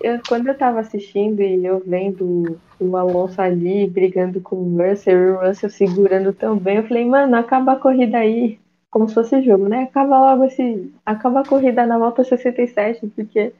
Eu, 0.00 0.20
quando 0.26 0.48
eu 0.48 0.56
tava 0.56 0.80
assistindo 0.80 1.40
e 1.40 1.64
eu 1.64 1.82
vendo 1.84 2.58
o 2.80 2.96
Alonso 2.96 3.40
ali 3.42 3.86
brigando 3.88 4.40
com 4.40 4.56
o 4.56 4.76
Russell 4.78 5.18
e 5.18 5.30
o 5.32 5.40
Russell 5.40 5.70
segurando 5.70 6.32
tão 6.32 6.56
bem, 6.56 6.76
eu 6.76 6.86
falei, 6.86 7.04
mano, 7.04 7.36
acaba 7.36 7.72
a 7.72 7.76
corrida 7.76 8.18
aí. 8.18 8.58
Como 8.90 9.06
se 9.06 9.14
fosse 9.14 9.42
jogo, 9.42 9.68
né? 9.68 9.82
Acaba 9.82 10.18
logo 10.18 10.44
esse. 10.44 10.90
Acaba 11.04 11.40
a 11.40 11.46
corrida 11.46 11.84
na 11.84 11.98
volta 11.98 12.24
67, 12.24 13.06
porque 13.08 13.52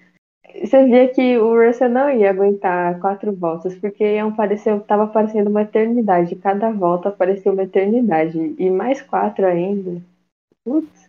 você 0.55 0.85
via 0.85 1.09
que 1.09 1.39
o 1.39 1.55
Russell 1.55 1.89
não 1.89 2.11
ia 2.11 2.31
aguentar 2.31 2.99
quatro 3.01 3.33
voltas, 3.33 3.75
porque 3.77 4.17
iam 4.17 4.33
parecer, 4.33 4.79
tava 4.81 5.07
parecendo 5.07 5.51
uma 5.51 5.63
eternidade. 5.63 6.37
Cada 6.37 6.71
volta 6.71 7.11
parecia 7.11 7.53
uma 7.53 7.63
eternidade. 7.63 8.55
E 8.59 8.71
mais 8.71 9.03
quatro 9.03 9.47
ainda. 9.47 10.03
Putz. 10.65 11.09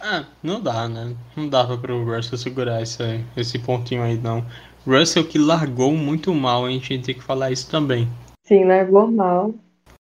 Ah, 0.00 0.24
não 0.42 0.60
dá, 0.60 0.88
né? 0.88 1.14
Não 1.36 1.48
dava 1.48 1.76
pro 1.76 2.04
Russell 2.04 2.38
segurar 2.38 2.80
esse, 2.80 3.24
esse 3.36 3.58
pontinho 3.58 4.02
aí, 4.02 4.16
não. 4.16 4.44
Russell 4.86 5.26
que 5.26 5.38
largou 5.38 5.92
muito 5.92 6.32
mal, 6.32 6.64
a 6.64 6.70
gente 6.70 6.98
tem 7.00 7.14
que 7.14 7.22
falar 7.22 7.50
isso 7.50 7.70
também. 7.70 8.08
Sim, 8.42 8.64
largou 8.64 9.10
mal. 9.10 9.54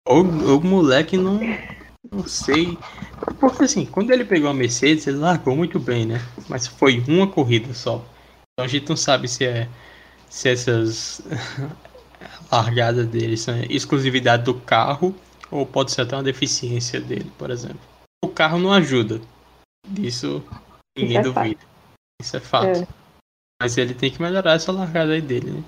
O, 0.09 0.21
o 0.21 0.65
moleque 0.65 1.17
não. 1.17 1.41
Não 2.11 2.27
sei. 2.27 2.79
Porque 3.39 3.65
assim, 3.65 3.85
quando 3.85 4.11
ele 4.11 4.25
pegou 4.25 4.49
a 4.49 4.55
Mercedes, 4.55 5.07
ele 5.07 5.19
largou 5.19 5.57
muito 5.57 5.79
bem, 5.79 6.07
né? 6.07 6.21
Mas 6.49 6.67
foi 6.67 7.03
uma 7.07 7.27
corrida 7.27 7.75
só. 7.75 8.05
Então 8.61 8.67
a 8.67 8.69
gente 8.69 8.89
não 8.91 8.97
sabe 8.97 9.27
se 9.27 9.43
é 9.47 9.67
se 10.29 10.51
essas 10.51 11.23
largadas 12.53 13.07
dele 13.07 13.35
são 13.35 13.59
exclusividade 13.71 14.45
do 14.45 14.53
carro 14.53 15.17
ou 15.51 15.65
pode 15.65 15.93
ser 15.93 16.03
até 16.03 16.15
uma 16.15 16.23
deficiência 16.23 17.01
dele, 17.01 17.33
por 17.39 17.51
exemplo. 17.51 17.81
O 18.23 18.29
carro 18.29 18.59
não 18.59 18.71
ajuda. 18.71 19.19
Isso 19.99 20.45
ninguém 20.97 21.17
é 21.17 21.23
duvida. 21.23 21.61
Fato. 21.61 21.69
Isso 22.21 22.37
é 22.37 22.41
fato. 22.41 22.83
É. 22.83 22.89
Mas 23.63 23.79
ele 23.79 23.95
tem 23.95 24.11
que 24.11 24.21
melhorar 24.21 24.53
essa 24.53 24.71
largada 24.71 25.13
aí 25.13 25.23
dele, 25.23 25.53
né? 25.53 25.65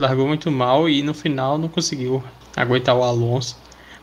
Largou 0.00 0.26
muito 0.26 0.50
mal 0.50 0.88
e 0.88 1.02
no 1.02 1.12
final 1.12 1.58
não 1.58 1.68
conseguiu 1.68 2.24
aguentar 2.56 2.96
o 2.96 3.04
Alonso. 3.04 3.54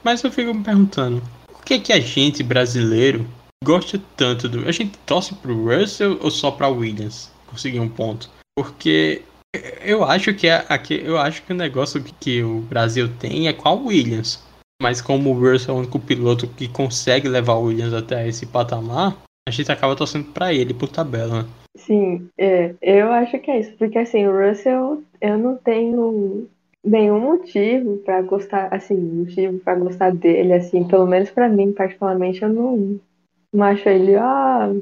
Mas 0.03 0.23
eu 0.23 0.31
fico 0.31 0.53
me 0.53 0.63
perguntando, 0.63 1.23
por 1.47 1.63
que 1.65 1.79
que 1.79 1.91
a 1.91 1.99
gente 1.99 2.43
brasileiro 2.43 3.27
gosta 3.63 3.99
tanto 4.15 4.47
do. 4.47 4.67
A 4.67 4.71
gente 4.71 4.95
torce 5.07 5.33
pro 5.33 5.65
Russell 5.65 6.19
ou 6.21 6.29
só 6.29 6.51
pra 6.51 6.69
Williams? 6.69 7.31
Conseguir 7.51 7.79
um 7.79 7.89
ponto. 7.89 8.29
Porque 8.57 9.21
eu 9.83 10.03
acho 10.03 10.33
que 10.33 10.47
é 10.47 10.65
aqui, 10.69 11.01
eu 11.03 11.17
acho 11.17 11.43
que 11.43 11.53
o 11.53 11.55
negócio 11.55 12.03
que, 12.03 12.13
que 12.13 12.43
o 12.43 12.61
Brasil 12.61 13.09
tem 13.19 13.47
é 13.47 13.53
com 13.53 13.67
a 13.67 13.73
Williams. 13.73 14.43
Mas 14.81 14.99
como 15.01 15.29
o 15.29 15.33
Russell 15.33 15.75
é 15.75 15.77
o 15.77 15.81
único 15.81 15.99
piloto 15.99 16.47
que 16.47 16.67
consegue 16.67 17.27
levar 17.27 17.53
o 17.53 17.65
Williams 17.65 17.93
até 17.93 18.27
esse 18.27 18.47
patamar, 18.47 19.15
a 19.47 19.51
gente 19.51 19.71
acaba 19.71 19.95
torcendo 19.95 20.31
para 20.31 20.53
ele 20.53 20.73
por 20.73 20.89
tabela. 20.89 21.45
Sim, 21.77 22.29
é, 22.37 22.73
eu 22.81 23.11
acho 23.11 23.37
que 23.39 23.51
é 23.51 23.59
isso, 23.59 23.73
porque 23.77 23.97
assim, 23.97 24.25
o 24.25 24.31
Russell, 24.31 25.03
eu 25.21 25.37
não 25.37 25.55
tenho 25.57 26.47
nenhum 26.83 27.19
motivo 27.19 27.97
para 27.97 28.21
gostar, 28.21 28.73
assim, 28.73 28.95
motivo 28.95 29.59
para 29.59 29.75
gostar 29.75 30.11
dele, 30.11 30.53
assim, 30.53 30.83
pelo 30.83 31.05
menos 31.05 31.29
para 31.29 31.47
mim, 31.47 31.71
particularmente, 31.71 32.41
eu 32.41 32.49
não, 32.49 32.99
não 33.53 33.63
acho 33.63 33.87
ele, 33.87 34.15
ah, 34.15 34.73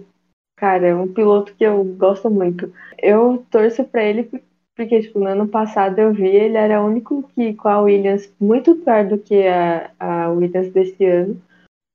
Cara, 0.59 0.87
é 0.87 0.93
um 0.95 1.07
piloto 1.07 1.55
que 1.55 1.63
eu 1.63 1.81
gosto 1.85 2.29
muito. 2.29 2.73
Eu 3.01 3.45
torço 3.49 3.81
para 3.85 4.03
ele 4.03 4.29
porque, 4.75 4.99
tipo, 5.01 5.17
no 5.17 5.27
ano 5.27 5.47
passado 5.47 5.99
eu 5.99 6.13
vi 6.13 6.27
ele 6.27 6.57
era 6.57 6.81
o 6.81 6.85
único 6.85 7.23
que, 7.33 7.53
com 7.53 7.69
a 7.69 7.81
Williams, 7.81 8.29
muito 8.39 8.75
pior 8.75 9.05
do 9.07 9.17
que 9.17 9.47
a, 9.47 9.89
a 9.97 10.29
Williams 10.29 10.69
desse 10.71 11.05
ano, 11.05 11.41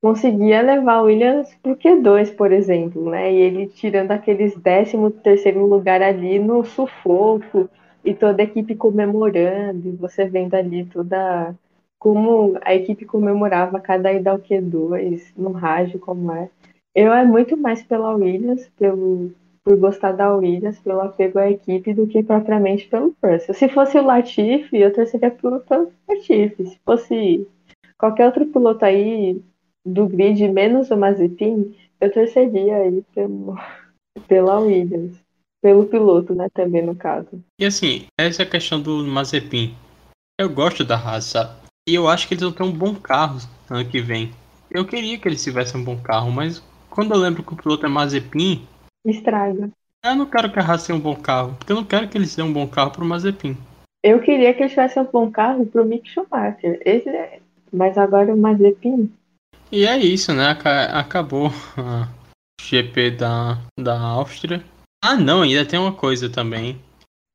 conseguia 0.02 0.62
levar 0.62 0.94
a 0.94 1.02
Williams 1.02 1.54
pro 1.62 1.76
Q2, 1.76 2.34
por 2.34 2.52
exemplo, 2.52 3.10
né? 3.10 3.30
E 3.32 3.36
ele 3.36 3.66
tirando 3.66 4.12
aqueles 4.12 4.54
13 4.54 4.96
terceiro 5.22 5.66
lugar 5.66 6.00
ali 6.02 6.38
no 6.38 6.64
sufoco 6.64 7.68
e 8.02 8.14
toda 8.14 8.42
a 8.42 8.44
equipe 8.44 8.74
comemorando, 8.74 9.88
e 9.88 9.92
você 9.92 10.26
vendo 10.26 10.54
ali 10.54 10.86
toda 10.86 11.54
como 11.98 12.58
a 12.62 12.74
equipe 12.74 13.04
comemorava 13.04 13.78
cada 13.80 14.12
ida 14.12 14.30
ao 14.30 14.38
Q2 14.38 15.32
no 15.36 15.52
rádio, 15.52 15.98
como 15.98 16.32
é. 16.32 16.48
Eu 16.94 17.12
é 17.12 17.24
muito 17.24 17.56
mais 17.56 17.82
pela 17.82 18.14
Williams, 18.14 18.70
pelo, 18.78 19.32
por 19.64 19.76
gostar 19.76 20.12
da 20.12 20.32
Williams, 20.32 20.78
pelo 20.78 21.00
apego 21.00 21.40
à 21.40 21.50
equipe, 21.50 21.92
do 21.92 22.06
que 22.06 22.22
propriamente 22.22 22.86
pelo 22.86 23.16
Russell. 23.22 23.54
Se 23.54 23.68
fosse 23.68 23.98
o 23.98 24.04
Latifi, 24.04 24.76
eu 24.76 24.92
torceria 24.92 25.30
pelo, 25.30 25.60
Latifi. 26.08 26.66
Se 26.66 26.78
fosse 26.84 27.48
qualquer 27.98 28.26
outro 28.26 28.46
piloto 28.46 28.84
aí 28.84 29.42
do 29.84 30.06
grid, 30.06 30.46
menos 30.48 30.90
o 30.90 30.96
Mazepin, 30.96 31.74
eu 32.00 32.12
torceria 32.12 32.76
aí 32.76 33.02
pelo, 33.12 33.58
pela 34.28 34.60
Williams. 34.60 35.18
Pelo 35.60 35.86
piloto, 35.86 36.34
né, 36.34 36.48
também 36.52 36.82
no 36.82 36.94
caso. 36.94 37.42
E 37.58 37.64
assim, 37.64 38.04
essa 38.20 38.44
questão 38.44 38.80
do 38.80 39.02
Mazepin. 39.02 39.74
Eu 40.38 40.50
gosto 40.50 40.84
da 40.84 40.94
raça. 40.94 41.58
E 41.88 41.94
eu 41.94 42.06
acho 42.06 42.28
que 42.28 42.34
eles 42.34 42.42
vão 42.42 42.52
ter 42.52 42.62
um 42.62 42.70
bom 42.70 42.94
carro 42.94 43.38
ano 43.70 43.88
que 43.88 44.00
vem. 44.00 44.30
Eu 44.70 44.84
queria 44.84 45.18
que 45.18 45.26
eles 45.26 45.42
tivessem 45.42 45.80
um 45.80 45.84
bom 45.84 45.96
carro, 45.96 46.30
mas 46.30 46.62
quando 46.94 47.12
eu 47.12 47.18
lembro 47.18 47.42
que 47.42 47.52
o 47.52 47.56
piloto 47.56 47.84
é 47.84 47.88
Mazepin. 47.88 48.64
Estraga. 49.04 49.68
Eu 50.04 50.14
não 50.14 50.26
quero 50.26 50.52
que 50.52 50.60
a 50.60 50.62
Haas 50.62 50.86
tenha 50.86 50.96
um 50.96 51.02
bom 51.02 51.16
carro. 51.16 51.56
Porque 51.58 51.72
eu 51.72 51.76
não 51.76 51.84
quero 51.84 52.08
que 52.08 52.16
eles 52.16 52.34
tenham 52.34 52.48
um 52.48 52.52
bom 52.52 52.68
carro 52.68 52.92
pro 52.92 53.04
Mazepin. 53.04 53.56
Eu 54.02 54.20
queria 54.20 54.54
que 54.54 54.62
eles 54.62 54.72
tivessem 54.72 55.02
um 55.02 55.06
bom 55.06 55.28
carro 55.30 55.66
pro 55.66 55.84
Mick 55.84 56.08
Schumacher. 56.08 56.80
Esse 56.84 57.08
é... 57.08 57.40
Mas 57.72 57.98
agora 57.98 58.32
o 58.32 58.38
Mazepin. 58.38 59.12
E 59.72 59.84
é 59.84 59.98
isso, 59.98 60.32
né? 60.32 60.56
Acabou 60.92 61.48
a 61.76 62.08
GP 62.60 63.10
da, 63.10 63.58
da 63.78 63.98
Áustria. 63.98 64.62
Ah, 65.02 65.16
não, 65.16 65.42
ainda 65.42 65.66
tem 65.66 65.78
uma 65.78 65.92
coisa 65.92 66.30
também. 66.30 66.80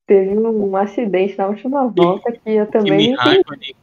Teve 0.08 0.38
um 0.38 0.76
acidente 0.78 1.38
na 1.38 1.48
última 1.48 1.86
volta 1.88 2.32
que 2.32 2.50
eu 2.50 2.66
também. 2.68 2.98
Kimi 2.98 3.16
Raikkonen, 3.16 3.76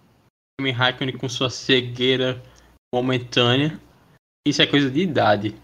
Kimi 0.58 0.70
Raikkonen 0.70 1.18
com 1.18 1.28
sua 1.28 1.50
cegueira 1.50 2.42
momentânea 2.92 3.78
Isso 4.46 4.62
é 4.62 4.66
coisa 4.66 4.88
de 4.88 5.00
idade. 5.00 5.56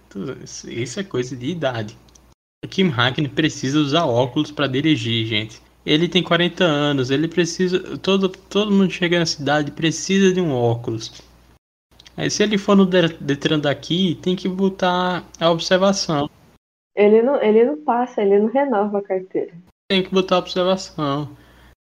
Isso 0.67 0.99
é 0.99 1.05
coisa 1.05 1.37
de 1.37 1.47
idade. 1.47 1.97
O 2.65 2.69
Kim 2.69 2.89
Hackney 2.89 3.29
precisa 3.29 3.79
usar 3.79 4.07
óculos 4.07 4.51
para 4.51 4.67
dirigir, 4.67 5.25
gente. 5.25 5.63
Ele 5.87 6.09
tem 6.09 6.21
40 6.21 6.65
anos, 6.65 7.09
ele 7.09 7.29
precisa. 7.29 7.97
Todo, 7.99 8.29
todo 8.29 8.73
mundo 8.73 8.91
chega 8.91 9.21
na 9.21 9.27
cidade 9.27 9.71
precisa 9.71 10.35
de 10.35 10.41
um 10.41 10.53
óculos. 10.53 11.23
Aí 12.17 12.29
se 12.29 12.43
ele 12.43 12.59
for 12.59 12.77
no 12.77 12.85
Detran 12.85 13.61
daqui, 13.61 14.17
tem 14.21 14.35
que 14.35 14.49
botar 14.49 15.25
a 15.39 15.49
observação. 15.49 16.29
Ele 16.97 17.23
não, 17.23 17.41
ele 17.41 17.65
não 17.65 17.85
passa, 17.85 18.21
ele 18.21 18.41
não 18.41 18.49
renova 18.49 18.99
a 18.99 19.03
carteira. 19.03 19.55
Tem 19.89 20.03
que 20.03 20.11
botar 20.11 20.37
a 20.37 20.41
observação. 20.41 21.37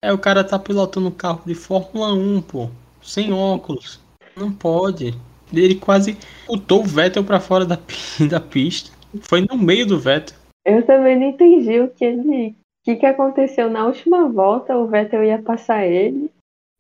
É, 0.01 0.13
o 0.13 0.19
cara 0.19 0.45
tá 0.45 0.61
pilotando 0.61 1.09
um 1.09 1.11
carro 1.11 1.43
de 1.45 1.57
Fórmula 1.57 2.13
1, 2.15 2.43
pô. 2.43 2.71
Sem 3.03 3.33
óculos. 3.33 4.01
Não 4.37 4.53
pode. 4.53 5.13
Ele 5.61 5.75
quase 5.75 6.17
botou 6.47 6.81
o 6.81 6.87
Vettel 6.87 7.25
pra 7.25 7.41
fora 7.41 7.65
da, 7.65 7.79
da 8.29 8.41
pista. 8.41 8.91
Foi 9.23 9.47
no 9.49 9.57
meio 9.57 9.87
do 9.87 9.99
Vettel. 9.99 10.37
Eu 10.65 10.85
também 10.85 11.19
não 11.19 11.29
entendi 11.29 11.81
o 11.81 11.89
que 11.89 12.05
ele. 12.05 12.49
O 12.49 12.55
que, 12.85 12.97
que 12.97 13.07
aconteceu 13.07 13.71
na 13.71 13.87
última 13.87 14.29
volta, 14.29 14.77
o 14.77 14.87
Vettel 14.87 15.25
ia 15.25 15.41
passar 15.41 15.87
ele. 15.87 16.31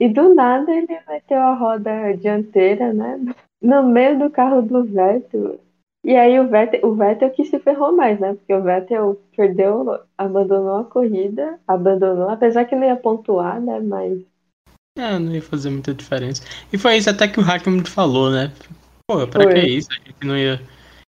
E 0.00 0.08
do 0.08 0.34
nada 0.34 0.70
ele 0.72 0.98
meteu 1.08 1.38
a 1.38 1.54
roda 1.54 2.12
dianteira, 2.16 2.92
né? 2.92 3.18
No 3.62 3.82
meio 3.82 4.18
do 4.18 4.28
carro 4.28 4.60
do 4.60 4.84
Vettel. 4.84 5.58
E 6.04 6.14
aí 6.14 6.38
o 6.38 6.46
Vettel, 6.46 6.86
o 6.86 6.94
Vettel 6.94 7.30
que 7.30 7.46
se 7.46 7.58
ferrou 7.58 7.96
mais, 7.96 8.20
né? 8.20 8.34
Porque 8.34 8.52
o 8.52 8.62
Vettel 8.62 9.18
perdeu, 9.34 9.98
abandonou 10.18 10.76
a 10.76 10.84
corrida, 10.84 11.58
abandonou, 11.66 12.28
apesar 12.28 12.66
que 12.66 12.76
não 12.76 12.84
ia 12.84 12.94
pontuar, 12.96 13.58
né? 13.62 13.80
Mas. 13.80 14.22
É, 14.96 15.18
não 15.18 15.34
ia 15.34 15.42
fazer 15.42 15.70
muita 15.70 15.92
diferença. 15.92 16.42
E 16.72 16.78
foi 16.78 16.96
isso 16.96 17.10
até 17.10 17.26
que 17.26 17.40
o 17.40 17.42
Hackman 17.42 17.84
falou, 17.84 18.30
né? 18.30 18.52
Pô, 19.08 19.26
pra 19.26 19.42
foi. 19.42 19.54
que 19.54 19.66
isso? 19.66 19.88
A 19.90 19.94
gente 19.96 20.24
não 20.24 20.36
ia 20.36 20.60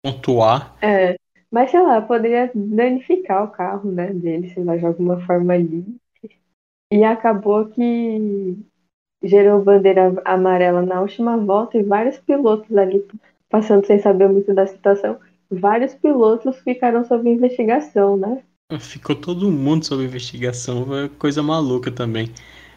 pontuar. 0.03 0.75
É. 0.81 1.17
Mas 1.51 1.71
sei 1.71 1.81
lá, 1.81 2.01
poderia 2.01 2.51
danificar 2.53 3.43
o 3.43 3.49
carro, 3.49 3.91
né, 3.91 4.11
dele, 4.11 4.49
sei 4.53 4.63
lá, 4.63 4.75
de 4.75 4.85
alguma 4.85 5.21
forma 5.25 5.53
ali. 5.53 5.85
E 6.91 7.03
acabou 7.03 7.65
que 7.67 8.57
gerou 9.23 9.63
bandeira 9.63 10.13
amarela 10.23 10.81
na 10.81 11.01
última 11.01 11.37
volta 11.37 11.77
e 11.77 11.83
vários 11.83 12.17
pilotos 12.17 12.75
ali 12.77 13.05
passando 13.49 13.85
sem 13.85 13.99
saber 13.99 14.29
muito 14.29 14.53
da 14.53 14.67
situação. 14.67 15.17
Vários 15.49 15.93
pilotos 15.93 16.57
ficaram 16.57 17.05
sob 17.05 17.29
investigação, 17.29 18.17
né? 18.17 18.43
Ficou 18.79 19.15
todo 19.15 19.51
mundo 19.51 19.85
sob 19.85 20.03
investigação, 20.03 20.85
foi 20.85 21.09
coisa 21.09 21.41
maluca 21.43 21.91
também. 21.91 22.31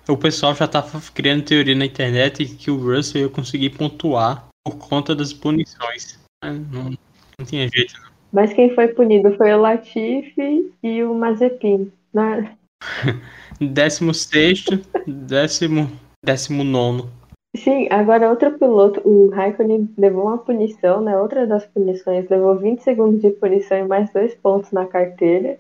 O 0.09 0.16
pessoal 0.16 0.55
já 0.55 0.66
tava 0.66 1.01
criando 1.12 1.44
teoria 1.44 1.74
na 1.74 1.85
internet 1.85 2.44
que 2.56 2.70
o 2.70 2.76
Russell 2.76 3.22
ia 3.22 3.28
conseguir 3.28 3.70
pontuar 3.70 4.48
por 4.66 4.78
conta 4.78 5.14
das 5.14 5.35
punições. 5.35 6.18
Não, 6.43 6.97
não 7.39 7.47
tinha 7.47 7.68
jeito, 7.68 7.94
não. 8.01 8.09
Mas 8.32 8.52
quem 8.52 8.74
foi 8.74 8.89
punido 8.89 9.36
foi 9.36 9.52
o 9.52 9.60
Latifi 9.60 10.72
e 10.82 11.05
o 11.05 11.14
Mazepin, 11.14 11.93
né? 12.12 12.56
décimo 13.60 14.14
sexto, 14.14 14.80
décimo, 15.06 15.90
décimo 16.24 16.64
nono. 16.64 17.10
Sim, 17.56 17.89
agora 17.90 18.30
outro 18.30 18.59
piloto, 18.59 19.01
o 19.09 19.30
Raikkonen 19.30 19.93
levou 19.97 20.26
uma 20.26 20.39
punição, 20.39 21.02
né? 21.02 21.18
Outra 21.18 21.47
das 21.47 21.66
punições, 21.66 22.28
levou 22.28 22.56
20 22.56 22.80
segundos 22.80 23.20
de 23.20 23.30
punição 23.30 23.78
e 23.78 23.85
mais 23.85 24.12
dois 24.12 24.35
pontos 24.35 24.70
na 24.70 24.86
carteira. 24.86 25.59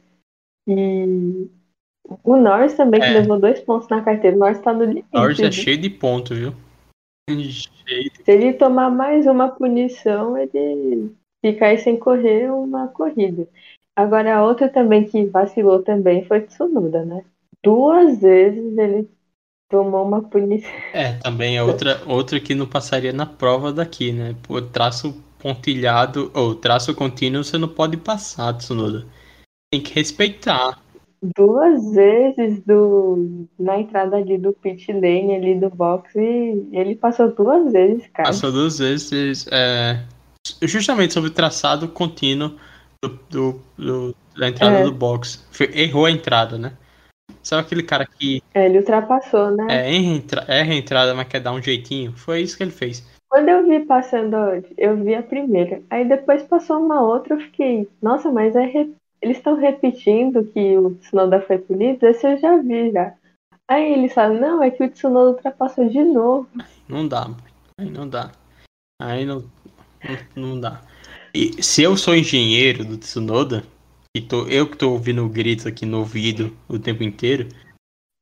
E 0.66 1.48
o 2.24 2.36
Norris 2.36 2.74
também, 2.74 3.02
é. 3.02 3.06
que 3.06 3.12
levou 3.12 3.38
dois 3.38 3.60
pontos 3.60 3.88
na 3.88 4.02
carteira. 4.02 4.36
O 4.36 4.40
Norris 4.40 4.60
tá 4.60 4.72
no 4.72 4.84
limite. 4.84 5.08
Norris 5.12 5.40
é 5.40 5.50
cheio 5.50 5.78
de 5.78 5.90
pontos, 5.90 6.36
viu? 6.36 6.54
Cheio. 7.28 8.10
Se 8.24 8.30
ele 8.30 8.54
tomar 8.54 8.90
mais 8.90 9.26
uma 9.26 9.48
punição, 9.48 10.36
ele 10.36 11.12
fica 11.44 11.66
aí 11.66 11.78
sem 11.78 11.96
correr 11.98 12.50
uma 12.50 12.88
corrida. 12.88 13.46
Agora, 13.94 14.36
a 14.36 14.44
outra 14.44 14.68
também 14.68 15.04
que 15.04 15.26
vacilou 15.26 15.82
também 15.82 16.24
foi 16.24 16.42
Tsunoda, 16.42 17.04
né? 17.04 17.24
Duas 17.64 18.20
vezes 18.20 18.78
ele 18.78 19.10
tomou 19.68 20.04
uma 20.04 20.22
punição. 20.22 20.70
É, 20.92 21.14
também 21.18 21.56
é 21.56 21.62
outra, 21.62 22.00
outra 22.06 22.40
que 22.40 22.54
não 22.54 22.66
passaria 22.66 23.12
na 23.12 23.26
prova 23.26 23.72
daqui, 23.72 24.12
né? 24.12 24.34
Por 24.42 24.62
traço 24.62 25.12
pontilhado 25.38 26.30
ou 26.34 26.54
traço 26.54 26.94
contínuo 26.94 27.44
você 27.44 27.58
não 27.58 27.68
pode 27.68 27.96
passar, 27.96 28.54
Tsunoda. 28.54 29.06
Tem 29.70 29.82
que 29.82 29.94
respeitar. 29.94 30.80
Duas 31.36 31.92
vezes 31.92 32.60
do 32.64 33.46
na 33.58 33.80
entrada 33.80 34.16
ali 34.16 34.38
do 34.38 34.52
pit 34.52 34.92
lane 34.92 35.34
ali 35.34 35.58
do 35.58 35.68
box 35.68 36.14
e 36.14 36.68
ele 36.72 36.94
passou 36.94 37.32
duas 37.32 37.72
vezes, 37.72 38.06
cara. 38.08 38.28
Passou 38.28 38.52
duas 38.52 38.78
vezes, 38.78 39.46
é, 39.50 40.04
justamente 40.62 41.12
sobre 41.12 41.30
o 41.30 41.32
traçado 41.32 41.88
contínuo 41.88 42.54
do, 43.02 43.18
do, 43.28 43.60
do 43.76 44.16
da 44.36 44.48
entrada 44.48 44.78
é. 44.78 44.84
do 44.84 44.92
box. 44.92 45.44
Errou 45.74 46.06
a 46.06 46.10
entrada, 46.10 46.56
né? 46.56 46.72
Sabe 47.42 47.62
aquele 47.62 47.82
cara 47.82 48.06
que. 48.06 48.42
É, 48.54 48.66
ele 48.66 48.78
ultrapassou, 48.78 49.50
né? 49.50 49.66
É, 49.70 49.96
erra 50.48 50.72
a 50.72 50.76
entrada, 50.76 51.14
mas 51.14 51.28
quer 51.28 51.40
dar 51.40 51.52
um 51.52 51.62
jeitinho? 51.62 52.12
Foi 52.16 52.40
isso 52.42 52.56
que 52.56 52.62
ele 52.62 52.70
fez. 52.70 53.06
Quando 53.28 53.48
eu 53.48 53.66
vi 53.66 53.84
passando, 53.84 54.36
eu 54.76 54.96
vi 54.96 55.14
a 55.14 55.22
primeira. 55.22 55.82
Aí 55.90 56.08
depois 56.08 56.42
passou 56.42 56.78
uma 56.78 57.02
outra, 57.02 57.34
eu 57.34 57.40
fiquei, 57.40 57.88
nossa, 58.00 58.30
mas 58.30 58.54
é. 58.56 58.86
Eles 59.20 59.36
estão 59.36 59.56
repetindo 59.56 60.44
que 60.44 60.78
o 60.78 60.94
Tsunoda 60.96 61.40
foi 61.40 61.58
punido? 61.58 62.06
Esse 62.06 62.26
eu 62.26 62.38
já 62.38 62.56
vi 62.58 62.92
já. 62.92 63.14
Aí 63.66 63.92
eles 63.92 64.14
falam, 64.14 64.40
não, 64.40 64.62
é 64.62 64.70
que 64.70 64.82
o 64.82 64.90
Tsunoda 64.90 65.30
ultrapassou 65.30 65.88
de 65.88 66.02
novo. 66.02 66.48
Não 66.88 67.06
dá, 67.06 67.28
aí 67.78 67.90
não 67.90 68.08
dá. 68.08 68.32
Aí 69.00 69.24
não, 69.24 69.44
não, 70.36 70.50
não 70.50 70.60
dá. 70.60 70.82
E 71.34 71.62
se 71.62 71.82
eu 71.82 71.96
sou 71.96 72.16
engenheiro 72.16 72.84
do 72.84 72.96
Tsunoda, 72.96 73.62
e 74.16 74.20
tô, 74.20 74.46
eu 74.48 74.68
que 74.68 74.76
tô 74.76 74.92
ouvindo 74.92 75.24
o 75.24 75.28
grito 75.28 75.68
aqui 75.68 75.84
no 75.84 75.98
ouvido 75.98 76.56
o 76.68 76.78
tempo 76.78 77.02
inteiro. 77.02 77.48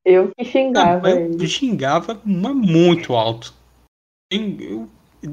Eu 0.05 0.31
que 0.37 0.45
xingava. 0.45 1.11
eu 1.11 1.33
ele. 1.33 1.49
xingava, 1.49 2.21
mas 2.25 2.55
muito 2.55 3.15
alto. 3.15 3.55
Eu 4.31 4.89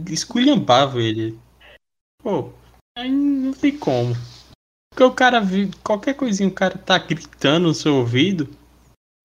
esculhambava 0.09 1.01
ele. 1.01 1.37
Pô, 2.21 2.51
aí 2.97 3.11
não 3.11 3.51
tem 3.53 3.77
como. 3.77 4.13
Porque 4.93 5.03
o 5.03 5.11
cara, 5.11 5.41
qualquer 5.83 6.13
coisinha, 6.13 6.47
o 6.47 6.53
cara 6.53 6.77
tá 6.77 6.99
gritando 6.99 7.67
no 7.67 7.73
seu 7.73 7.95
ouvido. 7.95 8.47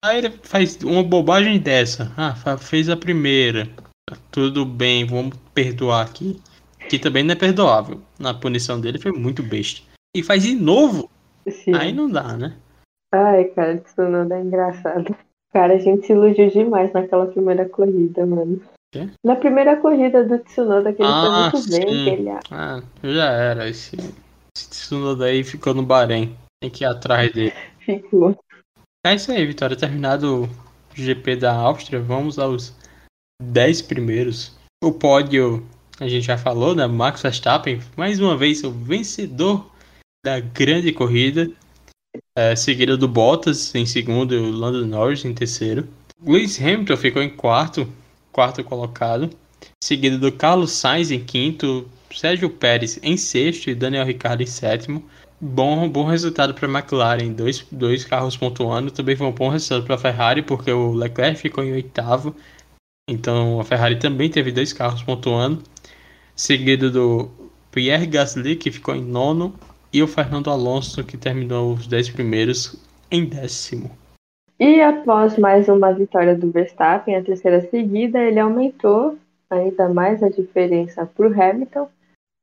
Aí 0.03 0.17
ele 0.17 0.31
faz 0.41 0.75
uma 0.81 1.03
bobagem 1.03 1.59
dessa. 1.59 2.11
Ah, 2.17 2.33
fez 2.57 2.89
a 2.89 2.97
primeira. 2.97 3.69
Tá 4.09 4.17
tudo 4.31 4.65
bem, 4.65 5.05
vamos 5.05 5.37
perdoar 5.53 6.07
aqui. 6.07 6.41
Que 6.89 6.97
também 6.97 7.23
não 7.23 7.33
é 7.33 7.35
perdoável. 7.35 8.01
Na 8.17 8.33
punição 8.33 8.81
dele 8.81 8.97
foi 8.97 9.11
muito 9.11 9.43
besta. 9.43 9.81
E 10.15 10.23
faz 10.23 10.41
de 10.41 10.55
novo. 10.55 11.07
Sim. 11.47 11.75
Aí 11.75 11.93
não 11.93 12.09
dá, 12.09 12.35
né? 12.35 12.55
Ai, 13.13 13.45
cara, 13.45 13.77
Tsunoda 13.77 14.37
é 14.37 14.41
engraçado. 14.41 15.15
Cara, 15.53 15.75
a 15.75 15.77
gente 15.77 16.07
se 16.07 16.13
iludiu 16.13 16.49
demais 16.49 16.91
naquela 16.93 17.27
primeira 17.27 17.69
corrida, 17.69 18.25
mano. 18.25 18.59
Quê? 18.91 19.07
Na 19.23 19.35
primeira 19.35 19.77
corrida 19.77 20.23
do 20.23 20.39
Tsunoda, 20.39 20.91
que 20.93 21.03
ele 21.03 21.11
ah, 21.11 21.51
foi 21.51 21.59
muito 21.59 21.71
sim. 21.71 21.79
bem, 21.79 21.85
que 21.85 22.09
ele... 22.09 22.29
Ah, 22.49 22.81
já 23.03 23.31
era. 23.31 23.69
Esse 23.69 23.97
Tsunoda 24.89 25.25
aí 25.25 25.43
ficou 25.43 25.75
no 25.75 25.83
Bahrein. 25.83 26.35
Tem 26.59 26.71
que 26.71 26.83
ir 26.83 26.87
atrás 26.87 27.31
dele. 27.31 27.53
Ficou. 27.77 28.35
É 29.05 29.13
isso 29.13 29.31
aí, 29.31 29.45
Vitória. 29.45 29.77
Terminado 29.77 30.45
o 30.45 30.49
GP 30.95 31.35
da 31.35 31.53
Áustria, 31.53 32.01
vamos 32.01 32.39
aos 32.39 32.73
10 33.39 33.83
primeiros. 33.83 34.57
O 34.83 34.91
pódio, 34.91 35.63
a 35.99 36.07
gente 36.07 36.25
já 36.25 36.39
falou, 36.39 36.73
né? 36.73 36.87
Max 36.87 37.21
Verstappen, 37.21 37.79
mais 37.95 38.19
uma 38.19 38.35
vez, 38.35 38.63
o 38.63 38.71
vencedor 38.71 39.69
da 40.25 40.39
grande 40.39 40.91
corrida, 40.91 41.51
é, 42.35 42.55
seguida 42.55 42.97
do 42.97 43.07
Bottas 43.07 43.75
em 43.75 43.85
segundo 43.85 44.33
e 44.33 44.39
o 44.39 44.49
Lando 44.49 44.87
Norris 44.87 45.23
em 45.23 45.35
terceiro. 45.35 45.87
Lewis 46.19 46.59
Hamilton 46.59 46.97
ficou 46.97 47.21
em 47.21 47.29
quarto, 47.29 47.87
quarto 48.31 48.63
colocado, 48.63 49.29
seguido 49.83 50.17
do 50.17 50.31
Carlos 50.31 50.71
Sainz 50.71 51.11
em 51.11 51.23
quinto, 51.23 51.87
Sérgio 52.11 52.49
Pérez 52.49 52.99
em 53.03 53.17
sexto 53.17 53.69
e 53.69 53.75
Daniel 53.75 54.05
Ricciardo 54.05 54.43
em 54.43 54.47
sétimo. 54.47 55.03
Bom, 55.41 55.87
bom 55.87 56.05
resultado 56.05 56.53
para 56.53 56.67
a 56.67 56.71
McLaren, 56.71 57.31
dois, 57.31 57.65
dois 57.71 58.03
carros 58.03 58.35
pontuando. 58.35 58.91
Também 58.91 59.15
foi 59.15 59.27
um 59.27 59.31
bom 59.31 59.49
resultado 59.49 59.85
para 59.85 59.95
a 59.95 59.97
Ferrari, 59.97 60.41
porque 60.41 60.71
o 60.71 60.91
Leclerc 60.91 61.39
ficou 61.39 61.63
em 61.63 61.71
oitavo. 61.71 62.35
Então 63.09 63.59
a 63.59 63.63
Ferrari 63.63 63.97
também 63.97 64.29
teve 64.29 64.51
dois 64.51 64.73
carros 64.73 65.01
pontuando. 65.01 65.63
Seguido 66.35 66.91
do 66.91 67.29
Pierre 67.71 68.05
Gasly, 68.05 68.55
que 68.55 68.71
ficou 68.71 68.95
em 68.95 69.03
nono, 69.03 69.53
e 69.91 70.03
o 70.03 70.07
Fernando 70.07 70.49
Alonso, 70.49 71.03
que 71.03 71.17
terminou 71.17 71.73
os 71.73 71.87
10 71.87 72.09
primeiros 72.09 72.75
em 73.09 73.25
décimo. 73.25 73.91
E 74.59 74.81
após 74.81 75.37
mais 75.37 75.69
uma 75.69 75.93
vitória 75.93 76.35
do 76.35 76.51
Verstappen, 76.51 77.15
a 77.15 77.23
terceira 77.23 77.61
seguida, 77.69 78.19
ele 78.19 78.39
aumentou 78.39 79.17
ainda 79.49 79.89
mais 79.89 80.21
a 80.21 80.29
diferença 80.29 81.05
para 81.05 81.27
o 81.27 81.33
Hamilton. 81.33 81.89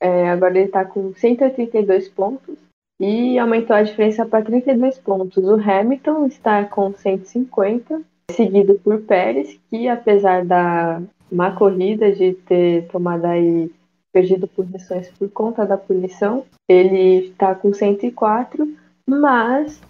É, 0.01 0.28
agora 0.28 0.56
ele 0.59 0.66
está 0.66 0.85
com 0.85 1.14
132 1.14 2.09
pontos 2.09 2.59
e 3.01 3.39
aumentou 3.39 3.77
a 3.77 3.82
diferença 3.82 4.24
para 4.27 4.44
32 4.44 4.98
pontos. 4.98 5.44
O 5.44 5.55
Hamilton 5.55 6.27
está 6.27 6.64
com 6.64 6.93
150, 6.93 8.02
seguido 8.31 8.74
por 8.82 9.01
Pérez, 9.02 9.59
que 9.70 9.89
apesar 9.89 10.44
da 10.44 11.02
má 11.31 11.52
corrida 11.52 12.12
de 12.12 12.35
ter 12.35 12.86
tomado 12.89 13.24
aí 13.24 13.70
perdido 14.12 14.48
posições 14.48 15.10
por 15.10 15.28
conta 15.31 15.66
da 15.66 15.77
punição. 15.77 16.44
Ele 16.68 17.27
está 17.27 17.55
com 17.55 17.73
104, 17.73 18.66
mas 19.06 19.81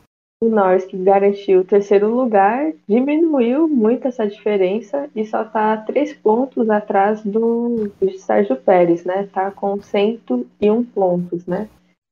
o 0.43 0.49
Norris, 0.49 0.85
que 0.85 0.97
garantiu 0.99 1.61
o 1.61 1.65
terceiro 1.65 2.15
lugar, 2.15 2.73
diminuiu 2.87 3.67
muito 3.67 4.07
essa 4.07 4.27
diferença 4.27 5.09
e 5.17 5.25
só 5.25 5.43
está 5.43 5.77
três 5.79 6.13
pontos 6.13 6.69
atrás 6.69 7.23
do, 7.23 7.91
do 8.01 8.19
Sérgio 8.19 8.57
Pérez, 8.57 9.05
né? 9.05 9.25
Está 9.25 9.51
com 9.51 9.81
101 9.81 10.85
pontos, 10.85 11.47
né? 11.47 11.69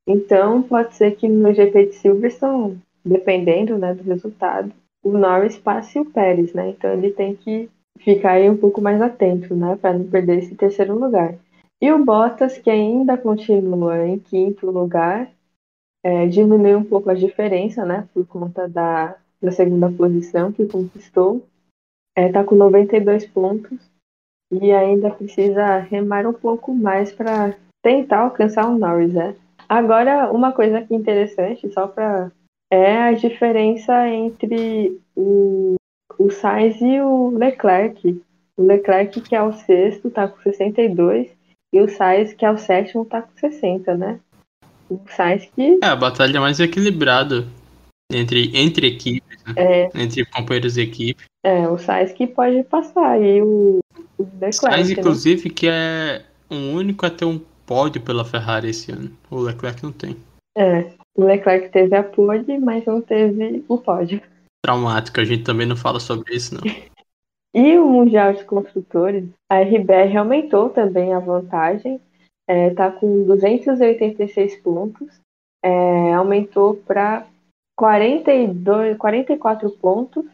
Então, 0.07 0.63
pode 0.63 0.95
ser 0.95 1.17
que 1.17 1.29
no 1.29 1.53
GP 1.53 1.87
de 1.87 1.95
Silverstone, 1.95 2.79
dependendo 3.05 3.79
né, 3.79 3.95
do 3.95 4.03
resultado, 4.03 4.73
o 5.03 5.13
Norris 5.13 5.59
passe 5.59 5.99
o 5.99 6.05
Pérez, 6.05 6.55
né? 6.55 6.71
Então, 6.71 6.93
ele 6.93 7.11
tem 7.11 7.37
que 7.37 7.69
ficar 7.99 8.33
aí 8.33 8.49
um 8.49 8.57
pouco 8.57 8.81
mais 8.81 9.01
atento, 9.03 9.55
né? 9.55 9.77
Para 9.81 9.99
não 9.99 10.07
perder 10.07 10.39
esse 10.39 10.55
terceiro 10.55 10.99
lugar. 10.99 11.35
E 11.81 11.93
o 11.93 12.03
Bottas, 12.03 12.57
que 12.57 12.71
ainda 12.71 13.19
continua 13.19 14.07
em 14.07 14.19
quinto 14.19 14.71
lugar, 14.71 15.31
é, 16.05 16.27
diminuiu 16.27 16.79
um 16.79 16.85
pouco 16.85 17.09
a 17.09 17.15
diferença, 17.15 17.85
né? 17.87 18.07
Por 18.13 18.27
conta 18.27 18.69
da, 18.69 19.17
da 19.43 19.51
segunda 19.51 19.91
posição 19.91 20.53
que 20.53 20.67
conquistou. 20.67 21.47
Está 22.17 22.41
é, 22.41 22.45
com 22.45 22.55
92 22.55 23.27
pontos 23.27 23.79
e 24.53 24.71
ainda 24.71 25.11
precisa 25.11 25.79
remar 25.79 26.27
um 26.27 26.33
pouco 26.35 26.75
mais 26.75 27.11
para 27.11 27.57
tentar 27.83 28.21
alcançar 28.21 28.69
o 28.69 28.79
Norris, 28.79 29.15
né? 29.15 29.35
Agora, 29.67 30.31
uma 30.31 30.53
coisa 30.53 30.79
aqui 30.79 30.95
interessante, 30.95 31.73
só 31.73 31.89
para 31.89 32.31
é 32.71 32.99
a 32.99 33.13
diferença 33.13 34.09
entre 34.09 35.01
o, 35.17 35.77
o 36.19 36.31
Sainz 36.31 36.81
e 36.81 37.01
o 37.01 37.31
Leclerc. 37.31 38.23
O 38.57 38.63
Leclerc, 38.63 39.21
que 39.21 39.35
é 39.35 39.43
o 39.43 39.53
sexto, 39.53 40.09
está 40.09 40.29
com 40.29 40.41
62, 40.43 41.31
e 41.73 41.81
o 41.81 41.89
Sainz, 41.89 42.33
que 42.35 42.45
é 42.45 42.51
o 42.51 42.59
sétimo, 42.59 43.03
está 43.03 43.23
com 43.23 43.37
60, 43.37 43.97
né? 43.97 44.21
O 44.89 44.99
que. 44.99 45.79
É, 45.83 45.87
a 45.87 45.97
batalha 45.97 46.41
mais 46.41 46.61
equilibrada 46.61 47.47
entre, 48.13 48.51
entre 48.55 48.87
equipes, 48.87 49.43
né? 49.47 49.55
É, 49.57 49.91
entre 49.95 50.25
companheiros 50.27 50.75
de 50.75 50.83
equipe. 50.83 51.25
é, 51.43 51.67
o 51.69 51.77
que 52.15 52.27
pode 52.27 52.63
passar, 52.65 53.21
e 53.21 53.43
o, 53.43 53.81
o 54.19 54.23
Leclerc. 54.23 54.57
Sainz, 54.57 54.89
né? 54.89 54.95
inclusive, 54.99 55.51
que 55.51 55.69
é 55.69 56.25
o 56.51 56.55
único 56.55 57.07
a 57.07 57.11
ter 57.11 57.25
um 57.25 57.41
pódio 57.67 58.01
pela 58.01 58.25
Ferrari 58.25 58.71
esse 58.71 58.93
ano. 58.93 59.11
O 59.31 59.41
Leclerc 59.41 59.83
não 59.83 59.93
tem. 59.93 60.17
É, 60.57 60.91
o 61.17 61.25
Leclerc 61.25 61.71
teve 61.71 61.97
a 61.97 62.03
pole, 62.03 62.59
mas 62.59 62.85
não 62.85 63.01
teve 63.01 63.65
o 63.69 63.79
pódio. 63.79 64.21
Traumático, 64.65 65.21
a 65.21 65.25
gente 65.25 65.43
também 65.43 65.67
não 65.67 65.77
fala 65.77 66.01
sobre 66.01 66.35
isso, 66.35 66.55
não. 66.55 66.63
E 67.57 67.79
o 67.79 67.87
Mundial 67.87 68.33
de 68.33 68.43
Construtores, 68.43 69.29
a 69.49 69.61
RBR 69.61 70.17
aumentou 70.17 70.71
também 70.71 71.15
a 71.15 71.21
vantagem, 71.21 72.01
está 72.49 72.91
com 72.91 73.25
286 73.25 74.57
pontos, 74.59 75.21
é, 75.63 76.13
aumentou 76.13 76.77
para 76.77 77.27
42, 77.77 78.97
44 78.97 79.71
pontos, 79.71 80.25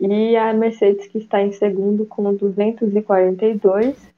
e 0.00 0.36
a 0.36 0.52
Mercedes, 0.52 1.06
que 1.06 1.18
está 1.18 1.40
em 1.40 1.52
segundo, 1.52 2.04
com 2.06 2.34
242, 2.34 4.12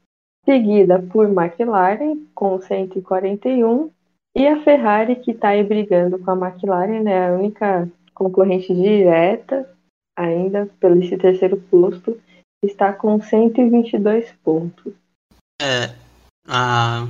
seguida 0.45 0.99
por 1.01 1.27
McLaren, 1.27 2.27
com 2.35 2.61
141, 2.61 3.91
e 4.37 4.47
a 4.47 4.63
Ferrari, 4.63 5.17
que 5.17 5.33
está 5.33 5.51
aí 5.51 5.63
brigando 5.63 6.19
com 6.19 6.31
a 6.31 6.49
McLaren, 6.49 7.03
né, 7.03 7.29
a 7.29 7.33
única 7.33 7.89
concorrente 8.15 8.75
direta 8.75 9.69
ainda 10.17 10.69
pelo 10.79 11.03
esse 11.03 11.17
terceiro 11.17 11.57
posto, 11.71 12.19
está 12.63 12.93
com 12.93 13.21
122 13.21 14.33
pontos. 14.43 14.95
É, 15.61 16.04
a, 16.47 17.07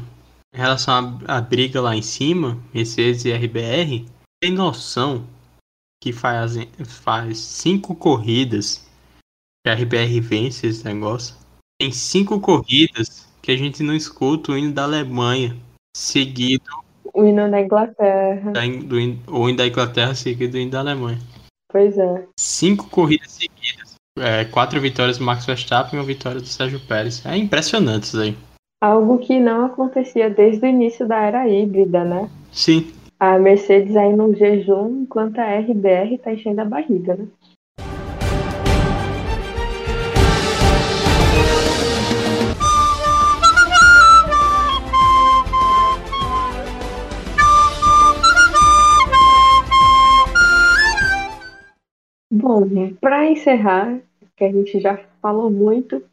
em 0.54 0.58
relação 0.58 1.20
à, 1.26 1.38
à 1.38 1.40
briga 1.40 1.80
lá 1.80 1.94
em 1.94 2.02
cima, 2.02 2.58
Mercedes 2.72 3.24
e 3.24 3.32
RBR, 3.32 4.06
tem 4.42 4.52
noção 4.52 5.26
que 6.02 6.12
faz, 6.12 6.54
faz 6.86 7.38
cinco 7.38 7.94
corridas 7.94 8.86
que 9.64 9.70
a 9.70 9.74
RBR 9.74 10.20
vence 10.20 10.66
esse 10.66 10.84
negócio? 10.84 11.34
Tem 11.80 11.90
cinco 11.90 12.38
corridas 12.40 13.26
que 13.40 13.50
a 13.50 13.56
gente 13.56 13.82
não 13.82 13.94
escuta 13.94 14.52
o 14.52 14.58
hino 14.58 14.72
da 14.72 14.84
Alemanha 14.84 15.56
seguido 15.96 16.64
O 17.12 17.24
hino 17.24 17.50
da 17.50 17.60
Inglaterra, 17.60 18.52
da, 18.52 18.60
do, 18.60 18.96
o 19.28 19.48
hino 19.48 19.56
da 19.56 19.66
Inglaterra 19.66 20.14
seguido 20.14 20.52
do 20.52 20.58
hino 20.58 20.70
da 20.70 20.80
Alemanha. 20.80 21.18
pois 21.70 21.96
é. 21.96 22.26
Cinco 22.38 22.88
corridas 22.90 23.32
seguidas. 23.32 23.94
É, 24.18 24.44
quatro 24.44 24.80
vitórias 24.80 25.18
do 25.18 25.24
Max 25.24 25.44
Verstappen 25.44 25.98
e 25.98 26.00
uma 26.00 26.06
vitória 26.06 26.40
do 26.40 26.46
Sérgio 26.46 26.80
Pérez. 26.86 27.24
É 27.26 27.36
impressionante 27.36 28.04
isso 28.04 28.20
aí. 28.20 28.36
Algo 28.84 29.16
que 29.16 29.40
não 29.40 29.64
acontecia 29.64 30.28
desde 30.28 30.66
o 30.66 30.68
início 30.68 31.08
da 31.08 31.18
era 31.18 31.48
híbrida, 31.48 32.04
né? 32.04 32.28
Sim. 32.52 32.92
A 33.18 33.38
Mercedes 33.38 33.96
aí 33.96 34.14
num 34.14 34.34
jejum, 34.34 35.04
enquanto 35.04 35.38
a 35.38 35.58
RBR 35.58 36.18
tá 36.18 36.34
enchendo 36.34 36.60
a 36.60 36.66
barriga, 36.66 37.16
né? 37.16 37.26
Bom, 52.30 52.68
para 53.00 53.30
encerrar, 53.30 53.98
que 54.36 54.44
a 54.44 54.52
gente 54.52 54.78
já 54.78 55.00
falou 55.22 55.50
muito, 55.50 56.04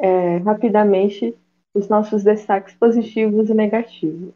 é, 0.00 0.38
rapidamente 0.38 1.36
os 1.74 1.88
nossos 1.88 2.22
destaques 2.22 2.74
positivos 2.74 3.50
e 3.50 3.54
negativos. 3.54 4.32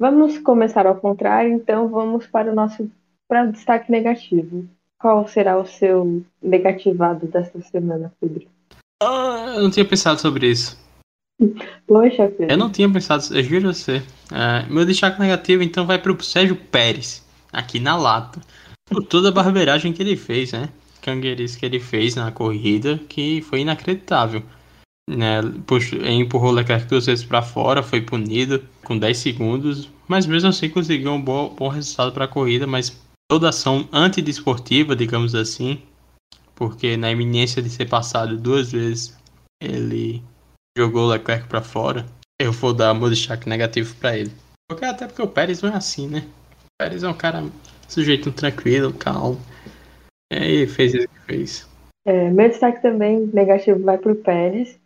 Vamos 0.00 0.38
começar 0.38 0.86
ao 0.86 0.96
contrário, 0.96 1.52
então 1.52 1.88
vamos 1.88 2.26
para 2.26 2.50
o 2.50 2.54
nosso 2.54 2.90
para 3.28 3.44
o 3.44 3.52
destaque 3.52 3.90
negativo. 3.90 4.66
Qual 4.98 5.26
será 5.28 5.58
o 5.58 5.66
seu 5.66 6.22
negativado 6.42 7.26
desta 7.26 7.60
semana, 7.60 8.12
Pedro? 8.20 8.46
Ah, 9.02 9.54
eu 9.56 9.62
não 9.62 9.70
tinha 9.70 9.84
pensado 9.84 10.20
sobre 10.20 10.50
isso. 10.50 10.78
Poxa, 11.86 12.28
Pedro. 12.28 12.52
Eu 12.52 12.56
não 12.56 12.70
tinha 12.70 12.90
pensado, 12.90 13.22
eu 13.34 13.42
juro 13.42 13.68
a 13.68 13.72
você. 13.72 14.02
É, 14.32 14.66
meu 14.70 14.84
destaque 14.84 15.20
negativo 15.20 15.62
então 15.62 15.86
vai 15.86 15.98
pro 15.98 16.22
Sérgio 16.22 16.56
Pérez, 16.56 17.24
aqui 17.52 17.78
na 17.78 17.96
lata. 17.96 18.40
Por 18.86 19.04
toda 19.04 19.28
a 19.28 19.32
barbeiragem 19.32 19.92
que 19.92 20.02
ele 20.02 20.16
fez, 20.16 20.52
né? 20.52 20.68
Cangueirice 21.00 21.58
que 21.58 21.66
ele 21.66 21.80
fez 21.80 22.14
na 22.16 22.30
corrida, 22.30 22.98
que 23.08 23.42
foi 23.42 23.60
inacreditável. 23.60 24.42
Né? 25.08 25.42
Puxou, 25.66 26.04
empurrou 26.06 26.50
o 26.50 26.54
Leclerc 26.54 26.86
duas 26.86 27.06
vezes 27.06 27.24
para 27.24 27.42
fora, 27.42 27.82
foi 27.82 28.00
punido 28.00 28.64
com 28.82 28.98
10 28.98 29.18
segundos, 29.18 29.90
mas 30.08 30.26
mesmo 30.26 30.48
assim 30.48 30.68
conseguiu 30.68 31.12
um 31.12 31.20
bom, 31.20 31.54
bom 31.54 31.68
resultado 31.68 32.12
para 32.12 32.24
a 32.24 32.28
corrida, 32.28 32.66
mas 32.66 32.98
toda 33.30 33.48
ação 33.48 33.88
antidesportiva, 33.92 34.96
digamos 34.96 35.34
assim, 35.34 35.82
porque 36.54 36.96
na 36.96 37.10
iminência 37.10 37.60
de 37.60 37.68
ser 37.68 37.88
passado 37.88 38.38
duas 38.38 38.72
vezes, 38.72 39.16
ele 39.60 40.22
jogou 40.76 41.04
o 41.04 41.10
Leclerc 41.10 41.48
para 41.48 41.60
fora, 41.60 42.06
eu 42.40 42.52
vou 42.52 42.72
dar 42.72 42.94
meu 42.94 43.10
destaque 43.10 43.48
negativo 43.48 43.94
para 43.96 44.16
ele. 44.18 44.32
Porque, 44.68 44.84
até 44.84 45.06
porque 45.06 45.22
o 45.22 45.28
Pérez 45.28 45.62
não 45.62 45.70
é 45.70 45.76
assim, 45.76 46.08
né? 46.08 46.26
O 46.64 46.68
Pérez 46.78 47.02
é 47.02 47.08
um 47.08 47.14
cara 47.14 47.44
sujeito 47.88 48.32
tranquilo, 48.32 48.92
calmo. 48.92 49.40
E 50.32 50.36
aí 50.36 50.66
fez 50.66 50.94
isso 50.94 51.08
que 51.08 51.20
fez. 51.26 51.68
É, 52.06 52.30
meu 52.30 52.48
destaque 52.48 52.82
também 52.82 53.30
negativo 53.32 53.82
vai 53.82 53.98
para 53.98 54.12
o 54.12 54.16
Pérez. 54.16 54.78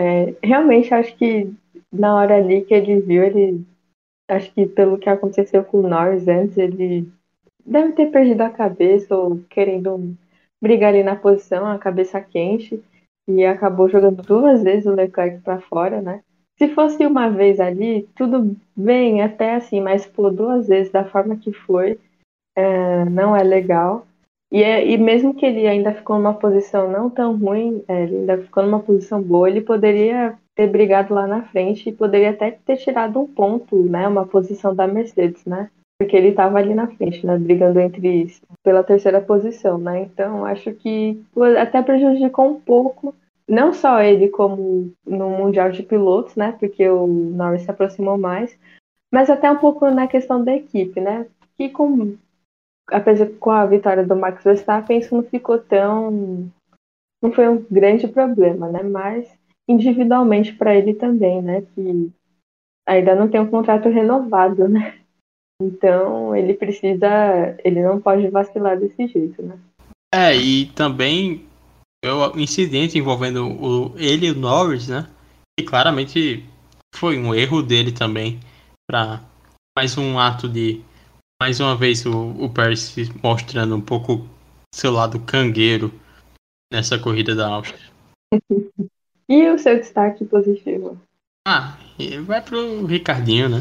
É, 0.00 0.34
realmente 0.42 0.94
acho 0.94 1.16
que 1.16 1.52
na 1.92 2.14
hora 2.14 2.36
ali 2.36 2.64
que 2.64 2.74
ele 2.74 3.00
viu, 3.00 3.24
ele 3.24 3.66
acho 4.28 4.52
que 4.52 4.66
pelo 4.66 4.98
que 4.98 5.08
aconteceu 5.08 5.64
com 5.64 5.78
o 5.78 5.88
Norris 5.88 6.28
antes, 6.28 6.56
ele 6.56 7.10
deve 7.64 7.92
ter 7.92 8.10
perdido 8.10 8.42
a 8.42 8.50
cabeça 8.50 9.16
ou 9.16 9.40
querendo 9.50 10.16
brigar 10.60 10.90
ali 10.90 11.02
na 11.02 11.16
posição, 11.16 11.66
a 11.66 11.78
cabeça 11.78 12.20
quente, 12.20 12.82
e 13.28 13.44
acabou 13.44 13.88
jogando 13.88 14.22
duas 14.22 14.62
vezes 14.62 14.86
o 14.86 14.94
Leclerc 14.94 15.40
para 15.42 15.60
fora, 15.60 16.00
né? 16.00 16.22
Se 16.58 16.68
fosse 16.74 17.06
uma 17.06 17.30
vez 17.30 17.60
ali, 17.60 18.08
tudo 18.16 18.56
bem, 18.74 19.22
até 19.22 19.54
assim, 19.54 19.80
mas 19.80 20.06
pô, 20.06 20.30
duas 20.30 20.66
vezes 20.66 20.90
da 20.90 21.04
forma 21.04 21.36
que 21.36 21.52
foi, 21.52 22.00
é, 22.56 23.04
não 23.04 23.36
é 23.36 23.44
legal. 23.44 24.07
E, 24.50 24.62
é, 24.62 24.86
e 24.86 24.96
mesmo 24.96 25.34
que 25.34 25.44
ele 25.44 25.66
ainda 25.66 25.92
ficou 25.92 26.16
numa 26.16 26.34
posição 26.34 26.90
não 26.90 27.10
tão 27.10 27.36
ruim, 27.36 27.84
é, 27.86 28.04
ele 28.04 28.16
ainda 28.16 28.38
ficou 28.38 28.62
numa 28.62 28.80
posição 28.80 29.22
boa, 29.22 29.48
ele 29.48 29.60
poderia 29.60 30.38
ter 30.56 30.66
brigado 30.66 31.14
lá 31.14 31.26
na 31.26 31.42
frente 31.42 31.88
e 31.88 31.92
poderia 31.92 32.30
até 32.30 32.50
ter 32.50 32.78
tirado 32.78 33.20
um 33.20 33.26
ponto, 33.26 33.76
né? 33.84 34.08
Uma 34.08 34.26
posição 34.26 34.74
da 34.74 34.86
Mercedes, 34.86 35.44
né? 35.44 35.70
Porque 36.00 36.16
ele 36.16 36.28
estava 36.28 36.58
ali 36.58 36.74
na 36.74 36.86
frente, 36.86 37.26
né? 37.26 37.36
Brigando 37.36 37.78
entre 37.78 38.26
pela 38.64 38.82
terceira 38.82 39.20
posição, 39.20 39.76
né? 39.76 40.02
Então 40.02 40.46
acho 40.46 40.72
que 40.72 41.22
até 41.60 41.82
prejudicou 41.82 42.46
um 42.46 42.60
pouco, 42.60 43.14
não 43.46 43.72
só 43.72 44.00
ele 44.00 44.28
como 44.28 44.90
no 45.06 45.30
Mundial 45.30 45.70
de 45.70 45.82
Pilotos, 45.82 46.34
né? 46.34 46.56
Porque 46.58 46.88
o 46.88 47.06
Norris 47.06 47.62
se 47.62 47.70
aproximou 47.70 48.16
mais, 48.16 48.56
mas 49.12 49.28
até 49.28 49.50
um 49.50 49.58
pouco 49.58 49.90
na 49.90 50.08
questão 50.08 50.42
da 50.42 50.56
equipe, 50.56 51.00
né? 51.00 51.26
Que 51.56 51.68
com 51.68 52.16
apesar 52.90 53.26
com 53.38 53.50
a 53.50 53.66
vitória 53.66 54.04
do 54.04 54.16
Max 54.16 54.44
Verstappen, 54.44 54.98
isso 54.98 55.14
não 55.14 55.22
ficou 55.22 55.58
tão. 55.58 56.50
não 57.22 57.32
foi 57.32 57.48
um 57.48 57.64
grande 57.70 58.08
problema, 58.08 58.68
né? 58.68 58.82
Mas 58.82 59.28
individualmente 59.68 60.52
para 60.54 60.74
ele 60.74 60.94
também, 60.94 61.42
né? 61.42 61.62
Que 61.74 62.10
ainda 62.86 63.14
não 63.14 63.28
tem 63.28 63.40
um 63.40 63.50
contrato 63.50 63.88
renovado, 63.88 64.68
né? 64.68 64.98
Então 65.60 66.36
ele 66.36 66.54
precisa. 66.54 67.56
Ele 67.64 67.82
não 67.82 68.00
pode 68.00 68.28
vacilar 68.28 68.78
desse 68.78 69.06
jeito, 69.08 69.42
né? 69.42 69.58
É, 70.14 70.34
e 70.34 70.66
também 70.66 71.46
o 72.04 72.38
incidente 72.38 72.96
envolvendo 72.96 73.46
o, 73.46 73.98
ele 73.98 74.26
e 74.26 74.30
o 74.30 74.38
Norris, 74.38 74.88
né? 74.88 75.08
E 75.58 75.64
claramente 75.64 76.44
foi 76.94 77.18
um 77.18 77.34
erro 77.34 77.62
dele 77.62 77.92
também. 77.92 78.38
para 78.88 79.20
mais 79.76 79.98
um 79.98 80.18
ato 80.18 80.48
de. 80.48 80.82
Mais 81.40 81.60
uma 81.60 81.76
vez 81.76 82.04
o, 82.04 82.30
o 82.32 82.52
Pérez 82.52 82.92
mostrando 83.22 83.76
um 83.76 83.80
pouco 83.80 84.28
seu 84.74 84.90
lado 84.90 85.20
cangueiro 85.20 85.92
nessa 86.72 86.98
corrida 86.98 87.34
da 87.34 87.48
Áustria. 87.48 87.80
e 89.28 89.48
o 89.48 89.56
seu 89.56 89.76
destaque 89.76 90.24
positivo? 90.24 91.00
Ah, 91.46 91.78
vai 92.26 92.42
pro 92.42 92.84
Ricardinho, 92.84 93.48
né? 93.48 93.58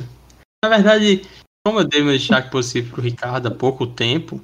Na 0.63 0.69
verdade, 0.69 1.21
como 1.65 1.79
eu 1.79 1.87
dei 1.87 2.01
meu 2.01 2.17
destaque 2.17 2.49
positivo 2.49 2.95
pro 2.95 3.03
Ricardo 3.03 3.47
há 3.47 3.51
pouco 3.51 3.85
tempo, 3.85 4.41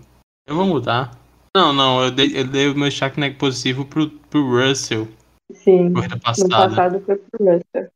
eu 0.48 0.56
vou 0.56 0.68
mudar. 0.68 1.20
Não, 1.58 1.74
não, 1.74 2.04
eu 2.04 2.12
dei, 2.12 2.38
eu 2.38 2.48
dei 2.48 2.70
o 2.70 2.76
meu 2.76 2.88
destaque 2.88 3.32
positivo 3.32 3.84
pro, 3.86 4.10
pro 4.10 4.48
Russell. 4.48 5.08
Sim, 5.52 5.92
corrida 5.92 6.20
passada. 6.20 6.70
no 6.70 6.76
passado 6.76 7.02
foi 7.02 7.16
pro 7.16 7.46
Russell. 7.46 7.92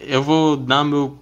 Eu 0.00 0.22
vou 0.22 0.56
dar 0.56 0.84
meu 0.84 1.18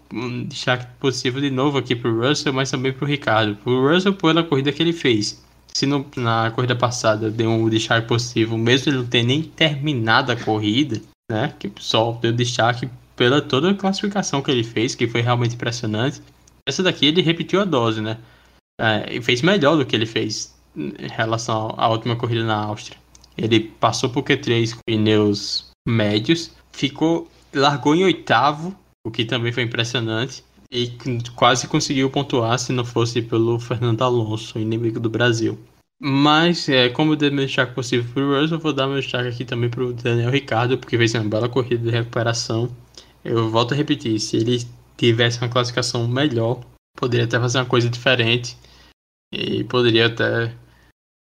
destaque 0.47 0.87
positivo 0.99 1.41
de 1.41 1.51
novo 1.51 1.79
aqui 1.79 1.95
pro 1.95 2.21
Russell, 2.21 2.53
mas 2.53 2.71
também 2.71 2.93
pro 2.93 3.07
Ricardo. 3.07 3.57
Pro 3.57 3.89
Russell 3.93 4.15
pela 4.15 4.45
corrida 4.45 4.73
que 4.73 4.83
ele 4.83 4.93
fez. 4.93 5.43
Se 5.73 5.87
no, 5.87 6.07
na 6.17 6.51
corrida 6.51 6.75
passada 6.75 7.31
deu 7.31 7.51
um 7.51 7.69
destaque 7.69 8.09
positivo, 8.09 8.57
mesmo 8.57 8.91
ele 8.91 8.99
não 8.99 9.07
ter 9.07 9.23
nem 9.23 9.43
terminado 9.43 10.33
a 10.33 10.37
corrida, 10.37 11.01
né? 11.31 11.55
Que 11.59 11.71
só 11.79 12.13
deu 12.13 12.33
destaque 12.33 12.89
pela 13.15 13.43
toda 13.43 13.71
a 13.71 13.75
classificação 13.75 14.43
que 14.43 14.51
ele 14.51 14.65
fez, 14.65 14.95
que 14.95 15.07
foi 15.07 15.21
realmente 15.21 15.55
impressionante. 15.55 16.23
Essa 16.67 16.83
daqui 16.83 17.07
ele 17.07 17.23
repetiu 17.23 17.61
a 17.61 17.65
dose, 17.65 18.01
né? 18.01 18.19
É, 18.81 19.17
e 19.17 19.23
fez 19.23 19.43
melhor 19.43 19.77
do 19.77 19.85
que 19.85 19.95
ele 19.95 20.07
fez 20.07 20.55
em 20.75 20.95
relação 21.09 21.75
à 21.77 21.89
última 21.89 22.17
corrida 22.17 22.45
na 22.45 22.57
Áustria. 22.57 22.99
Ele 23.37 23.61
passou 23.61 24.09
por 24.11 24.25
Q3 24.25 24.75
com 24.75 24.81
pneus 24.87 25.71
médios, 25.87 26.51
ficou, 26.73 27.30
largou 27.53 27.95
em 27.95 28.05
oitavo, 28.05 28.75
o 29.07 29.11
que 29.11 29.25
também 29.25 29.53
foi 29.53 29.65
impressionante, 29.65 30.45
e 30.71 30.93
quase 31.35 31.67
conseguiu 31.67 32.11
pontuar 32.11 32.59
se 32.59 32.73
não 32.73 32.85
fosse 32.85 33.21
pelo 33.21 33.59
Fernando 33.59 34.03
Alonso, 34.03 34.59
inimigo 34.59 35.01
do 35.01 35.11
Brasil. 35.11 35.59
Mas, 36.03 36.69
é, 36.69 36.89
como 36.89 37.13
eu 37.13 37.17
dei 37.17 37.31
meu 37.31 37.45
destaque 37.45 37.75
possível 37.75 38.11
para 38.13 38.23
o 38.23 38.41
Russell, 38.41 38.57
eu 38.57 38.63
vou 38.63 38.73
dar 38.73 38.87
meu 38.87 39.01
destaque 39.01 39.29
aqui 39.29 39.45
também 39.45 39.69
para 39.69 39.85
o 39.85 39.93
Daniel 39.93 40.31
Ricardo, 40.31 40.79
porque 40.79 40.97
fez 40.97 41.15
uma 41.15 41.25
bela 41.25 41.49
corrida 41.49 41.85
de 41.85 41.91
recuperação. 41.91 42.75
Eu 43.23 43.51
volto 43.51 43.75
a 43.75 43.77
repetir, 43.77 44.19
se 44.19 44.37
ele 44.39 44.67
tivesse 44.97 45.39
uma 45.43 45.51
classificação 45.51 46.09
melhor, 46.09 46.61
poderia 46.97 47.27
até 47.27 47.39
fazer 47.39 47.59
uma 47.59 47.67
coisa 47.67 47.91
diferente 47.91 48.57
e 49.33 49.63
poderia 49.65 50.07
até 50.07 50.55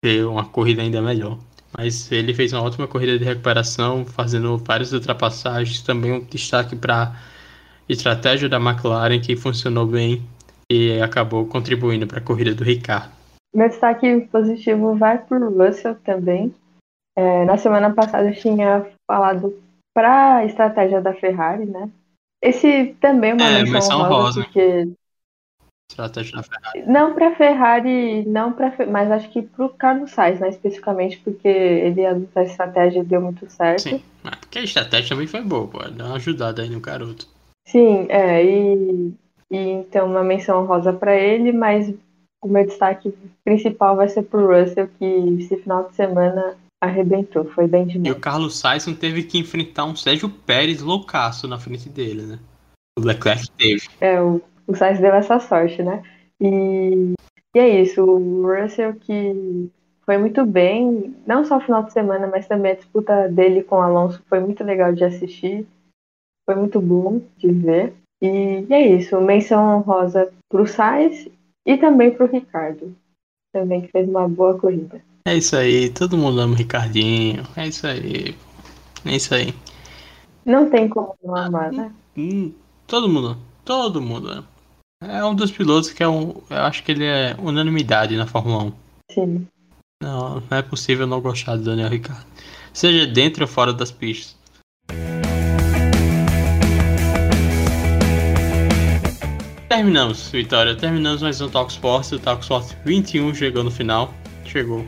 ter 0.03 0.27
uma 0.27 0.45
corrida 0.45 0.83
ainda 0.83 1.01
melhor. 1.01 1.39
Mas 1.77 2.11
ele 2.11 2.33
fez 2.33 2.53
uma 2.53 2.63
ótima 2.63 2.89
corrida 2.89 3.19
de 3.19 3.25
recuperação, 3.25 4.05
fazendo 4.05 4.57
várias 4.57 4.93
ultrapassagens. 4.93 5.83
Também 5.83 6.13
um 6.13 6.25
destaque 6.25 6.75
para 6.75 7.09
a 7.09 7.13
estratégia 7.89 8.49
da 8.49 8.57
McLaren, 8.57 9.21
que 9.21 9.37
funcionou 9.37 9.87
bem 9.87 10.23
e 10.71 11.01
acabou 11.01 11.47
contribuindo 11.47 12.07
para 12.07 12.19
a 12.19 12.23
corrida 12.23 12.55
do 12.55 12.65
Ricardo. 12.65 13.13
Meu 13.55 13.69
destaque 13.69 14.21
positivo 14.33 14.97
vai 14.97 15.19
para 15.19 15.39
o 15.39 15.57
Russell 15.57 15.97
também. 15.97 16.55
É, 17.17 17.45
na 17.45 17.57
semana 17.57 17.93
passada 17.93 18.29
eu 18.29 18.35
tinha 18.35 18.87
falado 19.11 19.55
para 19.95 20.37
a 20.37 20.45
estratégia 20.45 21.01
da 21.01 21.15
Ferrari, 21.15 21.65
né? 21.65 21.89
Esse 22.43 22.95
também 23.01 23.31
é 23.31 23.35
uma 23.35 23.49
é, 23.49 23.63
menção 23.63 24.03
rosa, 24.03 24.15
rosa, 24.15 24.43
porque 24.43 24.89
estratégia 25.91 26.37
da 26.37 26.43
Ferrari. 26.43 26.83
Não 26.87 27.15
para 27.15 27.35
Ferrari, 27.35 28.25
não 28.27 28.53
para, 28.53 28.75
mas 28.87 29.11
acho 29.11 29.31
que 29.31 29.43
para 29.43 29.65
o 29.65 29.69
Carlos 29.69 30.11
Sainz, 30.11 30.41
né, 30.41 30.49
especificamente 30.49 31.19
porque 31.19 31.49
ele 31.49 32.05
a 32.05 32.43
estratégia 32.43 33.05
deu 33.05 33.21
muito 33.21 33.49
certo. 33.51 33.83
Sim, 33.83 34.03
mas 34.23 34.37
porque 34.37 34.59
a 34.59 34.65
estratégia 34.65 35.11
também 35.11 35.27
foi 35.27 35.43
boa, 35.43 35.67
pô, 35.69 35.79
dá 35.89 36.07
uma 36.07 36.17
ajudada 36.17 36.63
aí 36.63 36.69
no 36.69 36.81
garoto. 36.81 37.27
Sim, 37.67 38.07
é, 38.09 38.45
e, 38.45 39.15
e 39.51 39.59
então 39.59 40.07
uma 40.07 40.23
menção 40.23 40.67
rosa 40.67 40.93
para 40.93 41.15
ele, 41.15 41.53
mas 41.53 41.93
o 42.43 42.49
meu 42.49 42.67
destaque 42.67 43.13
principal 43.45 43.97
vai 43.97 44.09
ser 44.09 44.23
pro 44.23 44.47
Russell, 44.47 44.89
que 44.99 45.05
esse 45.05 45.57
final 45.57 45.89
de 45.89 45.95
semana 45.95 46.57
arrebentou, 46.83 47.45
foi 47.47 47.67
bem 47.67 47.87
demais. 47.87 48.07
E 48.07 48.11
o 48.11 48.21
Carlos 48.21 48.59
Sainz 48.59 48.87
não 48.87 48.95
teve 48.95 49.23
que 49.23 49.39
enfrentar 49.39 49.85
um 49.85 49.97
Sérgio 49.97 50.29
Pérez 50.29 50.83
loucaço 50.83 51.49
na 51.49 51.59
frente 51.59 51.89
dele, 51.89 52.23
né? 52.23 52.39
O 52.99 53.03
Leclerc 53.03 53.51
teve. 53.53 53.89
É, 54.01 54.21
o, 54.21 54.41
o 54.67 54.75
Sainz 54.75 55.01
deu 55.01 55.15
essa 55.15 55.39
sorte, 55.39 55.83
né? 55.83 56.03
E, 56.41 57.15
e 57.55 57.59
é 57.59 57.81
isso, 57.81 58.03
o 58.05 58.43
Russell 58.43 58.95
que 58.95 59.71
foi 60.05 60.19
muito 60.19 60.45
bem, 60.47 61.15
não 61.27 61.45
só 61.45 61.57
o 61.57 61.61
final 61.61 61.83
de 61.83 61.93
semana, 61.93 62.27
mas 62.27 62.47
também 62.47 62.73
a 62.73 62.77
disputa 62.77 63.29
dele 63.29 63.63
com 63.63 63.77
o 63.77 63.83
Alonso 63.83 64.23
foi 64.29 64.39
muito 64.41 64.63
legal 64.63 64.93
de 64.93 65.05
assistir, 65.05 65.67
foi 66.45 66.55
muito 66.55 66.81
bom 66.81 67.21
de 67.37 67.51
ver. 67.51 67.95
E, 68.23 68.65
e 68.69 68.73
é 68.73 68.87
isso, 68.97 69.21
menção 69.21 69.79
honrosa 69.79 70.33
pro 70.49 70.67
Sainz 70.67 71.29
e 71.67 71.77
também 71.77 72.13
pro 72.13 72.27
Ricardo, 72.27 72.95
também 73.53 73.83
que 73.83 73.89
fez 73.89 74.09
uma 74.09 74.29
boa 74.29 74.59
corrida. 74.59 75.03
É 75.27 75.35
isso 75.35 75.57
aí, 75.57 75.91
todo 75.91 76.17
mundo 76.17 76.41
ama 76.41 76.55
o 76.55 76.57
Ricardinho. 76.57 77.43
É 77.57 77.67
isso 77.67 77.85
aí. 77.85 78.37
É 79.05 79.17
isso 79.17 79.35
aí. 79.35 79.53
Não 80.45 80.71
tem 80.71 80.89
como 80.89 81.17
não 81.21 81.35
amar, 81.35 81.73
né? 81.73 81.93
Hum, 82.17 82.53
todo 82.87 83.09
mundo, 83.09 83.37
todo 83.65 84.01
mundo. 84.01 84.47
É 85.03 85.23
um 85.25 85.35
dos 85.35 85.51
pilotos 85.51 85.91
que 85.91 86.03
é 86.03 86.09
um. 86.09 86.43
Eu 86.49 86.57
acho 86.63 86.83
que 86.83 86.93
ele 86.93 87.05
é 87.05 87.37
unanimidade 87.39 88.17
na 88.17 88.27
Fórmula 88.27 88.65
1. 88.65 88.73
Sim. 89.13 89.47
Não, 90.03 90.41
não 90.41 90.59
é 90.59 90.63
possível 90.63 91.07
não 91.07 91.21
gostar 91.21 91.57
do 91.57 91.65
Daniel 91.65 91.91
Ricciardo. 91.91 92.25
Seja 92.73 93.07
dentro 93.07 93.45
ou 93.45 93.49
fora 93.49 93.73
das 93.75 93.91
pistas. 93.91 94.37
Terminamos, 99.69 100.31
Vitória. 100.31 100.75
Terminamos 100.75 101.21
mais 101.23 101.41
um 101.41 101.49
Talk 101.51 101.71
Sports. 101.71 102.13
O 102.13 102.19
Talk 102.19 102.43
Sports 102.43 102.75
21 102.87 103.35
chegou 103.35 103.63
no 103.65 103.71
final. 103.71 104.13
Chegou 104.45 104.87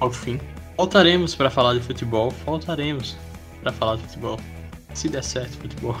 ao 0.00 0.10
fim. 0.10 0.40
Voltaremos 0.76 1.36
para 1.36 1.50
falar 1.50 1.74
de 1.74 1.80
futebol, 1.80 2.30
voltaremos 2.44 3.16
para 3.62 3.70
falar 3.72 3.96
de 3.96 4.02
futebol. 4.02 4.40
Se 4.94 5.08
der 5.08 5.22
certo 5.22 5.56
futebol. 5.58 5.96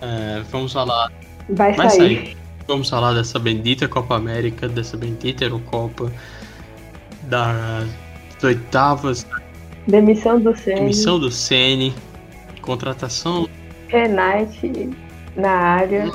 É, 0.00 0.40
vamos 0.50 0.72
falar. 0.72 1.12
Vai, 1.50 1.74
Vai 1.74 1.90
sair. 1.90 1.98
sair. 1.98 2.45
Vamos 2.66 2.90
falar 2.90 3.14
dessa 3.14 3.38
bendita 3.38 3.86
Copa 3.86 4.16
América, 4.16 4.68
dessa 4.68 4.96
bendita 4.96 5.44
Eurocopa, 5.44 6.10
das 7.22 7.86
oitavas. 8.42 9.26
Demissão 9.86 10.40
do 10.40 10.56
Ceni. 10.56 10.80
Demissão 10.80 11.18
do 11.20 11.30
Ceni. 11.30 11.94
Contratação. 12.60 13.48
Renate 13.88 14.90
na 15.36 15.50
área. 15.50 16.10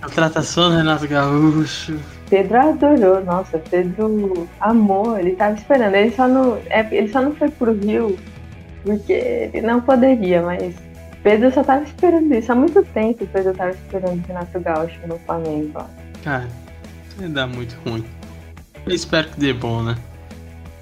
Contratação 0.00 0.70
do 0.70 0.76
Renato 0.76 1.06
Gaúcho. 1.06 1.98
Pedro 2.30 2.58
adorou, 2.58 3.22
nossa, 3.22 3.58
Pedro 3.58 4.48
amou, 4.60 5.18
ele 5.18 5.32
tava 5.32 5.56
esperando. 5.56 5.94
Ele 5.94 6.10
só 6.10 6.26
não, 6.26 6.56
é, 6.70 6.88
ele 6.90 7.08
só 7.08 7.20
não 7.20 7.34
foi 7.34 7.50
pro 7.50 7.74
Rio 7.74 8.16
porque 8.82 9.12
ele 9.52 9.66
não 9.66 9.80
poderia, 9.80 10.42
mas 10.42 10.74
Pedro 11.24 11.50
só 11.52 11.64
tava 11.64 11.82
esperando 11.82 12.32
isso. 12.32 12.52
Há 12.52 12.54
muito 12.54 12.82
tempo 12.84 13.24
o 13.24 13.26
Pedro 13.26 13.54
tava 13.54 13.70
esperando 13.70 14.22
o 14.22 14.26
Renato 14.28 14.60
Gaúcho 14.60 15.00
no 15.08 15.18
Flamengo. 15.20 15.84
Cara, 16.22 16.46
vai 17.16 17.28
dar 17.28 17.46
muito 17.46 17.76
ruim. 17.84 18.04
Eu 18.86 18.94
espero 18.94 19.28
que 19.30 19.40
dê 19.40 19.52
bom, 19.52 19.82
né? 19.82 19.96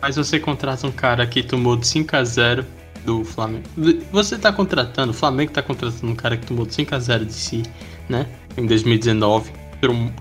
Mas 0.00 0.16
você 0.16 0.40
contrata 0.40 0.84
um 0.86 0.92
cara 0.92 1.24
que 1.26 1.44
tomou 1.44 1.76
de 1.76 1.86
5x0 1.86 2.64
do 3.04 3.24
Flamengo. 3.24 3.64
Você 4.10 4.36
tá 4.36 4.52
contratando, 4.52 5.12
o 5.12 5.14
Flamengo 5.14 5.52
tá 5.52 5.62
contratando 5.62 6.12
um 6.12 6.16
cara 6.16 6.36
que 6.36 6.44
tomou 6.44 6.66
de 6.66 6.72
5x0 6.74 7.24
de 7.24 7.32
si, 7.32 7.62
né? 8.08 8.26
Em 8.56 8.66
2019. 8.66 9.52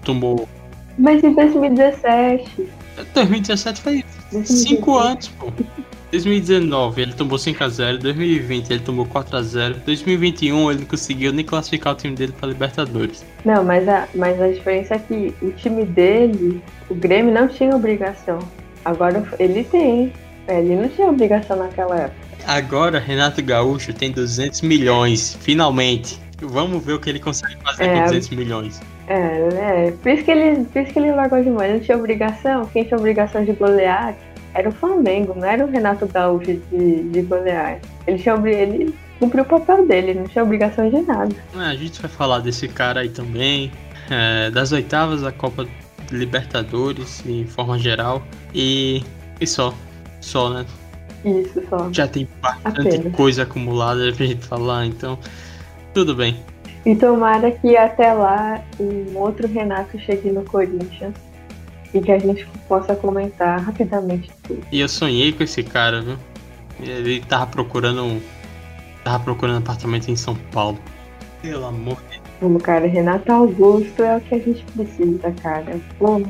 Tomou 0.04 0.48
mas 0.98 1.24
em 1.24 1.34
2017. 1.34 2.70
2017 3.14 3.82
foi 3.82 4.06
5 4.44 4.98
anos, 4.98 5.28
pô. 5.30 5.52
2019 6.12 7.02
ele 7.02 7.14
tomou 7.14 7.38
5x0, 7.38 7.98
2020 8.00 8.70
ele 8.70 8.80
tomou 8.82 9.06
4x0, 9.06 9.76
2021 9.86 10.72
ele 10.72 10.80
não 10.82 10.86
conseguiu 10.86 11.32
nem 11.32 11.46
classificar 11.46 11.94
o 11.94 11.96
time 11.96 12.16
dele 12.16 12.34
para 12.38 12.50
Libertadores. 12.50 13.26
Não, 13.46 13.64
mas 13.64 13.88
a, 13.88 14.08
mas 14.14 14.40
a 14.42 14.50
diferença 14.50 14.96
é 14.96 15.00
que 15.00 15.34
o 15.42 15.52
time 15.52 15.86
dele, 15.86 16.62
o 16.90 16.96
Grêmio 16.96 17.34
não 17.34 17.48
tinha 17.48 17.74
obrigação. 17.76 18.40
Agora 18.84 19.24
ele 19.40 19.64
tem. 19.64 20.12
Ele 20.48 20.76
não 20.76 20.90
tinha 20.90 21.08
obrigação 21.08 21.56
naquela 21.56 21.98
época. 21.98 22.32
Agora 22.46 23.00
Renato 23.00 23.42
Gaúcho 23.42 23.94
tem 23.94 24.12
200 24.12 24.62
milhões, 24.62 25.38
finalmente. 25.40 26.20
Vamos 26.42 26.84
ver 26.84 26.94
o 26.94 27.00
que 27.00 27.10
ele 27.10 27.20
consegue 27.20 27.56
fazer 27.64 27.84
é, 27.84 28.00
com 28.00 28.04
200 28.06 28.30
milhões. 28.32 28.82
É, 29.08 29.50
né? 29.54 29.94
Por 30.02 30.12
isso 30.12 30.24
que 30.24 30.32
ele, 30.32 30.66
por 30.66 30.82
isso 30.82 30.92
que 30.92 31.00
ele 31.00 31.12
largou 31.12 31.42
de 31.42 31.50
mão. 31.50 31.64
Ele 31.64 31.74
não 31.74 31.80
tinha 31.80 31.98
obrigação. 31.98 32.66
Quem 32.66 32.84
tinha 32.84 32.98
obrigação 32.98 33.46
de 33.46 33.54
golear 33.54 34.16
era 34.54 34.70
o 34.70 34.72
Flamengo, 34.72 35.34
não 35.36 35.48
era 35.48 35.66
o 35.66 35.70
Renato 35.70 36.08
Gaúcho 36.08 36.60
de, 36.72 37.04
de 37.04 37.22
golear. 37.22 37.80
Ele 38.06 38.18
tinha 38.18 38.36
ele 38.48 38.94
cumpriu 39.20 39.44
o 39.44 39.48
papel 39.48 39.88
dele, 39.88 40.14
não 40.14 40.26
tinha 40.26 40.44
obrigação 40.44 40.90
de 40.90 41.02
nada. 41.02 41.36
É, 41.56 41.60
a 41.60 41.76
gente 41.76 42.02
vai 42.02 42.10
falar 42.10 42.40
desse 42.40 42.68
cara 42.68 43.02
aí 43.02 43.10
também, 43.10 43.72
é, 44.10 44.50
das 44.50 44.72
oitavas 44.72 45.22
da 45.22 45.32
Copa 45.32 45.68
Libertadores, 46.12 47.24
em 47.26 47.46
forma 47.46 47.78
geral, 47.78 48.24
e, 48.54 49.04
e 49.40 49.48
só. 49.48 49.74
Só, 50.20 50.50
né? 50.50 50.66
Isso, 51.24 51.62
só. 51.70 51.92
Já 51.92 52.08
tem 52.08 52.28
bastante 52.42 52.96
Apenas. 52.98 53.16
coisa 53.16 53.44
acumulada 53.44 54.12
pra 54.12 54.26
gente 54.26 54.46
falar, 54.46 54.86
então 54.86 55.18
tudo 55.94 56.16
bem. 56.16 56.38
E 56.86 56.96
tomara 56.96 57.52
que 57.52 57.78
até 57.78 58.12
lá 58.12 58.60
um 58.80 59.18
outro 59.18 59.48
Renato 59.48 60.00
chegue 60.00 60.32
no 60.32 60.44
Corinthians 60.44 61.14
e 61.94 62.02
que 62.02 62.12
a 62.12 62.20
gente 62.20 62.48
possa 62.68 62.96
comentar 62.96 63.62
rapidamente 63.62 64.32
tudo. 64.44 64.62
E 64.72 64.80
eu 64.80 64.90
sonhei 64.90 65.32
com 65.32 65.44
esse 65.44 65.64
cara, 65.64 66.02
viu? 66.02 66.18
Ele 66.80 67.22
tava 67.22 67.48
procurando 67.48 68.04
um. 68.04 68.22
Tava 69.04 69.24
procurando 69.24 69.58
apartamento 69.58 70.10
em 70.10 70.16
São 70.16 70.36
Paulo. 70.52 70.80
Pelo 71.42 71.66
amor 71.66 71.98
de 72.12 72.22
Como 72.40 72.60
cara, 72.60 72.86
Renato 72.88 73.32
Augusto 73.32 74.04
é 74.04 74.18
o 74.18 74.22
que 74.22 74.36
a 74.36 74.40
gente 74.40 74.64
precisa, 74.74 75.32
cara. 75.42 75.80
Pô, 75.98 76.18
Deus. 76.18 76.30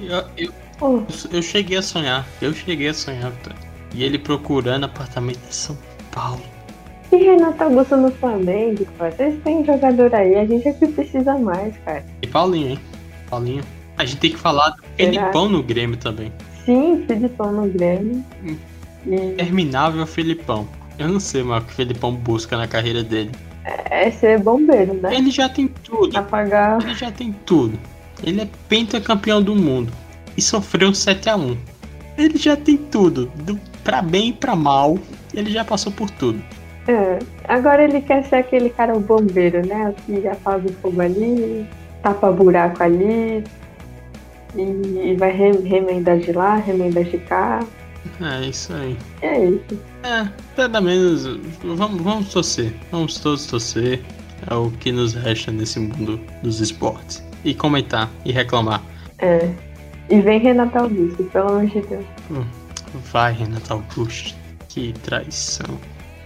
Eu, 0.00 0.24
eu, 0.46 0.52
pô, 0.78 1.02
eu 1.30 1.42
cheguei 1.42 1.76
a 1.76 1.82
sonhar. 1.82 2.26
Eu 2.40 2.52
cheguei 2.54 2.88
a 2.88 2.94
sonhar, 2.94 3.30
Vitor. 3.30 3.54
E 3.94 4.02
ele 4.02 4.18
procurando 4.18 4.84
apartamento 4.84 5.40
em 5.46 5.52
São 5.52 5.76
Paulo. 6.10 6.42
e 7.12 7.16
Renato 7.16 7.64
Augusto 7.64 7.96
no 7.96 8.10
Flamengo, 8.12 8.86
pô, 8.96 9.04
vocês 9.10 9.34
têm 9.42 9.64
jogador 9.64 10.14
aí, 10.14 10.36
a 10.36 10.46
gente 10.46 10.68
é 10.68 10.72
que 10.72 10.86
precisa 10.88 11.36
mais, 11.36 11.76
cara. 11.84 12.04
E 12.22 12.26
Paulinho, 12.26 12.70
hein? 12.70 12.78
Paulinho. 13.28 13.64
A 14.00 14.04
gente 14.06 14.16
tem 14.16 14.30
que 14.30 14.38
falar 14.38 14.70
do 14.70 14.82
Felipão 14.96 15.46
no 15.46 15.62
Grêmio 15.62 15.94
também. 15.94 16.32
Sim, 16.64 17.04
Filipão 17.06 17.52
no 17.52 17.68
Grêmio. 17.68 18.24
Hum. 18.42 18.56
Terminável 19.36 20.06
Felipão. 20.06 20.66
Eu 20.98 21.08
não 21.08 21.20
sei 21.20 21.42
mais 21.42 21.62
o 21.62 21.66
que 21.66 21.72
o 21.72 21.76
Felipão 21.76 22.14
busca 22.14 22.56
na 22.56 22.66
carreira 22.66 23.02
dele. 23.02 23.30
é 23.62 24.10
ser 24.10 24.40
bombeiro, 24.40 24.94
né? 24.94 25.14
Ele 25.14 25.30
já 25.30 25.50
tem 25.50 25.68
tudo. 25.68 26.16
Apagar. 26.16 26.80
Ele 26.82 26.94
já 26.94 27.10
tem 27.10 27.30
tudo. 27.44 27.78
Ele 28.24 28.40
é 28.40 28.48
pentacampeão 28.70 29.42
do 29.42 29.54
mundo. 29.54 29.92
E 30.34 30.40
sofreu 30.40 30.92
7x1. 30.92 31.58
Ele 32.16 32.38
já 32.38 32.56
tem 32.56 32.78
tudo. 32.78 33.30
Do, 33.44 33.60
pra 33.84 34.00
bem 34.00 34.30
e 34.30 34.32
pra 34.32 34.56
mal. 34.56 34.98
Ele 35.34 35.50
já 35.50 35.62
passou 35.62 35.92
por 35.92 36.10
tudo. 36.12 36.42
É. 36.88 37.18
Agora 37.46 37.84
ele 37.84 38.00
quer 38.00 38.24
ser 38.24 38.36
aquele 38.36 38.70
cara 38.70 38.96
o 38.96 39.00
bombeiro, 39.00 39.66
né? 39.66 39.94
Que 40.06 40.26
apaga 40.26 40.70
o 40.70 40.72
fogo 40.72 41.02
ali, 41.02 41.66
tapa 42.02 42.32
buraco 42.32 42.82
ali. 42.82 43.44
E, 44.56 45.10
e 45.12 45.16
vai 45.16 45.30
re- 45.32 45.58
remendar 45.66 46.18
de 46.18 46.32
lá, 46.32 46.56
remendar 46.56 47.04
de 47.04 47.18
cá. 47.18 47.60
É 48.20 48.46
isso 48.46 48.72
aí. 48.72 48.96
É 49.22 49.44
isso. 49.44 49.78
É, 50.02 50.28
pelo 50.56 50.80
menos. 50.82 51.24
Vamos, 51.62 52.00
vamos 52.02 52.32
torcer. 52.32 52.72
Vamos 52.90 53.18
todos 53.18 53.46
torcer. 53.46 54.00
É 54.50 54.54
o 54.54 54.70
que 54.70 54.90
nos 54.90 55.12
resta 55.14 55.52
nesse 55.52 55.78
mundo 55.78 56.18
dos 56.42 56.60
esportes. 56.60 57.22
E 57.44 57.54
comentar 57.54 58.08
e 58.24 58.32
reclamar. 58.32 58.82
É. 59.18 59.50
E 60.08 60.20
vem 60.20 60.40
Renato 60.40 60.78
Augusto, 60.78 61.22
pelo 61.24 61.48
amor 61.48 61.66
de 61.66 61.80
Deus. 61.82 62.04
Vai, 63.12 63.32
Renato 63.34 63.74
Augusto. 63.74 64.34
Que 64.68 64.92
traição. 65.04 65.78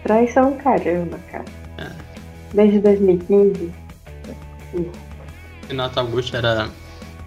Traição 0.05 0.57
caramba, 0.59 1.19
cara. 1.31 1.45
É. 1.79 1.91
Desde 2.55 2.79
2015. 2.81 3.71
Renato 5.69 6.01
Augusto 6.01 6.37
era 6.37 6.69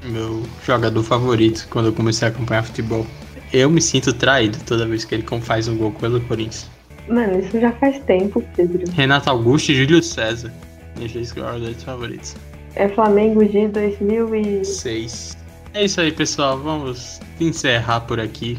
meu 0.07 0.43
jogador 0.65 1.03
favorito 1.03 1.67
quando 1.69 1.87
eu 1.87 1.93
comecei 1.93 2.27
a 2.27 2.31
acompanhar 2.31 2.63
futebol. 2.63 3.05
Eu 3.53 3.69
me 3.69 3.81
sinto 3.81 4.13
traído 4.13 4.57
toda 4.65 4.85
vez 4.85 5.05
que 5.05 5.15
ele 5.15 5.25
faz 5.41 5.67
um 5.67 5.77
gol 5.77 5.91
pelo 5.91 6.19
Corinthians. 6.21 6.69
Mano, 7.07 7.39
isso 7.39 7.59
já 7.59 7.71
faz 7.73 7.99
tempo, 7.99 8.43
Pedro. 8.55 8.91
Renato 8.91 9.29
Augusto 9.29 9.71
e 9.71 9.75
Júlio 9.75 10.03
César. 10.03 10.51
Meus 10.97 11.13
dois 11.13 11.29
jogadores 11.29 11.81
favoritos. 11.83 12.35
É 12.75 12.89
Flamengo 12.89 13.45
de 13.45 13.67
2000 13.67 14.35
e... 14.35 14.65
Seis. 14.65 15.37
É 15.73 15.85
isso 15.85 16.01
aí, 16.01 16.11
pessoal. 16.11 16.59
Vamos 16.59 17.19
encerrar 17.39 18.01
por 18.01 18.19
aqui. 18.19 18.57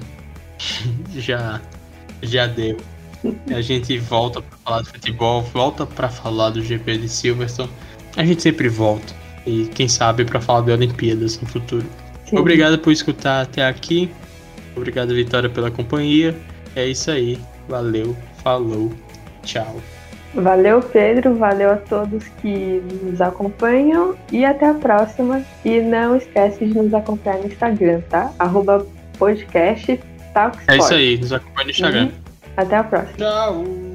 já, 1.14 1.60
já 2.22 2.46
deu. 2.46 2.78
A 3.54 3.60
gente 3.60 3.98
volta 3.98 4.40
pra 4.40 4.58
falar 4.64 4.82
de 4.82 4.88
futebol, 4.90 5.42
volta 5.42 5.84
pra 5.84 6.08
falar 6.08 6.50
do 6.50 6.62
GP 6.62 6.98
de 6.98 7.08
Silverstone. 7.08 7.70
A 8.16 8.24
gente 8.24 8.42
sempre 8.42 8.68
volta. 8.68 9.12
E 9.48 9.66
quem 9.68 9.88
sabe 9.88 10.26
pra 10.26 10.40
falar 10.40 10.60
de 10.60 10.72
Olimpíadas 10.72 11.40
no 11.40 11.48
futuro. 11.48 11.86
Sim. 12.26 12.36
Obrigado 12.36 12.78
por 12.78 12.92
escutar 12.92 13.40
até 13.40 13.64
aqui. 13.66 14.10
Obrigado, 14.76 15.14
Vitória, 15.14 15.48
pela 15.48 15.70
companhia. 15.70 16.36
É 16.76 16.86
isso 16.86 17.10
aí. 17.10 17.38
Valeu, 17.66 18.14
falou, 18.42 18.92
tchau. 19.42 19.76
Valeu, 20.34 20.80
Pedro. 20.80 21.34
Valeu 21.36 21.70
a 21.70 21.76
todos 21.76 22.24
que 22.42 22.82
nos 23.02 23.20
acompanham. 23.22 24.14
E 24.30 24.44
até 24.44 24.66
a 24.66 24.74
próxima. 24.74 25.42
E 25.64 25.80
não 25.80 26.16
esquece 26.16 26.66
de 26.66 26.74
nos 26.74 26.92
acompanhar 26.92 27.38
no 27.38 27.46
Instagram, 27.46 28.02
tá? 28.10 28.30
Arroba 28.38 28.86
podcast 29.18 29.98
Talksport. 30.34 30.68
É 30.68 30.76
isso 30.76 30.94
aí, 30.94 31.16
nos 31.16 31.32
acompanha 31.32 31.64
no 31.64 31.70
Instagram. 31.70 32.10
Até 32.56 32.76
a 32.76 32.84
próxima. 32.84 33.16
Tchau. 33.16 33.87